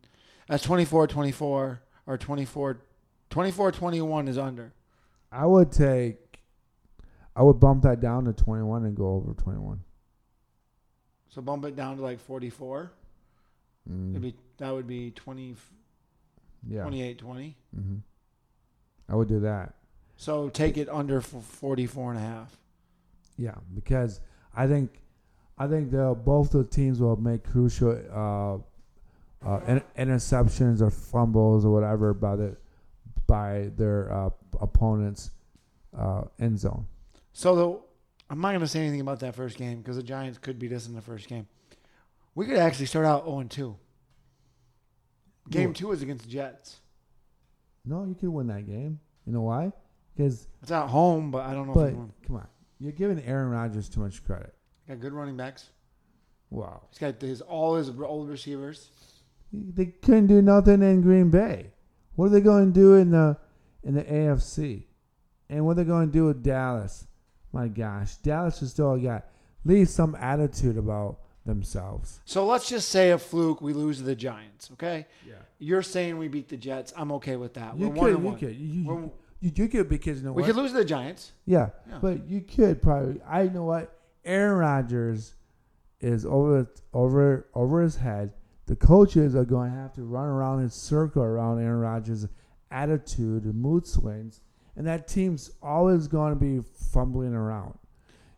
That's 0.48 0.64
24 0.64 1.08
24 1.08 1.82
or 2.08 2.18
24 2.18 2.78
24 3.32 3.72
21 3.72 4.28
is 4.28 4.38
under. 4.38 4.74
I 5.32 5.46
would 5.46 5.72
take. 5.72 6.18
I 7.36 7.44
would 7.44 7.60
bump 7.60 7.84
that 7.84 8.02
down 8.02 8.26
to 8.26 8.34
twenty 8.34 8.64
one 8.64 8.84
and 8.86 8.96
go 8.96 9.14
over 9.16 9.34
twenty 9.34 9.60
one. 9.60 9.82
So 11.30 11.42
bump 11.42 11.64
it 11.64 11.78
down 11.78 11.96
to 11.96 12.04
like 12.04 12.20
44. 12.20 12.92
It'd 13.90 14.22
be 14.22 14.36
that 14.58 14.72
would 14.72 14.86
be 14.86 15.12
20 15.12 15.54
Mm, 15.54 15.56
yeah. 16.76 16.82
28 16.84 17.18
20. 17.18 17.58
hmm 17.74 17.96
I 19.10 19.16
would 19.16 19.28
do 19.28 19.40
that. 19.40 19.74
So 20.16 20.50
take 20.50 20.78
it 20.78 20.88
under 20.90 21.20
for 21.22 21.42
44 21.42 22.12
and 22.12 22.20
a 22.20 22.22
half. 22.22 22.58
Yeah, 23.38 23.56
because 23.74 24.20
I 24.56 24.68
think 24.68 25.02
I 25.58 25.68
think 25.68 25.90
the 25.92 26.14
both 26.14 26.52
the 26.52 26.64
teams 26.66 27.00
will 27.00 27.16
make 27.16 27.44
crucial 27.44 27.92
uh, 28.12 29.48
uh, 29.48 29.60
in, 29.68 29.82
interceptions 29.98 30.82
or 30.82 30.92
fumbles 30.92 31.66
or 31.66 31.72
whatever 31.72 32.14
by 32.14 32.36
the 32.36 32.58
by 33.32 33.72
their 33.78 34.12
uh, 34.12 34.30
opponents' 34.60 35.32
uh, 35.98 36.24
end 36.38 36.60
zone. 36.60 36.86
So 37.32 37.56
the, 37.56 37.80
I'm 38.30 38.42
not 38.42 38.50
going 38.50 38.60
to 38.60 38.68
say 38.68 38.82
anything 38.82 39.00
about 39.00 39.22
that 39.22 39.36
first 39.36 39.58
game 39.58 39.78
because 39.78 39.96
the 39.96 40.04
Giants 40.04 40.38
could 40.38 40.60
beat 40.60 40.74
us 40.74 40.86
in 40.86 40.94
the 40.94 41.02
first 41.02 41.30
game. 41.30 41.48
We 42.36 42.46
could 42.46 42.58
actually 42.58 42.88
start 42.88 43.06
out 43.06 43.24
0 43.24 43.46
2. 43.48 43.78
Game 45.50 45.74
two 45.74 45.94
is 45.94 46.02
against 46.02 46.26
the 46.26 46.30
Jets. 46.30 46.82
No, 47.86 48.04
you 48.04 48.16
could 48.16 48.30
win 48.30 48.48
that 48.48 48.68
game. 48.68 49.00
You 49.26 49.32
know 49.32 49.44
why? 49.44 49.72
Because 50.14 50.48
It's 50.62 50.72
at 50.72 50.88
home, 50.88 51.32
but 51.32 51.46
I 51.46 51.54
don't 51.54 51.68
know 51.68 51.74
but 51.74 51.94
come 52.28 52.36
on, 52.36 52.48
you're 52.82 52.92
giving 52.92 53.24
Aaron 53.24 53.50
Rodgers 53.50 53.88
too 53.88 54.02
much 54.02 54.26
credit. 54.26 54.54
Got 54.90 55.00
good 55.00 55.14
running 55.14 55.38
backs. 55.38 55.70
Wow, 56.50 56.82
He's 56.90 57.00
got 57.00 57.22
his 57.22 57.40
all 57.40 57.76
his 57.76 57.90
old 57.90 58.30
receivers. 58.30 58.90
they 59.54 59.86
couldn't 59.86 60.28
do 60.28 60.42
nothing 60.42 60.82
in 60.82 61.02
Green 61.02 61.30
Bay. 61.30 61.72
What 62.22 62.28
are 62.28 62.34
they 62.34 62.42
going 62.42 62.72
to 62.72 62.80
do 62.80 62.94
in 62.98 63.10
the 63.10 63.36
in 63.82 63.96
the 63.96 64.04
AFC? 64.04 64.84
And 65.50 65.66
what 65.66 65.72
are 65.72 65.76
they 65.76 65.84
going 65.86 66.06
to 66.06 66.14
do 66.14 66.26
with 66.26 66.44
Dallas? 66.44 67.08
My 67.52 67.68
gosh, 67.68 68.14
Dallas 68.18 68.60
has 68.60 68.70
still 68.70 68.96
got 68.98 69.26
least 69.66 69.96
some 69.96 70.14
attitude 70.14 70.78
about 70.78 71.18
themselves. 71.48 72.20
So 72.26 72.46
let's 72.46 72.70
just 72.70 72.90
say 72.90 73.10
a 73.10 73.18
fluke, 73.18 73.60
we 73.60 73.74
lose 73.74 73.98
to 73.98 74.04
the 74.04 74.14
Giants. 74.14 74.70
Okay, 74.74 75.08
Yeah, 75.28 75.34
you're 75.58 75.82
saying 75.82 76.16
we 76.20 76.28
beat 76.28 76.48
the 76.48 76.58
Jets. 76.58 76.94
I'm 76.96 77.12
okay 77.14 77.38
with 77.38 77.56
that. 77.56 77.76
you 77.76 77.90
We're 77.90 77.96
one 77.96 78.06
could, 78.06 78.14
and 78.14 78.24
you 78.24 78.30
one. 78.30 78.38
could, 78.40 78.56
you, 78.56 78.84
We're- 78.88 79.02
you, 79.02 79.12
you, 79.40 79.52
you 79.56 79.68
could 79.68 79.90
because 79.90 80.20
you 80.20 80.26
know 80.28 80.34
we 80.34 80.44
what? 80.44 80.48
could 80.50 80.58
lose 80.58 80.74
to 80.74 80.78
the 80.78 80.86
Giants. 80.86 81.32
Yeah, 81.48 81.70
Yeah. 81.90 81.98
but 82.04 82.28
you 82.30 82.42
could 82.42 82.84
probably. 82.84 83.20
I 83.28 83.48
know 83.48 83.64
what 83.64 83.98
Aaron 84.24 84.60
Rodgers 84.60 85.34
is 86.00 86.24
over 86.24 86.68
over 86.94 87.48
over 87.56 87.82
his 87.82 87.96
head. 87.96 88.34
The 88.68 88.76
coaches 88.76 89.36
are 89.36 89.46
going 89.46 89.72
to 89.72 89.78
have 89.78 89.94
to 89.94 90.04
run 90.04 90.28
around 90.28 90.62
in 90.62 90.70
circle 90.70 91.24
around 91.24 91.60
Aaron 91.60 91.80
Rodgers' 91.80 92.28
attitude 92.70 93.44
and 93.44 93.56
mood 93.56 93.86
swings, 93.86 94.42
and 94.76 94.88
that 94.88 95.08
team's 95.08 95.52
always 95.62 96.08
going 96.08 96.34
to 96.34 96.40
be 96.40 96.62
fumbling 96.92 97.34
around. 97.34 97.78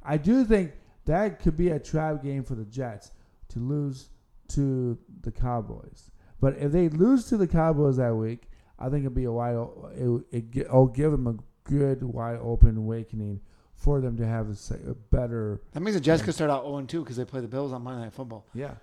I 0.01 0.17
do 0.17 0.43
think 0.43 0.71
that 1.05 1.39
could 1.39 1.57
be 1.57 1.69
a 1.69 1.79
trap 1.79 2.23
game 2.23 2.43
for 2.43 2.55
the 2.55 2.65
Jets 2.65 3.11
to 3.49 3.59
lose 3.59 4.09
to 4.49 4.97
the 5.21 5.31
Cowboys. 5.31 6.11
But 6.39 6.57
if 6.57 6.71
they 6.71 6.89
lose 6.89 7.25
to 7.29 7.37
the 7.37 7.47
Cowboys 7.47 7.97
that 7.97 8.15
week, 8.15 8.49
I 8.79 8.89
think 8.89 9.03
it'd 9.03 9.15
be 9.15 9.25
a 9.25 9.31
wide. 9.31 9.55
It, 9.95 10.23
it, 10.31 10.45
it'll 10.53 10.87
give 10.87 11.11
them 11.11 11.27
a 11.27 11.35
good 11.63 12.03
wide 12.03 12.39
open 12.41 12.77
awakening 12.77 13.39
for 13.75 14.01
them 14.01 14.17
to 14.17 14.25
have 14.25 14.47
a, 14.49 14.91
a 14.91 14.93
better. 14.93 15.61
That 15.71 15.81
means 15.81 15.95
the 15.95 16.01
Jets 16.01 16.21
could 16.21 16.33
start 16.33 16.49
out 16.49 16.63
0 16.63 16.81
2 16.81 17.01
because 17.01 17.17
they 17.17 17.25
play 17.25 17.41
the 17.41 17.47
Bills 17.47 17.71
on 17.71 17.83
Monday 17.83 18.03
Night 18.03 18.13
Football. 18.13 18.45
Yeah. 18.53 18.73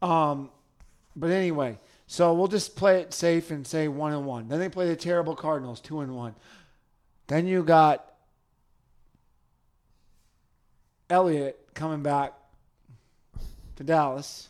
Um, 0.00 0.50
but 1.16 1.30
anyway, 1.30 1.78
so 2.06 2.34
we'll 2.34 2.48
just 2.48 2.76
play 2.76 3.00
it 3.00 3.12
safe 3.12 3.50
and 3.50 3.66
say 3.66 3.88
one 3.88 4.12
and 4.12 4.26
one. 4.26 4.48
Then 4.48 4.60
they 4.60 4.68
play 4.68 4.88
the 4.88 4.96
terrible 4.96 5.34
Cardinals, 5.34 5.80
two 5.80 6.00
and 6.00 6.14
one. 6.14 6.34
Then 7.26 7.46
you 7.46 7.62
got 7.62 8.12
Elliott 11.08 11.58
coming 11.74 12.02
back 12.02 12.34
to 13.76 13.84
Dallas 13.84 14.48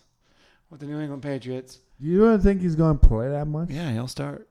with 0.71 0.81
the 0.81 0.87
New 0.87 1.01
England 1.01 1.23
Patriots. 1.23 1.79
You 2.01 2.21
don't 2.21 2.41
think 2.41 2.61
he's 2.61 2.75
going 2.75 2.99
to 2.99 3.07
play 3.07 3.29
that 3.29 3.47
much? 3.47 3.71
Yeah, 3.71 3.93
he'll 3.93 4.09
start. 4.09 4.49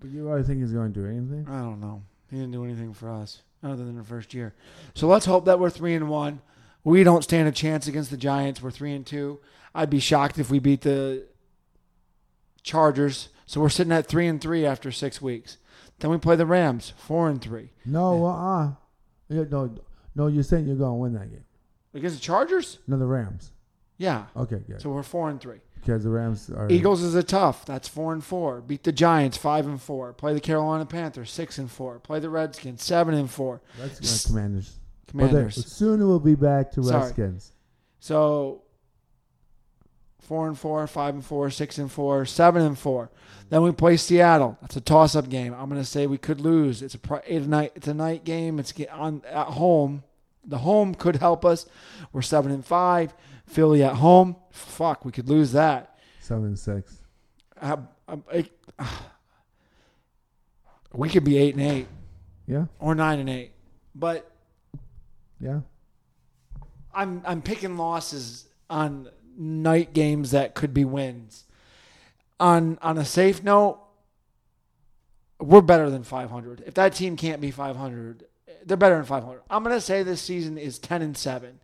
But 0.00 0.10
you 0.10 0.28
really 0.28 0.42
think 0.42 0.60
he's 0.60 0.72
going 0.72 0.92
to 0.92 1.00
do 1.00 1.06
anything? 1.06 1.46
I 1.48 1.60
don't 1.60 1.80
know. 1.80 2.02
He 2.30 2.36
didn't 2.36 2.52
do 2.52 2.64
anything 2.64 2.92
for 2.92 3.10
us 3.10 3.42
other 3.62 3.84
than 3.84 3.96
the 3.96 4.04
first 4.04 4.34
year. 4.34 4.54
So 4.94 5.08
let's 5.08 5.26
hope 5.26 5.46
that 5.46 5.58
we're 5.58 5.70
three 5.70 5.94
and 5.94 6.08
one. 6.08 6.40
We 6.84 7.02
don't 7.02 7.24
stand 7.24 7.48
a 7.48 7.52
chance 7.52 7.86
against 7.86 8.10
the 8.10 8.16
Giants. 8.16 8.62
We're 8.62 8.70
three 8.70 8.92
and 8.92 9.04
two. 9.04 9.40
I'd 9.74 9.90
be 9.90 10.00
shocked 10.00 10.38
if 10.38 10.50
we 10.50 10.58
beat 10.58 10.82
the 10.82 11.26
Chargers. 12.62 13.28
So 13.46 13.60
we're 13.60 13.68
sitting 13.68 13.92
at 13.92 14.06
three 14.06 14.26
and 14.26 14.40
three 14.40 14.66
after 14.66 14.92
six 14.92 15.22
weeks. 15.22 15.56
Then 16.00 16.10
we 16.10 16.18
play 16.18 16.36
the 16.36 16.46
Rams, 16.46 16.92
four 16.96 17.28
and 17.28 17.40
three. 17.40 17.70
No, 17.84 18.26
uh, 18.26 18.30
uh 18.30 18.72
yeah, 19.28 19.44
no, 19.50 19.74
no. 20.14 20.26
You're 20.28 20.42
saying 20.42 20.66
you're 20.66 20.76
going 20.76 20.90
to 20.90 20.94
win 20.94 21.12
that 21.14 21.30
game? 21.30 21.44
Against 21.94 22.16
the 22.16 22.22
Chargers? 22.22 22.78
No, 22.86 22.98
the 22.98 23.06
Rams. 23.06 23.52
Yeah. 23.96 24.26
Okay, 24.36 24.60
good. 24.66 24.80
So 24.80 24.90
we're 24.90 25.02
four 25.02 25.28
and 25.28 25.40
three. 25.40 25.58
Because 25.80 26.04
the 26.04 26.10
Rams 26.10 26.50
are 26.50 26.68
Eagles 26.70 27.02
is 27.02 27.14
a 27.14 27.22
tough. 27.22 27.64
That's 27.64 27.88
four 27.88 28.12
and 28.12 28.22
four. 28.22 28.60
Beat 28.60 28.84
the 28.84 28.92
Giants 28.92 29.36
five 29.36 29.66
and 29.66 29.80
four. 29.80 30.12
Play 30.12 30.34
the 30.34 30.40
Carolina 30.40 30.86
Panthers 30.86 31.30
six 31.30 31.58
and 31.58 31.70
four. 31.70 31.98
Play 31.98 32.20
the 32.20 32.30
Redskins 32.30 32.82
seven 32.82 33.14
and 33.14 33.30
four. 33.30 33.60
Redskins, 33.80 34.26
Commanders. 34.26 34.78
Commanders. 35.06 35.56
But 35.56 35.64
they- 35.64 35.68
soon 35.68 36.06
we'll 36.06 36.20
be 36.20 36.34
back 36.34 36.72
to 36.72 36.80
Redskins. 36.80 36.90
Sorry. 36.90 37.02
Redskins. 37.02 37.52
So 38.00 38.62
four 40.20 40.46
and 40.46 40.58
four, 40.58 40.86
five 40.86 41.14
and 41.14 41.24
four, 41.24 41.50
six 41.50 41.78
and 41.78 41.90
four, 41.90 42.24
seven 42.26 42.62
and 42.62 42.78
four. 42.78 43.10
Then 43.50 43.62
we 43.62 43.72
play 43.72 43.96
Seattle. 43.96 44.58
That's 44.60 44.76
a 44.76 44.80
toss-up 44.80 45.28
game. 45.30 45.54
I'm 45.54 45.68
going 45.70 45.80
to 45.80 45.86
say 45.86 46.06
we 46.06 46.18
could 46.18 46.40
lose. 46.40 46.82
It's 46.82 46.94
a 46.94 47.22
it's 47.26 47.46
a 47.46 47.48
night. 47.48 47.72
It's 47.74 47.88
a 47.88 47.94
night 47.94 48.24
game. 48.24 48.58
It's 48.58 48.74
on 48.92 49.22
at 49.26 49.46
home. 49.48 50.02
The 50.44 50.58
home 50.58 50.94
could 50.94 51.16
help 51.16 51.44
us. 51.44 51.66
We're 52.12 52.22
seven 52.22 52.52
and 52.52 52.64
five. 52.64 53.14
Philly 53.46 53.82
at 53.82 53.94
home. 53.96 54.36
Fuck, 54.50 55.04
we 55.04 55.12
could 55.12 55.28
lose 55.28 55.52
that. 55.52 55.98
Seven 56.20 56.44
and 56.44 56.58
six. 56.58 56.98
Uh, 57.60 57.78
it- 58.32 58.50
we 60.92 61.08
could 61.08 61.24
be 61.24 61.38
eight 61.38 61.54
and 61.54 61.62
eight. 61.64 61.86
Yeah, 62.46 62.66
or 62.78 62.94
nine 62.94 63.18
and 63.18 63.28
eight. 63.28 63.52
But 63.94 64.30
yeah. 65.40 65.60
I'm 66.94 67.22
I'm 67.26 67.42
picking 67.42 67.76
losses 67.76 68.46
on 68.70 69.08
night 69.38 69.94
games 69.94 70.32
that 70.32 70.54
could 70.54 70.74
be 70.74 70.84
wins. 70.84 71.46
On 72.40 72.78
on 72.82 72.98
a 72.98 73.04
safe 73.04 73.42
note, 73.42 73.80
we're 75.40 75.62
better 75.62 75.88
than 75.88 76.02
500. 76.02 76.64
If 76.66 76.74
that 76.74 76.94
team 76.94 77.16
can't 77.16 77.40
be 77.40 77.50
500, 77.50 78.24
they're 78.64 78.76
better 78.76 78.96
than 78.96 79.04
500. 79.04 79.42
I'm 79.48 79.62
gonna 79.62 79.80
say 79.80 80.02
this 80.02 80.20
season 80.20 80.58
is 80.58 80.78
10 80.78 81.02
and 81.02 81.16
seven. 81.16 81.60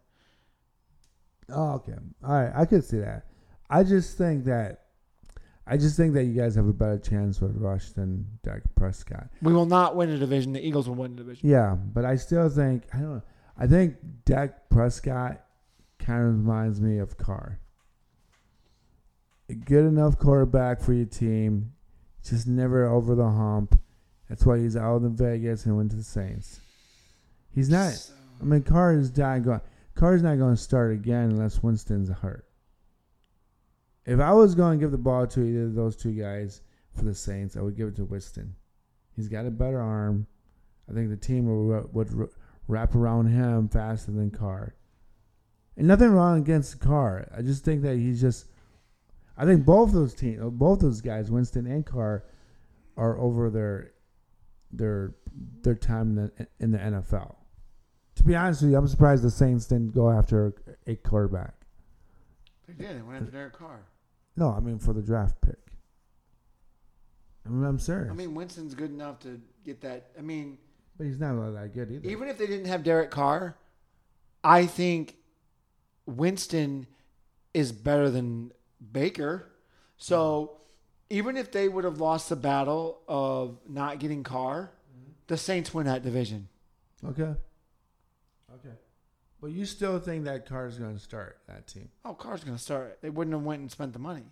Oh, 1.50 1.74
okay. 1.74 1.94
All 2.24 2.32
right, 2.32 2.52
I 2.54 2.64
could 2.64 2.84
see 2.84 2.98
that. 2.98 3.26
I 3.68 3.82
just 3.82 4.16
think 4.16 4.44
that 4.44 4.84
I 5.66 5.76
just 5.76 5.96
think 5.96 6.12
that 6.14 6.24
you 6.24 6.34
guys 6.34 6.54
have 6.56 6.68
a 6.68 6.72
better 6.72 6.98
chance 6.98 7.40
with 7.40 7.56
Rush 7.56 7.90
than 7.90 8.26
Dak 8.42 8.62
Prescott. 8.74 9.28
We 9.40 9.52
will 9.52 9.66
not 9.66 9.96
win 9.96 10.10
a 10.10 10.18
division. 10.18 10.52
The 10.52 10.66
Eagles 10.66 10.88
will 10.88 10.96
win 10.96 11.16
the 11.16 11.22
division. 11.22 11.48
Yeah, 11.48 11.74
but 11.74 12.04
I 12.04 12.16
still 12.16 12.48
think 12.48 12.84
I 12.92 12.98
don't 12.98 13.14
know. 13.14 13.22
I 13.56 13.66
think 13.66 13.96
Dak 14.24 14.68
Prescott 14.68 15.40
kind 15.98 16.20
of 16.20 16.26
reminds 16.26 16.80
me 16.80 16.98
of 16.98 17.16
Carr. 17.16 17.60
Good 19.48 19.84
enough 19.84 20.18
quarterback 20.18 20.80
for 20.80 20.94
your 20.94 21.04
team, 21.04 21.72
just 22.24 22.46
never 22.46 22.86
over 22.86 23.14
the 23.14 23.28
hump. 23.28 23.78
That's 24.28 24.46
why 24.46 24.58
he's 24.58 24.76
out 24.76 25.02
in 25.02 25.14
Vegas 25.14 25.66
and 25.66 25.76
went 25.76 25.90
to 25.90 25.96
the 25.96 26.02
Saints. 26.02 26.60
He's 27.54 27.68
not. 27.68 27.92
I 28.40 28.44
mean, 28.44 28.62
Carr 28.62 28.96
is 28.96 29.14
not 29.16 29.44
going. 29.44 29.60
Carr's 29.94 30.22
not 30.22 30.38
going 30.38 30.56
to 30.56 30.60
start 30.60 30.92
again 30.92 31.30
unless 31.30 31.62
Winston's 31.62 32.08
hurt. 32.08 32.46
If 34.06 34.18
I 34.18 34.32
was 34.32 34.54
going 34.54 34.78
to 34.78 34.82
give 34.82 34.90
the 34.90 34.98
ball 34.98 35.26
to 35.26 35.44
either 35.44 35.64
of 35.64 35.74
those 35.74 35.94
two 35.94 36.12
guys 36.12 36.62
for 36.92 37.04
the 37.04 37.14
Saints, 37.14 37.56
I 37.56 37.60
would 37.60 37.76
give 37.76 37.88
it 37.88 37.96
to 37.96 38.04
Winston. 38.04 38.54
He's 39.14 39.28
got 39.28 39.46
a 39.46 39.50
better 39.50 39.80
arm. 39.80 40.26
I 40.90 40.94
think 40.94 41.10
the 41.10 41.16
team 41.16 41.46
would, 41.46 41.94
would 41.94 42.30
wrap 42.66 42.94
around 42.94 43.26
him 43.26 43.68
faster 43.68 44.10
than 44.10 44.30
Carr. 44.30 44.74
And 45.76 45.86
nothing 45.86 46.10
wrong 46.10 46.38
against 46.38 46.80
Carr. 46.80 47.28
I 47.36 47.42
just 47.42 47.62
think 47.64 47.82
that 47.82 47.96
he's 47.96 48.20
just. 48.20 48.46
I 49.36 49.44
think 49.44 49.64
both 49.64 49.92
those 49.92 50.14
teams, 50.14 50.40
uh, 50.40 50.46
both 50.46 50.80
those 50.80 51.00
guys, 51.00 51.30
Winston 51.30 51.66
and 51.66 51.84
Carr, 51.84 52.24
are 52.96 53.18
over 53.18 53.50
their 53.50 53.92
their 54.70 55.14
their 55.62 55.74
time 55.74 56.10
in 56.10 56.14
the 56.14 56.46
in 56.60 56.70
the 56.70 56.78
NFL. 56.78 57.36
To 58.16 58.22
be 58.22 58.36
honest 58.36 58.62
with 58.62 58.70
you, 58.70 58.76
I'm 58.76 58.86
surprised 58.86 59.24
the 59.24 59.30
Saints 59.30 59.66
didn't 59.66 59.94
go 59.94 60.10
after 60.10 60.54
a 60.86 60.94
quarterback. 60.94 61.54
They 62.68 62.74
did. 62.74 62.96
They 62.96 63.02
went 63.02 63.20
after 63.20 63.32
Derek 63.32 63.54
Carr. 63.54 63.80
No, 64.36 64.50
I 64.50 64.60
mean 64.60 64.78
for 64.78 64.92
the 64.92 65.02
draft 65.02 65.40
pick. 65.40 65.58
I 67.46 67.50
mean, 67.50 67.64
I'm 67.64 67.78
serious. 67.78 68.10
I 68.10 68.14
mean, 68.14 68.34
Winston's 68.34 68.74
good 68.74 68.90
enough 68.90 69.18
to 69.20 69.40
get 69.64 69.80
that. 69.82 70.10
I 70.18 70.22
mean, 70.22 70.58
but 70.96 71.06
he's 71.06 71.18
not 71.18 71.34
that 71.54 71.74
good 71.74 71.90
either. 71.90 72.08
even 72.08 72.28
if 72.28 72.38
they 72.38 72.46
didn't 72.46 72.66
have 72.66 72.84
Derek 72.84 73.10
Carr, 73.10 73.56
I 74.42 74.66
think 74.66 75.16
Winston 76.06 76.86
is 77.52 77.72
better 77.72 78.08
than 78.10 78.52
Baker. 78.92 79.50
So 79.96 80.58
even 81.10 81.36
if 81.36 81.50
they 81.52 81.68
would 81.68 81.84
have 81.84 81.98
lost 82.00 82.28
the 82.28 82.36
battle 82.36 83.00
of 83.08 83.58
not 83.68 83.98
getting 83.98 84.22
Carr, 84.22 84.72
the 85.26 85.36
Saints 85.36 85.72
win 85.72 85.86
that 85.86 86.02
division. 86.02 86.48
Okay. 87.04 87.34
Okay. 88.54 88.74
But 89.40 89.50
you 89.50 89.66
still 89.66 89.98
think 89.98 90.24
that 90.24 90.46
Carr's 90.46 90.78
going 90.78 90.94
to 90.94 91.02
start 91.02 91.38
that 91.48 91.66
team? 91.66 91.88
Oh, 92.04 92.14
Carr's 92.14 92.44
going 92.44 92.56
to 92.56 92.62
start. 92.62 92.98
They 93.02 93.10
wouldn't 93.10 93.34
have 93.34 93.42
went 93.44 93.60
and 93.60 93.70
spent 93.70 93.92
the 93.92 93.98
money. 93.98 94.24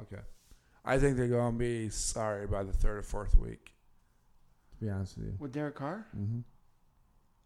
Okay. 0.00 0.22
I 0.84 0.98
think 0.98 1.16
they're 1.16 1.28
going 1.28 1.52
to 1.52 1.58
be 1.58 1.88
sorry 1.90 2.46
by 2.46 2.64
the 2.64 2.72
third 2.72 2.98
or 2.98 3.02
fourth 3.02 3.36
week. 3.36 3.72
To 4.72 4.84
be 4.84 4.90
honest 4.90 5.16
with 5.16 5.26
you. 5.26 5.34
With 5.38 5.52
Derek 5.52 5.76
Carr, 5.76 6.06
hmm 6.14 6.40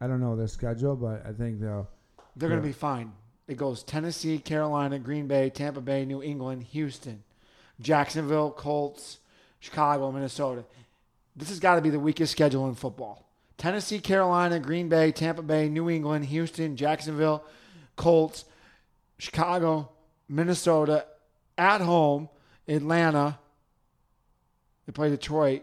I 0.00 0.06
don't 0.06 0.20
know 0.20 0.36
their 0.36 0.46
schedule, 0.46 0.94
but 0.94 1.24
I 1.26 1.32
think 1.32 1.58
they'll. 1.60 1.88
they're 2.36 2.50
going 2.50 2.60
to 2.60 2.66
be 2.66 2.72
fine. 2.72 3.12
It 3.48 3.56
goes 3.56 3.82
Tennessee, 3.82 4.38
Carolina, 4.38 4.98
Green 4.98 5.26
Bay, 5.26 5.50
Tampa 5.50 5.80
Bay, 5.80 6.04
New 6.04 6.22
England, 6.22 6.64
Houston, 6.72 7.22
Jacksonville, 7.80 8.50
Colts, 8.50 9.18
Chicago, 9.60 10.10
Minnesota. 10.10 10.64
This 11.36 11.48
has 11.50 11.60
got 11.60 11.76
to 11.76 11.80
be 11.80 11.90
the 11.90 12.00
weakest 12.00 12.32
schedule 12.32 12.68
in 12.68 12.74
football. 12.74 13.28
Tennessee, 13.58 13.98
Carolina, 13.98 14.58
Green 14.58 14.88
Bay, 14.88 15.12
Tampa 15.12 15.42
Bay, 15.42 15.68
New 15.68 15.88
England, 15.88 16.26
Houston, 16.26 16.76
Jacksonville, 16.76 17.44
Colts, 17.94 18.44
Chicago, 19.18 19.90
Minnesota, 20.28 21.06
at 21.56 21.80
home, 21.80 22.28
Atlanta. 22.68 23.38
They 24.86 24.92
play 24.92 25.08
Detroit 25.08 25.62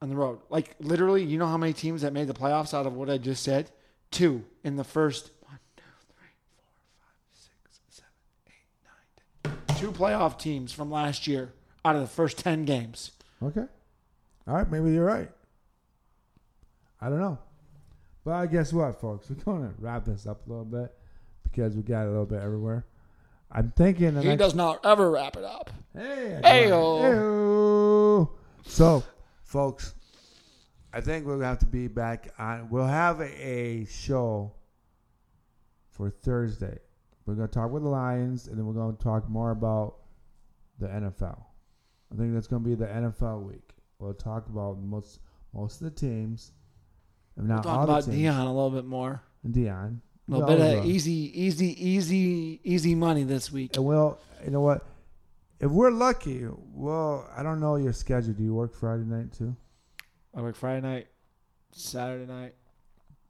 on 0.00 0.08
the 0.08 0.16
road. 0.16 0.40
Like 0.50 0.74
literally, 0.78 1.24
you 1.24 1.38
know 1.38 1.46
how 1.46 1.56
many 1.56 1.72
teams 1.72 2.02
that 2.02 2.12
made 2.12 2.26
the 2.26 2.34
playoffs 2.34 2.74
out 2.74 2.86
of 2.86 2.94
what 2.94 3.10
I 3.10 3.18
just 3.18 3.42
said? 3.42 3.70
Two 4.10 4.44
in 4.64 4.76
the 4.76 4.84
first 4.84 5.30
one, 5.42 5.58
two, 5.76 5.82
three, 6.06 6.28
four, 6.56 6.68
five, 7.00 7.18
six, 7.32 7.80
seven, 7.90 8.12
eight, 8.46 8.68
nine, 8.84 9.58
ten. 9.66 9.67
Two 9.78 9.92
playoff 9.92 10.38
teams 10.40 10.72
from 10.72 10.90
last 10.90 11.28
year 11.28 11.52
out 11.84 11.94
of 11.94 12.02
the 12.02 12.08
first 12.08 12.38
ten 12.38 12.64
games. 12.64 13.12
Okay. 13.40 13.64
All 14.48 14.54
right, 14.54 14.68
maybe 14.68 14.90
you're 14.90 15.04
right. 15.04 15.30
I 17.00 17.08
don't 17.08 17.20
know. 17.20 17.38
But 18.24 18.32
I 18.32 18.46
guess 18.46 18.72
what, 18.72 19.00
folks? 19.00 19.30
We're 19.30 19.36
going 19.36 19.68
to 19.68 19.74
wrap 19.78 20.04
this 20.04 20.26
up 20.26 20.44
a 20.44 20.50
little 20.50 20.64
bit 20.64 20.92
because 21.44 21.76
we 21.76 21.82
got 21.82 22.06
a 22.06 22.10
little 22.10 22.26
bit 22.26 22.42
everywhere. 22.42 22.86
I'm 23.52 23.72
thinking. 23.76 24.20
He 24.20 24.34
does 24.34 24.56
not 24.56 24.84
ever 24.84 25.12
wrap 25.12 25.36
it 25.36 25.44
up. 25.44 25.70
Hey. 25.94 26.40
Ayo. 26.42 28.28
So, 28.66 29.04
folks, 29.44 29.94
I 30.92 31.00
think 31.00 31.24
we'll 31.24 31.40
have 31.40 31.60
to 31.60 31.66
be 31.66 31.86
back 31.86 32.32
on. 32.36 32.68
We'll 32.68 32.84
have 32.84 33.20
a, 33.20 33.48
a 33.48 33.84
show 33.84 34.54
for 35.92 36.10
Thursday. 36.10 36.80
We're 37.28 37.34
going 37.34 37.48
to 37.48 37.54
talk 37.54 37.70
with 37.70 37.82
the 37.82 37.90
Lions, 37.90 38.46
and 38.46 38.56
then 38.56 38.64
we're 38.64 38.72
going 38.72 38.96
to 38.96 39.02
talk 39.02 39.28
more 39.28 39.50
about 39.50 39.96
the 40.78 40.86
NFL. 40.86 41.44
I 42.10 42.16
think 42.16 42.32
that's 42.32 42.46
going 42.46 42.62
to 42.62 42.68
be 42.70 42.74
the 42.74 42.86
NFL 42.86 43.42
week. 43.42 43.74
We'll 43.98 44.14
talk 44.14 44.46
about 44.48 44.78
most 44.80 45.20
most 45.52 45.82
of 45.82 45.84
the 45.84 45.90
teams, 45.90 46.52
if 47.36 47.42
We'll 47.42 47.48
not 47.48 47.64
talk 47.64 47.76
all 47.76 47.84
about 47.84 48.06
the 48.06 48.12
teams. 48.12 48.34
Deion 48.34 48.44
a 48.44 48.46
little 48.46 48.70
bit 48.70 48.86
more. 48.86 49.20
And 49.44 49.54
Deion. 49.54 49.98
A 50.26 50.30
little 50.30 50.46
bit 50.46 50.78
of 50.78 50.86
easy, 50.86 51.30
easy, 51.38 51.86
easy, 51.86 52.60
easy 52.64 52.94
money 52.94 53.24
this 53.24 53.52
week. 53.52 53.76
And 53.76 53.84
well, 53.84 54.18
you 54.42 54.50
know 54.50 54.62
what? 54.62 54.86
If 55.60 55.70
we're 55.70 55.90
lucky, 55.90 56.46
well, 56.72 57.28
I 57.36 57.42
don't 57.42 57.60
know 57.60 57.76
your 57.76 57.92
schedule. 57.92 58.32
Do 58.32 58.42
you 58.42 58.54
work 58.54 58.74
Friday 58.74 59.04
night 59.04 59.34
too? 59.34 59.54
I 60.34 60.40
work 60.40 60.56
Friday 60.56 60.80
night, 60.80 61.08
Saturday 61.72 62.24
night, 62.24 62.54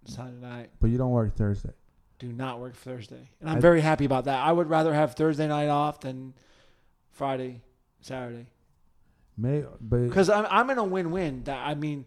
Sunday 0.05 0.41
night. 0.41 0.70
But 0.81 0.91
you 0.91 0.99
don't 0.99 1.11
work 1.11 1.37
Thursday. 1.37 1.73
Do 2.19 2.32
not 2.32 2.59
work 2.61 2.74
Thursday, 2.74 3.28
and 3.40 3.49
I'm 3.49 3.59
I- 3.59 3.61
very 3.61 3.81
happy 3.81 4.05
about 4.05 4.24
that. 4.24 4.39
I 4.45 4.51
would 4.51 4.69
rather 4.69 4.93
have 4.93 5.15
Thursday 5.15 5.47
night 5.47 5.69
off 5.69 6.01
than 6.01 6.35
Friday, 7.12 7.62
Saturday, 8.01 8.47
May, 9.36 9.65
but 9.81 9.99
because 10.09 10.28
I'm 10.28 10.47
I'm 10.51 10.69
in 10.70 10.78
a 10.78 10.85
win-win. 10.85 11.45
That 11.45 11.65
I 11.66 11.74
mean, 11.74 12.07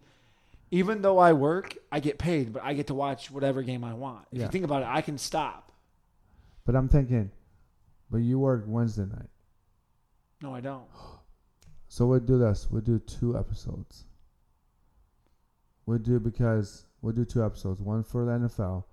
even 0.70 1.02
though 1.02 1.18
I 1.18 1.32
work, 1.34 1.76
I 1.92 2.02
get 2.02 2.18
paid, 2.18 2.52
but 2.52 2.62
I 2.64 2.74
get 2.74 2.88
to 2.88 2.94
watch 2.94 3.32
whatever 3.32 3.62
game 3.62 3.84
I 3.86 3.94
want. 3.94 4.26
If 4.32 4.40
Yeah. 4.40 4.46
you 4.46 4.52
think 4.52 4.66
about 4.66 4.82
it, 4.84 4.88
I 4.90 5.02
can 5.02 5.18
stop. 5.18 5.72
but 6.66 6.76
I'm 6.76 6.90
thinking, 6.90 7.32
but 8.10 8.18
you 8.18 8.38
work 8.40 8.66
Wednesday 8.68 9.06
night, 9.06 9.30
No, 10.42 10.54
I 10.54 10.60
don't. 10.62 10.88
so 11.88 12.06
we'll 12.06 12.20
do 12.20 12.38
this. 12.38 12.70
We'll 12.70 12.82
do 12.82 13.00
two 13.00 13.38
episodes. 13.38 14.04
We'll 15.86 15.98
do 16.00 16.20
because 16.20 16.86
we'll 17.02 17.14
do 17.14 17.26
two 17.26 17.44
episodes, 17.46 17.80
one 17.82 18.04
for 18.04 18.26
the 18.26 18.32
NFL 18.32 18.84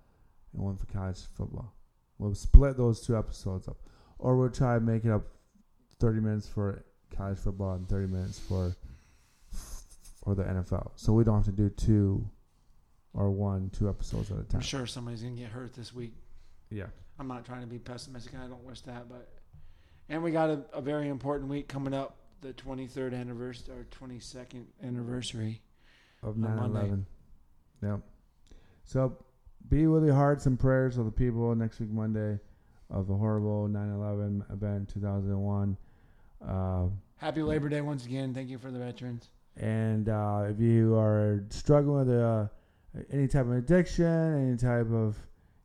and 0.53 0.61
one 0.61 0.77
for 0.77 0.85
college 0.87 1.19
football. 1.35 1.73
We'll 2.17 2.35
split 2.35 2.77
those 2.77 3.01
two 3.01 3.17
episodes 3.17 3.67
up, 3.67 3.77
or 4.17 4.37
we'll 4.37 4.49
try 4.49 4.75
to 4.75 4.81
make 4.81 5.05
it 5.05 5.11
up 5.11 5.23
thirty 5.99 6.19
minutes 6.19 6.47
for 6.47 6.83
college 7.15 7.37
football 7.37 7.73
and 7.73 7.87
thirty 7.87 8.11
minutes 8.11 8.39
for 8.39 8.75
for 10.23 10.35
the 10.35 10.43
NFL. 10.43 10.91
So 10.95 11.13
we 11.13 11.23
don't 11.23 11.35
have 11.35 11.45
to 11.45 11.51
do 11.51 11.69
two 11.69 12.29
or 13.13 13.31
one, 13.31 13.69
two 13.71 13.89
episodes 13.89 14.31
at 14.31 14.37
a 14.37 14.43
time. 14.43 14.55
I'm 14.55 14.61
sure 14.61 14.85
somebody's 14.85 15.23
gonna 15.23 15.35
get 15.35 15.49
hurt 15.49 15.73
this 15.73 15.93
week. 15.93 16.13
Yeah. 16.69 16.87
I'm 17.17 17.27
not 17.27 17.45
trying 17.45 17.61
to 17.61 17.67
be 17.67 17.79
pessimistic, 17.79 18.33
and 18.33 18.43
I 18.43 18.47
don't 18.47 18.63
wish 18.63 18.81
that, 18.81 19.09
but 19.09 19.29
and 20.07 20.23
we 20.23 20.31
got 20.31 20.49
a, 20.49 20.63
a 20.73 20.81
very 20.81 21.09
important 21.09 21.49
week 21.49 21.67
coming 21.67 21.93
up, 21.93 22.17
the 22.41 22.53
23rd 22.53 23.13
anniversary 23.13 23.73
or 23.75 23.85
22nd 23.91 24.65
anniversary. 24.83 25.61
of 26.23 26.29
On 26.29 26.41
9 26.41 26.57
11. 26.57 27.05
Yep. 27.83 27.99
So 28.85 29.17
be 29.67 29.87
with 29.87 30.05
your 30.05 30.15
hearts 30.15 30.45
and 30.45 30.59
prayers 30.59 30.97
of 30.97 31.05
the 31.05 31.11
people 31.11 31.53
next 31.55 31.79
week, 31.79 31.89
Monday, 31.89 32.39
of 32.89 33.07
the 33.07 33.13
horrible 33.13 33.67
9 33.67 33.93
11 33.93 34.45
event 34.51 34.89
2001. 34.89 35.77
Uh, 36.47 36.85
Happy 37.17 37.41
Labor 37.43 37.69
Day 37.69 37.81
once 37.81 38.05
again. 38.05 38.33
Thank 38.33 38.49
you 38.49 38.57
for 38.57 38.71
the 38.71 38.79
veterans. 38.79 39.29
and 39.57 40.07
uh, 40.09 40.45
if 40.49 40.59
you 40.59 40.95
are 40.95 41.43
struggling 41.49 42.07
with 42.07 42.17
uh, 42.17 42.45
any 43.11 43.27
type 43.27 43.45
of 43.45 43.51
addiction, 43.51 44.47
any 44.47 44.57
type 44.57 44.91
of 44.91 45.17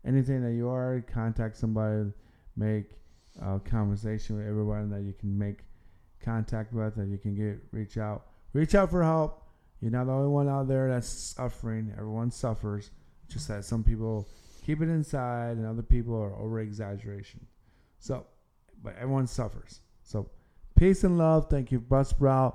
anything 0.05 0.43
that 0.43 0.53
you 0.53 0.69
are, 0.69 1.03
contact 1.13 1.57
somebody, 1.57 2.11
make 2.57 2.91
a 3.41 3.59
conversation 3.61 4.37
with 4.37 4.47
everyone 4.47 4.91
that 4.91 5.03
you 5.03 5.15
can 5.19 5.37
make 5.39 5.59
contact 6.23 6.73
with, 6.73 6.97
that 6.97 7.07
you 7.07 7.19
can 7.19 7.35
get 7.35 7.59
reach 7.71 7.97
out, 7.99 8.27
reach 8.53 8.75
out 8.75 8.91
for 8.91 9.03
help. 9.03 9.43
You're 9.81 9.93
not 9.93 10.05
the 10.07 10.13
only 10.13 10.29
one 10.29 10.49
out 10.49 10.67
there 10.69 10.89
that's 10.91 11.09
suffering. 11.09 11.93
Everyone 11.97 12.31
suffers. 12.31 12.91
Just 13.35 13.49
that 13.49 13.65
some 13.65 13.83
people 13.83 14.29
keep 14.65 14.81
it 14.81 14.89
inside 14.89 15.57
and 15.57 15.67
other 15.67 15.83
people 15.83 16.15
are 16.15 16.37
over 16.37 16.61
exaggeration. 16.61 17.45
So, 17.99 18.27
but 18.81 18.95
everyone 18.97 19.27
suffers. 19.27 19.81
So, 20.05 20.31
peace 20.77 21.03
and 21.03 21.19
love. 21.19 21.51
Thank 21.51 21.73
you, 21.73 21.81
Buzzsprout, 21.81 22.55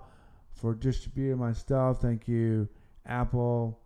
for 0.53 0.73
distributing 0.73 1.37
my 1.37 1.51
stuff. 1.51 1.99
Thank 1.99 2.29
you, 2.29 2.69
Apple. 3.05 3.77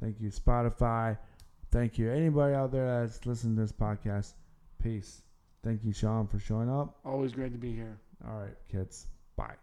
Thank 0.00 0.20
you, 0.20 0.30
Spotify. 0.30 1.18
Thank 1.72 1.98
you, 1.98 2.08
anybody 2.12 2.54
out 2.54 2.70
there 2.70 3.00
that's 3.00 3.26
listening 3.26 3.56
to 3.56 3.62
this 3.62 3.72
podcast. 3.72 4.34
Peace. 4.80 5.22
Thank 5.64 5.82
you, 5.84 5.92
Shawn, 5.92 6.28
for 6.28 6.38
showing 6.38 6.70
up. 6.70 7.00
Always 7.04 7.32
great 7.32 7.50
to 7.50 7.58
be 7.58 7.74
here. 7.74 7.98
All 8.28 8.36
right, 8.36 8.54
kids. 8.70 9.08
Bye. 9.34 9.56